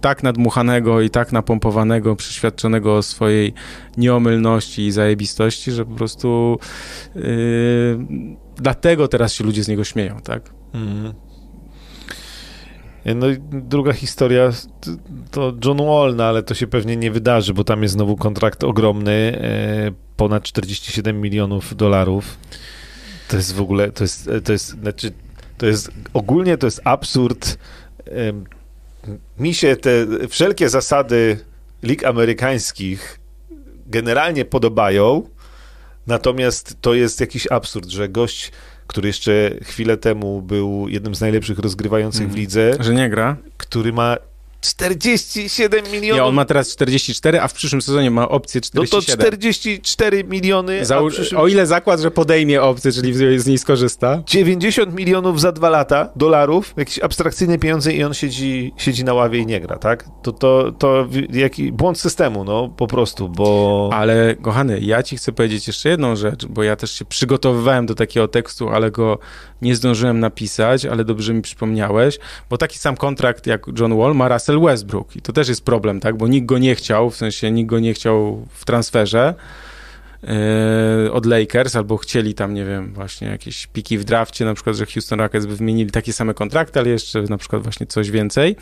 tak 0.00 0.22
nadmuchanego 0.22 1.00
i 1.00 1.10
tak 1.10 1.32
napompowanego, 1.32 2.16
przeświadczonego 2.16 2.96
o 2.96 3.02
swojej 3.02 3.54
nieomylności 3.96 4.86
i 4.86 4.92
zajebistości, 4.92 5.72
że 5.72 5.84
po 5.84 5.94
prostu 5.94 6.58
y, 7.16 7.98
dlatego 8.56 9.08
teraz 9.08 9.32
się 9.32 9.44
ludzie 9.44 9.64
z 9.64 9.68
niego 9.68 9.84
śmieją, 9.84 10.20
tak? 10.24 10.50
Mm. 10.74 11.14
No 13.04 13.28
i 13.28 13.36
druga 13.52 13.92
historia 13.92 14.50
to 15.30 15.52
John 15.64 15.76
Wall, 15.76 16.16
no 16.16 16.24
ale 16.24 16.42
to 16.42 16.54
się 16.54 16.66
pewnie 16.66 16.96
nie 16.96 17.10
wydarzy, 17.10 17.54
bo 17.54 17.64
tam 17.64 17.82
jest 17.82 17.94
znowu 17.94 18.16
kontrakt 18.16 18.64
ogromny, 18.64 19.12
e, 19.12 19.92
ponad 20.16 20.42
47 20.42 21.20
milionów 21.20 21.76
dolarów. 21.76 22.38
To 23.30 23.36
jest 23.36 23.54
w 23.54 23.60
ogóle, 23.60 23.92
to 23.92 24.04
jest, 24.04 24.30
to 24.44 24.52
jest, 24.52 24.68
znaczy, 24.68 25.12
to 25.58 25.66
jest, 25.66 25.90
ogólnie 26.14 26.58
to 26.58 26.66
jest 26.66 26.80
absurd. 26.84 27.58
Mi 29.38 29.54
się 29.54 29.76
te 29.76 29.90
wszelkie 30.28 30.68
zasady 30.68 31.38
lig 31.82 32.04
amerykańskich 32.04 33.20
generalnie 33.86 34.44
podobają, 34.44 35.22
natomiast 36.06 36.76
to 36.80 36.94
jest 36.94 37.20
jakiś 37.20 37.46
absurd, 37.50 37.88
że 37.88 38.08
gość, 38.08 38.52
który 38.86 39.08
jeszcze 39.08 39.50
chwilę 39.62 39.96
temu 39.96 40.42
był 40.42 40.88
jednym 40.88 41.14
z 41.14 41.20
najlepszych 41.20 41.58
rozgrywających 41.58 42.22
w 42.22 42.24
mhm. 42.24 42.40
lidze, 42.40 42.76
że 42.80 42.94
nie 42.94 43.10
gra, 43.10 43.36
który 43.56 43.92
ma 43.92 44.16
47 44.60 45.84
milionów. 45.92 46.16
Nie, 46.16 46.24
on 46.24 46.34
ma 46.34 46.44
teraz 46.44 46.68
44, 46.68 47.40
a 47.40 47.48
w 47.48 47.52
przyszłym 47.54 47.82
sezonie 47.82 48.10
ma 48.10 48.28
opcję 48.28 48.60
47. 48.60 49.00
No 49.00 49.16
to 49.16 49.22
44 49.22 50.24
miliony. 50.24 50.84
Za, 50.84 51.00
przyszłym... 51.08 51.40
O 51.40 51.48
ile 51.48 51.66
zakład, 51.66 52.00
że 52.00 52.10
podejmie 52.10 52.62
opcję, 52.62 52.92
czyli 52.92 53.40
z 53.40 53.46
niej 53.46 53.58
skorzysta. 53.58 54.22
90 54.26 54.94
milionów 54.94 55.40
za 55.40 55.52
dwa 55.52 55.70
lata 55.70 56.08
dolarów, 56.16 56.74
jakieś 56.76 56.98
abstrakcyjne 56.98 57.58
pieniądze 57.58 57.92
i 57.92 58.04
on 58.04 58.14
siedzi, 58.14 58.72
siedzi 58.76 59.04
na 59.04 59.14
ławie 59.14 59.38
i 59.38 59.46
nie 59.46 59.60
gra, 59.60 59.78
tak? 59.78 60.04
To, 60.22 60.32
to, 60.32 60.72
to 60.78 61.08
jaki 61.32 61.72
błąd 61.72 62.00
systemu, 62.00 62.44
no 62.44 62.68
po 62.68 62.86
prostu, 62.86 63.28
bo... 63.28 63.90
Ale 63.92 64.36
kochany, 64.42 64.80
ja 64.80 65.02
ci 65.02 65.16
chcę 65.16 65.32
powiedzieć 65.32 65.66
jeszcze 65.66 65.88
jedną 65.88 66.16
rzecz, 66.16 66.46
bo 66.46 66.62
ja 66.62 66.76
też 66.76 66.92
się 66.92 67.04
przygotowywałem 67.04 67.86
do 67.86 67.94
takiego 67.94 68.28
tekstu, 68.28 68.68
ale 68.68 68.90
go 68.90 69.18
nie 69.62 69.76
zdążyłem 69.76 70.20
napisać, 70.20 70.86
ale 70.86 71.04
dobrze 71.04 71.34
mi 71.34 71.42
przypomniałeś, 71.42 72.18
bo 72.50 72.58
taki 72.58 72.78
sam 72.78 72.96
kontrakt 72.96 73.46
jak 73.46 73.66
John 73.78 73.98
Wall 73.98 74.14
ma 74.14 74.28
Russell 74.28 74.49
Westbrook 74.58 75.16
i 75.16 75.22
to 75.22 75.32
też 75.32 75.48
jest 75.48 75.64
problem, 75.64 76.00
tak, 76.00 76.16
bo 76.16 76.28
nikt 76.28 76.46
go 76.46 76.58
nie 76.58 76.74
chciał, 76.74 77.10
w 77.10 77.16
sensie 77.16 77.50
nikt 77.50 77.70
go 77.70 77.78
nie 77.78 77.94
chciał 77.94 78.46
w 78.50 78.64
transferze 78.64 79.34
yy, 80.22 81.12
od 81.12 81.26
Lakers, 81.26 81.76
albo 81.76 81.96
chcieli 81.96 82.34
tam, 82.34 82.54
nie 82.54 82.64
wiem, 82.64 82.92
właśnie 82.94 83.28
jakieś 83.28 83.66
piki 83.66 83.98
w 83.98 84.04
drafcie, 84.04 84.44
na 84.44 84.54
przykład, 84.54 84.76
że 84.76 84.86
Houston 84.86 85.20
Rockets 85.20 85.46
by 85.46 85.56
wymienili 85.56 85.90
takie 85.90 86.12
same 86.12 86.34
kontrakty, 86.34 86.80
ale 86.80 86.88
jeszcze 86.88 87.22
na 87.22 87.38
przykład 87.38 87.62
właśnie 87.62 87.86
coś 87.86 88.10
więcej. 88.10 88.56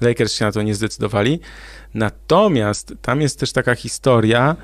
Lakers 0.00 0.34
się 0.34 0.44
na 0.44 0.52
to 0.52 0.62
nie 0.62 0.74
zdecydowali. 0.74 1.40
Natomiast 1.94 2.94
tam 3.02 3.20
jest 3.20 3.40
też 3.40 3.52
taka 3.52 3.74
historia, 3.74 4.56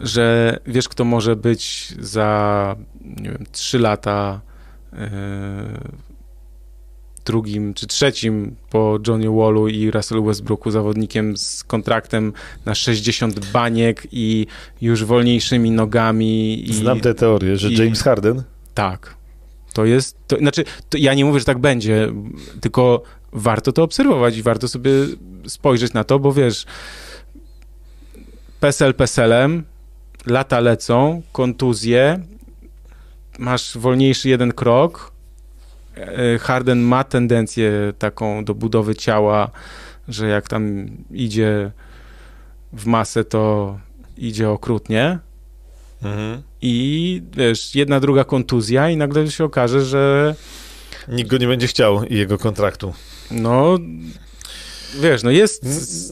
że 0.00 0.58
wiesz, 0.66 0.88
kto 0.88 1.04
może 1.04 1.36
być 1.36 1.94
za, 2.00 2.76
nie 3.00 3.30
wiem, 3.30 3.46
3 3.52 3.78
lata 3.78 4.40
E, 4.92 5.08
drugim 7.26 7.74
czy 7.74 7.86
trzecim 7.86 8.56
po 8.70 8.98
Johnny 9.06 9.30
Wallu 9.30 9.68
i 9.68 9.90
Russell 9.90 10.22
Westbrooku 10.22 10.70
zawodnikiem 10.70 11.36
z 11.36 11.64
kontraktem 11.64 12.32
na 12.64 12.74
60 12.74 13.50
baniek 13.52 14.06
i 14.12 14.46
już 14.80 15.04
wolniejszymi 15.04 15.70
nogami. 15.70 16.70
I, 16.70 16.74
Znam 16.74 17.00
tę 17.00 17.14
teorię, 17.14 17.56
że 17.56 17.68
i, 17.68 17.76
James 17.76 18.02
Harden? 18.02 18.42
Tak. 18.74 19.16
To 19.72 19.84
jest, 19.84 20.16
to, 20.26 20.36
znaczy, 20.36 20.64
to 20.90 20.98
ja 20.98 21.14
nie 21.14 21.24
mówię, 21.24 21.38
że 21.38 21.44
tak 21.44 21.58
będzie, 21.58 22.12
tylko 22.60 23.02
warto 23.32 23.72
to 23.72 23.82
obserwować 23.82 24.36
i 24.36 24.42
warto 24.42 24.68
sobie 24.68 24.90
spojrzeć 25.46 25.92
na 25.92 26.04
to, 26.04 26.18
bo 26.18 26.32
wiesz, 26.32 26.66
PESEL 28.60 28.94
PESELem, 28.94 29.64
lata 30.26 30.60
lecą, 30.60 31.22
kontuzje, 31.32 32.20
masz 33.38 33.78
wolniejszy 33.78 34.28
jeden 34.28 34.52
krok. 34.52 35.15
E, 35.96 36.38
Harden 36.38 36.80
ma 36.80 37.04
tendencję 37.04 37.92
taką 37.98 38.44
do 38.44 38.54
budowy 38.54 38.94
ciała, 38.94 39.50
że 40.08 40.28
jak 40.28 40.48
tam 40.48 40.86
idzie 41.10 41.70
w 42.72 42.86
masę, 42.86 43.24
to 43.24 43.78
idzie 44.16 44.50
okrutnie. 44.50 45.18
Mhm. 46.02 46.42
I 46.62 47.22
wiesz, 47.36 47.74
jedna, 47.74 48.00
druga 48.00 48.24
kontuzja, 48.24 48.90
i 48.90 48.96
nagle 48.96 49.30
się 49.30 49.44
okaże, 49.44 49.84
że. 49.84 50.34
Nikt 51.08 51.30
go 51.30 51.38
nie 51.38 51.46
będzie 51.46 51.66
chciał 51.66 52.04
i 52.04 52.14
jego 52.14 52.38
kontraktu. 52.38 52.94
No, 53.30 53.78
wiesz, 55.00 55.22
no 55.22 55.30
jest. 55.30 55.62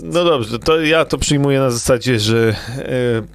No 0.03 0.25
dobrze, 0.25 0.59
to 0.59 0.81
ja 0.81 1.05
to 1.05 1.19
przyjmuję 1.19 1.59
na 1.59 1.71
zasadzie, 1.71 2.21
że 2.21 2.57
e, 2.79 2.87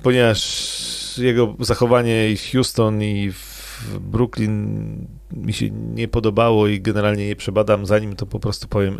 ponieważ 0.04 1.18
jego 1.18 1.56
zachowanie 1.60 2.30
i 2.30 2.38
w 2.38 2.52
Houston, 2.52 3.04
i 3.04 3.32
w 3.32 3.60
w 3.80 4.00
Brooklyn 4.00 5.08
mi 5.34 5.54
się 5.54 5.70
nie 5.70 6.08
podobało 6.08 6.68
i 6.68 6.82
generalnie 6.82 7.28
nie 7.28 7.36
przebadam 7.36 7.86
zanim 7.86 8.16
to 8.16 8.26
po 8.26 8.40
prostu 8.40 8.68
powiem, 8.68 8.98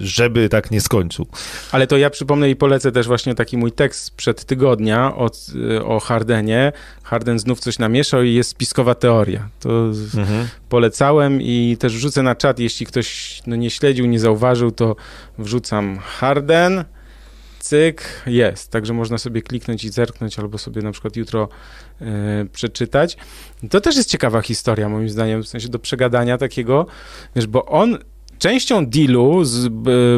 żeby 0.00 0.48
tak 0.48 0.70
nie 0.70 0.80
skończył. 0.80 1.26
Ale 1.72 1.86
to 1.86 1.96
ja 1.96 2.10
przypomnę 2.10 2.50
i 2.50 2.56
polecę 2.56 2.92
też 2.92 3.06
właśnie 3.06 3.34
taki 3.34 3.56
mój 3.56 3.72
tekst 3.72 4.14
przed 4.16 4.44
tygodnia 4.44 5.16
od, 5.16 5.46
o 5.84 6.00
Hardenie. 6.00 6.72
Harden 7.02 7.38
znów 7.38 7.60
coś 7.60 7.78
namieszał 7.78 8.22
i 8.22 8.34
jest 8.34 8.50
spiskowa 8.50 8.94
teoria. 8.94 9.48
To 9.60 9.70
mhm. 10.16 10.48
polecałem 10.68 11.42
i 11.42 11.76
też 11.80 11.96
wrzucę 11.96 12.22
na 12.22 12.34
czat, 12.34 12.58
jeśli 12.58 12.86
ktoś 12.86 13.40
no, 13.46 13.56
nie 13.56 13.70
śledził, 13.70 14.06
nie 14.06 14.20
zauważył, 14.20 14.70
to 14.70 14.96
wrzucam 15.38 15.98
Harden, 15.98 16.84
cyk, 17.70 18.22
jest. 18.26 18.70
Także 18.70 18.92
można 18.92 19.18
sobie 19.18 19.42
kliknąć 19.42 19.84
i 19.84 19.88
zerknąć, 19.88 20.38
albo 20.38 20.58
sobie 20.58 20.82
na 20.82 20.92
przykład 20.92 21.16
jutro 21.16 21.48
y, 22.02 22.06
przeczytać. 22.52 23.16
To 23.70 23.80
też 23.80 23.96
jest 23.96 24.10
ciekawa 24.10 24.42
historia, 24.42 24.88
moim 24.88 25.08
zdaniem, 25.08 25.42
w 25.42 25.48
sensie 25.48 25.68
do 25.68 25.78
przegadania 25.78 26.38
takiego, 26.38 26.86
wiesz, 27.36 27.46
bo 27.46 27.66
on 27.66 27.98
częścią 28.38 28.86
dealu 28.86 29.44
z 29.44 29.68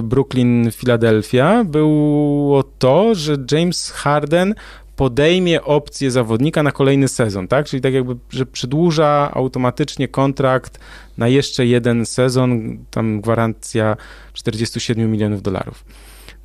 Brooklyn 0.02 0.70
Philadelphia 0.72 1.64
było 1.64 2.62
to, 2.62 3.14
że 3.14 3.36
James 3.52 3.90
Harden 3.90 4.54
podejmie 4.96 5.62
opcję 5.62 6.10
zawodnika 6.10 6.62
na 6.62 6.72
kolejny 6.72 7.08
sezon, 7.08 7.48
tak? 7.48 7.66
Czyli 7.66 7.80
tak 7.80 7.94
jakby, 7.94 8.16
że 8.30 8.46
przedłuża 8.46 9.30
automatycznie 9.34 10.08
kontrakt 10.08 10.80
na 11.18 11.28
jeszcze 11.28 11.66
jeden 11.66 12.06
sezon, 12.06 12.78
tam 12.90 13.20
gwarancja 13.20 13.96
47 14.32 15.10
milionów 15.10 15.42
dolarów. 15.42 15.84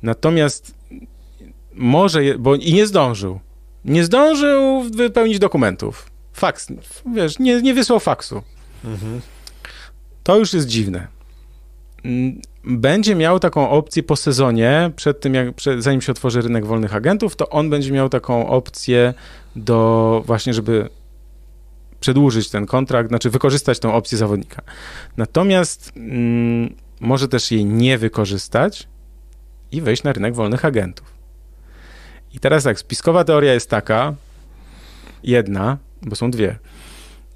Natomiast 0.02 0.77
może, 1.78 2.38
bo 2.38 2.54
i 2.54 2.72
nie 2.72 2.86
zdążył. 2.86 3.40
Nie 3.84 4.04
zdążył 4.04 4.82
wypełnić 4.82 5.38
dokumentów. 5.38 6.10
Faks, 6.32 6.68
wiesz, 7.14 7.38
nie, 7.38 7.62
nie 7.62 7.74
wysłał 7.74 8.00
faksu. 8.00 8.42
Mhm. 8.84 9.20
To 10.22 10.38
już 10.38 10.52
jest 10.52 10.66
dziwne. 10.66 11.06
Mm, 12.04 12.40
będzie 12.64 13.14
miał 13.14 13.40
taką 13.40 13.70
opcję 13.70 14.02
po 14.02 14.16
sezonie, 14.16 14.90
przed 14.96 15.20
tym, 15.20 15.34
jak, 15.34 15.54
przed, 15.54 15.82
zanim 15.82 16.00
się 16.00 16.12
otworzy 16.12 16.40
rynek 16.40 16.66
wolnych 16.66 16.94
agentów, 16.94 17.36
to 17.36 17.48
on 17.48 17.70
będzie 17.70 17.92
miał 17.92 18.08
taką 18.08 18.48
opcję 18.48 19.14
do 19.56 20.22
właśnie, 20.26 20.54
żeby 20.54 20.88
przedłużyć 22.00 22.50
ten 22.50 22.66
kontrakt, 22.66 23.08
znaczy 23.08 23.30
wykorzystać 23.30 23.78
tą 23.78 23.94
opcję 23.94 24.18
zawodnika. 24.18 24.62
Natomiast 25.16 25.92
mm, 25.96 26.74
może 27.00 27.28
też 27.28 27.50
jej 27.50 27.64
nie 27.64 27.98
wykorzystać 27.98 28.88
i 29.72 29.80
wejść 29.80 30.02
na 30.02 30.12
rynek 30.12 30.34
wolnych 30.34 30.64
agentów. 30.64 31.17
I 32.34 32.40
teraz 32.40 32.64
tak, 32.64 32.78
spiskowa 32.78 33.24
teoria 33.24 33.54
jest 33.54 33.70
taka, 33.70 34.14
jedna, 35.22 35.78
bo 36.02 36.16
są 36.16 36.30
dwie. 36.30 36.58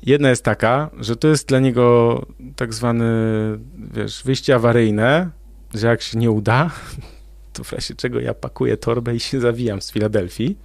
Jedna 0.03 0.31
jest 0.31 0.45
taka, 0.45 0.91
że 1.01 1.17
to 1.17 1.29
jest 1.29 1.49
dla 1.49 1.61
niego 1.61 2.27
tak 2.57 2.75
zwany, 2.75 3.05
wiesz, 3.95 4.23
wyjście 4.25 4.55
awaryjne, 4.55 5.31
że 5.75 5.87
jak 5.87 6.03
się 6.03 6.19
nie 6.19 6.31
uda, 6.31 6.71
to 7.53 7.65
w 7.65 7.73
razie 7.73 7.95
czego 7.95 8.21
ja 8.21 8.35
pakuję 8.35 8.77
torbę 8.77 9.15
i 9.15 9.21
się 9.21 9.41
zawijam 9.41 9.83
z 9.83 9.93
Filadelfii. 9.93 10.57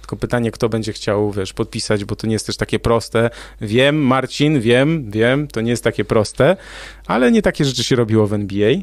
Tylko 0.00 0.16
pytanie, 0.16 0.50
kto 0.50 0.68
będzie 0.68 0.92
chciał, 0.92 1.32
wiesz, 1.32 1.52
podpisać, 1.52 2.04
bo 2.04 2.16
to 2.16 2.26
nie 2.26 2.32
jest 2.32 2.46
też 2.46 2.56
takie 2.56 2.78
proste. 2.78 3.30
Wiem, 3.60 4.06
Marcin, 4.06 4.60
wiem, 4.60 5.10
wiem, 5.10 5.48
to 5.48 5.60
nie 5.60 5.70
jest 5.70 5.84
takie 5.84 6.04
proste, 6.04 6.56
ale 7.06 7.32
nie 7.32 7.42
takie 7.42 7.64
rzeczy 7.64 7.84
się 7.84 7.96
robiło 7.96 8.26
w 8.26 8.32
NBA 8.32 8.74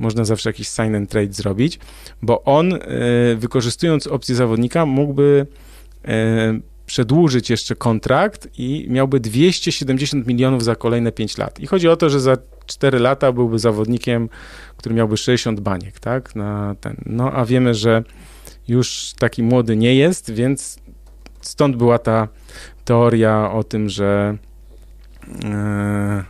można 0.00 0.24
zawsze 0.24 0.48
jakiś 0.48 0.68
sign 0.68 0.94
and 0.94 1.10
trade 1.10 1.32
zrobić, 1.32 1.78
bo 2.22 2.44
on, 2.44 2.74
e, 2.74 2.78
wykorzystując 3.36 4.06
opcję 4.06 4.34
zawodnika, 4.34 4.86
mógłby 4.86 5.46
e, 6.04 6.60
przedłużyć 6.86 7.50
jeszcze 7.50 7.74
kontrakt 7.74 8.48
i 8.58 8.86
miałby 8.88 9.20
270 9.20 10.26
milionów 10.26 10.64
za 10.64 10.74
kolejne 10.74 11.12
5 11.12 11.38
lat. 11.38 11.60
I 11.60 11.66
chodzi 11.66 11.88
o 11.88 11.96
to, 11.96 12.10
że 12.10 12.20
za 12.20 12.36
4 12.66 12.98
lata 12.98 13.32
byłby 13.32 13.58
zawodnikiem, 13.58 14.28
który 14.76 14.94
miałby 14.94 15.16
60 15.16 15.60
baniek, 15.60 16.00
tak? 16.00 16.34
Na 16.34 16.74
ten. 16.80 16.96
No 17.06 17.32
a 17.32 17.44
wiemy, 17.44 17.74
że 17.74 18.04
już 18.68 19.12
taki 19.18 19.42
młody 19.42 19.76
nie 19.76 19.94
jest, 19.94 20.30
więc 20.30 20.78
stąd 21.40 21.76
była 21.76 21.98
ta 21.98 22.28
teoria 22.84 23.52
o 23.52 23.64
tym, 23.64 23.88
że 23.88 24.36
e, 25.44 26.24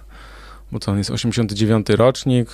bo 0.72 0.78
co 0.78 0.92
on 0.92 0.98
jest 0.98 1.10
89 1.10 1.88
rocznik, 1.88 2.48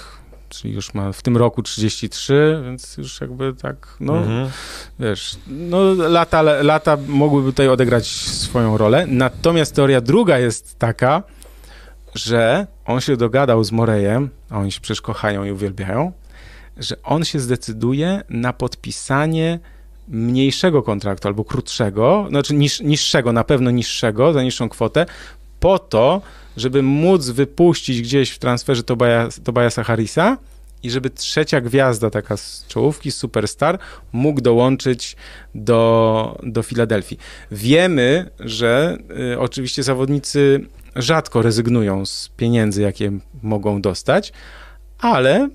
czyli 0.60 0.74
już 0.74 0.94
ma 0.94 1.12
w 1.12 1.22
tym 1.22 1.36
roku 1.36 1.62
33, 1.62 2.60
więc 2.64 2.96
już 2.96 3.20
jakby 3.20 3.54
tak, 3.54 3.96
no 4.00 4.18
mhm. 4.18 4.50
wiesz, 4.98 5.36
no 5.46 5.94
lata, 5.94 6.42
lata 6.42 6.96
mogłyby 7.08 7.52
tutaj 7.52 7.68
odegrać 7.68 8.06
swoją 8.06 8.76
rolę. 8.76 9.06
Natomiast 9.06 9.74
teoria 9.74 10.00
druga 10.00 10.38
jest 10.38 10.78
taka, 10.78 11.22
że 12.14 12.66
on 12.84 13.00
się 13.00 13.16
dogadał 13.16 13.64
z 13.64 13.72
Morejem, 13.72 14.30
a 14.50 14.58
oni 14.58 14.72
się 14.72 14.80
przecież 14.80 15.00
kochają 15.00 15.44
i 15.44 15.50
uwielbiają, 15.50 16.12
że 16.76 17.02
on 17.02 17.24
się 17.24 17.40
zdecyduje 17.40 18.22
na 18.28 18.52
podpisanie 18.52 19.58
mniejszego 20.08 20.82
kontraktu 20.82 21.28
albo 21.28 21.44
krótszego, 21.44 22.26
znaczy 22.28 22.54
niż, 22.54 22.80
niższego, 22.80 23.32
na 23.32 23.44
pewno 23.44 23.70
niższego, 23.70 24.32
za 24.32 24.42
niższą 24.42 24.68
kwotę, 24.68 25.06
po 25.60 25.78
to, 25.78 26.22
żeby 26.56 26.82
móc 26.82 27.28
wypuścić 27.28 28.02
gdzieś 28.02 28.30
w 28.30 28.38
transferze 28.38 28.82
Tobiasa, 28.82 29.42
Tobiasa 29.42 29.84
Harrisa 29.84 30.38
i 30.82 30.90
żeby 30.90 31.10
trzecia 31.10 31.60
gwiazda, 31.60 32.10
taka 32.10 32.36
z 32.36 32.64
czołówki, 32.68 33.10
superstar, 33.10 33.78
mógł 34.12 34.40
dołączyć 34.40 35.16
do, 35.54 36.38
do 36.42 36.62
Filadelfii. 36.62 37.18
Wiemy, 37.50 38.30
że 38.40 38.98
y, 39.32 39.38
oczywiście 39.38 39.82
zawodnicy 39.82 40.66
rzadko 40.96 41.42
rezygnują 41.42 42.06
z 42.06 42.30
pieniędzy, 42.36 42.82
jakie 42.82 43.12
mogą 43.42 43.80
dostać, 43.80 44.32
ale 44.98 45.48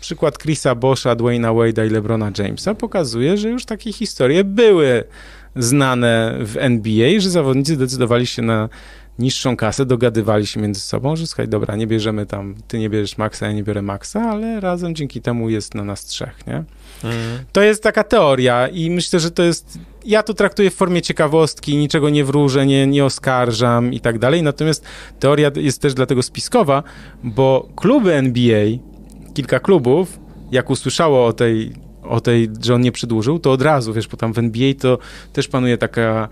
przykład 0.00 0.38
Chrisa 0.38 0.74
Boscha, 0.74 1.14
Dwayna 1.14 1.48
Wade'a 1.48 1.86
i 1.86 1.90
LeBrona 1.90 2.30
Jamesa 2.38 2.74
pokazuje, 2.74 3.36
że 3.36 3.48
już 3.48 3.64
takie 3.64 3.92
historie 3.92 4.44
były 4.44 5.04
znane 5.56 6.38
w 6.40 6.56
NBA, 6.56 7.20
że 7.20 7.30
zawodnicy 7.30 7.76
decydowali 7.76 8.26
się 8.26 8.42
na 8.42 8.68
niższą 9.18 9.56
kasę, 9.56 9.86
dogadywali 9.86 10.46
się 10.46 10.60
między 10.60 10.80
sobą, 10.80 11.16
że 11.16 11.26
słuchaj, 11.26 11.48
dobra, 11.48 11.76
nie 11.76 11.86
bierzemy 11.86 12.26
tam, 12.26 12.54
ty 12.68 12.78
nie 12.78 12.90
bierzesz 12.90 13.18
Maxa, 13.18 13.46
ja 13.46 13.52
nie 13.52 13.62
biorę 13.62 13.82
Maxa, 13.82 14.22
ale 14.22 14.60
razem 14.60 14.94
dzięki 14.94 15.20
temu 15.20 15.50
jest 15.50 15.74
na 15.74 15.84
nas 15.84 16.04
trzech, 16.04 16.46
nie? 16.46 16.64
Mhm. 17.04 17.44
To 17.52 17.62
jest 17.62 17.82
taka 17.82 18.04
teoria 18.04 18.68
i 18.68 18.90
myślę, 18.90 19.20
że 19.20 19.30
to 19.30 19.42
jest, 19.42 19.78
ja 20.04 20.22
to 20.22 20.34
traktuję 20.34 20.70
w 20.70 20.74
formie 20.74 21.02
ciekawostki, 21.02 21.76
niczego 21.76 22.10
nie 22.10 22.24
wróżę, 22.24 22.66
nie, 22.66 22.86
nie 22.86 23.04
oskarżam 23.04 23.92
i 23.92 24.00
tak 24.00 24.18
dalej, 24.18 24.42
natomiast 24.42 24.84
teoria 25.20 25.50
jest 25.56 25.82
też 25.82 25.94
dlatego 25.94 26.22
spiskowa, 26.22 26.82
bo 27.24 27.68
kluby 27.76 28.14
NBA, 28.14 28.66
kilka 29.34 29.60
klubów, 29.60 30.18
jak 30.50 30.70
usłyszało 30.70 31.26
o 31.26 31.32
tej, 31.32 31.72
o 32.02 32.20
tej, 32.20 32.50
że 32.62 32.74
on 32.74 32.80
nie 32.80 32.92
przedłużył, 32.92 33.38
to 33.38 33.52
od 33.52 33.62
razu, 33.62 33.92
wiesz, 33.92 34.08
bo 34.08 34.16
tam 34.16 34.32
w 34.32 34.38
NBA 34.38 34.74
to 34.80 34.98
też 35.32 35.48
panuje 35.48 35.78
taka 35.78 36.28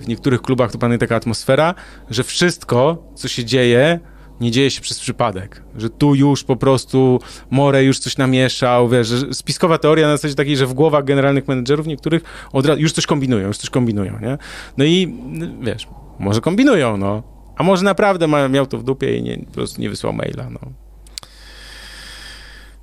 w 0.00 0.04
niektórych 0.08 0.42
klubach 0.42 0.72
to 0.72 0.78
panuje 0.78 0.98
taka 0.98 1.16
atmosfera, 1.16 1.74
że 2.10 2.24
wszystko, 2.24 3.12
co 3.14 3.28
się 3.28 3.44
dzieje, 3.44 4.00
nie 4.40 4.50
dzieje 4.50 4.70
się 4.70 4.80
przez 4.80 5.00
przypadek, 5.00 5.62
że 5.76 5.90
tu 5.90 6.14
już 6.14 6.44
po 6.44 6.56
prostu 6.56 7.20
More 7.50 7.84
już 7.84 7.98
coś 7.98 8.16
namieszał, 8.18 8.88
wiesz, 8.88 9.08
że 9.08 9.34
spiskowa 9.34 9.78
teoria 9.78 10.06
na 10.06 10.16
zasadzie 10.16 10.34
takiej, 10.34 10.56
że 10.56 10.66
w 10.66 10.74
głowach 10.74 11.04
generalnych 11.04 11.48
menedżerów 11.48 11.86
niektórych 11.86 12.22
od 12.52 12.66
razu 12.66 12.80
już 12.80 12.92
coś 12.92 13.06
kombinują, 13.06 13.46
już 13.46 13.58
coś 13.58 13.70
kombinują, 13.70 14.18
nie? 14.20 14.38
No 14.76 14.84
i 14.84 15.14
wiesz, 15.60 15.88
może 16.18 16.40
kombinują, 16.40 16.96
no, 16.96 17.22
a 17.56 17.62
może 17.62 17.84
naprawdę 17.84 18.48
miał 18.48 18.66
to 18.66 18.78
w 18.78 18.84
dupie 18.84 19.16
i 19.16 19.22
nie, 19.22 19.38
po 19.38 19.52
prostu 19.52 19.80
nie 19.80 19.90
wysłał 19.90 20.12
maila, 20.12 20.50
no. 20.50 20.83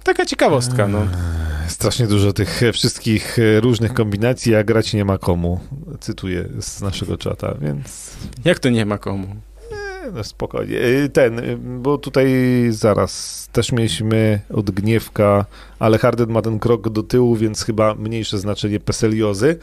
Taka 0.03 0.25
ciekawostka, 0.25 0.87
no. 0.87 1.07
Strasznie 1.67 2.07
dużo 2.07 2.33
tych 2.33 2.61
wszystkich 2.73 3.37
różnych 3.59 3.93
kombinacji, 3.93 4.55
a 4.55 4.63
grać 4.63 4.93
nie 4.93 5.05
ma 5.05 5.17
komu. 5.17 5.59
Cytuję 5.99 6.45
z 6.59 6.81
naszego 6.81 7.17
czata, 7.17 7.55
więc... 7.61 8.17
Jak 8.45 8.59
to 8.59 8.69
nie 8.69 8.85
ma 8.85 8.97
komu? 8.97 9.27
No 10.13 10.23
spokojnie. 10.23 10.77
Y, 10.77 11.09
ten, 11.09 11.39
y, 11.39 11.57
bo 11.57 11.97
tutaj 11.97 12.29
zaraz 12.69 13.47
też 13.51 13.71
mieliśmy 13.71 14.41
od 14.53 14.71
Gniewka, 14.71 15.45
ale 15.79 15.97
Harden 15.97 16.29
ma 16.29 16.41
ten 16.41 16.59
krok 16.59 16.89
do 16.89 17.03
tyłu, 17.03 17.35
więc 17.35 17.63
chyba 17.63 17.95
mniejsze 17.95 18.39
znaczenie 18.39 18.79
Peseliozy 18.79 19.59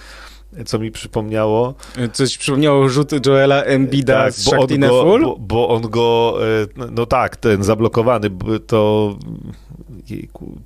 co 0.66 0.78
mi 0.78 0.90
przypomniało. 0.90 1.74
Coś 2.12 2.38
przypomniało 2.38 2.88
rzut 2.88 3.26
Joela 3.26 3.62
Embida 3.62 4.14
tak, 4.14 4.32
z 4.32 4.44
bo 4.44 4.60
on, 4.60 4.80
go, 4.80 5.18
bo, 5.18 5.36
bo, 5.38 5.68
on 5.68 5.82
go, 5.82 6.38
y, 6.62 6.90
no 6.90 7.06
tak, 7.06 7.36
ten 7.36 7.64
zablokowany, 7.64 8.30
to 8.66 9.14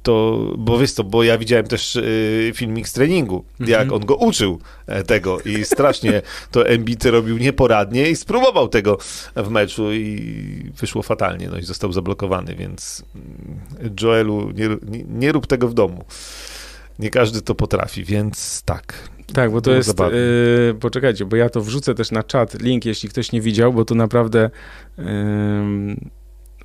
to, 0.02 0.38
bo 0.58 0.78
wiesz 0.78 0.92
co, 0.92 1.04
bo 1.04 1.22
ja 1.22 1.38
widziałem 1.38 1.66
też 1.66 1.96
y, 1.96 2.52
filmik 2.54 2.88
z 2.88 2.92
treningu, 2.92 3.44
jak 3.60 3.80
mm 3.80 3.88
-hmm. 3.88 3.94
on 3.94 4.06
go 4.06 4.16
uczył 4.16 4.58
e, 4.86 5.02
tego 5.02 5.40
i 5.40 5.64
strasznie 5.64 6.22
to 6.50 6.68
Embiid 6.68 7.04
robił 7.04 7.38
nieporadnie 7.38 8.10
i 8.10 8.16
spróbował 8.16 8.68
tego 8.68 8.98
w 9.36 9.48
meczu 9.48 9.92
i 9.92 10.72
wyszło 10.80 11.02
fatalnie, 11.02 11.48
no 11.48 11.58
i 11.58 11.62
został 11.62 11.92
zablokowany, 11.92 12.54
więc 12.54 13.04
mm, 13.14 13.96
Joelu, 14.00 14.50
nie, 14.50 14.68
nie, 14.68 15.04
nie 15.08 15.32
rób 15.32 15.46
tego 15.46 15.68
w 15.68 15.74
domu. 15.74 16.04
Nie 16.98 17.10
każdy 17.10 17.42
to 17.42 17.54
potrafi, 17.54 18.04
więc 18.04 18.62
tak. 18.62 19.08
Tak, 19.32 19.50
bo 19.50 19.60
to 19.60 19.70
jest. 19.70 19.98
Yy, 19.98 20.74
poczekajcie, 20.80 21.24
bo 21.24 21.36
ja 21.36 21.48
to 21.48 21.60
wrzucę 21.60 21.94
też 21.94 22.10
na 22.10 22.22
czat 22.22 22.62
link, 22.62 22.84
jeśli 22.84 23.08
ktoś 23.08 23.32
nie 23.32 23.40
widział, 23.40 23.72
bo 23.72 23.84
to 23.84 23.94
naprawdę. 23.94 24.50
Yy, 24.98 25.04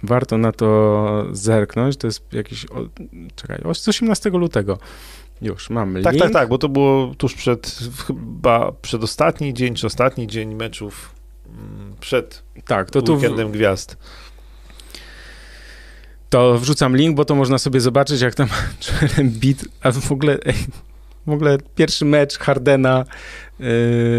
warto 0.03 0.37
na 0.37 0.51
to 0.51 1.25
zerknąć. 1.31 1.97
To 1.97 2.07
jest 2.07 2.33
jakiś, 2.33 2.65
o, 2.65 2.87
czekaj, 3.35 3.57
18 3.63 4.29
lutego. 4.29 4.77
Już, 5.41 5.69
mamy 5.69 6.01
Tak, 6.01 6.17
tak, 6.17 6.33
tak, 6.33 6.49
bo 6.49 6.57
to 6.57 6.69
było 6.69 7.15
tuż 7.17 7.33
przed, 7.33 7.79
chyba 8.07 8.71
przedostatni 8.71 9.53
dzień, 9.53 9.75
czy 9.75 9.87
ostatni 9.87 10.27
dzień 10.27 10.55
meczów 10.55 11.15
mm, 11.47 11.95
przed 11.99 12.43
tak, 12.65 12.91
to 12.91 12.99
weekendem 12.99 13.47
tu 13.47 13.49
w... 13.49 13.51
gwiazd. 13.51 13.97
To 16.29 16.57
wrzucam 16.57 16.97
link, 16.97 17.15
bo 17.15 17.25
to 17.25 17.35
można 17.35 17.57
sobie 17.57 17.79
zobaczyć, 17.79 18.21
jak 18.21 18.35
tam 18.35 18.47
bit, 19.41 19.65
a 19.81 19.91
w 19.91 20.11
ogóle, 20.11 20.37
ej, 20.45 20.55
w 21.27 21.31
ogóle 21.31 21.57
pierwszy 21.75 22.05
mecz 22.05 22.37
Hardena, 22.37 23.05
yy, 23.59 23.65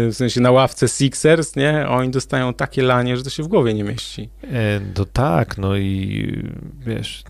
w 0.07 0.11
sensie 0.13 0.41
na 0.41 0.51
ławce 0.51 0.87
Sixers, 0.87 1.55
nie? 1.55 1.85
Oni 1.89 2.09
dostają 2.09 2.53
takie 2.53 2.81
lanie, 2.81 3.17
że 3.17 3.23
to 3.23 3.29
się 3.29 3.43
w 3.43 3.47
głowie 3.47 3.73
nie 3.73 3.83
mieści. 3.83 4.29
E, 4.43 4.81
no 4.97 5.05
tak, 5.05 5.57
no 5.57 5.77
i 5.77 6.43
wiesz, 6.85 7.23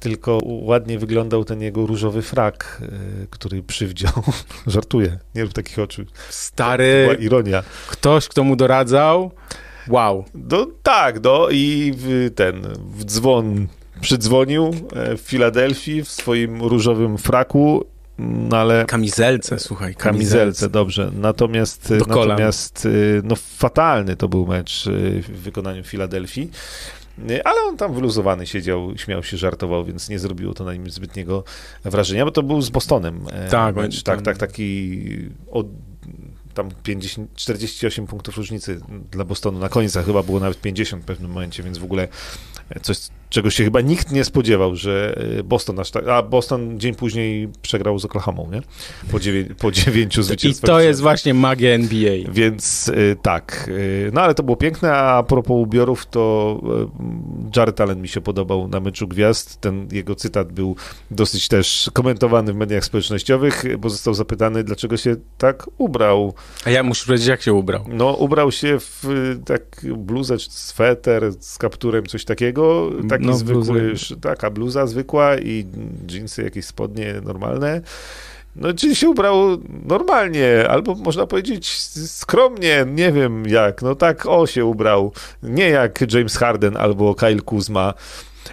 tylko 0.00 0.38
ładnie 0.44 0.98
wyglądał 0.98 1.44
ten 1.44 1.62
jego 1.62 1.86
różowy 1.86 2.22
frak, 2.22 2.82
yy, 3.20 3.26
który 3.30 3.62
przywdział. 3.62 4.12
Żartuję, 4.66 5.18
nie 5.34 5.42
rób 5.42 5.52
takich 5.52 5.78
oczu. 5.78 6.02
Stary. 6.28 7.06
To 7.06 7.12
była 7.12 7.24
ironia. 7.24 7.62
Ktoś, 7.88 8.28
kto 8.28 8.44
mu 8.44 8.56
doradzał. 8.56 9.30
Wow. 9.88 10.24
No 10.34 10.66
tak, 10.82 11.24
no 11.24 11.48
i 11.50 11.94
ten 12.34 12.62
w 12.96 13.04
dzwon 13.04 13.66
przydzwonił 14.00 14.74
e, 14.94 15.16
w 15.16 15.20
Filadelfii 15.20 16.04
w 16.04 16.08
swoim 16.08 16.62
różowym 16.62 17.18
fraku 17.18 17.84
no 18.18 18.56
ale... 18.56 18.84
Kamizelce, 18.84 19.58
słuchaj. 19.58 19.94
Kamizelce, 19.94 20.34
kamizelce 20.34 20.68
dobrze. 20.68 21.10
Natomiast, 21.20 21.90
natomiast 22.08 22.86
y, 22.86 23.22
no, 23.24 23.36
fatalny 23.36 24.16
to 24.16 24.28
był 24.28 24.46
mecz 24.46 24.86
y, 24.86 25.22
w 25.22 25.40
wykonaniu 25.40 25.84
Filadelfii. 25.84 26.50
Y, 27.30 27.44
ale 27.44 27.60
on 27.68 27.76
tam 27.76 27.94
wyluzowany 27.94 28.46
siedział, 28.46 28.98
śmiał 28.98 29.22
się, 29.22 29.36
żartował, 29.36 29.84
więc 29.84 30.08
nie 30.08 30.18
zrobiło 30.18 30.54
to 30.54 30.64
na 30.64 30.74
nim 30.74 30.90
zbytniego 30.90 31.44
wrażenia, 31.84 32.24
bo 32.24 32.30
to 32.30 32.42
był 32.42 32.62
z 32.62 32.70
Bostonem. 32.70 33.20
E, 33.32 33.48
tak, 33.48 33.76
mecz, 33.76 34.02
tak, 34.02 34.22
tak, 34.22 34.38
taki 34.38 35.00
od 35.50 35.66
tam 36.54 36.68
50, 36.82 37.34
48 37.34 38.06
punktów 38.06 38.36
różnicy 38.36 38.80
dla 39.10 39.24
Bostonu. 39.24 39.58
Na 39.58 39.68
końcu 39.68 40.02
chyba 40.02 40.22
było 40.22 40.40
nawet 40.40 40.60
50 40.60 41.02
w 41.02 41.06
pewnym 41.06 41.30
momencie, 41.30 41.62
więc 41.62 41.78
w 41.78 41.84
ogóle 41.84 42.08
coś, 42.82 42.98
czego 43.34 43.50
się 43.50 43.64
chyba 43.64 43.80
nikt 43.80 44.12
nie 44.12 44.24
spodziewał, 44.24 44.76
że 44.76 45.18
e, 45.38 45.42
Boston 45.42 45.80
aż 45.80 45.90
tak, 45.90 46.08
a 46.08 46.22
Boston 46.22 46.80
dzień 46.80 46.94
później 46.94 47.48
przegrał 47.62 47.98
z 47.98 48.04
Oklahoma, 48.04 48.42
nie? 48.56 48.62
Po, 49.10 49.20
dziewię, 49.20 49.54
po 49.54 49.72
dziewięciu 49.72 50.22
zwycięstwach. 50.22 50.70
I 50.70 50.72
to 50.72 50.80
jest 50.80 51.00
właśnie 51.00 51.34
magia 51.34 51.70
NBA. 51.70 52.32
Więc 52.32 52.88
e, 52.88 53.16
tak, 53.16 53.70
e, 54.06 54.10
no 54.12 54.20
ale 54.20 54.34
to 54.34 54.42
było 54.42 54.56
piękne, 54.56 54.92
a 54.92 55.22
propos 55.22 55.56
ubiorów, 55.56 56.06
to 56.06 56.60
Jared 57.56 57.80
Allen 57.80 58.02
mi 58.02 58.08
się 58.08 58.20
podobał 58.20 58.68
na 58.68 58.80
meczu 58.80 59.08
Gwiazd, 59.08 59.60
ten 59.60 59.88
jego 59.92 60.14
cytat 60.14 60.52
był 60.52 60.76
dosyć 61.10 61.48
też 61.48 61.90
komentowany 61.92 62.52
w 62.52 62.56
mediach 62.56 62.84
społecznościowych, 62.84 63.64
bo 63.78 63.90
został 63.90 64.14
zapytany, 64.14 64.64
dlaczego 64.64 64.96
się 64.96 65.16
tak 65.38 65.66
ubrał. 65.78 66.34
A 66.64 66.70
ja 66.70 66.82
muszę 66.82 67.06
powiedzieć, 67.06 67.26
jak 67.26 67.42
się 67.42 67.52
ubrał? 67.52 67.84
No, 67.88 68.12
ubrał 68.12 68.52
się 68.52 68.78
w 68.80 69.04
tak 69.46 69.86
bluzę, 69.96 70.36
sweter 70.38 71.32
z 71.40 71.58
kapturem, 71.58 72.06
coś 72.06 72.24
takiego, 72.24 72.90
tak 73.08 73.23
no, 73.24 73.36
zwykły, 73.36 73.94
taka 74.20 74.50
bluza 74.50 74.86
zwykła 74.86 75.38
i 75.38 75.66
dżinsy, 76.06 76.42
jakieś 76.42 76.64
spodnie 76.64 77.14
normalne. 77.24 77.80
No, 78.56 78.74
czyli 78.74 78.96
się 78.96 79.08
ubrał 79.08 79.36
normalnie, 79.84 80.68
albo 80.68 80.94
można 80.94 81.26
powiedzieć 81.26 81.70
skromnie, 82.06 82.86
nie 82.88 83.12
wiem 83.12 83.46
jak, 83.46 83.82
no 83.82 83.94
tak 83.94 84.26
o 84.26 84.46
się 84.46 84.64
ubrał, 84.64 85.12
nie 85.42 85.68
jak 85.68 86.12
James 86.14 86.36
Harden 86.36 86.76
albo 86.76 87.14
Kyle 87.14 87.40
Kuzma, 87.40 87.94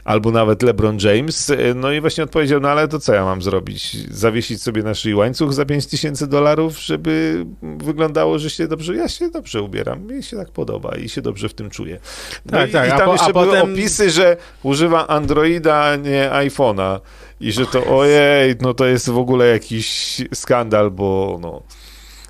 albo 0.03 0.31
nawet 0.31 0.63
LeBron 0.63 0.97
James. 0.99 1.51
No 1.75 1.91
i 1.91 2.01
właśnie 2.01 2.23
odpowiedział, 2.23 2.59
no 2.59 2.69
ale 2.69 2.87
to 2.87 2.99
co 2.99 3.13
ja 3.13 3.25
mam 3.25 3.41
zrobić? 3.41 4.09
Zawiesić 4.11 4.61
sobie 4.61 4.83
na 4.83 4.93
szyi 4.93 5.15
łańcuch 5.15 5.53
za 5.53 5.65
5 5.65 5.87
tysięcy 5.87 6.27
dolarów, 6.27 6.79
żeby 6.79 7.45
wyglądało, 7.61 8.39
że 8.39 8.49
się 8.49 8.67
dobrze, 8.67 8.95
ja 8.95 9.09
się 9.09 9.29
dobrze 9.29 9.61
ubieram, 9.61 10.07
mi 10.07 10.23
się 10.23 10.37
tak 10.37 10.49
podoba 10.49 10.95
i 10.95 11.09
się 11.09 11.21
dobrze 11.21 11.49
w 11.49 11.53
tym 11.53 11.69
czuję. 11.69 11.99
No 12.45 12.51
tak, 12.51 12.69
i, 12.69 12.73
tak. 12.73 12.87
i 12.87 12.91
tam 12.91 13.05
po, 13.05 13.11
jeszcze 13.11 13.33
były 13.33 13.45
potem... 13.45 13.73
opisy, 13.73 14.09
że 14.09 14.37
używa 14.63 15.07
Androida, 15.07 15.83
a 15.83 15.95
nie 15.95 16.29
iPhone'a 16.33 16.99
i 17.39 17.51
że 17.51 17.65
to 17.65 17.97
ojej, 17.97 18.55
no 18.61 18.73
to 18.73 18.85
jest 18.85 19.09
w 19.09 19.17
ogóle 19.17 19.47
jakiś 19.47 20.17
skandal, 20.33 20.91
bo 20.91 21.39
no, 21.41 21.61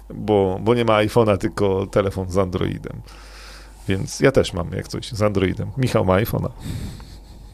bo, 0.09 0.59
bo 0.61 0.75
nie 0.75 0.85
ma 0.85 0.93
iPhone'a, 0.93 1.37
tylko 1.37 1.87
telefon 1.87 2.31
z 2.31 2.37
Androidem. 2.37 3.01
Więc 3.87 4.19
ja 4.19 4.31
też 4.31 4.53
mam 4.53 4.71
jak 4.71 4.87
coś 4.87 5.11
z 5.11 5.21
Androidem. 5.21 5.71
Michał 5.77 6.05
ma 6.05 6.15
iPhone'a. 6.21 6.49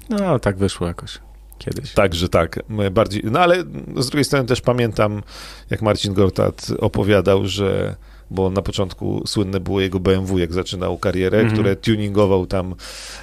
No, 0.10 0.40
tak 0.40 0.58
wyszło 0.58 0.88
jakoś 0.88 1.20
kiedyś. 1.58 1.94
Także 1.94 2.30
tak, 2.30 2.60
bardziej. 2.92 3.24
No 3.32 3.40
ale 3.40 3.64
z 3.98 4.10
drugiej 4.10 4.26
strony 4.26 4.46
też 4.46 4.62
pamiętam, 4.62 5.24
jak 5.70 5.82
Marcin 5.82 6.14
Gortat 6.14 6.68
opowiadał, 6.80 7.46
że 7.46 7.96
bo 8.32 8.50
na 8.50 8.62
początku 8.62 9.24
słynne 9.28 9.60
było 9.60 9.82
jego 9.82 10.00
BMW, 10.00 10.40
jak 10.40 10.54
zaczynał 10.54 10.98
karierę, 10.98 11.40
mm 11.40 11.50
-hmm. 11.50 11.54
które 11.54 11.76
tuningował 11.76 12.48
tam 12.48 12.76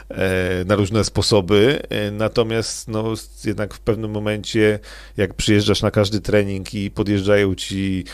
e, 0.08 0.64
na 0.64 0.74
różne 0.74 1.04
sposoby. 1.04 1.82
E, 1.88 2.10
natomiast 2.10 2.88
no, 2.88 3.14
jednak 3.44 3.74
w 3.74 3.80
pewnym 3.80 4.10
momencie, 4.10 4.78
jak 5.16 5.34
przyjeżdżasz 5.34 5.82
na 5.82 5.90
każdy 5.90 6.20
trening 6.20 6.74
i 6.74 6.90
podjeżdżają 6.90 7.54
ci 7.54 8.04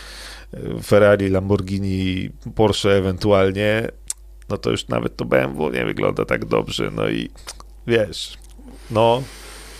e, 0.54 0.82
Ferrari, 0.82 1.28
Lamborghini, 1.28 2.30
Porsche 2.54 2.90
ewentualnie, 2.90 3.88
no 4.48 4.56
to 4.56 4.70
już 4.70 4.88
nawet 4.88 5.16
to 5.16 5.24
BMW 5.24 5.70
nie 5.70 5.84
wygląda 5.84 6.24
tak 6.24 6.44
dobrze. 6.44 6.90
No 6.94 7.08
i 7.08 7.30
wiesz, 7.86 8.38
no, 8.90 9.22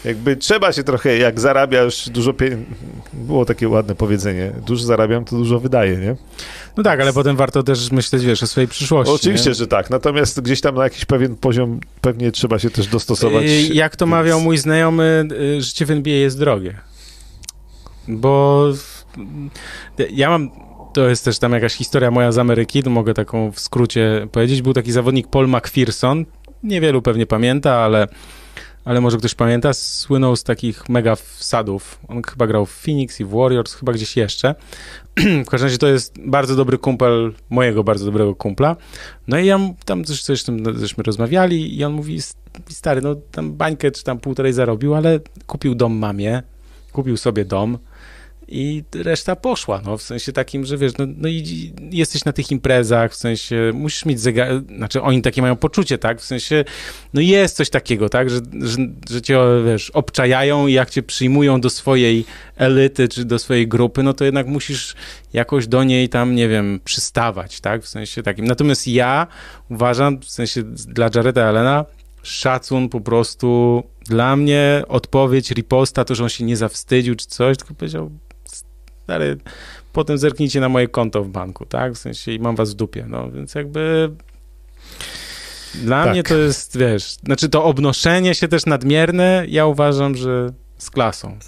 Jakby 0.05 0.37
trzeba 0.37 0.73
się 0.73 0.82
trochę, 0.85 1.19
jak 1.19 1.41
zarabiasz 1.41 2.09
dużo 2.09 2.32
pieniędzy, 2.32 2.65
było 3.12 3.45
takie 3.45 3.69
ładne 3.69 3.95
powiedzenie, 3.95 4.53
dużo 4.66 4.85
zarabiam, 4.85 5.24
to 5.24 5.37
dużo 5.37 5.61
wydaje, 5.61 5.97
nie? 5.97 6.16
No 6.77 6.82
tak, 6.82 7.01
ale 7.01 7.12
potem 7.12 7.37
warto 7.37 7.62
też 7.62 7.91
myśleć, 7.91 8.24
wiesz, 8.24 8.43
o 8.43 8.47
swojej 8.47 8.69
przyszłości. 8.69 9.15
Oczywiście, 9.15 9.51
nie? 9.51 9.55
że 9.55 9.66
tak, 9.66 9.91
natomiast 9.91 10.41
gdzieś 10.41 10.61
tam 10.61 10.74
na 10.74 10.85
jakiś 10.85 11.05
pewien 11.05 11.37
poziom 11.37 11.81
pewnie 12.01 12.32
trzeba 12.32 12.59
się 12.59 12.70
też 12.70 12.87
dostosować. 12.87 13.45
Y, 13.45 13.74
Jak 13.74 13.97
to 13.97 14.05
więc- 14.05 14.11
mawiał 14.11 14.41
mój 14.41 14.59
znajomy, 14.59 15.28
y, 15.59 15.62
życie 15.62 15.87
w 15.87 15.91
NBA 15.91 16.15
jest 16.15 16.39
drogie. 16.39 16.81
Bo 18.09 18.65
ja 20.11 20.31
mam, 20.31 20.51
to 20.93 21.09
jest 21.09 21.24
też 21.24 21.39
tam 21.39 21.53
jakaś 21.53 21.74
historia 21.74 22.11
moja 22.11 22.32
z 22.32 22.39
Ameryki, 22.39 22.82
to 22.82 22.91
mogę 22.91 23.15
taką 23.15 23.53
w 23.53 23.61
skrócie 23.61 24.28
powiedzieć. 24.32 24.62
Był 24.62 24.73
taki 24.73 24.93
zawodnik 24.93 25.27
Paul 25.28 25.49
McPherson, 25.49 26.24
niewielu 26.62 27.03
pewnie 27.03 27.27
pamięta, 27.27 27.77
ale, 27.77 28.09
ale 28.85 29.01
może 29.01 29.19
ktoś 29.19 29.35
pamięta, 29.35 29.73
słynął 29.73 30.36
z 30.36 30.44
takich 30.44 30.89
mega 30.89 31.16
wsadów. 31.16 31.98
On 32.09 32.23
chyba 32.23 32.47
grał 32.47 32.66
w 32.66 32.70
Phoenix 32.70 33.20
i 33.20 33.24
w 33.24 33.31
Warriors, 33.31 33.74
chyba 33.74 33.93
gdzieś 33.93 34.16
jeszcze. 34.16 34.55
w 35.47 35.48
każdym 35.48 35.66
razie 35.66 35.78
to 35.78 35.86
jest 35.86 36.15
bardzo 36.27 36.57
dobry 36.57 36.78
kumpel 36.78 37.32
mojego 37.51 37.85
bardzo 37.85 38.05
dobrego 38.05 38.35
kumpla. 38.35 38.77
No 39.28 39.39
i 39.39 39.47
ja 39.47 39.59
tam 39.85 40.05
coś, 40.05 40.23
coś 40.23 40.43
tam 40.43 40.78
żeśmy 40.78 41.05
rozmawiali 41.05 41.78
i 41.78 41.85
on 41.85 41.93
mówi, 41.93 42.19
stary, 42.69 43.01
no 43.02 43.15
tam 43.15 43.52
bańkę 43.52 43.90
czy 43.90 44.05
tam 44.05 44.19
półtorej 44.19 44.52
zarobił, 44.52 44.94
ale 44.94 45.20
kupił 45.47 45.74
dom 45.74 45.97
mamie, 45.97 46.43
kupił 46.93 47.16
sobie 47.16 47.44
dom 47.44 47.78
i 48.51 48.85
reszta 48.94 49.36
poszła, 49.36 49.82
no 49.85 49.98
w 49.98 50.02
sensie 50.02 50.32
takim, 50.32 50.64
że 50.64 50.78
wiesz, 50.78 50.93
no, 50.98 51.05
no 51.16 51.28
i 51.28 51.72
jesteś 51.90 52.24
na 52.24 52.32
tych 52.32 52.51
imprezach, 52.51 53.12
w 53.12 53.16
sensie 53.16 53.70
musisz 53.74 54.05
mieć 54.05 54.20
zegar, 54.20 54.62
znaczy 54.77 55.02
oni 55.02 55.22
takie 55.22 55.43
mają 55.43 55.56
poczucie, 55.56 55.98
tak, 55.98 56.20
w 56.20 56.24
sensie, 56.24 56.64
no 57.14 57.20
jest 57.20 57.56
coś 57.56 57.70
takiego, 57.70 58.09
tak, 58.09 58.31
że, 58.31 58.40
że, 58.60 58.77
że 59.10 59.22
cię, 59.22 59.39
wiesz, 59.66 59.90
obczajają 59.90 60.66
i 60.66 60.72
jak 60.72 60.90
cię 60.90 61.02
przyjmują 61.02 61.60
do 61.60 61.70
swojej 61.70 62.24
elity 62.56 63.09
czy 63.09 63.24
do 63.24 63.39
swojej 63.39 63.68
grupy, 63.68 64.02
no 64.02 64.14
to 64.14 64.24
jednak 64.24 64.47
musisz 64.47 64.94
jakoś 65.32 65.66
do 65.66 65.85
niej 65.85 66.09
tam, 66.09 66.35
nie 66.35 66.48
wiem, 66.48 66.81
przystawać, 66.85 67.60
tak, 67.60 67.82
w 67.82 67.89
sensie 67.89 68.22
takim. 68.22 68.44
Natomiast 68.44 68.89
ja 68.89 69.27
uważam, 69.70 70.20
w 70.20 70.31
sensie 70.31 70.62
dla 70.62 71.10
Jareda 71.14 71.44
Allena, 71.44 71.85
szacun 72.22 72.89
po 72.89 73.01
prostu 73.01 73.82
dla 74.06 74.36
mnie 74.36 74.82
odpowiedź 74.89 75.51
riposta, 75.51 76.05
to, 76.05 76.14
że 76.14 76.22
on 76.22 76.28
się 76.28 76.44
nie 76.44 76.56
zawstydził 76.56 77.14
czy 77.14 77.27
coś, 77.27 77.56
tylko 77.56 77.74
powiedział, 77.74 78.10
stary, 79.11 79.37
potem 79.93 80.19
zerknijcie 80.19 80.61
na 80.61 80.69
moje 80.69 80.89
konto 80.89 81.23
w 81.24 81.28
banku, 81.28 81.66
tak? 81.66 81.93
W 81.93 81.99
sensie 81.99 82.32
i 82.32 82.39
mam 82.39 82.57
was 82.57 82.70
w 82.73 82.74
dupie, 82.74 83.05
no 83.09 83.31
więc 83.31 83.55
jakby 83.55 84.11
dla 85.74 86.05
Tak. 86.05 86.12
mnie 86.12 86.23
to 86.23 86.37
jest, 86.37 86.78
wiesz, 86.78 87.15
znaczy 87.15 87.49
to 87.49 87.65
obnoszenie 87.65 88.35
się 88.35 88.49
też 88.49 88.66
nadmierne, 88.66 89.45
ja 89.49 89.66
uważam, 89.66 90.16
że 90.16 90.53
z 90.78 90.91
klasą. 90.91 91.39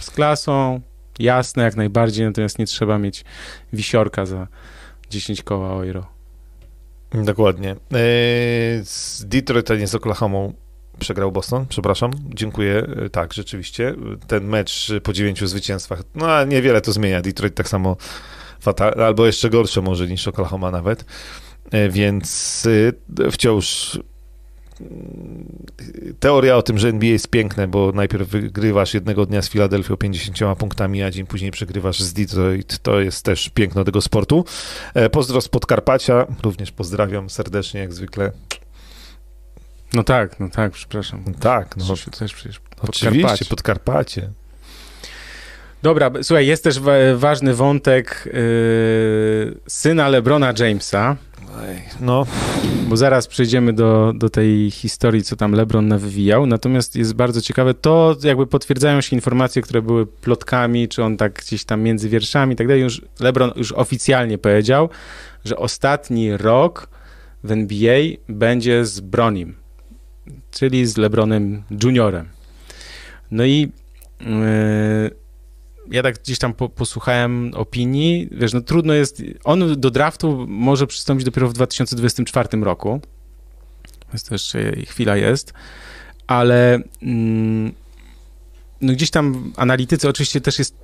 Z 0.00 0.10
klasą, 0.10 0.80
jasne 1.18 1.62
jak 1.62 1.76
najbardziej, 1.76 2.26
natomiast 2.26 2.58
nie 2.58 2.66
trzeba 2.66 2.98
mieć 2.98 3.24
wisiorka 3.72 4.26
za 4.26 4.46
10 5.10 5.42
koła 5.42 5.68
euro. 5.84 6.06
Dokładnie. 7.24 7.70
Eee, 7.70 8.84
Z 8.84 9.24
Detroit, 9.28 9.70
a 9.70 9.76
nie 9.76 9.86
z 9.86 9.94
Oklahomą 9.94 10.52
przegrał 10.98 11.32
Boston, 11.32 11.66
przepraszam. 11.68 12.10
Dziękuję. 12.34 12.86
E, 13.04 13.10
Tak, 13.10 13.32
rzeczywiście. 13.34 13.94
Ten 14.26 14.44
mecz 14.44 14.92
po 15.02 15.12
dziewięciu 15.12 15.46
zwycięstwach, 15.46 16.02
no 16.14 16.44
niewiele 16.44 16.80
to 16.80 16.92
zmienia. 16.92 17.22
Detroit 17.22 17.54
tak 17.54 17.68
samo 17.68 17.96
fatal, 18.60 19.02
albo 19.04 19.26
jeszcze 19.26 19.50
gorsze 19.50 19.82
może 19.82 20.06
niż 20.06 20.28
Oklahoma 20.28 20.70
nawet. 20.70 21.04
E, 21.70 21.88
Więc 21.88 22.66
e, 23.26 23.30
wciąż 23.30 23.98
mm, 24.80 25.66
teoria 26.20 26.56
o 26.56 26.62
tym, 26.62 26.78
że 26.78 26.88
NBA 26.88 27.10
jest 27.10 27.28
piękne, 27.28 27.68
bo 27.68 27.92
najpierw 27.92 28.28
wygrywasz 28.28 28.94
jednego 28.94 29.26
dnia 29.26 29.42
z 29.42 29.48
Filadelfią 29.48 29.96
50 29.96 30.58
punktami, 30.58 31.02
a 31.02 31.10
dzień 31.10 31.26
później 31.26 31.50
przegrywasz 31.50 32.00
z 32.00 32.12
Detroit, 32.12 32.78
to 32.78 33.00
jest 33.00 33.24
też 33.24 33.48
piękno 33.48 33.84
tego 33.84 34.00
sportu. 34.00 34.44
E, 34.94 35.10
Pozdro 35.10 35.40
z 35.40 35.48
Podkarpacia, 35.48 36.26
również 36.42 36.72
pozdrawiam 36.72 37.30
serdecznie 37.30 37.80
jak 37.80 37.92
zwykle. 37.92 38.32
No 39.94 40.04
tak, 40.04 40.40
no 40.40 40.48
tak, 40.48 40.72
przepraszam. 40.72 41.24
Tak, 41.40 41.76
no 41.76 41.84
Krzysiu, 41.84 42.10
też 42.10 42.34
przecież 42.34 42.60
oczywiście, 42.82 43.10
Podkarpacie. 43.10 43.44
Podkarpacie. 43.44 44.30
Dobra, 45.82 46.10
słuchaj, 46.22 46.46
jest 46.46 46.64
też 46.64 46.80
wa- 46.80 46.92
ważny 47.16 47.54
wątek 47.54 48.28
yy, 48.32 49.58
syna 49.68 50.08
LeBrona 50.08 50.52
Jamesa, 50.58 51.16
No, 52.00 52.26
bo 52.88 52.96
zaraz 52.96 53.26
przejdziemy 53.26 53.72
do, 53.72 54.12
do 54.16 54.30
tej 54.30 54.70
historii, 54.70 55.22
co 55.22 55.36
tam 55.36 55.52
LeBron 55.52 55.88
nawywijał. 55.88 56.46
Natomiast 56.46 56.96
jest 56.96 57.14
bardzo 57.14 57.40
ciekawe, 57.40 57.74
to 57.74 58.16
jakby 58.22 58.46
potwierdzają 58.46 59.00
się 59.00 59.16
informacje, 59.16 59.62
które 59.62 59.82
były 59.82 60.06
plotkami, 60.06 60.88
czy 60.88 61.02
on 61.04 61.16
tak 61.16 61.32
gdzieś 61.32 61.64
tam 61.64 61.82
między 61.82 62.08
wierszami 62.08 62.52
i 62.52 62.56
tak 62.56 62.66
dalej. 62.68 62.82
Już 62.82 63.02
LeBron 63.20 63.52
już 63.56 63.72
oficjalnie 63.72 64.38
powiedział, 64.38 64.88
że 65.44 65.56
ostatni 65.56 66.36
rok 66.36 66.88
w 67.44 67.52
NBA 67.52 67.98
będzie 68.28 68.84
z 68.84 69.00
Bronim, 69.00 69.54
czyli 70.50 70.86
z 70.86 70.96
LeBronem 70.96 71.62
Juniorem. 71.82 72.28
No 73.30 73.44
i 73.44 73.72
yy, 74.20 74.26
ja 75.90 76.02
tak 76.02 76.18
gdzieś 76.18 76.38
tam 76.38 76.54
po, 76.54 76.68
posłuchałem 76.68 77.50
opinii, 77.54 78.28
wiesz, 78.30 78.52
no 78.52 78.60
trudno 78.60 78.94
jest, 78.94 79.22
on 79.44 79.80
do 79.80 79.90
draftu 79.90 80.46
może 80.48 80.86
przystąpić 80.86 81.24
dopiero 81.24 81.48
w 81.48 81.52
2024 81.52 82.48
roku, 82.62 83.00
więc 84.12 84.24
to 84.24 84.34
jeszcze 84.34 84.72
chwila 84.86 85.16
jest, 85.16 85.52
ale 86.26 86.78
mm, 87.02 87.72
no 88.80 88.92
gdzieś 88.92 89.10
tam 89.10 89.52
analitycy 89.56 90.08
oczywiście 90.08 90.40
też 90.40 90.58
jest 90.58 90.76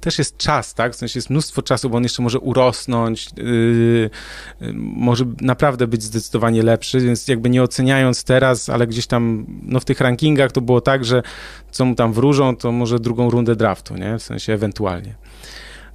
też 0.00 0.18
jest 0.18 0.36
czas, 0.36 0.74
tak? 0.74 0.92
W 0.92 0.96
sensie 0.96 1.18
jest 1.18 1.30
mnóstwo 1.30 1.62
czasu, 1.62 1.90
bo 1.90 1.96
on 1.96 2.02
jeszcze 2.02 2.22
może 2.22 2.38
urosnąć, 2.38 3.28
yy, 3.36 4.10
yy, 4.60 4.72
może 4.76 5.24
naprawdę 5.40 5.86
być 5.86 6.02
zdecydowanie 6.02 6.62
lepszy, 6.62 7.00
więc 7.00 7.28
jakby 7.28 7.50
nie 7.50 7.62
oceniając 7.62 8.24
teraz, 8.24 8.68
ale 8.68 8.86
gdzieś 8.86 9.06
tam 9.06 9.46
no 9.62 9.80
w 9.80 9.84
tych 9.84 10.00
rankingach 10.00 10.52
to 10.52 10.60
było 10.60 10.80
tak, 10.80 11.04
że 11.04 11.22
co 11.70 11.84
mu 11.84 11.94
tam 11.94 12.12
wróżą, 12.12 12.56
to 12.56 12.72
może 12.72 12.98
drugą 12.98 13.30
rundę 13.30 13.56
draftu, 13.56 13.96
nie? 13.96 14.18
W 14.18 14.22
sensie 14.22 14.52
ewentualnie. 14.52 15.14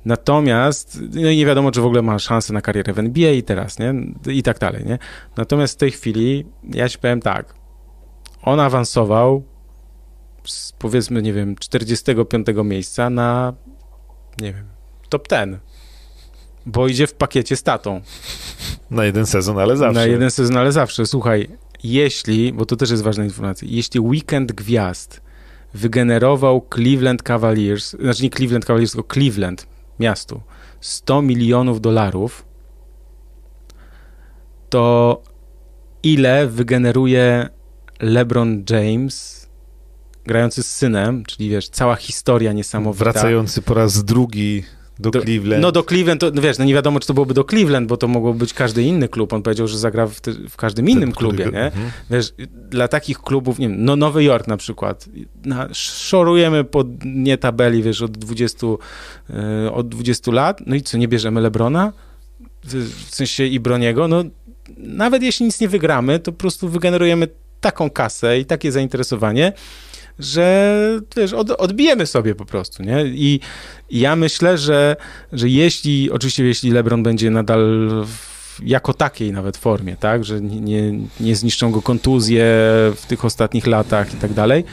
Natomiast, 0.05 0.99
no 1.13 1.29
i 1.29 1.37
nie 1.37 1.45
wiadomo, 1.45 1.71
czy 1.71 1.81
w 1.81 1.85
ogóle 1.85 2.01
ma 2.01 2.19
szansę 2.19 2.53
na 2.53 2.61
karierę 2.61 2.93
w 2.93 2.99
NBA 2.99 3.31
i 3.31 3.43
teraz, 3.43 3.79
nie? 3.79 3.93
I 4.27 4.43
tak 4.43 4.59
dalej, 4.59 4.85
nie? 4.85 4.97
Natomiast 5.37 5.73
w 5.73 5.77
tej 5.77 5.91
chwili, 5.91 6.45
ja 6.63 6.89
ci 6.89 6.97
powiem 6.97 7.21
tak, 7.21 7.53
on 8.41 8.59
awansował 8.59 9.43
z 10.51 10.71
powiedzmy, 10.79 11.21
nie 11.21 11.33
wiem, 11.33 11.55
45 11.55 12.47
miejsca 12.63 13.09
na, 13.09 13.53
nie 14.41 14.53
wiem, 14.53 14.65
top 15.09 15.27
10. 15.27 15.57
Bo 16.65 16.87
idzie 16.87 17.07
w 17.07 17.13
pakiecie 17.13 17.55
z 17.55 17.63
tatą. 17.63 18.01
na 18.91 19.05
jeden 19.05 19.25
sezon, 19.25 19.59
ale 19.59 19.77
zawsze. 19.77 19.99
Na 19.99 20.05
jeden 20.05 20.31
sezon, 20.31 20.57
ale 20.57 20.71
zawsze. 20.71 21.05
Słuchaj, 21.05 21.49
jeśli, 21.83 22.53
bo 22.53 22.65
to 22.65 22.75
też 22.75 22.91
jest 22.91 23.03
ważna 23.03 23.23
informacja, 23.23 23.67
jeśli 23.71 23.99
Weekend 23.99 24.51
Gwiazd 24.51 25.21
wygenerował 25.73 26.67
Cleveland 26.73 27.23
Cavaliers, 27.23 27.89
znaczy 27.89 28.23
nie 28.23 28.29
Cleveland 28.29 28.65
Cavaliers, 28.65 28.91
tylko 28.91 29.13
Cleveland, 29.13 29.67
miastu, 29.99 30.41
100 30.81 31.21
milionów 31.21 31.81
dolarów, 31.81 32.45
to 34.69 35.21
ile 36.03 36.47
wygeneruje 36.47 37.49
LeBron 37.99 38.63
James 38.69 39.38
grający 40.29 40.63
z 40.63 40.71
synem, 40.75 41.23
czyli 41.25 41.49
wiesz, 41.49 41.69
cała 41.69 41.95
historia 41.95 42.53
niesamowita. 42.53 43.03
Wracający 43.03 43.61
po 43.61 43.73
raz 43.73 44.03
drugi 44.03 44.63
do, 44.99 45.09
Do- 45.11 45.21
Cleveland. 45.21 45.61
No 45.61 45.71
do 45.71 45.83
Cleveland, 45.83 46.21
to, 46.21 46.31
no 46.33 46.41
wiesz, 46.41 46.57
no 46.57 46.65
nie 46.65 46.73
wiadomo, 46.73 46.99
czy 46.99 47.07
to 47.07 47.13
byłoby 47.13 47.33
do 47.33 47.43
Cleveland, 47.43 47.87
bo 47.87 47.97
to 47.97 48.07
mogło 48.07 48.33
być 48.33 48.53
każdy 48.53 48.83
inny 48.83 49.07
klub. 49.07 49.33
On 49.33 49.41
powiedział, 49.41 49.67
że 49.67 49.77
zagra 49.77 50.07
w, 50.07 50.21
te, 50.21 50.31
w 50.49 50.57
każdym 50.57 50.89
innym 50.89 51.03
Ten, 51.09 51.11
który 51.11 51.29
klubie, 51.29 51.45
go- 51.45 51.51
nie? 51.51 51.63
Mhm. 51.65 51.91
Wiesz, 52.09 52.33
dla 52.69 52.87
takich 52.87 53.19
klubów, 53.19 53.59
nie 53.59 53.69
wiem, 53.69 53.85
no 53.85 53.95
Nowy 53.95 54.23
Jork 54.23 54.47
na 54.47 54.57
przykład, 54.57 55.05
na, 55.45 55.67
szorujemy 55.73 56.63
po 56.63 56.83
nie 57.05 57.37
tabeli, 57.37 57.83
wiesz, 57.83 58.01
od 58.01 58.17
20, 58.17 58.67
e, 59.65 59.71
od 59.73 59.89
20 59.89 60.31
lat, 60.31 60.61
no 60.65 60.75
i 60.75 60.81
co, 60.81 60.97
nie 60.97 61.07
bierzemy 61.07 61.41
Lebrona? 61.41 61.93
W, 62.63 62.73
w 63.09 63.15
sensie 63.15 63.45
i 63.45 63.59
Broniego? 63.59 64.07
No 64.07 64.23
nawet 64.77 65.23
jeśli 65.23 65.45
nic 65.45 65.61
nie 65.61 65.67
wygramy, 65.69 66.19
to 66.19 66.31
po 66.31 66.37
prostu 66.37 66.69
wygenerujemy 66.69 67.27
taką 67.61 67.89
kasę 67.89 68.39
i 68.39 68.45
takie 68.45 68.71
zainteresowanie, 68.71 69.53
że 70.19 71.01
wiesz, 71.17 71.33
od, 71.33 71.51
odbijemy 71.51 72.05
sobie 72.05 72.35
po 72.35 72.45
prostu, 72.45 72.83
nie? 72.83 73.05
I, 73.05 73.39
i 73.89 73.99
ja 73.99 74.15
myślę, 74.15 74.57
że, 74.57 74.95
że 75.33 75.49
jeśli, 75.49 76.11
oczywiście 76.11 76.43
jeśli 76.45 76.71
LeBron 76.71 77.03
będzie 77.03 77.31
nadal 77.31 77.89
w, 78.05 78.59
jako 78.63 78.93
takiej 78.93 79.31
nawet 79.31 79.57
formie, 79.57 79.95
tak, 79.97 80.23
że 80.23 80.41
nie, 80.41 80.91
nie, 81.19 81.35
zniszczą 81.35 81.71
go 81.71 81.81
kontuzje 81.81 82.45
w 82.95 83.05
tych 83.07 83.25
ostatnich 83.25 83.67
latach 83.67 84.13
i 84.13 84.17
tak 84.17 84.33
dalej, 84.33 84.63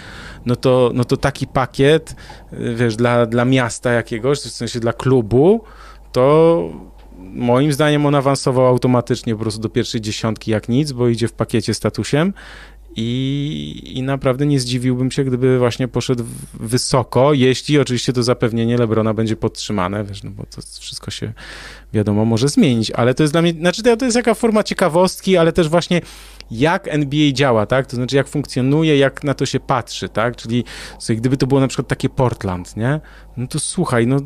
no 0.46 0.56
to, 0.56 0.90
no 0.94 1.04
to 1.04 1.16
taki 1.16 1.46
pakiet, 1.46 2.16
wiesz, 2.52 2.96
dla, 2.96 3.26
dla 3.26 3.44
miasta 3.44 3.92
jakiegoś, 3.92 4.38
w 4.38 4.50
sensie 4.50 4.80
dla 4.80 4.92
klubu, 4.92 5.64
to 6.12 6.70
moim 7.18 7.72
zdaniem 7.72 8.06
on 8.06 8.14
awansował 8.14 8.66
automatycznie 8.66 9.34
po 9.34 9.40
prostu 9.40 9.60
do 9.60 9.68
pierwszej 9.68 10.00
dziesiątki 10.00 10.50
jak 10.50 10.68
nic, 10.68 10.92
bo 10.92 11.08
idzie 11.08 11.28
w 11.28 11.32
pakiecie 11.32 11.74
z 11.74 11.76
statusem 11.76 12.32
I, 12.96 13.92
I 13.94 14.02
naprawdę 14.02 14.46
nie 14.46 14.60
zdziwiłbym 14.60 15.10
się, 15.10 15.24
gdyby 15.24 15.58
właśnie 15.58 15.88
poszedł 15.88 16.24
wysoko, 16.54 17.32
jeśli 17.32 17.78
oczywiście 17.78 18.12
to 18.12 18.22
zapewnienie 18.22 18.76
Lebrona 18.76 19.14
będzie 19.14 19.36
podtrzymane, 19.36 20.04
wiesz, 20.04 20.22
no 20.22 20.30
bo 20.30 20.44
to 20.46 20.62
wszystko 20.80 21.10
się, 21.10 21.32
wiadomo, 21.92 22.24
może 22.24 22.48
zmienić, 22.48 22.90
ale 22.90 23.14
to 23.14 23.22
jest 23.22 23.34
dla 23.34 23.42
mnie, 23.42 23.52
znaczy 23.52 23.82
to 23.82 24.04
jest 24.04 24.16
jaka 24.16 24.34
forma 24.34 24.62
ciekawostki, 24.62 25.36
ale 25.36 25.52
też 25.52 25.68
właśnie 25.68 26.00
jak 26.50 26.88
NBA 26.88 27.32
działa, 27.32 27.66
tak, 27.66 27.86
to 27.86 27.96
znaczy 27.96 28.16
jak 28.16 28.28
funkcjonuje, 28.28 28.98
jak 28.98 29.24
na 29.24 29.34
to 29.34 29.46
się 29.46 29.60
patrzy, 29.60 30.08
tak, 30.08 30.36
czyli 30.36 30.64
sobie, 30.98 31.16
gdyby 31.16 31.36
to 31.36 31.46
było 31.46 31.60
na 31.60 31.68
przykład 31.68 31.88
takie 31.88 32.08
Portland, 32.08 32.76
nie, 32.76 33.00
no 33.36 33.46
to 33.46 33.60
słuchaj, 33.60 34.06
no 34.06 34.16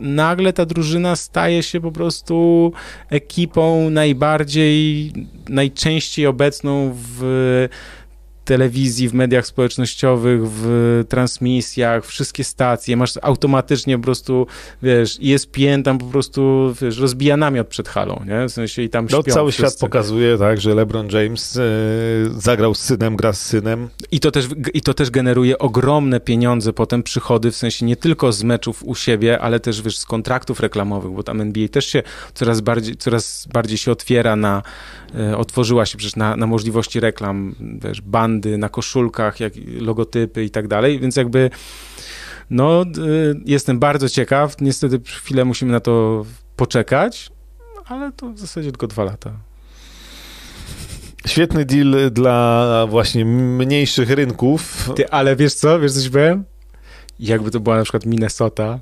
nagle 0.00 0.52
ta 0.52 0.66
drużyna 0.66 1.16
staje 1.16 1.62
się 1.62 1.80
po 1.80 1.92
prostu 1.92 2.72
ekipą 3.10 3.90
najbardziej, 3.90 5.12
najczęściej 5.48 6.26
obecną 6.26 6.92
w 6.94 7.68
telewizji, 8.50 9.08
w 9.08 9.14
mediach 9.14 9.46
społecznościowych, 9.46 10.40
w 10.44 11.04
transmisjach, 11.08 12.06
wszystkie 12.06 12.44
stacje, 12.44 12.96
masz 12.96 13.12
automatycznie 13.22 13.98
po 13.98 14.04
prostu, 14.04 14.46
wiesz, 14.82 15.18
ESPN 15.24 15.82
tam 15.84 15.98
po 15.98 16.06
prostu, 16.06 16.74
wiesz, 16.82 16.98
rozbija 16.98 17.36
namiot 17.36 17.68
przed 17.68 17.88
halą, 17.88 18.22
nie? 18.26 18.48
W 18.48 18.52
sensie 18.52 18.82
i 18.82 18.88
tam 18.88 19.06
no, 19.10 19.22
śpią 19.22 19.32
cały 19.32 19.52
wszyscy. 19.52 19.70
świat 19.70 19.80
pokazuje, 19.80 20.38
tak, 20.38 20.60
że 20.60 20.74
LeBron 20.74 21.08
James 21.10 21.56
e, 21.56 21.62
zagrał 22.40 22.74
z 22.74 22.78
synem, 22.78 23.16
gra 23.16 23.32
z 23.32 23.40
synem. 23.40 23.88
I 24.12 24.20
to, 24.20 24.30
też, 24.30 24.48
I 24.74 24.80
to 24.80 24.94
też 24.94 25.10
generuje 25.10 25.58
ogromne 25.58 26.20
pieniądze, 26.20 26.72
potem 26.72 27.02
przychody, 27.02 27.50
w 27.50 27.56
sensie 27.56 27.86
nie 27.86 27.96
tylko 27.96 28.32
z 28.32 28.42
meczów 28.42 28.82
u 28.84 28.94
siebie, 28.94 29.40
ale 29.40 29.60
też, 29.60 29.82
wiesz, 29.82 29.98
z 29.98 30.04
kontraktów 30.04 30.60
reklamowych, 30.60 31.12
bo 31.12 31.22
tam 31.22 31.40
NBA 31.40 31.68
też 31.68 31.86
się 31.86 32.02
coraz 32.34 32.60
bardziej, 32.60 32.96
coraz 32.96 33.48
bardziej 33.52 33.78
się 33.78 33.92
otwiera 33.92 34.36
na, 34.36 34.62
e, 35.14 35.36
otworzyła 35.36 35.86
się 35.86 35.98
przecież 35.98 36.16
na, 36.16 36.36
na 36.36 36.46
możliwości 36.46 37.00
reklam, 37.00 37.54
wiesz, 37.84 38.00
bandy, 38.40 38.58
na 38.58 38.68
koszulkach, 38.68 39.40
jak 39.40 39.52
logotypy 39.80 40.44
i 40.44 40.50
tak 40.50 40.68
dalej, 40.68 41.00
więc 41.00 41.16
jakby 41.16 41.50
no, 42.50 42.82
y, 42.82 43.40
jestem 43.44 43.78
bardzo 43.78 44.08
ciekaw. 44.08 44.60
Niestety 44.60 45.00
chwilę 45.04 45.44
musimy 45.44 45.72
na 45.72 45.80
to 45.80 46.24
poczekać, 46.56 47.30
ale 47.86 48.12
to 48.12 48.32
w 48.32 48.38
zasadzie 48.38 48.70
tylko 48.70 48.86
dwa 48.86 49.04
lata. 49.04 49.32
Świetny 51.26 51.64
deal 51.64 52.10
dla 52.10 52.86
właśnie 52.88 53.24
mniejszych 53.24 54.10
rynków. 54.10 54.90
Ty, 54.96 55.10
ale 55.10 55.36
wiesz 55.36 55.54
co? 55.54 55.80
Wiesz 55.80 55.92
coś 55.92 56.08
powiem? 56.08 56.44
Jakby 57.18 57.50
to 57.50 57.60
była 57.60 57.76
na 57.76 57.82
przykład 57.82 58.06
Minnesota, 58.06 58.78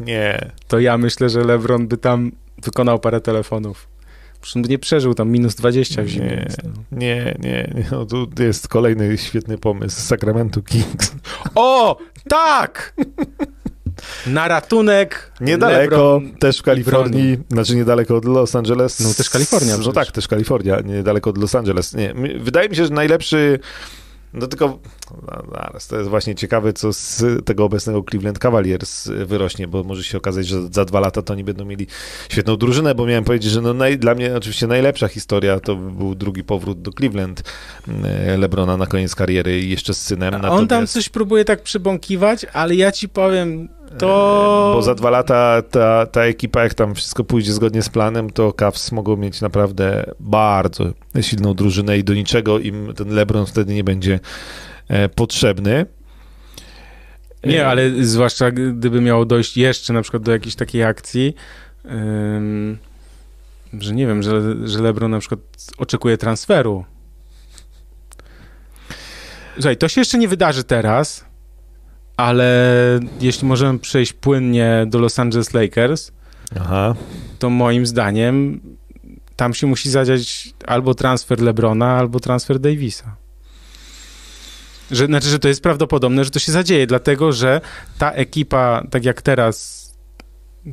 nie. 0.00 0.50
To 0.68 0.78
ja 0.78 0.98
myślę, 0.98 1.28
że 1.28 1.44
LeBron 1.44 1.88
by 1.88 1.96
tam 1.96 2.32
wykonał 2.62 2.98
parę 2.98 3.20
telefonów. 3.20 3.93
Przecież 4.44 4.68
nie 4.68 4.78
przeżył 4.78 5.14
tam 5.14 5.30
minus 5.30 5.54
20 5.54 6.02
w 6.02 6.06
zimie. 6.06 6.26
Nie, 6.26 6.36
więc 6.36 6.56
no. 6.64 6.70
nie, 6.92 7.34
nie. 7.38 7.72
nie. 7.74 7.84
No, 7.92 8.06
tu 8.06 8.28
jest 8.38 8.68
kolejny 8.68 9.18
świetny 9.18 9.58
pomysł. 9.58 10.00
Sacramento 10.00 10.62
Kings. 10.62 11.12
O, 11.54 11.98
tak! 12.28 12.94
Na 14.26 14.48
ratunek. 14.48 15.32
Niedaleko, 15.40 15.80
Lebron 15.80 16.34
też 16.38 16.58
w 16.58 16.62
Kalifornii, 16.62 17.38
znaczy 17.50 17.76
niedaleko 17.76 18.16
od 18.16 18.24
Los 18.24 18.56
Angeles. 18.56 19.00
No 19.00 19.14
też 19.14 19.30
Kalifornia 19.30 19.76
No 19.78 19.92
tak, 19.92 20.12
też 20.12 20.28
Kalifornia, 20.28 20.80
niedaleko 20.80 21.30
od 21.30 21.38
Los 21.38 21.54
Angeles. 21.54 21.94
Nie, 21.94 22.14
wydaje 22.40 22.68
mi 22.68 22.76
się, 22.76 22.86
że 22.86 22.92
najlepszy, 22.92 23.58
no 24.34 24.46
tylko, 24.46 24.78
no, 25.22 25.42
zaraz, 25.52 25.86
to 25.86 25.96
jest 25.96 26.10
właśnie 26.10 26.34
ciekawe, 26.34 26.72
co 26.72 26.92
z 26.92 27.24
tego 27.44 27.64
obecnego 27.64 28.02
Cleveland 28.02 28.38
Cavaliers 28.38 29.08
wyrośnie, 29.08 29.68
bo 29.68 29.84
może 29.84 30.04
się 30.04 30.18
okazać, 30.18 30.46
że 30.46 30.68
za 30.72 30.84
dwa 30.84 31.00
lata 31.00 31.22
to 31.22 31.32
oni 31.32 31.44
będą 31.44 31.64
mieli 31.64 31.86
świetną 32.28 32.56
drużynę, 32.56 32.94
bo 32.94 33.06
miałem 33.06 33.24
powiedzieć, 33.24 33.50
że 33.50 33.60
no 33.60 33.74
naj, 33.74 33.98
dla 33.98 34.14
mnie 34.14 34.36
oczywiście 34.36 34.66
najlepsza 34.66 35.08
historia 35.08 35.60
to 35.60 35.76
był 35.76 36.14
drugi 36.14 36.44
powrót 36.44 36.82
do 36.82 36.92
Cleveland 36.92 37.42
e, 38.04 38.36
Lebrona 38.36 38.76
na 38.76 38.86
koniec 38.86 39.14
kariery 39.14 39.60
i 39.60 39.70
jeszcze 39.70 39.94
z 39.94 40.02
synem. 40.02 40.34
A 40.34 40.36
on 40.36 40.42
tam 40.42 40.60
natomiast- 40.60 40.92
coś 40.92 41.08
próbuje 41.08 41.44
tak 41.44 41.62
przybąkiwać, 41.62 42.46
ale 42.52 42.74
ja 42.74 42.92
ci 42.92 43.08
powiem, 43.08 43.68
to... 43.98 44.72
Bo 44.74 44.82
za 44.82 44.94
dwa 44.94 45.10
lata 45.10 45.62
ta, 45.70 46.06
ta 46.06 46.22
ekipa, 46.24 46.62
jak 46.62 46.74
tam 46.74 46.94
wszystko 46.94 47.24
pójdzie 47.24 47.52
zgodnie 47.52 47.82
z 47.82 47.88
planem, 47.88 48.30
to 48.30 48.52
Cavs 48.52 48.92
mogą 48.92 49.16
mieć 49.16 49.40
naprawdę 49.40 50.14
bardzo 50.20 50.84
silną 51.20 51.54
drużynę 51.54 51.98
i 51.98 52.04
do 52.04 52.14
niczego 52.14 52.58
im 52.58 52.92
ten 52.96 53.08
LeBron 53.08 53.46
wtedy 53.46 53.74
nie 53.74 53.84
będzie 53.84 54.20
e, 54.88 55.08
potrzebny. 55.08 55.86
Nie, 57.44 57.66
ale 57.66 58.04
zwłaszcza 58.04 58.50
gdyby 58.50 59.00
miało 59.00 59.24
dojść 59.24 59.56
jeszcze 59.56 59.92
na 59.92 60.02
przykład 60.02 60.22
do 60.22 60.32
jakiejś 60.32 60.54
takiej 60.54 60.84
akcji, 60.84 61.34
ym, 61.84 62.78
że 63.78 63.94
nie 63.94 64.06
wiem, 64.06 64.22
że, 64.22 64.68
że 64.68 64.82
LeBron 64.82 65.10
na 65.10 65.18
przykład 65.18 65.40
oczekuje 65.78 66.18
transferu. 66.18 66.84
Słuchaj, 69.54 69.76
to 69.76 69.88
się 69.88 70.00
jeszcze 70.00 70.18
nie 70.18 70.28
wydarzy 70.28 70.64
teraz, 70.64 71.24
ale 72.16 73.00
jeśli 73.20 73.48
możemy 73.48 73.78
przejść 73.78 74.12
płynnie 74.12 74.86
do 74.88 74.98
Los 74.98 75.18
Angeles 75.18 75.54
Lakers, 75.54 76.12
Aha. 76.60 76.94
to 77.38 77.50
moim 77.50 77.86
zdaniem 77.86 78.60
tam 79.36 79.54
się 79.54 79.66
musi 79.66 79.90
zadziać 79.90 80.54
albo 80.66 80.94
transfer 80.94 81.40
LeBrona, 81.40 81.86
albo 81.86 82.20
transfer 82.20 82.58
Davisa. 82.58 83.16
Że, 84.90 85.06
znaczy, 85.06 85.28
że 85.28 85.38
to 85.38 85.48
jest 85.48 85.62
prawdopodobne, 85.62 86.24
że 86.24 86.30
to 86.30 86.38
się 86.38 86.52
zadzieje, 86.52 86.86
dlatego 86.86 87.32
że 87.32 87.60
ta 87.98 88.10
ekipa, 88.10 88.82
tak 88.90 89.04
jak 89.04 89.22
teraz, 89.22 89.84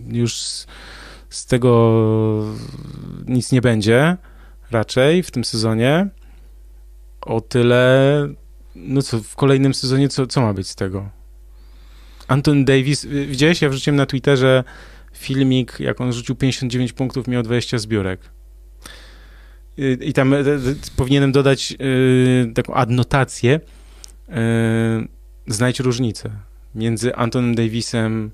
już 0.07 0.33
z, 1.29 1.45
tego 1.45 2.01
nic 3.27 3.51
nie 3.51 3.61
będzie 3.61 4.17
raczej 4.71 5.23
w 5.23 5.31
tym 5.31 5.43
sezonie. 5.43 6.09
O 7.21 7.41
tyle, 7.41 8.27
no 8.75 9.01
co, 9.01 9.19
w 9.19 9.35
kolejnym 9.35 9.73
sezonie 9.73 10.09
co, 10.09 10.27
co 10.27 10.41
ma 10.41 10.53
być 10.53 10.67
z 10.67 10.75
tego? 10.75 11.09
Anton 12.31 12.65
Davis, 12.65 13.03
y, 13.03 13.25
widziałeś, 13.25 13.61
ja 13.61 13.69
wrzuciłem 13.69 13.95
na 13.95 14.05
Twitterze 14.05 14.63
filmik, 15.13 15.79
jak 15.79 16.01
on 16.01 16.13
rzucił 16.13 16.35
59 16.35 16.93
punktów, 16.93 17.27
miał 17.27 17.43
20 17.43 17.77
zbiórek. 17.77 18.19
Y, 19.79 19.97
I 20.01 20.13
tam 20.13 20.33
y, 20.33 20.75
powinienem 20.95 21.31
dodać 21.31 21.77
taką 22.55 22.73
adnotację. 22.73 23.59
Znajdź 25.47 25.79
różnicę 25.79 26.29
między 26.75 27.15
Antonem 27.15 27.55
Davisem 27.55 28.31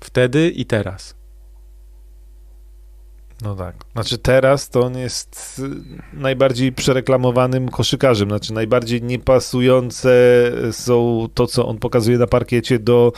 wtedy 0.00 0.50
i 0.50 0.64
teraz. 0.64 1.14
No 3.42 3.56
tak. 3.56 3.76
Znaczy 3.92 4.18
teraz 4.18 4.68
to 4.68 4.80
on 4.80 4.98
jest 4.98 5.62
y, 6.14 6.18
najbardziej 6.18 6.72
przereklamowanym 6.72 7.68
koszykarzem, 7.68 8.28
znaczy 8.28 8.52
najbardziej 8.52 9.02
niepasujące 9.02 10.12
są 10.72 11.28
to, 11.34 11.46
co 11.46 11.66
on 11.66 11.78
pokazuje 11.78 12.18
na 12.18 12.26
parkiecie 12.26 12.78
do 12.78 13.12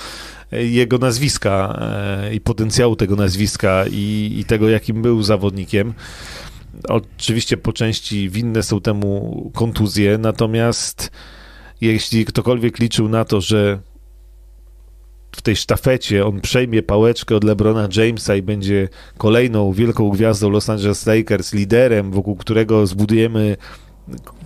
e, 0.52 0.64
jego 0.64 0.98
nazwiska 0.98 1.78
e, 1.80 2.34
i 2.34 2.40
potencjału 2.40 2.96
tego 2.96 3.16
nazwiska 3.16 3.84
i, 3.90 4.36
i 4.38 4.44
tego, 4.44 4.68
jakim 4.68 5.02
był 5.02 5.22
zawodnikiem. 5.22 5.94
Oczywiście 6.88 7.56
po 7.56 7.72
części 7.72 8.30
winne 8.30 8.62
są 8.62 8.80
temu 8.80 9.50
kontuzje, 9.54 10.18
natomiast 10.18 11.10
jeśli 11.80 12.24
ktokolwiek 12.24 12.78
liczył 12.78 13.08
na 13.08 13.24
to, 13.24 13.40
że 13.40 13.78
w 15.36 15.42
tej 15.42 15.56
sztafecie 15.56 16.26
on 16.26 16.40
przejmie 16.40 16.82
pałeczkę 16.82 17.36
od 17.36 17.44
LeBrona 17.44 17.88
Jamesa 17.96 18.36
i 18.36 18.42
będzie 18.42 18.88
kolejną 19.18 19.72
wielką 19.72 20.10
gwiazdą 20.10 20.50
Los 20.50 20.70
Angeles 20.70 21.06
Lakers, 21.06 21.52
liderem, 21.54 22.10
wokół 22.10 22.36
którego 22.36 22.86
zbudujemy 22.86 23.56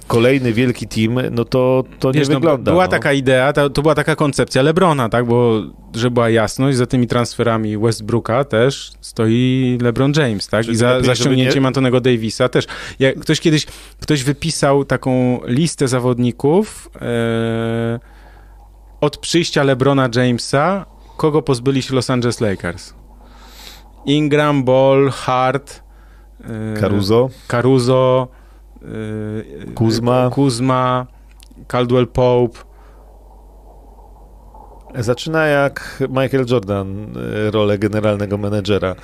kolejny 0.07 0.53
wielki 0.53 0.89
team, 0.89 1.19
no 1.31 1.45
to, 1.45 1.85
to 1.99 2.13
nie 2.13 2.19
Wiesz, 2.19 2.29
no, 2.29 2.35
wygląda. 2.35 2.73
była 2.73 2.85
no. 2.85 2.91
taka 2.91 3.13
idea, 3.13 3.53
to, 3.53 3.71
to 3.71 3.83
była 3.83 3.95
taka 3.95 4.17
koncepcja 4.17 4.63
LeBrona, 4.63 5.09
tak, 5.09 5.27
bo 5.27 5.63
żeby 5.95 6.15
była 6.15 6.31
jasność, 6.31 6.79
za 6.79 6.87
tymi 6.87 7.07
transferami 7.07 7.79
Westbrooka 7.79 8.45
też 8.45 8.93
stoi 9.01 9.79
LeBron 9.83 10.13
James, 10.17 10.49
tak, 10.49 10.63
Czyli 10.65 10.75
i 10.75 10.77
za, 10.77 11.01
za 11.01 11.15
ściągnięciem 11.15 11.63
nie- 11.63 11.67
Antonego 11.67 12.01
Davisa 12.01 12.49
też. 12.49 12.67
Jak 12.99 13.21
ktoś 13.21 13.41
kiedyś, 13.41 13.67
ktoś 14.01 14.23
wypisał 14.25 14.85
taką 14.85 15.41
listę 15.47 15.89
zawodników 15.89 16.91
e, 17.01 18.01
od 19.01 19.17
przyjścia 19.17 19.63
LeBrona 19.63 20.09
Jamesa, 20.15 20.87
kogo 21.17 21.43
pozbyli 21.43 21.83
się 21.83 21.95
Los 21.95 22.11
Angeles 22.11 22.41
Lakers. 22.41 22.95
Ingram, 24.07 24.65
Ball, 24.65 25.11
Hart, 25.11 25.83
e, 26.41 26.81
Caruso, 26.81 27.31
Caruso, 27.49 28.29
y, 28.83 29.73
Kuzma. 29.75 30.31
Kuzma, 30.31 31.07
Caldwell 31.69 32.07
Pope. 32.07 32.59
zaczyna 34.95 35.47
jak 35.47 36.03
Michael 36.09 36.47
Jordan 36.51 37.17
e, 37.47 37.51
rolę 37.51 37.79
generalnego 37.79 38.39
menedżera. 38.39 38.95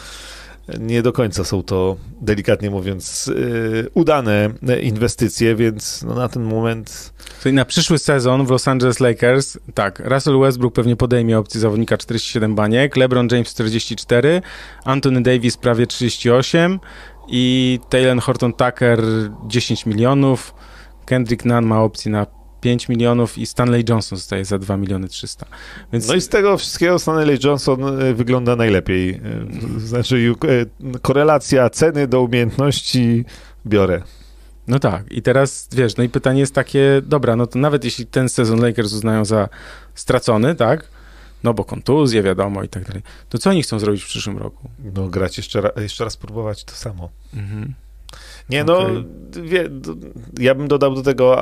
Nie 0.80 1.02
do 1.02 1.12
końca 1.12 1.44
są 1.44 1.62
to, 1.62 1.96
delikatnie 2.20 2.70
mówiąc, 2.70 3.30
e, 3.84 3.88
udane 3.94 4.50
inwestycje, 4.82 5.54
więc 5.54 6.02
no 6.02 6.14
na 6.14 6.28
ten 6.28 6.42
moment 6.42 7.12
Czyli 7.42 7.54
na 7.54 7.64
przyszły 7.64 7.98
sezon 7.98 8.46
w 8.46 8.50
Los 8.50 8.68
Angeles 8.68 9.00
Lakers, 9.00 9.58
tak, 9.74 10.02
Russell 10.04 10.40
Westbrook 10.40 10.74
pewnie 10.74 10.96
podejmie 10.96 11.38
opcję 11.38 11.60
zawodnika 11.60 11.96
47 11.96 12.54
baniek, 12.54 12.96
LeBron 12.96 13.28
James 13.32 13.54
44, 13.54 14.42
Anthony 14.84 15.22
Davis 15.22 15.56
prawie 15.56 15.86
38 15.86 16.80
i 17.28 17.78
Taylor 17.88 18.20
Horton 18.20 18.52
Tucker 18.52 19.00
10 19.46 19.86
milionów, 19.86 20.54
Kendrick 21.04 21.44
Nunn 21.44 21.66
ma 21.66 21.82
opcję 21.82 22.12
na 22.12 22.26
5 22.60 22.88
milionów 22.88 23.38
i 23.38 23.46
Stanley 23.46 23.84
Johnson 23.88 24.18
zostaje 24.18 24.44
za 24.44 24.58
2 24.58 24.76
miliony 24.76 25.08
300. 25.08 25.46
Więc... 25.92 26.08
No 26.08 26.14
i 26.14 26.20
z 26.20 26.28
tego 26.28 26.56
wszystkiego 26.56 26.98
Stanley 26.98 27.38
Johnson 27.44 28.02
e, 28.02 28.14
wygląda 28.14 28.56
najlepiej. 28.56 29.10
E, 29.10 29.80
znaczy 29.80 30.34
e, 30.94 30.98
korelacja 30.98 31.70
ceny 31.70 32.08
do 32.08 32.22
umiejętności 32.22 33.24
biorę. 33.66 34.02
No 34.68 34.78
tak, 34.78 35.12
i 35.12 35.22
teraz 35.22 35.68
wiesz, 35.72 35.96
no 35.96 36.04
i 36.04 36.08
pytanie 36.08 36.40
jest 36.40 36.54
takie, 36.54 37.02
dobra, 37.04 37.36
no 37.36 37.46
to 37.46 37.58
nawet 37.58 37.84
jeśli 37.84 38.06
ten 38.06 38.28
sezon 38.28 38.60
Lakers 38.60 38.92
uznają 38.92 39.24
za 39.24 39.48
stracony, 39.94 40.54
tak? 40.54 40.88
No 41.44 41.54
bo 41.54 41.64
kontuzje, 41.64 42.22
wiadomo 42.22 42.62
i 42.62 42.68
tak 42.68 42.84
dalej. 42.84 43.02
To 43.28 43.38
co 43.38 43.50
oni 43.50 43.62
chcą 43.62 43.78
zrobić 43.78 44.02
w 44.02 44.06
przyszłym 44.06 44.38
roku? 44.38 44.70
No 44.94 45.08
grać 45.08 45.36
jeszcze, 45.36 45.60
ra 45.60 45.70
jeszcze 45.76 46.04
raz 46.04 46.16
próbować 46.16 46.64
to 46.64 46.72
samo. 46.72 47.10
Mhm. 47.34 47.74
Nie, 48.48 48.64
no, 48.64 48.78
okay. 48.78 49.04
wie, 49.42 49.68
ja 50.38 50.54
bym 50.54 50.68
dodał 50.68 50.94
do 50.94 51.02
tego 51.02 51.38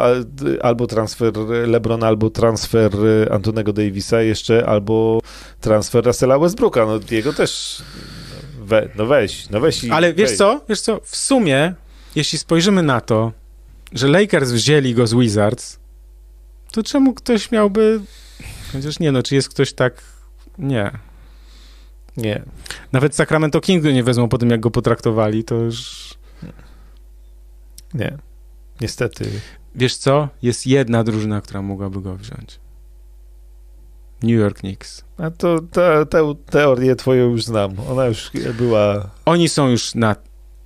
albo 0.63 0.87
transfer 0.87 1.33
LeBrona, 1.67 2.07
albo 2.07 2.31
transfer 2.31 2.91
Antonego 3.31 3.73
Davisa 3.73 4.23
jeszcze, 4.23 4.67
albo 4.67 5.21
transfer 5.61 6.05
Russella 6.05 6.39
Westbrooka. 6.39 6.87
No, 6.87 7.01
jego 7.11 7.33
też, 7.33 7.83
we, 8.61 8.89
no 8.97 9.07
weź, 9.07 9.51
no 9.51 9.61
weź. 9.61 9.85
Ale 9.91 10.15
wiesz 10.15 10.31
weź. 10.31 10.39
co, 10.39 10.61
wiesz 10.69 10.81
co, 10.81 11.01
w 11.05 11.17
sumie, 11.17 11.75
jeśli 12.17 12.39
spojrzymy 12.39 12.83
na 12.83 13.01
to, 13.01 13.33
że 13.93 14.09
Lakers 14.09 14.51
wzięli 14.51 14.95
go 14.95 15.07
z 15.07 15.15
Wizards, 15.15 15.79
to 16.73 16.83
czemu 16.83 17.15
ktoś 17.15 17.51
miałby, 17.51 18.01
chociaż 18.73 18.99
nie 18.99 19.13
no, 19.13 19.23
czy 19.23 19.35
jest 19.35 19.49
ktoś 19.49 19.73
tak, 19.73 20.03
nie. 20.59 20.91
Nie. 22.17 22.43
Nawet 22.93 23.15
Sacramento 23.15 23.61
Kings 23.61 23.85
go 23.85 23.91
nie 23.91 24.05
wezmą 24.05 24.29
po 24.29 24.39
tym, 24.39 24.51
jak 24.51 24.61
go 24.61 24.71
potraktowali, 24.71 25.45
to 25.45 25.55
już... 25.55 26.15
Nie, 27.95 28.19
niestety. 28.81 29.31
Wiesz 29.75 29.97
co? 29.97 30.29
Jest 30.43 30.67
jedna 30.67 31.05
drużyna, 31.05 31.41
która 31.41 31.63
mogłaby 31.63 32.01
go 32.01 32.17
wziąć. 32.17 32.61
New 34.23 34.39
York 34.41 34.59
Knicks. 34.59 35.05
A 35.19 35.31
to 35.31 35.61
tę 35.61 36.07
te, 36.11 36.35
teorię 36.51 36.97
twoją 36.97 37.31
już 37.31 37.45
znam. 37.45 37.75
Ona 37.91 38.07
już 38.07 38.31
była... 38.59 39.11
Oni 39.25 39.49
są 39.49 39.69
już 39.69 39.95
na... 39.95 40.17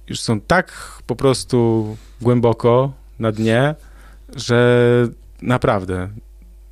Już 0.09 0.21
są 0.21 0.41
tak 0.41 0.99
po 1.07 1.17
prostu 1.17 1.97
głęboko 2.21 2.93
na 3.19 3.33
dnie, 3.33 3.75
że 4.37 5.09
naprawdę 5.43 6.09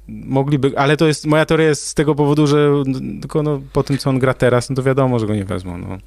mogliby, 0.09 0.79
ale 0.79 0.97
to 0.97 1.07
jest, 1.07 1.27
moja 1.27 1.47
teoria 1.47 1.69
jest 1.69 1.87
z 1.87 1.95
tego 1.95 2.15
powodu, 2.15 2.47
że 2.47 2.71
tylko 3.21 3.43
no, 3.43 3.61
po 3.73 3.83
tym, 3.83 3.99
co 3.99 4.11
on 4.11 4.19
gra 4.19 4.35
teraz, 4.35 4.71
no 4.71 4.77
to 4.77 4.83
wiadomo, 4.83 5.19
że 5.19 5.27
go 5.27 5.35
nie 5.35 5.45
wezmą, 5.45 5.79
no. 5.79 5.99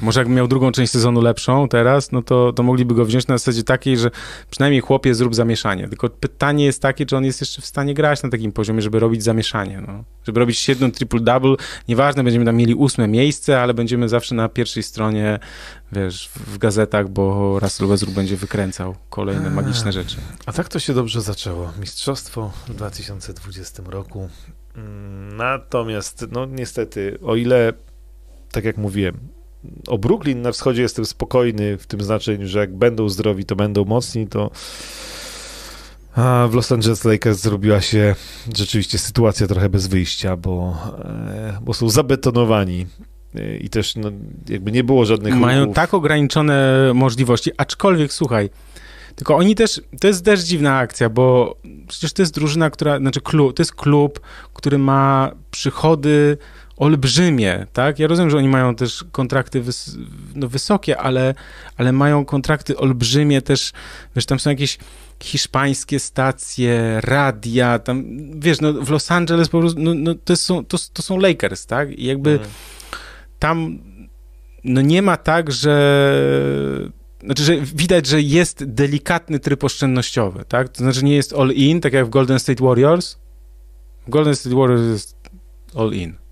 Może 0.00 0.20
jakby 0.20 0.34
miał 0.34 0.48
drugą 0.48 0.72
część 0.72 0.92
sezonu 0.92 1.20
lepszą 1.20 1.68
teraz, 1.68 2.12
no 2.12 2.22
to, 2.22 2.52
to 2.52 2.62
mogliby 2.62 2.94
go 2.94 3.04
wziąć 3.04 3.26
na 3.26 3.38
zasadzie 3.38 3.62
takiej, 3.62 3.98
że 3.98 4.10
przynajmniej 4.50 4.80
chłopie 4.80 5.14
zrób 5.14 5.34
zamieszanie. 5.34 5.88
Tylko 5.88 6.08
pytanie 6.08 6.64
jest 6.64 6.82
takie, 6.82 7.06
czy 7.06 7.16
on 7.16 7.24
jest 7.24 7.40
jeszcze 7.40 7.62
w 7.62 7.66
stanie 7.66 7.94
grać 7.94 8.22
na 8.22 8.28
takim 8.28 8.52
poziomie, 8.52 8.82
żeby 8.82 9.00
robić 9.00 9.22
zamieszanie. 9.22 9.82
No. 9.86 10.04
Żeby 10.24 10.40
robić 10.40 10.68
jedną 10.68 10.88
triple-double. 10.88 11.56
Nieważne, 11.88 12.24
będziemy 12.24 12.44
tam 12.44 12.56
mieli 12.56 12.74
ósme 12.74 13.08
miejsce, 13.08 13.60
ale 13.60 13.74
będziemy 13.74 14.08
zawsze 14.08 14.34
na 14.34 14.48
pierwszej 14.48 14.82
stronie, 14.82 15.38
wiesz, 15.92 16.30
w 16.34 16.58
gazetach, 16.58 17.08
bo 17.08 17.58
Russell 17.60 17.88
Westbrook 17.88 18.16
będzie 18.16 18.36
wykręcał 18.36 18.96
kolejne 19.10 19.50
magiczne 19.50 19.92
rzeczy. 19.92 20.16
A 20.46 20.52
tak 20.52 20.68
to 20.68 20.78
się 20.78 20.94
dobrze 20.94 21.20
zaczęło. 21.20 21.72
Mistrzostwo 21.80 22.52
w 22.68 22.74
2020 22.74 23.82
roku. 23.86 24.28
Mm, 24.76 25.36
natomiast, 25.36 26.26
no 26.32 26.46
niestety, 26.46 27.18
o 27.22 27.36
ile, 27.36 27.72
tak 28.52 28.64
jak 28.64 28.76
mówiłem, 28.76 29.35
o 29.88 29.98
Brooklyn 29.98 30.42
na 30.42 30.52
wschodzie 30.52 30.82
jestem 30.82 31.06
spokojny 31.06 31.78
w 31.78 31.86
tym 31.86 32.00
znaczeniu, 32.00 32.46
że 32.48 32.58
jak 32.58 32.76
będą 32.76 33.08
zdrowi, 33.08 33.44
to 33.44 33.56
będą 33.56 33.84
mocni, 33.84 34.26
to 34.26 34.50
a 36.16 36.48
w 36.50 36.54
Los 36.54 36.72
Angeles 36.72 37.04
Lakers 37.04 37.38
zrobiła 37.38 37.80
się 37.80 38.14
rzeczywiście 38.56 38.98
sytuacja 38.98 39.46
trochę 39.46 39.68
bez 39.68 39.86
wyjścia, 39.86 40.36
bo, 40.36 40.76
e, 41.04 41.58
bo 41.62 41.74
są 41.74 41.88
zabetonowani 41.88 42.86
e, 43.34 43.56
i 43.56 43.68
też 43.68 43.96
no, 43.96 44.10
jakby 44.48 44.72
nie 44.72 44.84
było 44.84 45.04
żadnych 45.04 45.34
Mają 45.34 45.60
ruchów. 45.60 45.76
tak 45.76 45.94
ograniczone 45.94 46.90
możliwości, 46.94 47.50
aczkolwiek 47.56 48.12
słuchaj, 48.12 48.50
tylko 49.16 49.36
oni 49.36 49.54
też, 49.54 49.80
to 50.00 50.06
jest 50.06 50.24
też 50.24 50.40
dziwna 50.40 50.78
akcja, 50.78 51.08
bo 51.08 51.56
przecież 51.88 52.12
to 52.12 52.22
jest 52.22 52.34
drużyna, 52.34 52.70
która, 52.70 52.98
znaczy 52.98 53.20
klub, 53.20 53.56
to 53.56 53.62
jest 53.62 53.74
klub, 53.74 54.20
który 54.54 54.78
ma 54.78 55.30
przychody 55.50 56.38
olbrzymie, 56.76 57.66
tak? 57.72 57.98
Ja 57.98 58.06
rozumiem, 58.06 58.30
że 58.30 58.36
oni 58.36 58.48
mają 58.48 58.74
też 58.74 59.04
kontrakty 59.12 59.60
wys 59.62 59.96
no, 60.34 60.48
wysokie, 60.48 60.98
ale, 60.98 61.34
ale 61.76 61.92
mają 61.92 62.24
kontrakty 62.24 62.76
olbrzymie 62.76 63.42
też, 63.42 63.72
wiesz, 64.16 64.26
tam 64.26 64.38
są 64.38 64.50
jakieś 64.50 64.78
hiszpańskie 65.22 66.00
stacje, 66.00 67.00
radia, 67.00 67.78
tam, 67.78 68.04
wiesz, 68.40 68.60
no 68.60 68.72
w 68.72 68.90
Los 68.90 69.10
Angeles 69.10 69.48
po 69.48 69.60
prostu, 69.60 69.80
no, 69.80 69.94
no 69.94 70.14
to, 70.14 70.36
są, 70.36 70.64
to, 70.64 70.78
to 70.92 71.02
są 71.02 71.18
Lakers, 71.18 71.66
tak? 71.66 71.98
I 71.98 72.04
jakby 72.04 72.30
mhm. 72.30 72.50
tam, 73.38 73.78
no 74.64 74.80
nie 74.80 75.02
ma 75.02 75.16
tak, 75.16 75.52
że 75.52 76.90
znaczy, 77.24 77.42
że 77.44 77.56
widać, 77.60 78.06
że 78.06 78.22
jest 78.22 78.64
delikatny 78.64 79.38
tryb 79.38 79.64
oszczędnościowy, 79.64 80.44
tak? 80.48 80.68
To 80.68 80.82
znaczy 80.82 81.04
nie 81.04 81.16
jest 81.16 81.32
all 81.32 81.50
in, 81.50 81.80
tak 81.80 81.92
jak 81.92 82.06
w 82.06 82.10
Golden 82.10 82.38
State 82.38 82.64
Warriors. 82.64 83.16
W 84.06 84.10
Golden 84.10 84.36
State 84.36 84.56
Warriors 84.56 84.82
jest 84.82 85.16
all 85.74 85.92
in. 85.92 86.25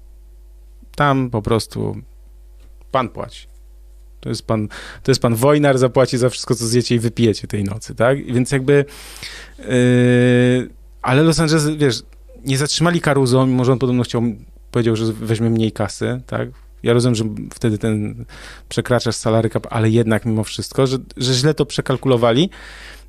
Tam 0.97 1.31
po 1.31 1.43
prostu 1.43 1.97
pan 2.91 3.09
płaci. 3.09 3.47
To 4.21 4.29
jest 4.29 4.47
pan, 4.47 4.69
to 5.03 5.11
jest 5.11 5.23
pan 5.23 5.35
wojnar, 5.35 5.79
zapłaci 5.79 6.19
za 6.19 6.29
wszystko, 6.29 6.55
co 6.55 6.67
zjecie 6.67 6.95
i 6.95 6.99
wypijecie 6.99 7.47
tej 7.49 7.65
nocy, 7.65 7.95
tak? 7.95 8.27
Więc 8.27 8.53
jakby... 8.53 8.85
Yy, 9.59 9.65
ale 11.03 11.23
Los 11.23 11.41
Angeles, 11.41 11.69
wiesz, 11.69 12.03
nie 12.45 12.59
zatrzymali 12.59 13.01
Caruso, 13.01 13.47
mimo 13.47 13.65
że 13.65 13.73
on 13.73 13.79
podobno 13.79 14.03
chciał, 14.03 14.23
powiedział, 14.71 14.97
że 14.97 15.13
weźmie 15.13 15.51
mniej 15.51 15.73
kasy, 15.73 16.21
tak? 16.27 16.49
Ja 16.83 16.93
rozumiem, 16.93 17.15
że 17.15 17.25
wtedy 17.55 17.79
ten 17.79 18.25
przekraczasz 18.69 19.17
salary 19.17 19.51
cap, 19.51 19.67
ale 19.71 19.91
jednak 19.91 20.25
mimo 20.25 20.45
wszystko, 20.45 20.87
że, 20.87 20.99
że 21.17 21.35
źle 21.35 21.55
to 21.55 21.67
przekalkulowali. 21.67 22.51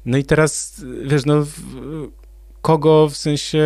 No 0.05 0.17
i 0.17 0.23
teraz, 0.23 0.83
wiesz, 1.05 1.25
no, 1.25 1.45
kogo 2.61 3.09
w 3.09 3.17
sensie 3.17 3.63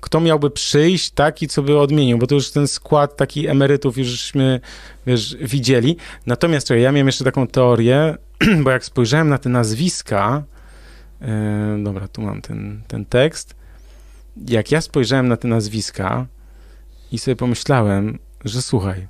kto 0.00 0.20
miałby 0.20 0.50
przyjść, 0.50 1.10
tak, 1.10 1.42
i 1.42 1.48
co 1.48 1.62
by 1.62 1.78
odmienił, 1.78 2.18
bo 2.18 2.26
to 2.26 2.34
już 2.34 2.50
ten 2.50 2.68
skład 2.68 3.16
taki 3.16 3.46
emerytów 3.46 3.98
jużśmy, 3.98 4.60
wiesz, 5.06 5.36
widzieli. 5.40 5.96
Natomiast 6.26 6.66
czekaj, 6.66 6.82
ja 6.82 6.92
miałem 6.92 7.06
jeszcze 7.06 7.24
taką 7.24 7.46
teorię, 7.46 8.16
bo 8.64 8.70
jak 8.70 8.84
spojrzałem 8.84 9.28
na 9.28 9.38
te 9.38 9.48
nazwiska, 9.48 10.42
yy, 11.20 11.26
dobra, 11.84 12.08
tu 12.08 12.22
mam 12.22 12.42
ten, 12.42 12.82
ten 12.88 13.04
tekst, 13.04 13.54
jak 14.48 14.70
ja 14.70 14.80
spojrzałem 14.80 15.28
na 15.28 15.36
te 15.36 15.48
nazwiska 15.48 16.26
i 17.12 17.18
sobie 17.18 17.36
pomyślałem, 17.36 18.18
że 18.44 18.62
słuchaj, 18.62 19.08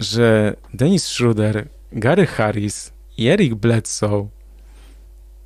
że 0.00 0.56
Dennis 0.74 1.04
Schroeder, 1.04 1.68
Gary 1.92 2.26
Harris 2.26 2.92
i 3.18 3.28
Eric 3.28 3.54
Bledsoe, 3.54 4.28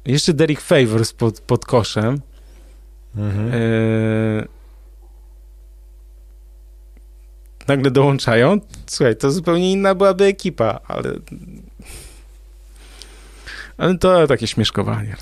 jeszcze 0.04 0.34
Derek 0.34 0.60
Favors 0.60 1.12
pod, 1.12 1.40
pod 1.40 1.64
koszem, 1.64 2.20
Mhm. 3.16 3.50
E... 3.52 4.56
Nagle 7.68 7.90
dołączają. 7.90 8.60
Słuchaj, 8.86 9.16
to 9.16 9.30
zupełnie 9.30 9.72
inna 9.72 9.94
byłaby 9.94 10.24
ekipa, 10.24 10.80
ale. 10.88 11.12
Ale 13.78 13.98
to 13.98 14.26
takie 14.26 14.46
śmieszkowanie. 14.46 15.16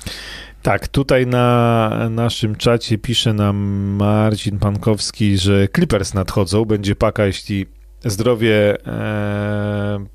Tak, 0.61 0.87
tutaj 0.87 1.27
na 1.27 1.89
naszym 2.09 2.55
czacie 2.55 2.97
pisze 2.97 3.33
nam 3.33 3.57
Marcin 3.99 4.59
Pankowski, 4.59 5.37
że 5.37 5.67
Clippers 5.75 6.13
nadchodzą. 6.13 6.65
Będzie 6.65 6.95
paka, 6.95 7.25
jeśli 7.25 7.65
zdrowie 8.05 8.85
e, 8.87 10.05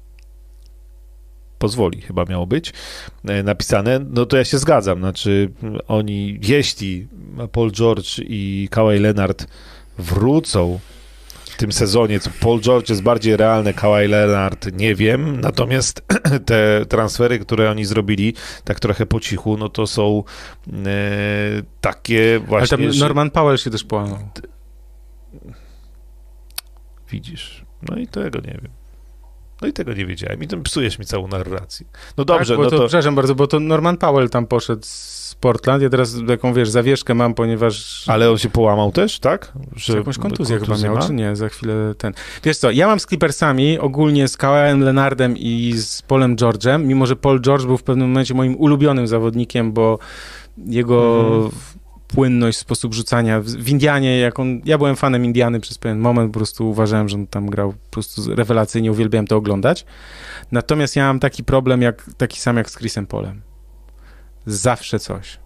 pozwoli, 1.60 2.00
chyba 2.00 2.24
miało 2.24 2.46
być 2.46 2.72
e, 3.24 3.42
napisane, 3.42 4.00
no 4.10 4.26
to 4.26 4.36
ja 4.36 4.44
się 4.44 4.58
zgadzam. 4.58 4.98
Znaczy, 4.98 5.52
oni, 5.88 6.38
jeśli 6.42 7.08
Paul 7.52 7.70
George 7.72 8.18
i 8.18 8.68
Kawhi 8.70 8.98
Leonard 8.98 9.46
wrócą 9.98 10.78
w 11.44 11.56
tym 11.56 11.72
sezonie, 11.72 12.20
co 12.20 12.30
Paul 12.40 12.60
George 12.60 12.90
jest 12.90 13.02
bardziej 13.02 13.36
realny, 13.36 13.74
Kawhi 13.74 14.08
Leonard 14.08 14.66
nie 14.72 14.94
wiem, 14.94 15.40
natomiast 15.40 16.02
te 16.46 16.86
transfery, 16.88 17.38
które 17.38 17.70
oni 17.70 17.84
zrobili 17.84 18.34
tak 18.64 18.80
trochę 18.80 19.06
po 19.06 19.20
cichu, 19.20 19.56
no 19.56 19.68
to 19.68 19.86
są 19.86 20.24
e, 20.68 20.82
takie 21.80 22.38
właśnie... 22.38 22.78
Ale 22.78 22.90
tam 22.90 22.98
Norman 22.98 23.30
Powell 23.30 23.58
się 23.58 23.70
też 23.70 23.84
połamał. 23.84 24.18
Widzisz, 27.10 27.64
no 27.82 27.96
i 27.96 28.06
tego 28.06 28.38
nie 28.38 28.58
wiem. 28.62 28.79
No 29.62 29.68
i 29.68 29.72
tego 29.72 29.92
nie 29.92 30.06
wiedziałem. 30.06 30.42
I 30.42 30.46
tym 30.46 30.62
psujesz 30.62 30.98
mi 30.98 31.04
całą 31.06 31.28
narrację. 31.28 31.86
No 32.16 32.24
dobrze, 32.24 32.54
tak, 32.54 32.56
bo 32.56 32.64
no 32.64 32.70
to, 32.70 32.78
to... 32.78 32.86
Przepraszam 32.86 33.14
bardzo, 33.14 33.34
bo 33.34 33.46
to 33.46 33.60
Norman 33.60 33.96
Powell 33.96 34.30
tam 34.30 34.46
poszedł 34.46 34.82
z 34.84 35.36
Portland. 35.40 35.82
Ja 35.82 35.90
teraz 35.90 36.16
taką, 36.28 36.54
wiesz, 36.54 36.70
zawieszkę 36.70 37.14
mam, 37.14 37.34
ponieważ... 37.34 38.04
Ale 38.08 38.30
on 38.30 38.38
się 38.38 38.50
połamał 38.50 38.92
też, 38.92 39.18
tak? 39.18 39.52
Że 39.76 39.96
jakąś 39.96 40.18
kontuzję, 40.18 40.58
kontuzję 40.58 40.88
chyba 40.88 40.94
miał, 40.94 41.06
czy 41.06 41.14
nie? 41.14 41.36
Za 41.36 41.48
chwilę 41.48 41.94
ten... 41.98 42.12
Wiesz 42.44 42.56
co, 42.56 42.70
ja 42.70 42.86
mam 42.86 43.00
z 43.00 43.06
Clippersami, 43.06 43.78
ogólnie 43.78 44.28
z 44.28 44.38
Kawhi'em 44.38 44.80
Leonardem 44.80 45.36
i 45.36 45.72
z 45.76 46.02
Polem 46.02 46.36
George'em, 46.36 46.84
mimo 46.84 47.06
że 47.06 47.16
Paul 47.16 47.40
George 47.40 47.66
był 47.66 47.76
w 47.76 47.82
pewnym 47.82 48.08
momencie 48.08 48.34
moim 48.34 48.56
ulubionym 48.56 49.06
zawodnikiem, 49.06 49.72
bo 49.72 49.98
jego... 50.66 51.20
Mhm 51.26 51.50
płynność, 52.14 52.58
sposób 52.58 52.94
rzucania. 52.94 53.40
W 53.40 53.68
Indianie, 53.68 54.18
jak 54.18 54.38
on, 54.38 54.60
ja 54.64 54.78
byłem 54.78 54.96
fanem 54.96 55.24
Indiany 55.24 55.60
przez 55.60 55.78
pewien 55.78 55.98
moment, 55.98 56.32
po 56.32 56.38
prostu 56.38 56.70
uważałem, 56.70 57.08
że 57.08 57.16
on 57.16 57.26
tam 57.26 57.46
grał 57.46 57.72
po 57.72 57.90
prostu 57.90 58.34
rewelacyjnie, 58.34 58.92
uwielbiałem 58.92 59.26
to 59.26 59.36
oglądać. 59.36 59.86
Natomiast 60.52 60.96
ja 60.96 61.06
mam 61.06 61.20
taki 61.20 61.44
problem, 61.44 61.82
jak, 61.82 62.10
taki 62.16 62.40
sam 62.40 62.56
jak 62.56 62.70
z 62.70 62.76
Chrisem 62.76 63.06
Polem. 63.06 63.42
Zawsze 64.46 64.98
coś. 64.98 65.38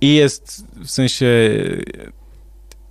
I 0.00 0.14
jest 0.14 0.66
w 0.84 0.90
sensie 0.90 1.26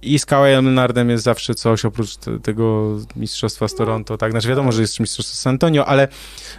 i 0.02 0.19
z 0.19 0.26
Kawajem 0.26 0.65
Leonardem 0.65 1.10
jest 1.10 1.23
zawsze 1.23 1.56
coś, 1.56 1.86
oprócz 1.86 2.15
te, 2.15 2.40
tego 2.40 2.98
mistrzostwa 3.15 3.68
z 3.68 3.76
Toronto, 3.76 4.18
tak? 4.18 4.32
Znaczy 4.32 4.48
wiadomo, 4.48 4.72
że 4.72 4.82
jest 4.82 4.99
mistrzostwo 4.99 5.36
San 5.36 5.52
Antonio, 5.52 5.86
ale 5.86 6.07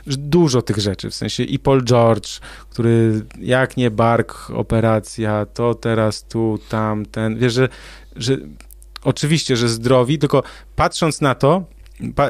dużo 0.07 0.63
tych 0.63 0.79
rzeczy, 0.79 1.11
w 1.11 1.15
sensie 1.15 1.43
i 1.43 1.59
Paul 1.59 1.85
George, 1.85 2.41
który 2.71 3.25
jak 3.39 3.77
nie 3.77 3.91
bark, 3.91 4.51
operacja, 4.51 5.47
to 5.47 5.75
teraz 5.75 6.25
tu, 6.25 6.59
tam, 6.69 7.07
ten, 7.07 7.39
wiesz, 7.39 7.53
że, 7.53 7.69
że 8.17 8.37
oczywiście, 9.05 9.57
że 9.57 9.69
zdrowi, 9.69 10.19
tylko 10.19 10.43
patrząc 10.77 11.21
na 11.21 11.35
to, 11.35 11.65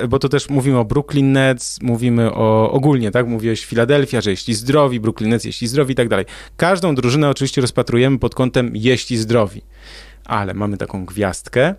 bo 0.09 0.19
to 0.19 0.29
też 0.29 0.49
mówimy 0.49 0.79
o 0.79 0.85
Brooklyn 0.85 1.33
Nets, 1.33 1.83
mówimy 1.83 2.33
o 2.33 2.71
ogólnie, 2.71 3.11
tak? 3.11 3.27
Mówiłeś 3.27 3.67
Filadelfia, 3.67 4.21
że 4.21 4.31
jeśli 4.31 4.55
zdrowi, 4.55 5.01
Brooklyn 5.01 5.31
Nets, 5.31 5.45
jeśli 5.45 5.69
zdrowi 5.69 5.93
i 5.93 5.97
tak 5.97 6.09
dalej. 6.09 6.25
Każdą 6.57 6.95
drużynę 6.95 7.31
oczywiście 7.31 7.61
rozpatrujemy 7.61 8.19
pod 8.19 8.35
kątem 8.35 8.71
jeśli 8.75 9.17
zdrowi 9.17 9.63
ale 10.25 10.55
mamy 10.55 10.77
taką 10.77 11.05
gwiazdkę, 11.05 11.75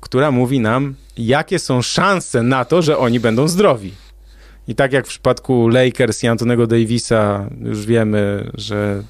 która 0.00 0.30
mówi 0.30 0.60
nam, 0.60 0.94
jakie 1.18 1.58
są 1.58 1.82
szanse 1.82 2.42
na 2.42 2.64
to, 2.64 2.82
że 2.82 2.98
oni 2.98 3.20
będą 3.20 3.48
zdrowi. 3.48 3.92
I 4.68 4.74
tak 4.74 4.92
jak 4.92 5.06
w 5.06 5.08
przypadku 5.08 5.68
Lakers 5.68 6.24
i 6.24 6.28
Antonego 6.28 6.66
Davisa, 6.66 7.48
już 7.60 7.86
wiemy, 7.86 8.50
że. 8.54 9.02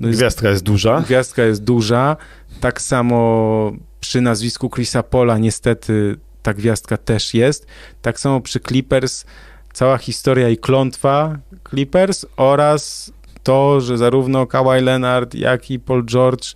No 0.00 0.08
jest, 0.08 0.20
gwiazdka 0.20 0.48
jest 0.48 0.64
duża. 0.64 1.00
Gwiazdka 1.00 1.42
jest 1.42 1.64
duża. 1.64 2.16
Tak 2.60 2.80
samo 2.80 3.72
przy 4.00 4.20
nazwisku 4.20 4.70
Chrisa 4.70 5.02
Pola, 5.02 5.38
niestety, 5.38 6.16
ta 6.42 6.54
gwiazdka 6.54 6.96
też 6.96 7.34
jest. 7.34 7.66
Tak 8.02 8.20
samo 8.20 8.40
przy 8.40 8.60
Clippers, 8.60 9.24
cała 9.72 9.98
historia 9.98 10.48
i 10.48 10.56
klątwa 10.56 11.38
Clippers 11.70 12.26
oraz 12.36 13.12
to, 13.48 13.80
że 13.80 13.98
zarówno 13.98 14.46
Kawhi 14.46 14.80
Leonard, 14.80 15.34
jak 15.34 15.70
i 15.70 15.78
Paul 15.78 16.04
George, 16.04 16.54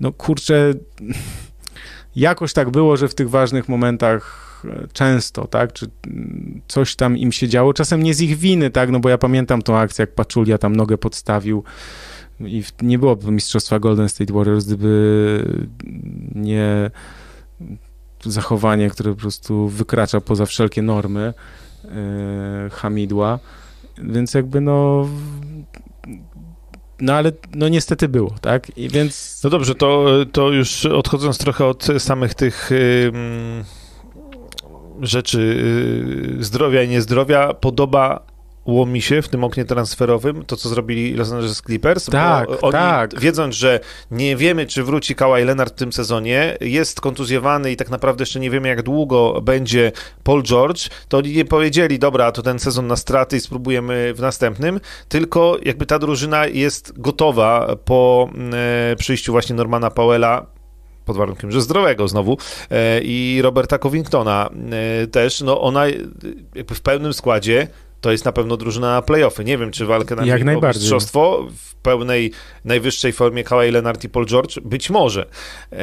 no 0.00 0.12
kurczę, 0.12 0.74
jakoś 2.16 2.52
tak 2.52 2.70
było, 2.70 2.96
że 2.96 3.08
w 3.08 3.14
tych 3.14 3.30
ważnych 3.30 3.68
momentach 3.68 4.62
e, 4.64 4.88
często, 4.92 5.46
tak, 5.46 5.72
czy 5.72 5.86
coś 6.68 6.96
tam 6.96 7.16
im 7.16 7.32
się 7.32 7.48
działo, 7.48 7.74
czasem 7.74 8.02
nie 8.02 8.14
z 8.14 8.20
ich 8.20 8.38
winy, 8.38 8.70
tak, 8.70 8.90
no 8.90 9.00
bo 9.00 9.08
ja 9.08 9.18
pamiętam 9.18 9.62
tą 9.62 9.76
akcję, 9.76 10.02
jak 10.02 10.14
Paczulia 10.14 10.58
tam 10.58 10.76
nogę 10.76 10.98
podstawił 10.98 11.64
i 12.40 12.64
nie 12.82 12.98
byłoby 12.98 13.32
mistrzostwa 13.32 13.78
Golden 13.78 14.08
State 14.08 14.34
Warriors, 14.34 14.64
gdyby 14.64 15.64
nie 16.34 16.90
zachowanie, 18.24 18.90
które 18.90 19.14
po 19.14 19.20
prostu 19.20 19.68
wykracza 19.68 20.20
poza 20.20 20.46
wszelkie 20.46 20.82
normy 20.82 21.34
yy, 21.84 21.90
Hamidła, 22.70 23.38
więc 23.98 24.34
jakby 24.34 24.60
no 24.60 25.06
no 27.04 27.14
ale 27.14 27.32
no 27.54 27.68
niestety 27.68 28.08
było, 28.08 28.34
tak? 28.40 28.78
I 28.78 28.88
więc... 28.88 29.40
No 29.44 29.50
dobrze, 29.50 29.74
to, 29.74 30.06
to 30.32 30.50
już 30.50 30.86
odchodząc 30.86 31.38
trochę 31.38 31.66
od 31.66 31.86
samych 31.98 32.34
tych 32.34 32.70
yy, 32.70 33.12
rzeczy 35.00 35.40
yy, 36.36 36.44
zdrowia 36.44 36.82
i 36.82 36.88
niezdrowia, 36.88 37.54
podoba 37.54 38.33
łomi 38.66 39.02
się 39.02 39.22
w 39.22 39.28
tym 39.28 39.44
oknie 39.44 39.64
transferowym, 39.64 40.44
to 40.44 40.56
co 40.56 40.68
zrobili 40.68 41.14
Los 41.14 41.32
Angeles 41.32 41.62
Clippers. 41.62 42.06
Tak, 42.06 42.48
oni, 42.62 42.72
tak. 42.72 43.20
Wiedząc, 43.20 43.54
że 43.54 43.80
nie 44.10 44.36
wiemy, 44.36 44.66
czy 44.66 44.84
wróci 44.84 45.14
Kawhi 45.14 45.44
Leonard 45.44 45.74
w 45.74 45.76
tym 45.76 45.92
sezonie, 45.92 46.56
jest 46.60 47.00
kontuzjowany 47.00 47.72
i 47.72 47.76
tak 47.76 47.90
naprawdę 47.90 48.22
jeszcze 48.22 48.40
nie 48.40 48.50
wiemy, 48.50 48.68
jak 48.68 48.82
długo 48.82 49.40
będzie 49.42 49.92
Paul 50.22 50.42
George, 50.42 50.88
to 51.08 51.18
oni 51.18 51.32
nie 51.32 51.44
powiedzieli, 51.44 51.98
dobra, 51.98 52.32
to 52.32 52.42
ten 52.42 52.58
sezon 52.58 52.86
na 52.86 52.96
straty 52.96 53.36
i 53.36 53.40
spróbujemy 53.40 54.14
w 54.14 54.20
następnym, 54.20 54.80
tylko 55.08 55.56
jakby 55.62 55.86
ta 55.86 55.98
drużyna 55.98 56.46
jest 56.46 57.00
gotowa 57.00 57.76
po 57.84 58.30
e, 58.52 58.96
przyjściu 58.96 59.32
właśnie 59.32 59.56
Normana 59.56 59.90
Powella 59.90 60.46
pod 61.04 61.16
warunkiem, 61.16 61.52
że 61.52 61.60
zdrowego 61.60 62.08
znowu, 62.08 62.38
e, 62.70 63.00
i 63.02 63.40
Roberta 63.42 63.78
Covingtona 63.78 64.50
e, 65.02 65.06
też, 65.06 65.40
no 65.40 65.60
ona 65.60 65.86
jakby 66.54 66.74
w 66.74 66.80
pełnym 66.80 67.14
składzie 67.14 67.68
to 68.04 68.12
jest 68.12 68.24
na 68.24 68.32
pewno 68.32 68.56
drużyna 68.56 68.92
na 68.92 69.02
playoffy. 69.02 69.44
Nie 69.44 69.58
wiem, 69.58 69.70
czy 69.70 69.86
walkę 69.86 70.16
na 70.16 70.26
Jak 70.26 70.44
najbardziej. 70.44 70.80
mistrzostwo 70.80 71.46
w 71.56 71.74
pełnej, 71.74 72.32
najwyższej 72.64 73.12
formie 73.12 73.44
Kawhi 73.44 73.70
Leonard 73.70 74.04
i 74.04 74.08
Paul 74.08 74.26
George? 74.26 74.60
Być 74.60 74.90
może. 74.90 75.26
E, 75.72 75.78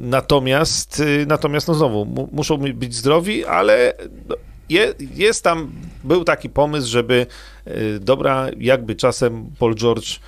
natomiast, 0.00 1.00
y, 1.00 1.24
natomiast 1.28 1.68
no 1.68 1.74
znowu, 1.74 2.28
muszą 2.32 2.58
być 2.58 2.94
zdrowi, 2.94 3.44
ale 3.44 3.94
no, 4.28 4.36
je, 4.68 4.94
jest 5.14 5.44
tam, 5.44 5.72
był 6.04 6.24
taki 6.24 6.50
pomysł, 6.50 6.88
żeby 6.88 7.26
y, 7.66 8.00
dobra, 8.00 8.46
jakby 8.58 8.94
czasem 8.94 9.50
Paul 9.58 9.74
George 9.74 10.20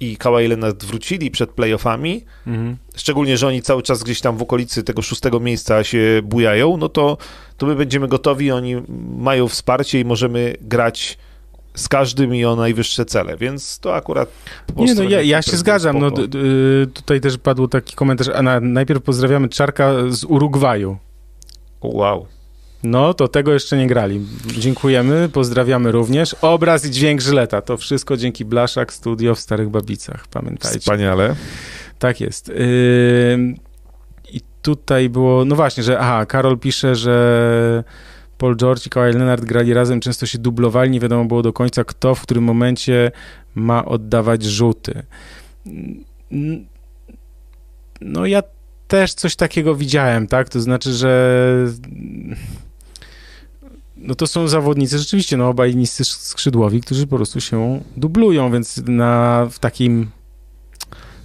i 0.00 0.16
Kawhi 0.16 0.48
Leonard 0.48 0.84
wrócili 0.84 1.30
przed 1.30 1.50
playoffami, 1.50 2.24
mhm. 2.46 2.76
szczególnie, 2.96 3.36
że 3.36 3.48
oni 3.48 3.62
cały 3.62 3.82
czas 3.82 4.02
gdzieś 4.02 4.20
tam 4.20 4.36
w 4.36 4.42
okolicy 4.42 4.82
tego 4.82 5.02
szóstego 5.02 5.40
miejsca 5.40 5.84
się 5.84 6.20
bujają, 6.24 6.76
no 6.76 6.88
to, 6.88 7.16
to 7.56 7.66
my 7.66 7.76
będziemy 7.76 8.08
gotowi, 8.08 8.50
oni 8.50 8.76
mają 9.18 9.48
wsparcie 9.48 10.00
i 10.00 10.04
możemy 10.04 10.56
grać 10.60 11.18
z 11.74 11.88
każdym 11.88 12.34
i 12.34 12.44
o 12.44 12.56
najwyższe 12.56 13.04
cele, 13.04 13.36
więc 13.36 13.78
to 13.78 13.94
akurat... 13.94 14.28
Nie, 14.76 14.94
no 14.94 15.02
ja, 15.02 15.22
ja 15.22 15.42
się 15.42 15.56
zgadzam, 15.56 15.98
no, 15.98 16.10
tutaj 16.94 17.20
też 17.20 17.38
padł 17.38 17.68
taki 17.68 17.96
komentarz, 17.96 18.28
a 18.28 18.42
na, 18.42 18.60
najpierw 18.60 19.02
pozdrawiamy 19.02 19.48
Czarka 19.48 19.92
z 20.08 20.24
Urugwaju. 20.24 20.96
Wow. 21.82 22.26
No, 22.82 23.14
to 23.14 23.28
tego 23.28 23.52
jeszcze 23.52 23.76
nie 23.76 23.86
grali. 23.86 24.20
Dziękujemy, 24.58 25.28
pozdrawiamy 25.28 25.92
również. 25.92 26.36
Obraz 26.42 26.86
i 26.86 26.90
dźwięk 26.90 27.20
Żyleta. 27.20 27.62
To 27.62 27.76
wszystko 27.76 28.16
dzięki 28.16 28.44
Blaszak 28.44 28.92
Studio 28.92 29.34
w 29.34 29.40
Starych 29.40 29.68
Babicach, 29.68 30.28
pamiętajcie. 30.28 30.80
Wspaniale. 30.80 31.36
Tak 31.98 32.20
jest. 32.20 32.48
Yy... 32.48 33.54
Tutaj 34.64 35.08
było, 35.08 35.44
no 35.44 35.56
właśnie, 35.56 35.82
że 35.82 35.98
aha, 35.98 36.26
Karol 36.26 36.58
pisze, 36.58 36.96
że 36.96 37.84
Paul 38.38 38.56
George 38.56 38.86
i 38.86 38.90
Kawhi 38.90 39.12
Leonard 39.12 39.44
grali 39.44 39.74
razem, 39.74 40.00
często 40.00 40.26
się 40.26 40.38
dublowali, 40.38 40.90
nie 40.90 41.00
wiadomo 41.00 41.24
było 41.24 41.42
do 41.42 41.52
końca 41.52 41.84
kto 41.84 42.14
w 42.14 42.22
którym 42.22 42.44
momencie 42.44 43.10
ma 43.54 43.84
oddawać 43.84 44.42
rzuty. 44.42 45.02
No 48.00 48.26
ja 48.26 48.42
też 48.88 49.14
coś 49.14 49.36
takiego 49.36 49.74
widziałem, 49.74 50.26
tak? 50.26 50.48
To 50.48 50.60
znaczy, 50.60 50.92
że 50.92 51.66
no 53.96 54.14
to 54.14 54.26
są 54.26 54.48
zawodnicy 54.48 54.98
rzeczywiście, 54.98 55.36
no 55.36 55.48
obaj 55.48 55.76
niscy 55.76 56.04
skrzydłowi, 56.04 56.80
którzy 56.80 57.06
po 57.06 57.16
prostu 57.16 57.40
się 57.40 57.80
dublują, 57.96 58.52
więc 58.52 58.82
na, 58.86 59.46
w 59.50 59.58
takim 59.58 60.10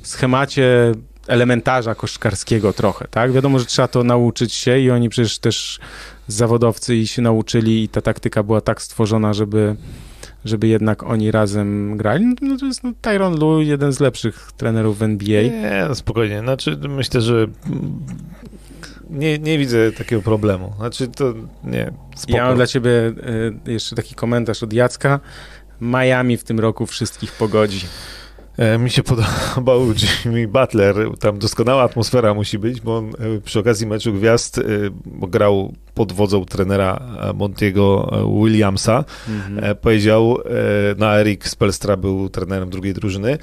schemacie 0.04 0.92
elementarza 1.30 1.96
koszkarskiego 1.96 2.74
trochę, 2.74 3.08
tak? 3.08 3.32
Wiadomo, 3.32 3.60
że 3.60 3.66
trzeba 3.66 3.88
to 3.88 4.04
nauczyć 4.04 4.54
się 4.54 4.80
i 4.80 4.92
oni 4.92 5.10
przecież 5.10 5.40
też 5.40 5.80
zawodowcy 6.28 6.96
i 6.96 7.08
się 7.08 7.22
nauczyli 7.22 7.84
i 7.84 7.90
ta 7.90 8.02
taktyka 8.02 8.44
była 8.44 8.62
tak 8.62 8.82
stworzona, 8.82 9.34
żeby, 9.34 9.76
żeby 10.46 10.68
jednak 10.68 11.04
oni 11.04 11.32
razem 11.32 11.98
grali. 11.98 12.26
No, 12.26 12.36
no 12.42 12.58
to 12.58 12.66
jest 12.66 12.84
no, 12.84 12.94
Tyron 13.02 13.40
Lu, 13.40 13.62
jeden 13.62 13.94
z 13.94 14.00
lepszych 14.00 14.52
trenerów 14.58 14.98
w 14.98 15.04
NBA. 15.04 15.44
Nie, 15.44 15.86
no 15.90 15.96
spokojnie. 15.96 16.40
Znaczy 16.40 16.78
myślę, 16.90 17.22
że 17.22 17.48
nie, 19.10 19.40
nie 19.40 19.58
widzę 19.58 19.92
takiego 19.92 20.22
problemu. 20.22 20.74
Znaczy 20.78 21.08
to 21.08 21.34
nie. 21.64 21.92
Spoko. 22.16 22.38
Ja 22.38 22.46
mam 22.46 22.56
dla 22.56 22.68
ciebie 22.68 22.92
y, 23.68 23.72
jeszcze 23.72 23.96
taki 23.96 24.16
komentarz 24.16 24.64
od 24.64 24.74
Jacka. 24.74 25.20
Miami 25.82 26.38
w 26.38 26.44
tym 26.44 26.60
roku 26.60 26.86
wszystkich 26.86 27.32
pogodzi. 27.32 27.82
E, 28.60 28.78
mi 28.78 28.90
się 28.90 29.04
podobał 29.14 29.82
Jimmy 30.26 30.48
Butler. 30.48 30.96
Tam 31.20 31.40
doskonała 31.40 31.84
atmosfera 31.84 32.34
musi 32.34 32.60
być, 32.60 32.82
bo 32.82 32.98
on 32.98 33.10
e, 33.10 33.42
przy 33.46 33.60
okazji 33.60 33.88
meczu 33.88 34.14
gwiazd 34.14 34.58
e, 34.58 34.62
grał 35.06 35.74
pod 35.94 36.14
wodzą 36.14 36.46
trenera 36.46 37.02
Montiego 37.36 38.12
Williamsa. 38.44 39.06
Mhm. 39.30 39.76
Powiedział, 39.76 40.38
no 40.98 41.20
Erik 41.20 41.48
Spelstra 41.48 41.98
był 41.98 42.30
trenerem 42.30 42.70
drugiej 42.70 42.94
drużyny, 42.94 43.38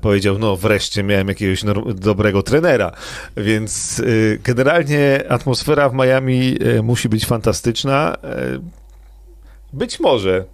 powiedział, 0.00 0.38
no 0.38 0.56
wreszcie 0.56 1.02
miałem 1.02 1.28
jakiegoś 1.28 1.64
dobrego 1.94 2.42
trenera, 2.42 2.92
więc 3.36 4.02
generalnie 4.44 5.24
atmosfera 5.28 5.88
w 5.88 5.94
Miami 5.94 6.56
musi 6.82 7.08
być 7.08 7.26
fantastyczna. 7.26 8.16
Być 9.72 10.00
może 10.00 10.44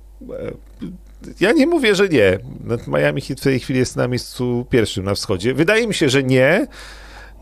ja 1.41 1.53
nie 1.53 1.67
mówię, 1.67 1.95
że 1.95 2.09
nie. 2.09 2.39
Miami 2.87 3.21
Heat 3.21 3.41
w 3.41 3.43
tej 3.43 3.61
chwili 3.61 3.79
jest 3.79 3.97
na 3.97 4.09
miejscu 4.09 4.67
pierwszym 4.71 5.05
na 5.05 5.15
wschodzie. 5.15 5.55
Wydaje 5.55 5.87
mi 5.87 5.95
się, 5.95 6.09
że 6.09 6.23
nie. 6.23 6.67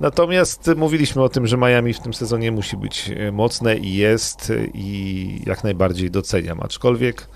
Natomiast 0.01 0.70
mówiliśmy 0.77 1.23
o 1.23 1.28
tym, 1.28 1.47
że 1.47 1.56
Miami 1.56 1.94
w 1.94 2.01
tym 2.01 2.15
sezonie 2.15 2.52
musi 2.52 2.77
być 2.77 3.11
e, 3.16 3.32
mocne 3.32 3.77
i 3.77 3.94
jest 3.94 4.52
i 4.74 5.40
jak 5.47 5.65
najbardziej 5.65 6.11
doceniam, 6.11 6.61
aczkolwiek... 6.62 7.28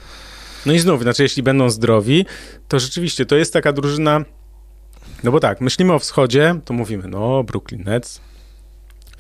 No 0.67 0.73
i 0.73 0.79
znów, 0.79 1.03
znaczy 1.03 1.23
jeśli 1.23 1.43
będą 1.43 1.71
zdrowi, 1.71 2.27
to 2.69 2.79
rzeczywiście 2.79 3.27
to 3.27 3.37
jest 3.37 3.53
taka 3.53 3.73
drużyna, 3.73 4.25
no 5.25 5.33
bo 5.33 5.41
tak, 5.41 5.61
myślimy 5.61 5.93
o 5.93 5.99
wschodzie, 5.99 6.61
to 6.65 6.75
mówimy, 6.75 7.09
no 7.09 7.45
Brooklyn 7.45 7.85
Nets, 7.85 8.21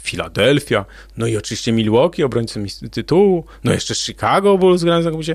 Philadelphia, 0.02 0.84
no 1.16 1.26
i 1.26 1.36
oczywiście 1.36 1.72
Milwaukee, 1.72 2.24
obrońcy 2.24 2.64
tytułu, 2.90 3.44
no 3.64 3.72
jeszcze 3.72 3.94
Chicago 3.94 4.58
Bulls 4.58 4.84
grając 4.84 5.06
na 5.06 5.34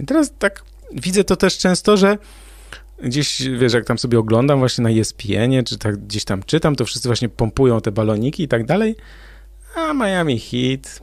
I 0.00 0.06
teraz 0.06 0.32
tak 0.38 0.62
widzę 0.92 1.24
to 1.24 1.36
też 1.36 1.58
często, 1.58 1.96
że 1.96 2.18
gdzieś, 3.02 3.42
wiesz, 3.58 3.72
jak 3.72 3.84
tam 3.84 3.98
sobie 3.98 4.18
oglądam 4.18 4.58
właśnie 4.58 4.84
na 4.84 4.90
ESPN-ie, 4.90 5.62
czy 5.62 5.78
tak 5.78 5.96
gdzieś 5.96 6.24
tam 6.24 6.42
czytam, 6.42 6.76
to 6.76 6.84
wszyscy 6.84 7.08
właśnie 7.08 7.28
pompują 7.28 7.80
te 7.80 7.92
baloniki 7.92 8.42
i 8.42 8.48
tak 8.48 8.66
dalej, 8.66 8.96
a 9.74 9.92
Miami 9.92 10.40
Heat... 10.40 11.00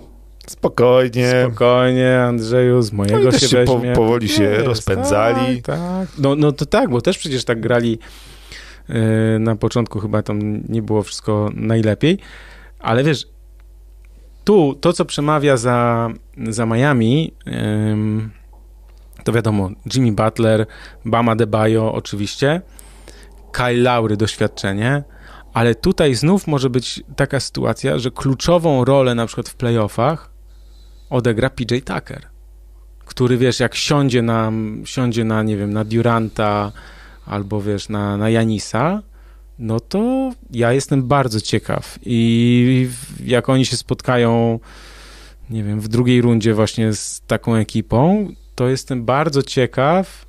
Spokojnie. 0.47 1.45
Spokojnie, 1.47 2.19
Andrzeju, 2.21 2.81
z 2.81 2.91
mojego 2.91 3.19
no 3.19 3.31
się, 3.31 3.47
się. 3.47 3.63
Po, 3.65 3.81
powoli 3.95 4.29
się 4.29 4.43
Jest, 4.43 4.65
rozpędzali. 4.65 5.61
Tak, 5.61 5.79
tak. 5.79 6.07
No, 6.17 6.35
no 6.35 6.51
to 6.51 6.65
tak, 6.65 6.89
bo 6.89 7.01
też 7.01 7.17
przecież 7.17 7.45
tak 7.45 7.61
grali 7.61 7.99
yy, 8.89 8.95
na 9.39 9.55
początku 9.55 9.99
chyba 9.99 10.23
tam 10.23 10.61
nie 10.69 10.81
było 10.81 11.03
wszystko 11.03 11.49
najlepiej, 11.53 12.19
ale 12.79 13.03
wiesz, 13.03 13.27
tu 14.43 14.75
to, 14.81 14.93
co 14.93 15.05
przemawia 15.05 15.57
za, 15.57 16.09
za 16.49 16.65
Miami... 16.65 17.31
Yy, 17.45 18.44
to 19.25 19.31
wiadomo, 19.31 19.69
Jimmy 19.93 20.11
Butler, 20.11 20.65
Bama 21.05 21.35
Debajo 21.35 21.93
oczywiście, 21.93 22.61
Kyle 23.51 23.73
Lowry 23.73 24.17
doświadczenie, 24.17 25.03
ale 25.53 25.75
tutaj 25.75 26.15
znów 26.15 26.47
może 26.47 26.69
być 26.69 27.03
taka 27.15 27.39
sytuacja, 27.39 27.99
że 27.99 28.11
kluczową 28.11 28.85
rolę 28.85 29.15
na 29.15 29.25
przykład 29.25 29.49
w 29.49 29.55
playoffach 29.55 30.29
odegra 31.09 31.49
PJ 31.49 31.75
Tucker, 31.77 32.27
który 33.05 33.37
wiesz, 33.37 33.59
jak 33.59 33.75
siądzie 33.75 34.21
na, 34.21 34.51
siądzie 34.83 35.23
na 35.23 35.43
nie 35.43 35.57
wiem, 35.57 35.73
na 35.73 35.83
Duranta 35.83 36.71
albo 37.25 37.61
wiesz, 37.61 37.89
na, 37.89 38.17
na 38.17 38.29
Janisa, 38.29 39.01
no 39.59 39.79
to 39.79 40.31
ja 40.51 40.73
jestem 40.73 41.03
bardzo 41.07 41.41
ciekaw. 41.41 41.99
I 42.05 42.89
jak 43.23 43.49
oni 43.49 43.65
się 43.65 43.77
spotkają 43.77 44.59
nie 45.49 45.63
wiem, 45.63 45.79
w 45.79 45.87
drugiej 45.87 46.21
rundzie 46.21 46.53
właśnie 46.53 46.93
z 46.93 47.21
taką 47.27 47.55
ekipą, 47.55 48.27
to 48.55 48.67
jestem 48.67 49.05
bardzo 49.05 49.43
ciekaw 49.43 50.25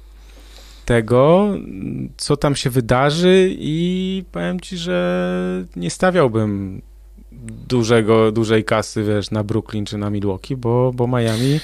tego, 0.85 1.55
co 2.17 2.37
tam 2.37 2.57
się 2.57 2.71
wydarzy 2.71 3.49
i 3.59 4.25
powiem 4.33 4.61
ci, 4.61 4.77
że 4.77 5.65
nie 5.77 5.91
stawiałbym 5.91 6.83
dużego, 7.69 8.33
dużej 8.33 8.65
kasy, 8.65 9.05
wiesz, 9.05 9.31
na 9.31 9.45
Brooklyn 9.45 9.85
czy 9.85 9.99
na 9.99 10.11
Milwaukee, 10.11 10.57
bo, 10.57 10.93
bo 10.95 11.07
Miami 11.07 11.61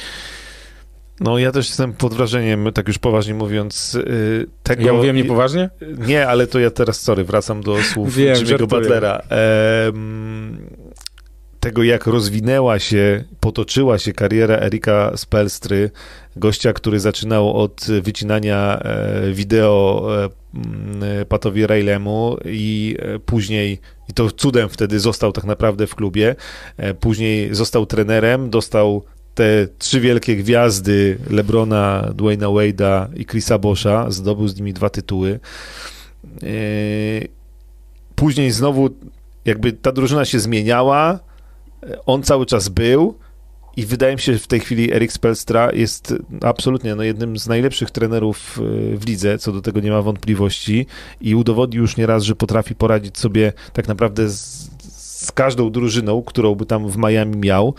no 1.21 1.39
ja 1.39 1.53
też 1.53 1.69
jestem 1.69 1.93
pod 1.93 2.15
wrażeniem, 2.15 2.73
tak 2.75 2.89
już 2.89 2.99
poważnie 2.99 3.35
mówiąc, 3.35 3.99
yy, 4.07 4.47
tego... 4.63 4.83
Ja 4.83 4.93
mówiłem 4.93 5.17
niepoważnie? 5.17 5.71
Nie, 6.07 6.29
ale 6.29 6.47
to 6.47 6.59
ja 6.59 6.71
teraz, 6.71 7.01
sorry, 7.01 7.25
wracam 7.25 7.63
do 7.63 7.83
słów 7.83 8.15
Wiem, 8.15 8.37
Jimmy'ego 8.37 8.67
Butlera. 8.67 9.23
Tego, 11.63 11.83
jak 11.83 12.07
rozwinęła 12.07 12.79
się, 12.79 13.25
potoczyła 13.41 13.99
się 13.99 14.13
kariera 14.13 14.57
Erika 14.57 15.13
Spelstry, 15.17 15.91
gościa, 16.37 16.73
który 16.73 17.01
zaczynał 17.01 17.57
od 17.57 17.87
wycinania 18.03 18.79
e, 18.79 19.33
wideo 19.33 20.09
e, 21.03 21.25
Patowi 21.25 21.67
Raylemu 21.67 22.37
i 22.45 22.97
e, 22.99 23.19
później, 23.19 23.79
i 24.09 24.13
to 24.13 24.31
cudem 24.31 24.69
wtedy 24.69 25.01
został 25.01 25.33
tak 25.33 25.45
naprawdę 25.45 25.87
w 25.87 25.95
klubie, 25.95 26.35
później 27.01 27.55
został 27.55 27.87
trenerem, 27.87 28.51
dostał 28.51 29.05
te 29.35 29.69
trzy 29.79 30.01
wielkie 30.01 30.37
gwiazdy 30.37 31.19
Lebrona, 31.31 32.13
Dwayna 32.15 32.47
Wade'a 32.47 33.07
i 33.17 33.27
Chrisa 33.27 33.59
Boscha, 33.59 34.11
zdobył 34.11 34.49
z 34.49 34.57
nimi 34.57 34.73
dwa 34.73 34.91
tytuły. 34.91 35.41
Później 38.15 38.51
znowu 38.51 38.91
jakby 39.45 39.73
ta 39.73 39.93
drużyna 39.93 40.25
się 40.25 40.41
zmieniała, 40.41 41.32
on 42.07 42.23
cały 42.23 42.47
czas 42.47 42.69
był, 42.69 43.19
i 43.77 43.87
wydaje 43.87 44.15
mi 44.15 44.21
się, 44.21 44.33
że 44.33 44.39
w 44.39 44.47
tej 44.47 44.61
chwili 44.61 44.93
Erik 44.95 45.13
Spelstra 45.13 45.73
jest 45.73 46.15
absolutnie 46.41 46.95
no, 46.95 47.03
jednym 47.03 47.39
z 47.39 47.47
najlepszych 47.47 47.91
trenerów 47.91 48.59
e, 48.59 48.97
w 48.97 49.07
lidze, 49.07 49.39
co 49.39 49.53
do 49.53 49.63
tego 49.63 49.81
nie 49.81 49.91
ma 49.91 50.03
wątpliwości 50.03 50.87
i 51.21 51.35
udowodnił 51.35 51.83
już 51.83 51.97
nieraz, 51.97 52.23
że 52.23 52.35
potrafi 52.35 52.75
poradzić 52.75 53.19
sobie 53.19 53.53
tak 53.73 53.89
naprawdę 53.89 54.29
z, 54.29 54.71
z 55.23 55.33
każdą 55.33 55.71
drużyną, 55.71 56.23
którą 56.23 56.55
by 56.55 56.67
tam 56.67 56.89
w 56.89 56.97
Miami 56.97 57.37
miał. 57.37 57.75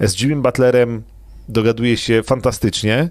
Z 0.00 0.20
Jimmy 0.20 0.42
Butlerem 0.42 1.02
dogaduje 1.48 1.96
się 1.96 2.22
fantastycznie. 2.22 3.08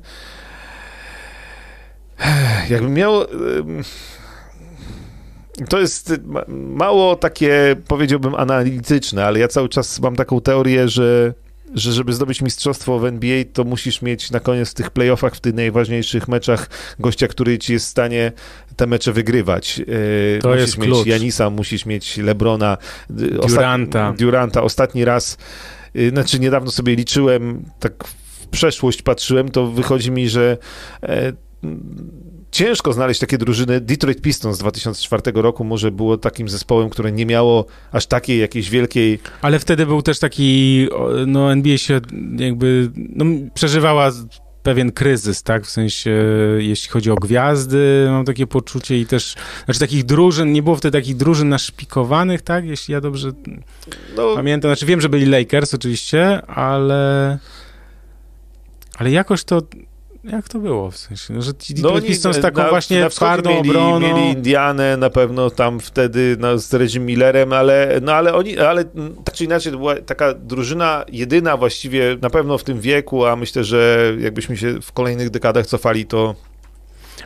Jakbym 2.70 2.94
miał... 2.94 3.14
To 5.70 5.80
jest 5.80 6.14
mało 6.48 7.16
takie, 7.16 7.76
powiedziałbym, 7.88 8.36
analityczne, 8.36 9.26
ale 9.26 9.40
ja 9.40 9.48
cały 9.48 9.70
czas 9.70 10.00
mam 10.00 10.16
taką 10.16 10.42
teorię, 10.42 10.90
że 10.90 11.34
że 11.74 11.94
żeby 11.94 12.14
zdobyć 12.14 12.42
mistrzostwo 12.42 13.00
w 13.00 13.06
NBA, 13.06 13.44
to 13.54 13.64
musisz 13.64 14.02
mieć 14.02 14.32
na 14.32 14.40
koniec 14.40 14.72
w 14.72 14.74
tych 14.74 14.90
playoffach, 14.90 15.36
w 15.36 15.40
tych 15.40 15.54
najważniejszych 15.54 16.28
meczach 16.28 16.70
gościa, 17.00 17.28
który 17.28 17.58
ci 17.58 17.74
jest 17.74 17.86
w 17.86 17.90
stanie 17.90 18.32
te 18.76 18.88
mecze 18.88 19.14
wygrywać. 19.14 19.82
E, 20.38 20.40
to 20.40 20.50
musisz 20.50 20.62
jest 20.62 20.78
mieć 20.78 20.90
klucz. 20.90 21.08
Janisa, 21.08 21.50
musisz 21.50 21.86
mieć 21.86 22.18
Lebrona, 22.18 22.78
Duranta. 23.10 24.14
Duranta. 24.18 24.62
Ostatni 24.62 25.06
raz, 25.06 25.38
e, 25.96 26.10
znaczy 26.10 26.40
niedawno 26.40 26.72
sobie 26.72 26.96
liczyłem, 26.96 27.66
tak 27.80 28.04
w 28.04 28.48
przeszłość 28.48 29.02
patrzyłem, 29.02 29.50
to 29.50 29.68
wychodzi 29.68 30.12
mi, 30.12 30.30
że 30.30 30.58
e, 31.04 31.34
ciężko 32.52 32.94
znaleźć 32.94 33.20
takie 33.20 33.38
drużyny. 33.38 33.82
Detroit 33.82 34.22
Pistons 34.22 34.56
z 34.56 34.60
2004 34.60 35.22
roku 35.36 35.64
może 35.64 35.92
było 35.92 36.18
takim 36.18 36.50
zespołem, 36.50 36.90
które 36.90 37.12
nie 37.12 37.26
miało 37.26 37.66
aż 37.92 38.06
takiej 38.06 38.40
jakiejś 38.40 38.70
wielkiej... 38.70 39.20
Ale 39.42 39.60
wtedy 39.60 39.86
był 39.86 40.02
też 40.02 40.20
taki, 40.20 40.88
no 41.28 41.52
NBA 41.52 41.78
się 41.78 42.02
jakby, 42.38 42.92
no, 42.96 43.26
przeżywała 43.54 44.12
pewien 44.64 44.92
kryzys, 44.92 45.44
tak, 45.44 45.66
w 45.66 45.70
sensie 45.70 46.12
jeśli 46.58 46.90
chodzi 46.90 47.12
o 47.12 47.16
gwiazdy, 47.16 48.08
mam 48.10 48.26
takie 48.26 48.48
poczucie 48.48 49.00
i 49.00 49.06
też, 49.06 49.36
znaczy 49.66 49.80
takich 49.80 50.06
drużyn, 50.06 50.52
nie 50.52 50.64
było 50.64 50.76
wtedy 50.76 51.00
takich 51.00 51.16
drużyn 51.16 51.50
naszpikowanych, 51.50 52.42
tak, 52.42 52.66
jeśli 52.66 52.92
ja 52.92 53.02
dobrze 53.02 53.32
no. 54.16 54.36
pamiętam, 54.36 54.70
znaczy 54.70 54.86
wiem, 54.86 55.02
że 55.02 55.10
byli 55.10 55.26
Lakers 55.26 55.74
oczywiście, 55.74 56.46
ale 56.46 57.38
ale 58.98 59.12
jakoś 59.12 59.44
to 59.44 59.62
jak 60.24 60.50
to 60.50 60.60
było 60.60 60.92
w 60.92 60.98
sensie? 60.98 61.34
No, 61.34 61.42
że 61.42 61.54
ci 61.54 61.74
no, 61.82 62.02
Pistons 62.02 62.38
z 62.38 62.42
taką 62.42 62.62
na, 62.62 62.70
właśnie 62.70 63.02
na 63.02 63.10
twardą 63.10 63.50
mieli, 63.50 63.70
obroną. 63.70 64.00
Mieli 64.00 64.32
Indianę 64.32 64.98
na 64.98 65.10
pewno 65.10 65.50
tam 65.50 65.80
wtedy 65.80 66.36
no, 66.40 66.58
z 66.58 66.74
Reggie 66.74 67.00
Millerem, 67.00 67.54
ale, 67.54 68.00
no, 68.02 68.14
ale 68.14 68.34
oni, 68.34 68.58
ale 68.58 68.86
tak 69.26 69.36
czy 69.36 69.44
inaczej 69.44 69.72
to 69.72 69.78
była 69.78 69.96
taka 69.96 70.34
drużyna 70.34 71.06
jedyna 71.12 71.58
właściwie 71.58 72.18
na 72.22 72.30
pewno 72.30 72.58
w 72.58 72.64
tym 72.64 72.82
wieku, 72.82 73.26
a 73.26 73.36
myślę, 73.36 73.64
że 73.64 74.14
jakbyśmy 74.20 74.58
się 74.58 74.82
w 74.82 74.92
kolejnych 74.92 75.30
dekadach 75.30 75.66
cofali, 75.66 76.06
to 76.06 76.36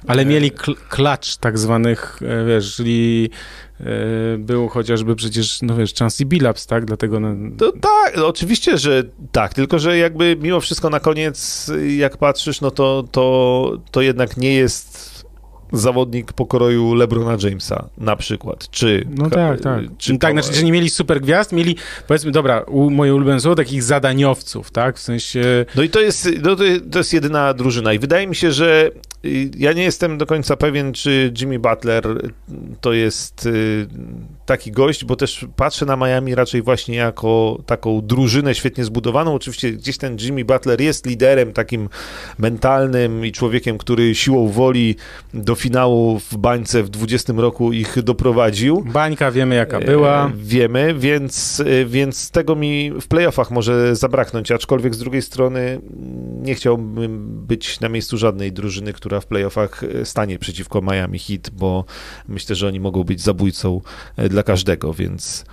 ale 0.08 0.22
e, 0.22 0.26
mieli 0.26 0.52
kl 0.52 0.76
klacz 0.90 1.38
tak 1.38 1.60
zwanych, 1.60 2.20
e, 2.22 2.46
wiesz, 2.46 2.76
czyli 2.76 3.30
e, 3.32 3.38
był 4.38 4.70
chociażby 4.70 5.16
przecież, 5.16 5.62
no 5.62 5.76
wiesz, 5.76 5.94
Chancey 5.94 6.26
Billups, 6.26 6.68
tak? 6.68 6.86
Dlatego... 6.86 7.20
No... 7.20 7.36
To, 7.58 7.72
tak, 7.72 8.18
no, 8.18 8.28
oczywiście, 8.28 8.78
że 8.78 9.04
tak, 9.32 9.54
tylko 9.54 9.80
że 9.80 9.98
jakby 9.98 10.38
mimo 10.42 10.60
wszystko 10.60 10.90
na 10.90 11.00
koniec, 11.00 11.72
jak 11.98 12.18
patrzysz, 12.18 12.62
no 12.62 12.72
to, 12.72 13.04
to, 13.12 13.78
to 13.92 14.02
jednak 14.02 14.38
nie 14.38 14.54
jest 14.54 15.14
zawodnik 15.74 16.34
pokroju 16.34 16.94
LeBrona 16.94 17.38
Jamesa 17.44 17.90
na 17.98 18.16
przykład, 18.16 18.70
czy... 18.72 19.08
No 19.10 19.30
tak, 19.30 19.62
tak. 19.62 19.82
Czy 19.98 20.18
tak, 20.18 20.34
znaczy, 20.34 20.54
że 20.54 20.64
nie 20.64 20.72
mieli 20.72 20.90
super 20.90 21.22
gwiazd, 21.22 21.52
mieli, 21.52 21.76
powiedzmy, 22.08 22.32
dobra, 22.32 22.62
u, 22.62 22.90
moje 22.90 23.16
ulubione 23.16 23.40
słowo, 23.40 23.56
takich 23.56 23.84
zadaniowców, 23.84 24.72
tak, 24.72 24.98
w 24.98 25.02
sensie... 25.02 25.66
No 25.76 25.84
i 25.84 25.90
to 25.90 26.02
jest, 26.02 26.30
no 26.44 26.56
to 26.92 26.98
jest 27.00 27.14
jedyna 27.14 27.54
drużyna 27.54 27.94
i 27.94 28.00
wydaje 28.00 28.28
mi 28.28 28.36
się, 28.36 28.52
że 28.52 28.92
ja 29.58 29.74
nie 29.74 29.84
jestem 29.84 30.18
do 30.18 30.26
końca 30.26 30.56
pewien, 30.56 30.94
czy 30.94 31.34
Jimmy 31.40 31.60
Butler 31.60 32.04
to 32.82 32.94
jest 32.94 33.46
y, 33.46 33.88
taki 34.46 34.72
gość, 34.72 35.06
bo 35.06 35.16
też 35.16 35.46
patrzę 35.56 35.86
na 35.86 35.96
Miami 35.96 36.36
raczej 36.36 36.62
właśnie 36.62 36.96
jako 36.96 37.62
taką 37.66 38.02
drużynę 38.02 38.56
świetnie 38.56 38.86
zbudowaną. 38.86 39.34
Oczywiście 39.34 39.72
gdzieś 39.72 39.98
ten 39.98 40.18
Jimmy 40.20 40.46
Butler 40.46 40.82
jest 40.82 41.06
liderem 41.06 41.54
takim 41.54 41.90
mentalnym 42.38 43.26
i 43.26 43.32
człowiekiem, 43.32 43.78
który 43.78 44.16
siłą 44.16 44.48
woli 44.48 44.96
do 45.34 45.56
finału 45.56 46.20
w 46.20 46.38
bańce 46.38 46.84
w 46.84 46.90
20 46.90 47.34
roku 47.38 47.74
ich 47.74 48.04
doprowadził. 48.04 48.82
Bańka 48.82 49.32
wiemy 49.32 49.56
jaka 49.56 49.80
była. 49.80 50.28
E, 50.28 50.32
wiemy, 50.36 50.96
więc, 50.98 51.60
e, 51.60 51.86
więc 51.86 52.32
tego 52.32 52.56
mi 52.56 52.92
w 53.02 53.08
playoffach 53.08 53.52
może 53.52 53.96
zabraknąć, 53.96 54.52
aczkolwiek 54.52 54.96
z 54.96 54.98
drugiej 54.98 55.22
strony 55.22 55.82
nie 56.42 56.56
chciałbym 56.56 57.46
być 57.48 57.80
na 57.80 57.90
miejscu 57.90 58.18
żadnej 58.18 58.52
drużyny, 58.52 58.94
która 58.94 59.13
w 59.22 59.26
playoffach 59.26 59.84
e, 59.84 60.06
stanie 60.06 60.40
przeciwko 60.40 60.82
Miami 60.82 61.20
Heat, 61.20 61.50
bo 61.50 61.86
myślę, 62.28 62.56
że 62.56 62.68
oni 62.68 62.80
mogą 62.80 63.04
być 63.04 63.22
zabójcą 63.22 63.82
dla 64.30 64.44
każdego, 64.44 64.94
więc 64.94 65.46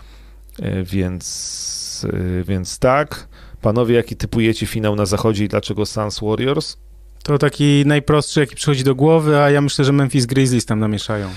więc, 0.84 2.06
więc 2.44 2.78
tak. 2.78 3.28
Panowie, 3.60 3.94
jaki 3.94 4.16
typujecie 4.16 4.66
finał 4.66 4.96
na 4.96 5.06
zachodzie 5.06 5.44
i 5.44 5.48
dlaczego 5.48 5.86
Suns 5.86 6.20
Warriors? 6.20 6.76
To 7.22 7.38
taki 7.38 7.82
najprostszy, 7.86 8.40
jaki 8.40 8.56
przychodzi 8.56 8.84
do 8.84 8.94
głowy, 8.94 9.38
a 9.38 9.50
ja 9.50 9.60
myślę, 9.60 9.84
że 9.84 9.92
Memphis 9.92 10.26
Grizzlies 10.26 10.66
tam 10.66 10.80
namieszają. 10.80 11.30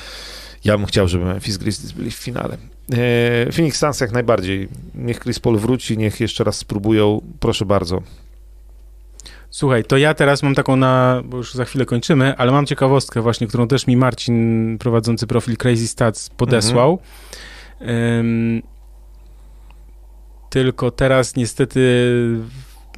Ja 0.64 0.78
bym 0.78 0.86
chciał, 0.86 1.08
żeby 1.08 1.26
Memphis 1.26 1.58
Grizzlies 1.58 1.92
byli 1.92 2.12
w 2.12 2.16
finale. 2.16 2.58
E, 2.94 3.52
Phoenix 3.52 3.80
Suns 3.80 4.00
jak 4.00 4.12
najbardziej. 4.12 4.68
Niech 4.96 5.20
Chris 5.20 5.40
Paul 5.40 5.58
wróci, 5.58 5.98
niech 5.98 6.20
jeszcze 6.20 6.44
raz 6.44 6.58
spróbują. 6.58 7.22
Proszę 7.40 7.66
bardzo. 7.66 8.02
Słuchaj, 9.54 9.84
to 9.84 9.98
ja 9.98 10.14
teraz 10.14 10.44
mam 10.44 10.56
taką 10.56 10.76
na, 10.76 11.22
bo 11.26 11.38
już 11.38 11.54
za 11.54 11.66
chwilę 11.66 11.86
kończymy, 11.86 12.38
ale 12.38 12.52
mam 12.52 12.66
ciekawostkę 12.66 13.22
właśnie, 13.22 13.48
którą 13.48 13.68
też 13.68 13.88
mi 13.88 13.98
Marcin, 13.98 14.78
prowadzący 14.78 15.28
profil 15.28 15.58
Crazy 15.58 15.88
Stats, 15.88 16.30
podesłał. 16.30 17.00
Mhm. 17.80 18.62
tylko 20.50 20.92
teraz 20.92 21.36
niestety, 21.36 21.82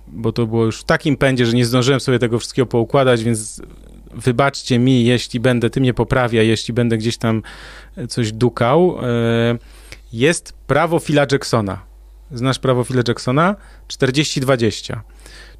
bo 0.07 0.31
to 0.31 0.47
było 0.47 0.65
już 0.65 0.79
w 0.79 0.83
takim 0.83 1.17
pędzie, 1.17 1.45
że 1.45 1.53
nie 1.53 1.65
zdążyłem 1.65 1.99
sobie 1.99 2.19
tego 2.19 2.39
wszystkiego 2.39 2.65
poukładać, 2.65 3.23
więc 3.23 3.61
wybaczcie 4.13 4.79
mi, 4.79 5.05
jeśli 5.05 5.39
będę, 5.39 5.69
ty 5.69 5.81
mnie 5.81 5.93
poprawia, 5.93 6.43
jeśli 6.43 6.73
będę 6.73 6.97
gdzieś 6.97 7.17
tam 7.17 7.41
coś 8.09 8.31
dukał, 8.31 8.97
e, 9.01 9.57
jest 10.13 10.53
prawo 10.67 10.99
Phila 10.99 11.25
Jacksona. 11.31 11.79
Znasz 12.31 12.59
prawo 12.59 12.83
Phila 12.83 13.01
Jacksona? 13.07 13.55
40-20. 13.87 15.01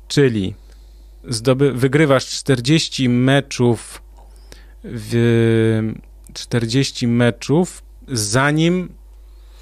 Czyli 0.07 0.53
zdoby, 1.27 1.73
wygrywasz 1.73 2.25
40 2.25 3.09
meczów 3.09 4.01
w 4.83 5.93
40 6.33 7.07
meczów, 7.07 7.83
zanim 8.07 8.89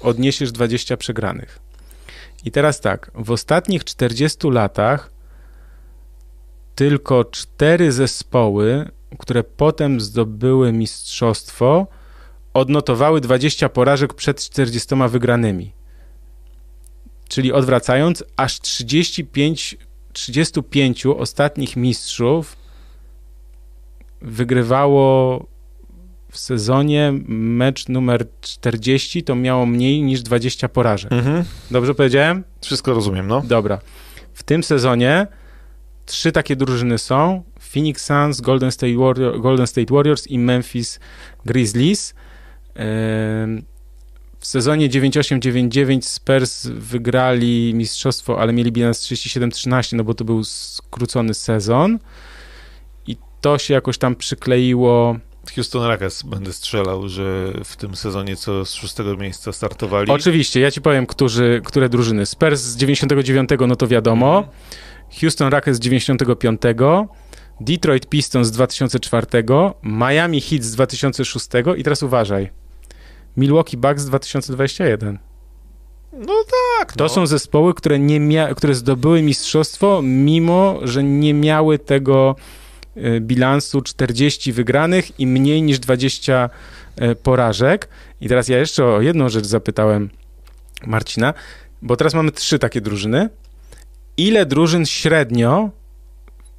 odniesiesz 0.00 0.52
20 0.52 0.96
przegranych. 0.96 1.58
I 2.44 2.50
teraz 2.50 2.80
tak, 2.80 3.10
w 3.14 3.30
ostatnich 3.30 3.84
40 3.84 4.50
latach 4.50 5.10
tylko 6.74 7.24
cztery 7.24 7.92
zespoły, 7.92 8.90
które 9.18 9.44
potem 9.44 10.00
zdobyły 10.00 10.72
mistrzostwo, 10.72 11.86
odnotowały 12.54 13.20
20 13.20 13.68
porażek 13.68 14.14
przed 14.14 14.40
40 14.40 14.94
wygranymi. 15.08 15.72
Czyli 17.28 17.52
odwracając, 17.52 18.24
aż 18.36 18.60
35, 18.60 19.76
35 20.14 21.06
ostatnich 21.06 21.76
mistrzów 21.76 22.56
wygrywało 24.22 25.46
w 26.30 26.38
sezonie 26.38 27.12
mecz 27.28 27.88
numer 27.88 28.26
40 28.40 29.22
to 29.22 29.34
miało 29.34 29.66
mniej 29.66 30.02
niż 30.02 30.22
20 30.22 30.68
porażek. 30.68 31.12
Mhm. 31.12 31.44
Dobrze 31.70 31.94
powiedziałem? 31.94 32.44
Wszystko 32.62 32.94
rozumiem, 32.94 33.26
no. 33.26 33.40
Dobra. 33.40 33.78
W 34.32 34.42
tym 34.42 34.62
sezonie 34.62 35.26
trzy 36.06 36.32
takie 36.32 36.56
drużyny 36.56 36.98
są: 36.98 37.42
Phoenix 37.72 38.04
Suns, 38.04 38.40
Golden 38.40 38.72
State, 38.72 38.96
Warrior, 38.96 39.40
Golden 39.40 39.66
State 39.66 39.94
Warriors 39.94 40.26
i 40.26 40.38
Memphis 40.38 41.00
Grizzlies. 41.44 42.14
W 44.44 44.46
sezonie 44.46 44.88
98-99 44.88 46.02
Spurs 46.02 46.66
wygrali 46.66 47.72
mistrzostwo, 47.74 48.40
ale 48.40 48.52
mieli 48.52 48.72
bilans 48.72 49.00
37-13, 49.00 49.96
no 49.96 50.04
bo 50.04 50.14
to 50.14 50.24
był 50.24 50.44
skrócony 50.44 51.34
sezon. 51.34 51.98
I 53.06 53.16
to 53.40 53.58
się 53.58 53.74
jakoś 53.74 53.98
tam 53.98 54.16
przykleiło. 54.16 55.16
Houston 55.54 55.82
Rockets 55.82 56.22
będę 56.22 56.52
strzelał, 56.52 57.08
że 57.08 57.52
w 57.64 57.76
tym 57.76 57.96
sezonie 57.96 58.36
co 58.36 58.64
z 58.64 58.74
szóstego 58.74 59.16
miejsca 59.16 59.52
startowali. 59.52 60.10
Oczywiście, 60.10 60.60
ja 60.60 60.70
ci 60.70 60.80
powiem, 60.80 61.06
którzy, 61.06 61.60
które 61.64 61.88
drużyny. 61.88 62.26
Spurs 62.26 62.60
z 62.60 62.76
99, 62.76 63.50
no 63.68 63.76
to 63.76 63.86
wiadomo. 63.86 64.38
Mhm. 64.38 64.56
Houston 65.20 65.48
Rockets 65.48 65.76
z 65.76 65.80
95, 65.80 66.60
Detroit 67.60 68.06
Pistons 68.06 68.48
z 68.48 68.50
2004, 68.50 69.26
Miami 69.82 70.40
Heat 70.40 70.62
z 70.62 70.72
2006 70.72 71.46
i 71.76 71.82
teraz 71.82 72.02
uważaj. 72.02 72.63
Milwaukee 73.36 73.76
Bucks 73.76 74.02
z 74.02 74.06
2021. 74.06 75.18
No 76.12 76.34
tak. 76.78 76.92
To 76.92 77.04
no. 77.04 77.08
są 77.08 77.26
zespoły, 77.26 77.74
które, 77.74 77.98
nie 77.98 78.20
mia- 78.20 78.54
które 78.54 78.74
zdobyły 78.74 79.22
mistrzostwo, 79.22 80.02
mimo 80.02 80.78
że 80.82 81.04
nie 81.04 81.34
miały 81.34 81.78
tego 81.78 82.36
e, 82.96 83.20
bilansu 83.20 83.82
40 83.82 84.52
wygranych 84.52 85.20
i 85.20 85.26
mniej 85.26 85.62
niż 85.62 85.78
20 85.78 86.50
e, 86.96 87.14
porażek. 87.14 87.88
I 88.20 88.28
teraz 88.28 88.48
ja 88.48 88.58
jeszcze 88.58 88.84
o 88.84 89.00
jedną 89.00 89.28
rzecz 89.28 89.46
zapytałem 89.46 90.10
Marcina, 90.86 91.34
bo 91.82 91.96
teraz 91.96 92.14
mamy 92.14 92.32
trzy 92.32 92.58
takie 92.58 92.80
drużyny 92.80 93.28
ile 94.16 94.46
drużyn 94.46 94.86
średnio 94.86 95.70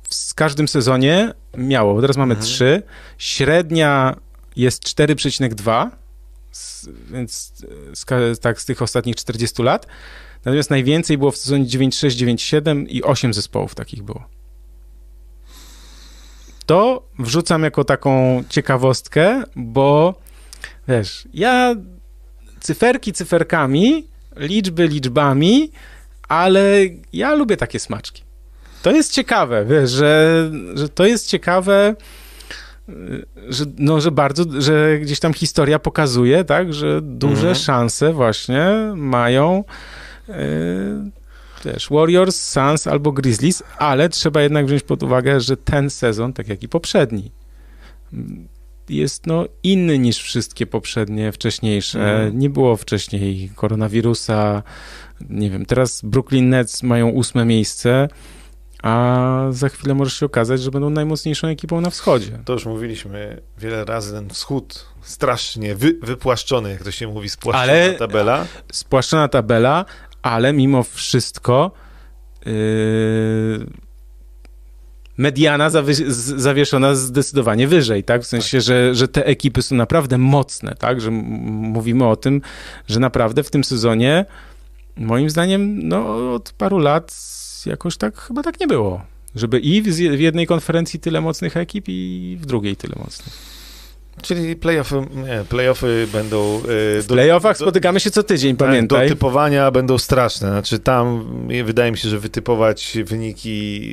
w 0.09 0.33
każdym 0.33 0.67
sezonie 0.67 1.33
miało, 1.57 1.93
bo 1.93 2.01
teraz 2.01 2.17
mamy 2.17 2.33
mhm. 2.33 2.51
3, 2.51 2.83
średnia 3.17 4.15
jest 4.55 4.83
4,2, 4.83 5.89
więc 7.11 7.53
z, 7.93 8.39
tak 8.39 8.61
z 8.61 8.65
tych 8.65 8.81
ostatnich 8.81 9.15
40 9.15 9.63
lat, 9.63 9.87
natomiast 10.45 10.69
najwięcej 10.69 11.17
było 11.17 11.31
w 11.31 11.37
sezonie 11.37 11.65
9,6, 11.65 12.07
9,7 12.07 12.85
i 12.89 13.03
8 13.03 13.33
zespołów 13.33 13.75
takich 13.75 14.03
było. 14.03 14.23
To 16.65 17.07
wrzucam 17.19 17.63
jako 17.63 17.83
taką 17.83 18.43
ciekawostkę, 18.49 19.43
bo 19.55 20.15
wiesz, 20.87 21.27
ja 21.33 21.75
cyferki 22.59 23.13
cyferkami, 23.13 24.07
liczby 24.35 24.87
liczbami, 24.87 25.71
ale 26.27 26.79
ja 27.13 27.35
lubię 27.35 27.57
takie 27.57 27.79
smaczki. 27.79 28.23
To 28.81 28.91
jest 28.91 29.11
ciekawe, 29.11 29.65
wiesz, 29.65 29.91
że, 29.91 30.51
że 30.73 30.89
to 30.89 31.05
jest 31.05 31.27
ciekawe, 31.27 31.95
że, 33.49 33.65
no, 33.77 34.01
że 34.01 34.11
bardzo, 34.11 34.61
że 34.61 34.99
gdzieś 34.99 35.19
tam 35.19 35.33
historia 35.33 35.79
pokazuje, 35.79 36.43
tak, 36.43 36.73
że 36.73 37.01
duże 37.01 37.37
mhm. 37.37 37.55
szanse 37.55 38.13
właśnie 38.13 38.65
mają 38.95 39.63
yy, 40.27 40.35
też 41.63 41.89
Warriors, 41.89 42.41
Suns 42.41 42.87
albo 42.87 43.11
Grizzlies, 43.11 43.63
ale 43.77 44.09
trzeba 44.09 44.41
jednak 44.41 44.65
wziąć 44.65 44.83
pod 44.83 45.03
uwagę, 45.03 45.39
że 45.39 45.57
ten 45.57 45.89
sezon, 45.89 46.33
tak 46.33 46.47
jak 46.47 46.63
i 46.63 46.67
poprzedni, 46.67 47.31
jest 48.89 49.27
no 49.27 49.45
inny 49.63 49.99
niż 49.99 50.17
wszystkie 50.17 50.67
poprzednie, 50.67 51.31
wcześniejsze. 51.31 51.99
Mhm. 51.99 52.39
Nie 52.39 52.49
było 52.49 52.75
wcześniej 52.75 53.49
koronawirusa, 53.55 54.63
nie 55.29 55.49
wiem, 55.49 55.65
teraz 55.65 56.01
Brooklyn 56.01 56.49
Nets 56.49 56.83
mają 56.83 57.09
ósme 57.09 57.45
miejsce, 57.45 58.07
a 58.85 59.47
za 59.51 59.69
chwilę 59.69 59.93
może 59.93 60.11
się 60.11 60.25
okazać, 60.25 60.61
że 60.61 60.71
będą 60.71 60.89
najmocniejszą 60.89 61.47
ekipą 61.47 61.81
na 61.81 61.89
wschodzie. 61.89 62.39
To 62.45 62.53
już 62.53 62.65
mówiliśmy 62.65 63.41
wiele 63.57 63.85
razy, 63.85 64.13
ten 64.13 64.29
wschód 64.29 64.85
strasznie 65.01 65.75
wy, 65.75 65.97
wypłaszczony, 66.01 66.69
jak 66.71 66.83
to 66.83 66.91
się 66.91 67.07
mówi, 67.07 67.29
spłaszczona 67.29 67.63
ale, 67.63 67.93
tabela. 67.93 68.45
Spłaszczona 68.71 69.27
tabela, 69.27 69.85
ale 70.21 70.53
mimo 70.53 70.83
wszystko 70.83 71.71
yy, 72.45 72.53
mediana 75.17 75.69
zawi- 75.69 76.09
zawieszona 76.37 76.95
zdecydowanie 76.95 77.67
wyżej, 77.67 78.03
tak? 78.03 78.21
W 78.21 78.25
sensie, 78.25 78.57
tak. 78.57 78.65
Że, 78.65 78.95
że 78.95 79.07
te 79.07 79.25
ekipy 79.25 79.61
są 79.61 79.75
naprawdę 79.75 80.17
mocne, 80.17 80.75
tak? 80.75 81.01
Że 81.01 81.11
mówimy 81.11 82.07
o 82.07 82.15
tym, 82.15 82.41
że 82.87 82.99
naprawdę 82.99 83.43
w 83.43 83.51
tym 83.51 83.63
sezonie 83.63 84.25
moim 84.97 85.29
zdaniem, 85.29 85.87
no 85.87 86.33
od 86.33 86.53
paru 86.57 86.77
lat 86.77 87.35
jakoś 87.65 87.97
tak 87.97 88.17
chyba 88.17 88.43
tak 88.43 88.59
nie 88.59 88.67
było. 88.67 89.01
Żeby 89.35 89.59
i 89.59 89.81
w 89.81 90.19
jednej 90.19 90.47
konferencji 90.47 90.99
tyle 90.99 91.21
mocnych 91.21 91.57
ekip, 91.57 91.85
i 91.87 92.37
w 92.41 92.45
drugiej 92.45 92.75
tyle 92.75 92.95
mocnych. 92.99 93.55
Czyli 94.21 94.55
playoffy, 94.55 95.07
nie, 95.15 95.45
playoffy 95.49 96.07
będą... 96.13 96.57
E, 96.57 97.01
w 97.01 97.05
playoffach 97.07 97.57
spotykamy 97.57 97.99
się 97.99 98.11
co 98.11 98.23
tydzień, 98.23 98.57
tak, 98.57 98.67
pamiętaj. 98.67 99.09
Do 99.09 99.15
typowania 99.15 99.71
będą 99.71 99.97
straszne. 99.97 100.47
Znaczy 100.47 100.79
tam 100.79 101.27
wydaje 101.65 101.91
mi 101.91 101.97
się, 101.97 102.09
że 102.09 102.19
wytypować 102.19 102.97
wyniki 103.05 103.91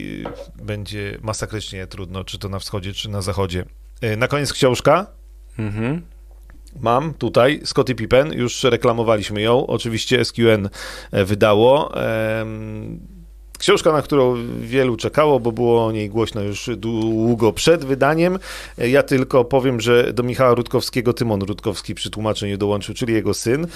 będzie 0.63 1.19
masakrycznie 1.23 1.87
trudno, 1.87 2.25
czy 2.25 2.39
to 2.39 2.49
na 2.49 2.59
wschodzie, 2.59 2.93
czy 2.93 3.11
na 3.11 3.23
zachodzie. 3.23 3.65
E, 4.01 4.17
na 4.17 4.29
koniec 4.29 4.53
książka. 4.53 5.07
Mhm. 5.59 6.03
Mam 6.81 7.15
tutaj 7.15 7.61
Scotty 7.65 7.95
Pippen, 7.95 8.33
już 8.33 8.65
reklamowaliśmy 8.65 9.43
ją. 9.43 9.67
Oczywiście 9.67 10.25
SQN 10.25 10.69
e, 11.13 11.25
wydało. 11.25 11.93
Książka, 13.63 13.93
na 13.93 14.03
którą 14.03 14.37
wielu 14.61 14.97
czekało, 14.97 15.41
bo 15.41 15.53
było 15.53 15.87
o 15.87 15.93
niej 15.93 16.09
głośno 16.09 16.41
już 16.41 16.71
długo 16.77 17.53
przed 17.53 17.85
wydaniem. 17.85 18.39
Ja 18.79 19.03
tylko 19.03 19.45
powiem, 19.45 19.81
że 19.81 20.13
do 20.13 20.23
Michała 20.23 20.55
Rutkowskiego 20.55 21.13
Tymon 21.13 21.43
Rutkowski 21.43 21.95
przy 21.95 22.11
tłumaczeniu 22.11 22.59
dołączył, 22.59 22.95
czyli 22.95 23.15
jego 23.15 23.35
syn, 23.35 23.67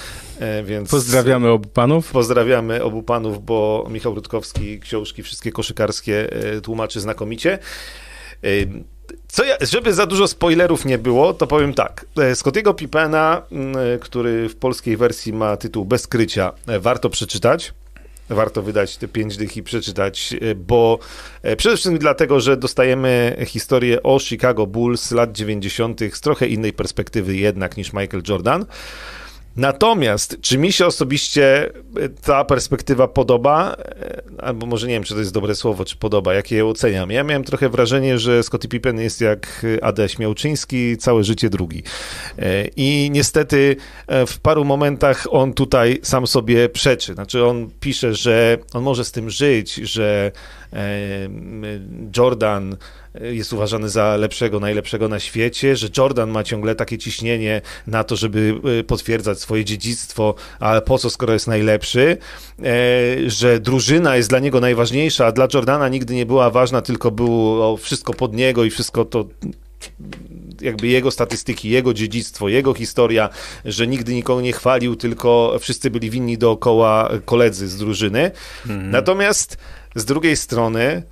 e, 0.40 0.62
więc... 0.62 0.90
Pozdrawiamy 0.90 1.48
obu 1.48 1.68
panów. 1.68 2.10
Pozdrawiamy 2.10 2.82
obu 2.84 3.02
panów, 3.02 3.44
bo 3.44 3.86
Michał 3.90 4.14
Rutkowski 4.14 4.80
książki 4.80 5.22
wszystkie 5.22 5.52
koszykarskie 5.52 6.32
e, 6.32 6.60
tłumaczy 6.60 7.00
znakomicie. 7.00 7.58
Co 9.28 9.44
ja, 9.44 9.56
żeby 9.60 9.94
za 9.94 10.06
dużo 10.06 10.28
spoilerów 10.28 10.84
nie 10.84 10.98
było, 10.98 11.34
to 11.34 11.46
powiem 11.46 11.74
tak. 11.74 12.06
Scottiego 12.34 12.74
Pippena, 12.74 13.42
który 14.00 14.48
w 14.48 14.56
polskiej 14.56 14.96
wersji 14.96 15.32
ma 15.32 15.56
tytuł 15.56 15.84
Bezkrycia, 15.84 16.52
warto 16.80 17.10
przeczytać 17.10 17.72
warto 18.28 18.62
wydać 18.62 18.96
te 18.96 19.08
pięć 19.08 19.36
dych 19.36 19.56
i 19.56 19.62
przeczytać, 19.62 20.34
e, 20.40 20.54
bo 20.54 20.98
e, 21.42 21.56
przede 21.56 21.76
wszystkim 21.76 21.98
dlatego, 21.98 22.40
że 22.40 22.56
dostajemy 22.56 23.36
historię 23.46 24.02
o 24.02 24.18
Chicago 24.18 24.66
Bulls 24.66 25.10
lat 25.10 25.32
90. 25.32 26.00
z 26.12 26.20
trochę 26.20 26.46
innej 26.46 26.72
perspektywy 26.72 27.36
jednak 27.36 27.76
niż 27.76 27.92
Michael 27.92 28.22
Jordan. 28.28 28.66
Natomiast, 29.56 30.36
czy 30.40 30.58
mi 30.58 30.72
się 30.72 30.86
osobiście 30.86 31.70
e, 31.96 32.08
ta 32.08 32.44
perspektywa 32.44 33.08
podoba, 33.08 33.76
e, 33.78 34.22
albo 34.38 34.66
może 34.66 34.86
nie 34.86 34.94
wiem, 34.94 35.04
czy 35.04 35.14
to 35.14 35.20
jest 35.20 35.32
dobre 35.32 35.54
słowo, 35.54 35.84
czy 35.84 35.96
podoba, 35.96 36.34
jakie 36.34 36.56
je 36.56 36.66
oceniam. 36.66 37.10
Ja 37.10 37.24
miałem 37.24 37.44
trochę 37.44 37.68
wrażenie, 37.68 38.18
że 38.18 38.42
Scottie 38.42 38.68
Pippen 38.68 39.00
jest 39.00 39.20
jak 39.20 39.66
Adaś 39.82 40.18
Miałczyński, 40.18 40.96
całe 40.96 41.24
życie 41.24 41.50
drugi. 41.50 41.82
E, 42.38 42.66
I 42.76 43.10
niestety 43.12 43.76
w 44.26 44.38
paru 44.38 44.64
momentach 44.64 45.26
on 45.30 45.52
tutaj 45.52 45.98
sam 46.02 46.26
sobie 46.26 46.68
przeczy. 46.68 47.14
Znaczy 47.14 47.44
on 47.44 47.70
pisze, 47.80 48.14
że 48.14 48.58
on 48.72 48.82
może 48.82 49.04
z 49.04 49.12
tym 49.12 49.30
żyć, 49.30 49.74
że 49.74 50.32
Jordan 52.16 52.76
jest 53.20 53.52
uważany 53.52 53.88
za 53.88 54.16
lepszego, 54.16 54.60
najlepszego 54.60 55.09
na 55.09 55.20
świecie, 55.20 55.76
że 55.76 55.88
Jordan 55.97 56.30
ma 56.30 56.44
ciągle 56.44 56.74
takie 56.74 56.98
ciśnienie 56.98 57.62
na 57.86 58.05
to, 58.05 58.16
żeby 58.16 58.55
e, 58.80 58.84
potwierdzać 58.84 59.40
swoje 59.40 59.64
dziedzictwo, 59.64 60.34
ale 60.60 60.82
po 60.82 60.98
co, 60.98 61.10
skoro 61.10 61.32
jest 61.32 61.47
najlepszy, 61.47 62.16
e, 62.62 63.30
że 63.30 63.60
drużyna 63.60 64.16
jest 64.16 64.28
dla 64.28 64.38
niego 64.38 64.60
najważniejsza, 64.60 65.26
a 65.26 65.32
dla 65.32 65.48
Jordana 65.55 65.88
nigdy 65.88 66.14
nie 66.14 66.26
była 66.26 66.51
ważna, 66.51 66.82
tylko 66.82 67.10
było 67.10 67.76
wszystko 67.76 68.14
pod 68.14 68.34
niego 68.34 68.64
i 68.64 68.70
wszystko 68.70 69.05
to 69.05 69.26
jakby 70.60 70.86
jego 70.86 71.10
statystyki, 71.10 71.70
jego 71.70 71.94
dziedzictwo, 71.94 72.48
jego 72.48 72.74
historia, 72.74 73.28
że 73.64 73.86
nigdy 73.86 74.14
nikogo 74.14 74.40
nie 74.40 74.52
chwalił, 74.52 74.97
tylko 74.97 75.56
wszyscy 75.60 75.90
byli 75.90 76.10
winni 76.10 76.38
dookoła 76.38 77.10
koledzy 77.24 77.68
z 77.68 77.76
drużyny. 77.76 78.30
Mhm. 78.66 78.90
Natomiast 78.90 79.59
z 79.97 80.05
drugiej 80.05 80.36
strony 80.36 81.02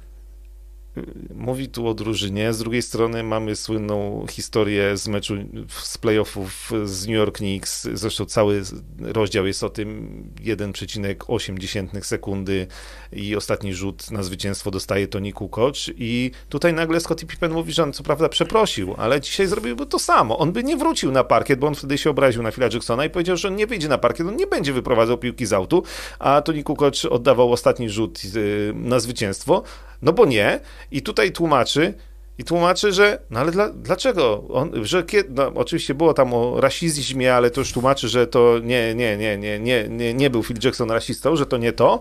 mówi 1.34 1.68
tu 1.68 1.88
o 1.88 1.94
drużynie, 1.94 2.52
z 2.52 2.58
drugiej 2.58 2.82
strony 2.82 3.22
mamy 3.22 3.56
słynną 3.56 4.26
historię 4.30 4.96
z 4.96 5.08
meczu 5.08 5.34
z 5.68 5.98
playoffów 5.98 6.72
z 6.84 7.06
New 7.06 7.16
York 7.16 7.36
Knicks, 7.36 7.88
zresztą 7.92 8.24
cały 8.24 8.62
rozdział 9.00 9.46
jest 9.46 9.64
o 9.64 9.70
tym. 9.70 10.24
1,8 10.44 12.02
sekundy 12.02 12.66
i 13.12 13.36
ostatni 13.36 13.74
rzut 13.74 14.10
na 14.10 14.22
zwycięstwo 14.22 14.70
dostaje 14.70 15.08
Tony 15.08 15.32
Kukoc. 15.32 15.90
I 15.96 16.30
tutaj 16.48 16.74
nagle 16.74 17.00
Scottie 17.00 17.26
Pippen 17.26 17.52
mówi, 17.52 17.72
że 17.72 17.82
on 17.82 17.92
co 17.92 18.02
prawda 18.02 18.28
przeprosił, 18.28 18.94
ale 18.98 19.20
dzisiaj 19.20 19.46
zrobiłby 19.46 19.86
to 19.86 19.98
samo. 19.98 20.38
On 20.38 20.52
by 20.52 20.64
nie 20.64 20.76
wrócił 20.76 21.12
na 21.12 21.24
parkiet, 21.24 21.58
bo 21.58 21.66
on 21.66 21.74
wtedy 21.74 21.98
się 21.98 22.10
obraził 22.10 22.42
na 22.42 22.52
Phila 22.52 22.68
Jacksona 22.72 23.04
i 23.04 23.10
powiedział, 23.10 23.36
że 23.36 23.48
on 23.48 23.56
nie 23.56 23.66
wyjdzie 23.66 23.88
na 23.88 23.98
parkiet, 23.98 24.26
on 24.26 24.36
nie 24.36 24.46
będzie 24.46 24.72
wyprowadzał 24.72 25.18
piłki 25.18 25.46
z 25.46 25.52
autu, 25.52 25.82
a 26.18 26.42
Tony 26.42 26.62
Kukoc 26.62 27.04
oddawał 27.04 27.52
ostatni 27.52 27.90
rzut 27.90 28.22
y, 28.36 28.72
na 28.74 29.00
zwycięstwo, 29.00 29.62
no 30.05 30.12
bo 30.12 30.26
nie. 30.26 30.60
I 30.90 31.02
tutaj 31.02 31.32
tłumaczy, 31.32 31.94
i 32.39 32.44
tłumaczy, 32.44 32.93
że 32.93 33.18
no 33.31 33.40
ale 33.40 33.52
dla, 33.52 33.68
dlaczego? 33.68 34.44
On, 34.48 34.85
że 34.85 35.02
kiedy, 35.02 35.31
no, 35.35 35.52
oczywiście 35.55 35.94
było 35.94 36.14
tam 36.14 36.35
o 36.35 36.60
rasizmie, 36.60 37.35
ale 37.35 37.51
to 37.51 37.60
już 37.60 37.72
tłumaczy, 37.72 38.09
że 38.09 38.26
to 38.26 38.59
nie, 38.62 38.94
nie, 38.94 39.16
nie, 39.16 39.39
nie, 39.39 39.59
nie, 39.59 39.89
nie, 39.89 40.14
nie 40.14 40.31
był 40.31 40.43
Phil 40.43 40.56
Jackson 40.64 40.90
rasistą, 40.90 41.36
że 41.36 41.47
to 41.47 41.56
nie 41.56 41.72
to, 41.72 42.01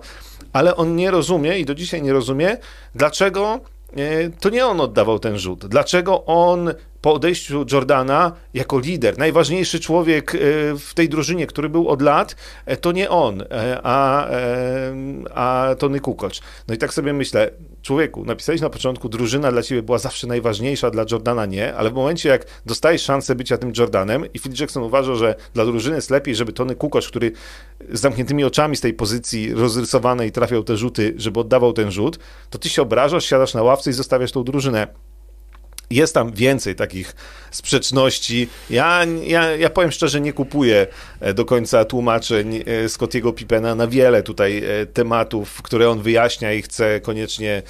ale 0.54 0.76
on 0.76 0.96
nie 0.96 1.12
rozumie 1.12 1.60
i 1.60 1.66
do 1.66 1.76
dzisiaj 1.76 2.02
nie 2.02 2.14
rozumie, 2.14 2.58
dlaczego 2.96 3.60
e, 3.98 4.30
to 4.30 4.50
nie 4.50 4.66
on 4.66 4.82
oddawał 4.82 5.20
ten 5.20 5.38
rzut. 5.38 5.66
Dlaczego 5.66 6.26
on 6.26 6.74
po 7.02 7.14
odejściu 7.14 7.66
Jordana 7.72 8.32
jako 8.54 8.80
lider, 8.80 9.18
najważniejszy 9.18 9.80
człowiek 9.80 10.36
e, 10.36 10.38
w 10.80 10.94
tej 10.96 11.10
drużynie, 11.10 11.48
który 11.48 11.70
był 11.70 11.90
od 11.90 12.02
lat, 12.02 12.36
e, 12.66 12.78
to 12.78 12.92
nie 12.92 13.10
on, 13.10 13.44
a, 13.84 14.28
a 15.34 15.76
Tony 15.80 16.00
Kukoc. 16.00 16.42
No 16.68 16.76
i 16.76 16.78
tak 16.78 16.94
sobie 16.94 17.14
myślę, 17.14 17.52
człowieku, 17.84 18.26
napisałeś 18.26 18.62
na 18.62 18.70
początku, 18.70 19.10
drużyna 19.10 19.52
dla 19.52 19.62
ciebie 19.62 19.84
była 19.84 19.98
zawsze 19.98 20.28
najważniejsza, 20.28 20.92
dla 20.92 21.06
Jordana 21.12 21.46
nie, 21.46 21.76
ale 21.76 21.90
w 21.90 21.94
momencie, 21.94 22.30
jak 22.30 22.46
dostajesz 22.66 23.02
szansę 23.02 23.36
bycia 23.36 23.58
tym 23.58 23.74
Jordanem 23.78 24.34
i 24.34 24.40
Phil 24.40 24.54
Jackson 24.60 24.84
uważa, 24.84 25.16
że 25.16 25.36
dla 25.54 25.66
drużyny 25.66 25.96
jest 25.96 26.10
lepiej, 26.10 26.36
żeby 26.36 26.54
Tony 26.54 26.76
Kukoc, 26.76 27.08
który 27.08 27.32
z 27.92 28.00
zamkniętymi 28.00 28.44
oczami 28.44 28.76
z 28.76 28.82
tej 28.82 28.94
pozycji 28.94 29.54
rozrysowanej 29.54 30.32
trafiał 30.32 30.64
te 30.64 30.78
rzuty, 30.78 31.14
żeby 31.18 31.40
oddawał 31.40 31.74
ten 31.74 31.92
rzut, 31.92 32.20
to 32.50 32.58
ty 32.60 32.70
się 32.70 32.82
obrażasz, 32.82 33.26
siadasz 33.26 33.54
na 33.54 33.64
ławce 33.64 33.90
i 33.90 33.94
zostawiasz 33.94 34.32
tą 34.32 34.44
drużynę 34.44 34.88
jest 35.96 36.14
tam 36.14 36.32
więcej 36.32 36.76
takich 36.76 37.16
sprzeczności. 37.52 38.48
Ja, 38.70 39.06
ja, 39.26 39.56
ja 39.56 39.70
powiem 39.70 39.92
szczerze, 39.92 40.22
nie 40.22 40.34
kupuję 40.34 40.88
e, 41.20 41.34
do 41.34 41.46
końca 41.46 41.86
tłumaczeń 41.86 42.64
e, 42.66 42.90
Scottiego 42.90 43.34
Pippena 43.34 43.76
na 43.76 43.88
wiele 43.88 44.24
tutaj 44.24 44.58
e, 44.58 44.86
tematów, 44.86 45.62
które 45.62 45.90
on 45.90 46.02
wyjaśnia 46.02 46.54
i 46.54 46.62
chce 46.62 47.00
koniecznie 47.00 47.64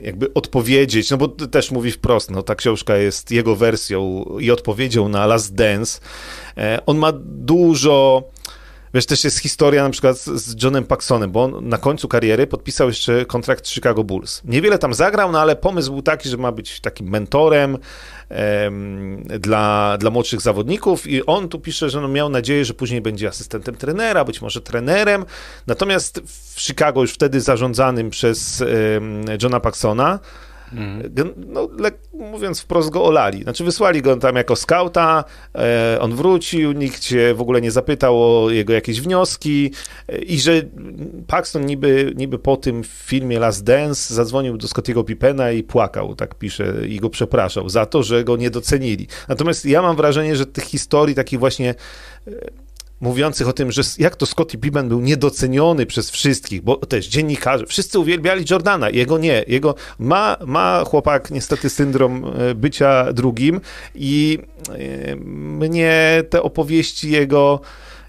jakby 0.00 0.34
odpowiedzieć, 0.34 1.10
no 1.10 1.16
bo 1.16 1.28
też 1.28 1.70
mówi 1.70 1.92
wprost, 1.92 2.30
no 2.30 2.42
ta 2.42 2.54
książka 2.54 2.96
jest 2.96 3.30
jego 3.30 3.56
wersją 3.56 4.24
i 4.40 4.50
odpowiedzią 4.50 5.08
na 5.08 5.26
Last 5.26 5.54
Dance. 5.54 6.00
On 6.86 6.98
ma 6.98 7.12
dużo 7.24 8.22
Wiesz, 8.96 9.06
też 9.06 9.24
jest 9.24 9.38
historia 9.38 9.82
na 9.82 9.90
przykład 9.90 10.16
z 10.18 10.62
Johnem 10.62 10.84
Paxsonem, 10.84 11.30
bo 11.30 11.44
on 11.44 11.68
na 11.68 11.78
końcu 11.78 12.08
kariery 12.08 12.46
podpisał 12.46 12.88
jeszcze 12.88 13.24
kontrakt 13.24 13.66
z 13.66 13.70
Chicago 13.70 14.04
Bulls. 14.04 14.42
Niewiele 14.44 14.78
tam 14.78 14.94
zagrał, 14.94 15.32
no 15.32 15.40
ale 15.40 15.56
pomysł 15.56 15.92
był 15.92 16.02
taki, 16.02 16.28
że 16.28 16.36
ma 16.36 16.52
być 16.52 16.80
takim 16.80 17.08
mentorem 17.08 17.78
em, 18.28 19.22
dla, 19.40 19.96
dla 19.98 20.10
młodszych 20.10 20.40
zawodników 20.40 21.06
i 21.06 21.26
on 21.26 21.48
tu 21.48 21.60
pisze, 21.60 21.90
że 21.90 22.00
no 22.00 22.08
miał 22.08 22.28
nadzieję, 22.28 22.64
że 22.64 22.74
później 22.74 23.00
będzie 23.00 23.28
asystentem 23.28 23.74
trenera, 23.74 24.24
być 24.24 24.42
może 24.42 24.60
trenerem. 24.60 25.24
Natomiast 25.66 26.20
w 26.54 26.60
Chicago 26.60 27.00
już 27.00 27.12
wtedy 27.12 27.40
zarządzanym 27.40 28.10
przez 28.10 28.62
em, 28.62 29.24
Johna 29.42 29.60
Paxsona 29.60 30.18
Mhm. 30.76 31.34
No, 31.46 31.68
mówiąc 32.12 32.60
wprost, 32.60 32.90
go 32.90 33.04
olali. 33.04 33.42
Znaczy, 33.42 33.64
wysłali 33.64 34.02
go 34.02 34.16
tam 34.16 34.36
jako 34.36 34.56
skauta, 34.56 35.24
e, 35.54 35.98
on 36.00 36.14
wrócił, 36.14 36.72
nikt 36.72 37.04
się 37.04 37.34
w 37.34 37.40
ogóle 37.40 37.60
nie 37.60 37.70
zapytał 37.70 38.22
o 38.22 38.50
jego 38.50 38.72
jakieś 38.72 39.00
wnioski 39.00 39.72
e, 40.08 40.18
i 40.18 40.40
że 40.40 40.62
Paxton 41.26 41.66
niby, 41.66 42.12
niby 42.16 42.38
po 42.38 42.56
tym 42.56 42.82
filmie 42.84 43.38
Last 43.38 43.64
Dance 43.64 44.14
zadzwonił 44.14 44.56
do 44.56 44.68
Scottiego 44.68 45.04
Pippena 45.04 45.50
i 45.50 45.62
płakał, 45.62 46.14
tak 46.14 46.34
pisze, 46.34 46.74
i 46.88 47.00
go 47.00 47.10
przepraszał 47.10 47.68
za 47.68 47.86
to, 47.86 48.02
że 48.02 48.24
go 48.24 48.36
nie 48.36 48.50
docenili. 48.50 49.06
Natomiast 49.28 49.64
ja 49.64 49.82
mam 49.82 49.96
wrażenie, 49.96 50.36
że 50.36 50.46
tych 50.46 50.64
historii 50.64 51.14
takich 51.14 51.38
właśnie 51.38 51.74
e, 52.28 52.65
mówiących 53.00 53.48
o 53.48 53.52
tym, 53.52 53.72
że 53.72 53.82
jak 53.98 54.16
to 54.16 54.26
Scottie 54.26 54.58
Pippen 54.58 54.88
był 54.88 55.00
niedoceniony 55.00 55.86
przez 55.86 56.10
wszystkich, 56.10 56.62
bo 56.62 56.76
też 56.76 57.08
dziennikarze, 57.08 57.66
wszyscy 57.66 57.98
uwielbiali 57.98 58.44
Jordana, 58.50 58.90
jego 58.90 59.18
nie, 59.18 59.44
jego 59.46 59.74
ma, 59.98 60.36
ma 60.46 60.84
chłopak 60.84 61.30
niestety 61.30 61.70
syndrom 61.70 62.24
e, 62.24 62.54
bycia 62.54 63.12
drugim 63.12 63.60
i 63.94 64.38
e, 64.68 65.16
mnie 65.16 66.22
te 66.30 66.42
opowieści 66.42 67.10
jego 67.10 67.60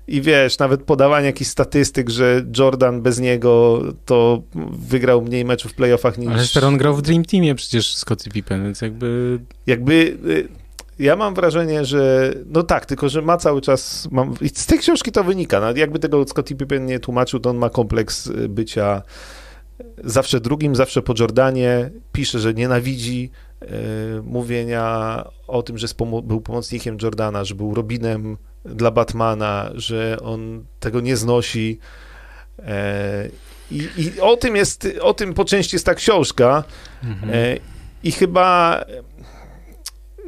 i 0.08 0.22
wiesz, 0.22 0.60
nawet 0.60 0.84
podawanie 0.84 1.26
jakichś 1.26 1.50
statystyk, 1.52 2.10
że 2.10 2.46
Jordan 2.58 3.02
bez 3.02 3.20
niego 3.20 3.82
to 4.06 4.44
wygrał 4.72 5.22
mniej 5.22 5.46
meczów 5.46 5.72
w 5.72 5.76
playoffach 5.76 6.18
niż... 6.18 6.58
Ale 6.58 6.68
on 6.68 6.78
grał 6.78 6.96
w 6.96 7.02
Dream 7.02 7.26
Teamie 7.26 7.56
przecież 7.56 7.96
Scottie 7.96 8.30
Pippen, 8.32 8.64
więc 8.64 8.82
jakby... 8.82 9.40
Jakby 9.68 10.18
e, 10.54 10.67
ja 11.00 11.16
mam 11.16 11.34
wrażenie, 11.34 11.86
że 11.86 12.34
no 12.46 12.64
tak, 12.64 12.86
tylko 12.86 13.10
że 13.10 13.22
ma 13.22 13.38
cały 13.38 13.62
czas, 13.62 14.08
mam, 14.12 14.34
z 14.54 14.66
tej 14.66 14.80
książki 14.80 15.12
to 15.12 15.24
wynika, 15.24 15.72
jakby 15.76 16.00
tego 16.00 16.26
Scottie 16.28 16.56
Pippen 16.56 16.86
nie 16.86 17.00
tłumaczył, 17.00 17.40
to 17.40 17.50
on 17.50 17.58
ma 17.58 17.70
kompleks 17.70 18.28
y, 18.28 18.50
bycia 18.50 19.02
zawsze 20.04 20.40
drugim, 20.40 20.76
zawsze 20.76 21.02
po 21.02 21.14
Jordanie, 21.20 21.90
pisze, 22.12 22.40
że 22.40 22.54
nienawidzi 22.54 23.32
y, 23.64 23.68
mówienia 24.24 25.24
o 25.48 25.64
tym, 25.64 25.78
że 25.78 25.88
pomo 25.98 26.22
był 26.22 26.42
pomocnikiem 26.42 26.98
Jordana, 27.02 27.44
że 27.44 27.56
był 27.56 27.74
Robinem 27.74 28.38
dla 28.66 28.92
Batmana, 28.92 29.72
że 29.76 30.18
on 30.24 30.66
tego 30.80 31.02
nie 31.02 31.18
znosi. 31.18 31.80
E, 32.60 33.30
i, 33.72 33.88
I, 33.98 34.22
o 34.22 34.38
tym 34.38 34.56
jest, 34.56 34.88
o 35.02 35.14
tym 35.14 35.34
po 35.34 35.46
części 35.46 35.76
jest 35.76 35.86
ta 35.86 35.94
książka. 35.94 36.64
Mhm. 37.04 37.60
I 38.04 38.12
chyba, 38.12 38.82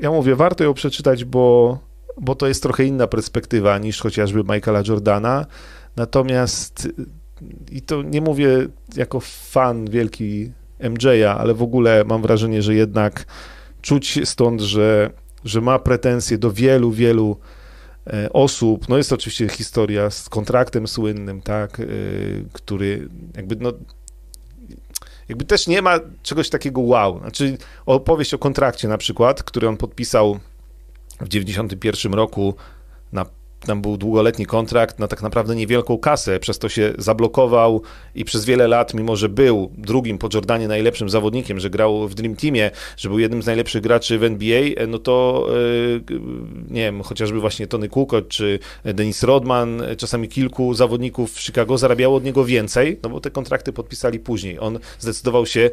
ja 0.01 0.11
mówię, 0.11 0.35
warto 0.35 0.63
ją 0.63 0.73
przeczytać, 0.73 1.25
bo, 1.25 1.77
bo 2.21 2.35
to 2.35 2.47
jest 2.47 2.63
trochę 2.63 2.85
inna 2.85 3.07
perspektywa 3.07 3.77
niż 3.77 4.01
chociażby 4.01 4.43
Michaela 4.43 4.83
Jordana. 4.87 5.45
Natomiast, 5.95 6.89
i 7.71 7.81
to 7.81 8.01
nie 8.01 8.21
mówię 8.21 8.67
jako 8.95 9.19
fan 9.19 9.89
wielki 9.89 10.51
MJ'a, 10.79 11.35
ale 11.39 11.53
w 11.53 11.63
ogóle 11.63 12.03
mam 12.07 12.21
wrażenie, 12.21 12.61
że 12.61 12.75
jednak 12.75 13.25
czuć 13.81 14.19
stąd, 14.23 14.61
że, 14.61 15.09
że 15.45 15.61
ma 15.61 15.79
pretensje 15.79 16.37
do 16.37 16.51
wielu, 16.51 16.91
wielu 16.91 17.37
e, 18.07 18.33
osób. 18.33 18.89
No 18.89 18.97
jest 18.97 19.09
to 19.09 19.15
oczywiście 19.15 19.49
historia 19.49 20.09
z 20.09 20.29
kontraktem 20.29 20.87
słynnym, 20.87 21.41
tak, 21.41 21.79
e, 21.79 21.83
który 22.53 23.09
jakby 23.35 23.55
no 23.55 23.73
jakby 25.29 25.45
też 25.45 25.67
nie 25.67 25.81
ma 25.81 25.99
czegoś 26.23 26.49
takiego 26.49 26.81
wow. 26.81 27.19
Znaczy 27.19 27.57
opowieść 27.85 28.33
o 28.33 28.37
kontrakcie 28.37 28.87
na 28.87 28.97
przykład, 28.97 29.43
który 29.43 29.67
on 29.67 29.77
podpisał 29.77 30.39
w 31.21 31.27
91 31.27 32.13
roku 32.13 32.55
na 33.11 33.25
tam 33.65 33.81
był 33.81 33.97
długoletni 33.97 34.45
kontrakt 34.45 34.99
na 34.99 35.07
tak 35.07 35.21
naprawdę 35.21 35.55
niewielką 35.55 35.97
kasę, 35.97 36.39
przez 36.39 36.59
to 36.59 36.69
się 36.69 36.93
zablokował 36.97 37.81
i 38.15 38.25
przez 38.25 38.45
wiele 38.45 38.67
lat, 38.67 38.93
mimo 38.93 39.15
że 39.15 39.29
był 39.29 39.71
drugim 39.77 40.17
po 40.17 40.29
Jordanie 40.33 40.67
najlepszym 40.67 41.09
zawodnikiem, 41.09 41.59
że 41.59 41.69
grał 41.69 42.07
w 42.07 42.15
Dream 42.15 42.35
Teamie, 42.35 42.71
że 42.97 43.09
był 43.09 43.19
jednym 43.19 43.41
z 43.41 43.45
najlepszych 43.45 43.81
graczy 43.81 44.19
w 44.19 44.23
NBA, 44.23 44.61
no 44.87 44.99
to 44.99 45.45
e, 45.49 46.73
nie 46.73 46.81
wiem, 46.81 47.03
chociażby 47.03 47.39
właśnie 47.39 47.67
Tony 47.67 47.89
Kukoc 47.89 48.27
czy 48.27 48.59
Dennis 48.83 49.23
Rodman, 49.23 49.83
czasami 49.97 50.27
kilku 50.27 50.73
zawodników 50.73 51.33
w 51.33 51.41
Chicago 51.41 51.77
zarabiało 51.77 52.17
od 52.17 52.23
niego 52.23 52.45
więcej, 52.45 52.99
no 53.03 53.09
bo 53.09 53.19
te 53.19 53.31
kontrakty 53.31 53.73
podpisali 53.73 54.19
później. 54.19 54.59
On 54.59 54.79
zdecydował 54.99 55.45
się 55.45 55.71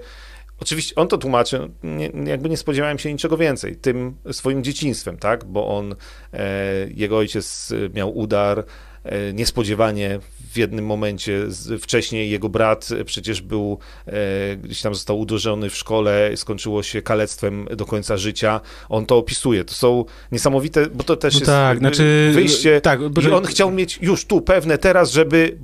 Oczywiście 0.60 0.94
on 0.94 1.08
to 1.08 1.18
tłumaczy, 1.18 1.70
nie, 1.82 2.10
jakby 2.24 2.48
nie 2.48 2.56
spodziewałem 2.56 2.98
się 2.98 3.12
niczego 3.12 3.36
więcej, 3.36 3.76
tym 3.76 4.16
swoim 4.32 4.64
dzieciństwem, 4.64 5.18
tak, 5.18 5.44
bo 5.44 5.76
on, 5.78 5.94
e, 6.32 6.46
jego 6.94 7.16
ojciec 7.16 7.72
miał 7.94 8.18
udar, 8.18 8.64
e, 9.04 9.32
niespodziewanie 9.32 10.18
w 10.52 10.56
jednym 10.56 10.86
momencie, 10.86 11.46
wcześniej 11.80 12.30
jego 12.30 12.48
brat 12.48 12.88
przecież 13.04 13.40
był, 13.40 13.78
e, 14.06 14.56
gdzieś 14.56 14.82
tam 14.82 14.94
został 14.94 15.18
uderzony 15.18 15.70
w 15.70 15.76
szkole, 15.76 16.30
skończyło 16.36 16.82
się 16.82 17.02
kalectwem 17.02 17.68
do 17.76 17.86
końca 17.86 18.16
życia, 18.16 18.60
on 18.88 19.06
to 19.06 19.16
opisuje, 19.16 19.64
to 19.64 19.74
są 19.74 20.04
niesamowite, 20.32 20.86
bo 20.86 21.04
to 21.04 21.16
też 21.16 21.34
no 21.34 21.40
jest 21.40 21.50
tak, 21.50 21.78
znaczy, 21.78 22.30
wyjście 22.34 22.80
tak, 22.80 23.00
i 23.28 23.30
on 23.30 23.44
chciał 23.44 23.70
mieć 23.70 23.98
już 24.02 24.24
tu 24.24 24.40
pewne 24.40 24.78
teraz, 24.78 25.12
żeby, 25.12 25.58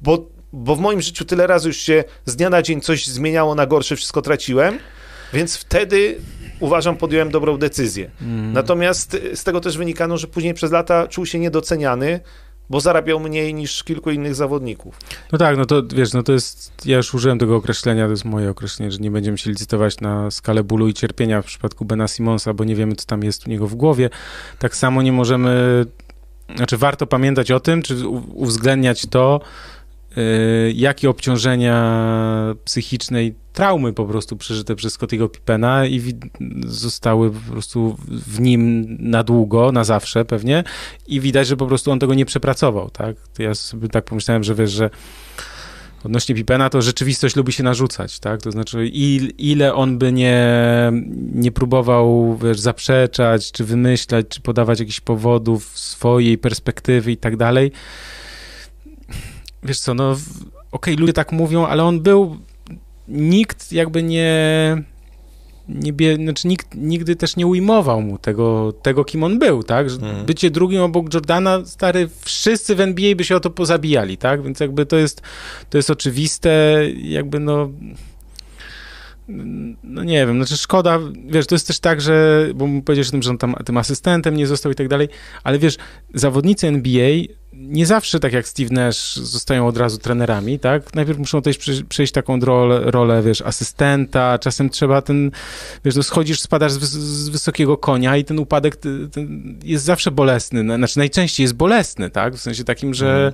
bo 0.00 0.33
bo 0.54 0.76
w 0.76 0.80
moim 0.80 1.02
życiu 1.02 1.24
tyle 1.24 1.46
razy 1.46 1.68
już 1.68 1.76
się 1.76 2.04
z 2.24 2.36
dnia 2.36 2.50
na 2.50 2.62
dzień 2.62 2.80
coś 2.80 3.06
zmieniało 3.06 3.54
na 3.54 3.66
gorsze, 3.66 3.96
wszystko 3.96 4.22
traciłem, 4.22 4.78
więc 5.32 5.56
wtedy 5.56 6.16
uważam, 6.60 6.96
podjąłem 6.96 7.30
dobrą 7.30 7.56
decyzję. 7.56 8.10
Mm. 8.22 8.52
Natomiast 8.52 9.16
z 9.34 9.44
tego 9.44 9.60
też 9.60 9.78
wynikano, 9.78 10.18
że 10.18 10.26
później 10.26 10.54
przez 10.54 10.72
lata 10.72 11.08
czuł 11.08 11.26
się 11.26 11.38
niedoceniany, 11.38 12.20
bo 12.70 12.80
zarabiał 12.80 13.20
mniej 13.20 13.54
niż 13.54 13.84
kilku 13.84 14.10
innych 14.10 14.34
zawodników. 14.34 14.98
No 15.32 15.38
tak, 15.38 15.56
no 15.56 15.66
to 15.66 15.82
wiesz, 15.94 16.12
no 16.12 16.22
to 16.22 16.32
jest, 16.32 16.72
ja 16.84 16.96
już 16.96 17.14
użyłem 17.14 17.38
tego 17.38 17.56
określenia, 17.56 18.04
to 18.04 18.10
jest 18.10 18.24
moje 18.24 18.50
określenie, 18.50 18.92
że 18.92 18.98
nie 18.98 19.10
będziemy 19.10 19.38
się 19.38 19.50
licytować 19.50 20.00
na 20.00 20.30
skalę 20.30 20.64
bólu 20.64 20.88
i 20.88 20.94
cierpienia 20.94 21.42
w 21.42 21.46
przypadku 21.46 21.84
Bena 21.84 22.08
Simonsa, 22.08 22.54
bo 22.54 22.64
nie 22.64 22.74
wiemy, 22.74 22.94
co 22.94 23.06
tam 23.06 23.22
jest 23.22 23.46
u 23.46 23.50
niego 23.50 23.66
w 23.66 23.74
głowie. 23.74 24.10
Tak 24.58 24.76
samo 24.76 25.02
nie 25.02 25.12
możemy, 25.12 25.84
znaczy 26.56 26.76
warto 26.76 27.06
pamiętać 27.06 27.50
o 27.50 27.60
tym, 27.60 27.82
czy 27.82 28.08
uwzględniać 28.08 29.06
to, 29.06 29.40
Y, 29.40 29.73
jakie 30.74 31.10
obciążenia 31.10 32.54
psychiczne 32.64 33.24
i 33.24 33.34
traumy 33.52 33.92
po 33.92 34.04
prostu 34.04 34.36
przeżyte 34.36 34.76
przez 34.76 34.92
Scottiego 34.92 35.28
Pippena 35.28 35.86
i 35.86 36.02
zostały 36.66 37.30
po 37.30 37.52
prostu 37.52 37.96
w 38.08 38.40
nim 38.40 38.86
na 39.00 39.24
długo, 39.24 39.72
na 39.72 39.84
zawsze 39.84 40.24
pewnie 40.24 40.64
i 41.06 41.20
widać, 41.20 41.46
że 41.46 41.56
po 41.56 41.66
prostu 41.66 41.90
on 41.90 41.98
tego 41.98 42.14
nie 42.14 42.26
przepracował, 42.26 42.90
tak? 42.90 43.16
To 43.34 43.42
ja 43.42 43.54
sobie 43.54 43.88
tak 43.88 44.04
pomyślałem, 44.04 44.44
że 44.44 44.54
wiesz, 44.54 44.70
że 44.70 44.90
odnośnie 46.04 46.34
Pippena 46.34 46.70
to 46.70 46.82
rzeczywistość 46.82 47.36
lubi 47.36 47.52
się 47.52 47.62
narzucać, 47.62 48.18
tak? 48.18 48.42
To 48.42 48.50
znaczy 48.50 48.86
il, 48.86 49.32
ile 49.38 49.74
on 49.74 49.98
by 49.98 50.12
nie, 50.12 50.52
nie 51.34 51.52
próbował, 51.52 52.38
wiesz, 52.42 52.60
zaprzeczać, 52.60 53.52
czy 53.52 53.64
wymyślać, 53.64 54.26
czy 54.28 54.40
podawać 54.40 54.80
jakichś 54.80 55.00
powodów 55.00 55.78
swojej 55.78 56.38
perspektywy 56.38 57.12
i 57.12 57.16
tak 57.16 57.36
dalej, 57.36 57.72
wiesz 59.64 59.80
co, 59.80 59.94
no 59.94 60.10
okej, 60.10 60.20
okay, 60.72 60.96
ludzie 60.96 61.12
tak 61.12 61.32
mówią, 61.32 61.66
ale 61.66 61.84
on 61.84 62.00
był, 62.00 62.36
nikt 63.08 63.72
jakby 63.72 64.02
nie, 64.02 64.82
nie 65.68 65.92
bie, 65.92 66.16
znaczy 66.16 66.48
nikt 66.48 66.74
nigdy 66.74 67.16
też 67.16 67.36
nie 67.36 67.46
ujmował 67.46 68.02
mu 68.02 68.18
tego, 68.18 68.72
tego 68.82 69.04
kim 69.04 69.24
on 69.24 69.38
był, 69.38 69.62
tak? 69.62 69.86
Mhm. 69.86 70.26
Bycie 70.26 70.50
drugim 70.50 70.82
obok 70.82 71.14
Jordana, 71.14 71.64
stary, 71.64 72.08
wszyscy 72.20 72.74
w 72.74 72.80
NBA 72.80 73.14
by 73.14 73.24
się 73.24 73.36
o 73.36 73.40
to 73.40 73.50
pozabijali, 73.50 74.16
tak? 74.16 74.42
Więc 74.42 74.60
jakby 74.60 74.86
to 74.86 74.96
jest, 74.96 75.22
to 75.70 75.78
jest 75.78 75.90
oczywiste, 75.90 76.80
jakby 77.02 77.40
no 77.40 77.68
no 79.82 80.04
nie 80.04 80.26
wiem, 80.26 80.36
znaczy 80.36 80.56
szkoda, 80.56 81.00
wiesz, 81.26 81.46
to 81.46 81.54
jest 81.54 81.66
też 81.66 81.80
tak, 81.80 82.00
że, 82.00 82.48
bo 82.54 82.66
mu 82.66 82.82
powiedziałeś 82.82 83.08
o 83.08 83.10
tym, 83.10 83.22
że 83.22 83.30
on 83.30 83.38
tam 83.38 83.54
tym 83.64 83.76
asystentem 83.76 84.36
nie 84.36 84.46
został 84.46 84.72
i 84.72 84.74
tak 84.74 84.88
dalej, 84.88 85.08
ale 85.44 85.58
wiesz, 85.58 85.76
zawodnicy 86.14 86.66
NBA 86.66 87.10
nie 87.56 87.86
zawsze, 87.86 88.20
tak 88.20 88.32
jak 88.32 88.48
Steve 88.48 88.74
Nash, 88.74 89.16
zostają 89.16 89.66
od 89.66 89.76
razu 89.76 89.98
trenerami, 89.98 90.58
tak? 90.58 90.94
Najpierw 90.94 91.18
muszą 91.18 91.42
też 91.42 91.58
przejść 91.88 92.12
taką 92.12 92.40
rolę, 92.40 92.90
rolę, 92.90 93.22
wiesz, 93.22 93.42
asystenta, 93.42 94.38
czasem 94.38 94.70
trzeba 94.70 95.02
ten, 95.02 95.30
wiesz, 95.84 95.94
to 95.94 96.02
schodzisz, 96.02 96.40
spadasz 96.40 96.72
z, 96.72 96.78
z 96.78 97.28
wysokiego 97.28 97.76
konia 97.76 98.16
i 98.16 98.24
ten 98.24 98.38
upadek 98.38 98.76
ten 99.12 99.58
jest 99.64 99.84
zawsze 99.84 100.10
bolesny, 100.10 100.76
znaczy 100.76 100.98
najczęściej 100.98 101.44
jest 101.44 101.54
bolesny, 101.54 102.10
tak? 102.10 102.34
W 102.34 102.40
sensie 102.40 102.64
takim, 102.64 102.94
że, 102.94 103.32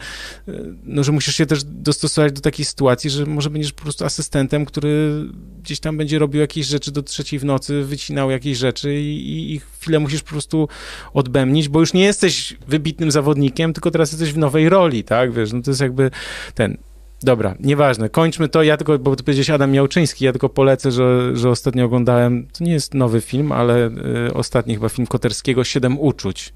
mm. 0.48 0.78
no, 0.84 1.04
że 1.04 1.12
musisz 1.12 1.34
się 1.34 1.46
też 1.46 1.64
dostosować 1.64 2.32
do 2.32 2.40
takiej 2.40 2.64
sytuacji, 2.64 3.10
że 3.10 3.26
może 3.26 3.50
będziesz 3.50 3.72
po 3.72 3.82
prostu 3.82 4.04
asystentem, 4.04 4.64
który 4.64 5.24
gdzieś 5.62 5.80
tam 5.80 5.96
będzie 5.96 6.18
robił 6.18 6.40
jakieś 6.40 6.66
rzeczy 6.66 6.92
do 6.92 7.02
trzeciej 7.02 7.38
w 7.38 7.44
nocy, 7.44 7.82
wycinał 7.82 8.30
jakieś 8.30 8.58
rzeczy 8.58 8.94
i, 9.00 9.54
i 9.54 9.60
chwilę 9.80 9.98
musisz 9.98 10.22
po 10.22 10.30
prostu 10.30 10.68
odbębnić, 11.14 11.68
bo 11.68 11.80
już 11.80 11.92
nie 11.92 12.04
jesteś 12.04 12.56
wybitnym 12.68 13.10
zawodnikiem, 13.10 13.72
tylko 13.72 13.90
teraz 13.90 14.09
jesteś 14.12 14.32
w 14.32 14.38
nowej 14.38 14.68
roli, 14.68 15.04
tak, 15.04 15.32
wiesz, 15.32 15.52
no 15.52 15.62
to 15.62 15.70
jest 15.70 15.80
jakby 15.80 16.10
ten, 16.54 16.76
Dobra, 17.22 17.54
nieważne, 17.60 18.08
kończmy 18.08 18.48
to, 18.48 18.62
ja 18.62 18.76
tylko, 18.76 18.98
bo 18.98 19.16
ty 19.16 19.22
powiedziałeś 19.22 19.50
Adam 19.50 19.70
Miałczyński, 19.70 20.24
ja 20.24 20.32
tylko 20.32 20.48
polecę, 20.48 20.90
że, 20.90 21.36
że 21.36 21.50
ostatnio 21.50 21.84
oglądałem, 21.84 22.46
to 22.58 22.64
nie 22.64 22.72
jest 22.72 22.94
nowy 22.94 23.20
film, 23.20 23.52
ale 23.52 23.90
y, 24.28 24.34
ostatni 24.34 24.74
chyba 24.74 24.88
film 24.88 25.06
Koterskiego, 25.06 25.64
Siedem 25.64 25.98
uczuć, 25.98 26.52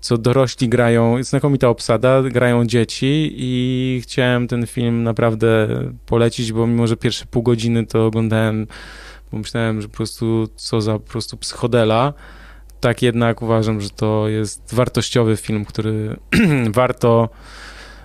co 0.00 0.18
dorośli 0.18 0.68
grają, 0.68 1.22
znakomita 1.22 1.68
obsada, 1.68 2.22
grają 2.22 2.66
dzieci 2.66 3.32
i 3.36 4.00
chciałem 4.02 4.48
ten 4.48 4.66
film 4.66 5.02
naprawdę 5.02 5.68
polecić, 6.06 6.52
bo 6.52 6.66
mimo, 6.66 6.86
że 6.86 6.96
pierwsze 6.96 7.26
pół 7.26 7.42
godziny 7.42 7.86
to 7.86 8.06
oglądałem, 8.06 8.66
bo 9.32 9.38
myślałem, 9.38 9.82
że 9.82 9.88
po 9.88 9.96
prostu 9.96 10.48
co 10.56 10.80
za 10.80 10.92
po 10.92 11.08
prostu 11.10 11.36
psychodela, 11.36 12.12
tak 12.80 13.02
jednak 13.02 13.42
uważam, 13.42 13.80
że 13.80 13.90
to 13.90 14.28
jest 14.28 14.74
wartościowy 14.74 15.36
film, 15.36 15.64
który 15.64 16.16
warto, 16.70 17.28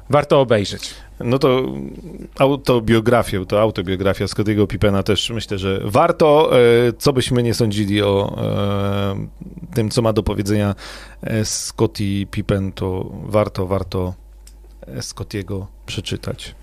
warto 0.10 0.42
obejrzeć. 0.42 0.94
No 1.24 1.40
to 1.40 1.66
autobiografię, 2.40 3.46
to 3.46 3.62
autobiografia 3.62 4.28
Scottiego 4.28 4.68
Pippena 4.68 5.04
też 5.04 5.30
myślę, 5.30 5.58
że 5.58 5.82
warto, 5.84 6.52
e, 6.60 6.94
co 6.98 7.14
byśmy 7.14 7.44
nie 7.44 7.54
sądzili 7.54 8.02
o 8.02 8.38
e, 8.38 9.28
tym, 9.74 9.90
co 9.90 10.02
ma 10.02 10.14
do 10.14 10.24
powiedzenia 10.24 10.76
e, 11.22 11.46
Scottie 11.46 12.26
Pippen, 12.32 12.72
to 12.72 13.12
warto, 13.24 13.68
warto 13.68 14.14
Scottiego 15.02 15.68
przeczytać. 15.86 16.56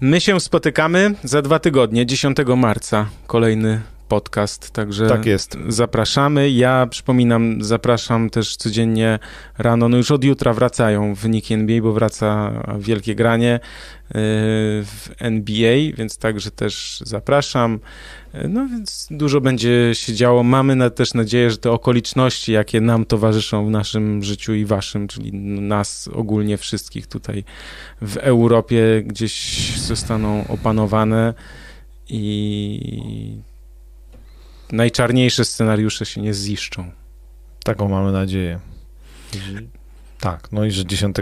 My 0.00 0.20
się 0.20 0.40
spotykamy 0.40 1.14
za 1.24 1.42
dwa 1.42 1.58
tygodnie, 1.58 2.06
10 2.06 2.36
marca, 2.56 3.06
kolejny 3.26 3.80
podcast, 4.08 4.70
także 4.70 5.08
tak 5.08 5.26
jest. 5.26 5.58
zapraszamy. 5.68 6.50
Ja 6.50 6.86
przypominam, 6.90 7.64
zapraszam 7.64 8.30
też 8.30 8.56
codziennie 8.56 9.18
rano, 9.58 9.88
no 9.88 9.96
już 9.96 10.10
od 10.10 10.24
jutra 10.24 10.52
wracają 10.52 11.14
wyniki 11.14 11.54
NBA, 11.54 11.82
bo 11.82 11.92
wraca 11.92 12.52
wielkie 12.78 13.14
granie 13.14 13.54
y, 13.56 14.10
w 14.84 15.10
NBA, 15.18 15.76
więc 15.96 16.18
także 16.18 16.50
też 16.50 17.02
zapraszam. 17.04 17.80
No 18.48 18.68
więc 18.68 19.08
dużo 19.10 19.40
będzie 19.40 19.90
się 19.92 20.14
działo. 20.14 20.42
Mamy 20.42 20.76
na, 20.76 20.90
też 20.90 21.14
nadzieję, 21.14 21.50
że 21.50 21.56
te 21.56 21.70
okoliczności, 21.70 22.52
jakie 22.52 22.80
nam 22.80 23.04
towarzyszą 23.04 23.66
w 23.66 23.70
naszym 23.70 24.22
życiu 24.22 24.54
i 24.54 24.64
waszym, 24.64 25.08
czyli 25.08 25.32
nas 25.60 26.08
ogólnie 26.12 26.56
wszystkich 26.56 27.06
tutaj 27.06 27.44
w 28.02 28.16
Europie, 28.16 29.02
gdzieś 29.06 29.78
zostaną 29.78 30.44
opanowane 30.48 31.34
i 32.08 33.38
najczarniejsze 34.74 35.44
scenariusze 35.44 36.06
się 36.06 36.20
nie 36.20 36.34
ziszczą. 36.34 36.90
Taką 37.64 37.88
mamy 37.88 38.12
nadzieję. 38.12 38.60
Tak, 40.20 40.52
no 40.52 40.64
i 40.64 40.70
że 40.70 40.86
10 40.86 41.16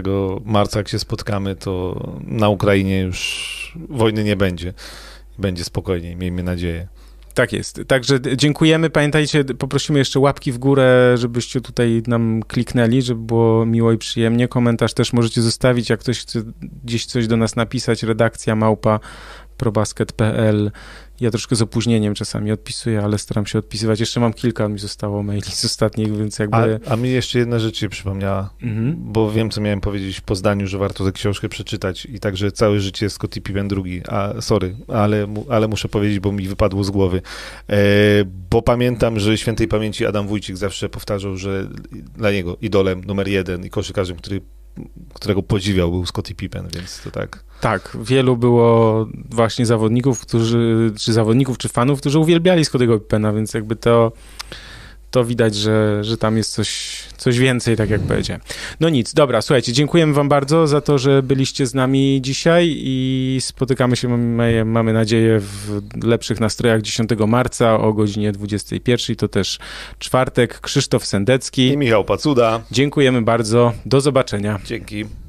marca, 0.45 0.79
jak 0.79 0.87
się 0.87 0.99
spotkamy, 0.99 1.55
to 1.55 1.95
na 2.21 2.49
Ukrainie 2.49 2.99
już 2.99 3.77
wojny 3.89 4.23
nie 4.23 4.35
będzie. 4.35 4.73
Będzie 5.37 5.63
spokojniej, 5.63 6.15
miejmy 6.15 6.43
nadzieję. 6.43 6.87
Tak 7.33 7.53
jest. 7.53 7.81
Także 7.87 8.19
dziękujemy. 8.35 8.89
Pamiętajcie, 8.89 9.43
poprosimy 9.43 9.99
jeszcze 9.99 10.19
łapki 10.19 10.51
w 10.51 10.57
górę, 10.57 11.15
żebyście 11.17 11.61
tutaj 11.61 12.03
nam 12.07 12.43
kliknęli, 12.47 13.01
żeby 13.01 13.21
było 13.21 13.65
miło 13.65 13.91
i 13.91 13.97
przyjemnie. 13.97 14.47
Komentarz 14.47 14.93
też 14.93 15.13
możecie 15.13 15.41
zostawić, 15.41 15.89
jak 15.89 15.99
ktoś 15.99 16.19
chce 16.19 16.41
gdzieś 16.83 17.05
coś 17.05 17.27
do 17.27 17.37
nas 17.37 17.55
napisać. 17.55 18.03
Redakcja 18.03 18.55
małpa 18.55 18.99
probasket.pl 19.57 20.71
ja 21.21 21.31
troszkę 21.31 21.55
z 21.55 21.61
opóźnieniem 21.61 22.13
czasami 22.13 22.51
odpisuję, 22.51 23.01
ale 23.01 23.17
staram 23.17 23.45
się 23.45 23.59
odpisywać. 23.59 23.99
Jeszcze 23.99 24.19
mam 24.19 24.33
kilka, 24.33 24.69
mi 24.69 24.79
zostało 24.79 25.23
maili 25.23 25.51
z 25.51 25.65
ostatnich, 25.65 26.17
więc 26.17 26.39
jakby... 26.39 26.79
A, 26.87 26.91
a 26.91 26.95
mi 26.95 27.09
jeszcze 27.09 27.39
jedna 27.39 27.59
rzecz 27.59 27.77
się 27.77 27.89
przypomniała, 27.89 28.49
mhm. 28.61 28.95
bo 28.99 29.31
wiem, 29.31 29.49
co 29.49 29.61
miałem 29.61 29.81
powiedzieć 29.81 30.21
po 30.21 30.35
zdaniu, 30.35 30.67
że 30.67 30.77
warto 30.77 31.05
tę 31.05 31.11
książkę 31.11 31.49
przeczytać 31.49 32.05
i 32.05 32.19
także 32.19 32.51
całe 32.51 32.79
życie 32.79 33.09
Scottie 33.09 33.41
Pippen 33.41 33.67
drugi. 33.67 34.01
A 34.07 34.41
sorry, 34.41 34.75
ale, 34.87 35.33
ale 35.49 35.67
muszę 35.67 35.89
powiedzieć, 35.89 36.19
bo 36.19 36.31
mi 36.31 36.47
wypadło 36.47 36.83
z 36.83 36.89
głowy. 36.89 37.21
E, 37.69 37.77
bo 38.49 38.61
pamiętam, 38.61 39.19
że 39.19 39.37
świętej 39.37 39.67
pamięci 39.67 40.05
Adam 40.05 40.27
Wójcik 40.27 40.57
zawsze 40.57 40.89
powtarzał, 40.89 41.37
że 41.37 41.67
dla 42.17 42.31
niego 42.31 42.57
idolem 42.61 43.03
numer 43.03 43.27
jeden 43.27 43.65
i 43.65 43.69
koszykarzem, 43.69 44.17
który 44.17 44.41
którego 45.13 45.43
podziwiał, 45.43 45.91
był 45.91 46.05
Scottie 46.05 46.35
Pippen, 46.35 46.67
więc 46.75 47.01
to 47.03 47.11
tak. 47.11 47.43
Tak, 47.63 47.97
wielu 48.01 48.37
było 48.37 49.07
właśnie 49.29 49.65
zawodników, 49.65 50.21
którzy, 50.21 50.91
czy 50.99 51.13
zawodników, 51.13 51.57
czy 51.57 51.69
fanów, 51.69 51.99
którzy 51.99 52.19
uwielbiali 52.19 52.65
Scottiego 52.65 52.99
Pippena, 52.99 53.33
więc 53.33 53.53
jakby 53.53 53.75
to 53.75 54.11
to 55.11 55.25
widać, 55.25 55.55
że, 55.55 56.03
że 56.03 56.17
tam 56.17 56.37
jest 56.37 56.53
coś, 56.53 56.99
coś 57.17 57.39
więcej, 57.39 57.77
tak 57.77 57.89
jak 57.89 58.01
powiedziałem. 58.01 58.41
No 58.79 58.89
nic, 58.89 59.13
dobra, 59.13 59.41
słuchajcie, 59.41 59.73
dziękujemy 59.73 60.13
wam 60.13 60.29
bardzo 60.29 60.67
za 60.67 60.81
to, 60.81 60.97
że 60.97 61.23
byliście 61.23 61.67
z 61.67 61.73
nami 61.73 62.19
dzisiaj 62.21 62.73
i 62.77 63.37
spotykamy 63.41 63.95
się, 63.95 64.07
mamy, 64.07 64.65
mamy 64.65 64.93
nadzieję, 64.93 65.39
w 65.39 65.81
lepszych 66.03 66.39
nastrojach 66.39 66.81
10 66.81 67.09
marca 67.27 67.79
o 67.79 67.93
godzinie 67.93 68.31
21, 68.31 69.15
to 69.15 69.27
też 69.27 69.59
czwartek, 69.99 70.59
Krzysztof 70.59 71.05
Sendecki 71.05 71.67
i 71.67 71.77
Michał 71.77 72.03
Pacuda. 72.03 72.61
Dziękujemy 72.71 73.21
bardzo, 73.21 73.73
do 73.85 74.01
zobaczenia. 74.01 74.59
Dzięki. 74.65 75.22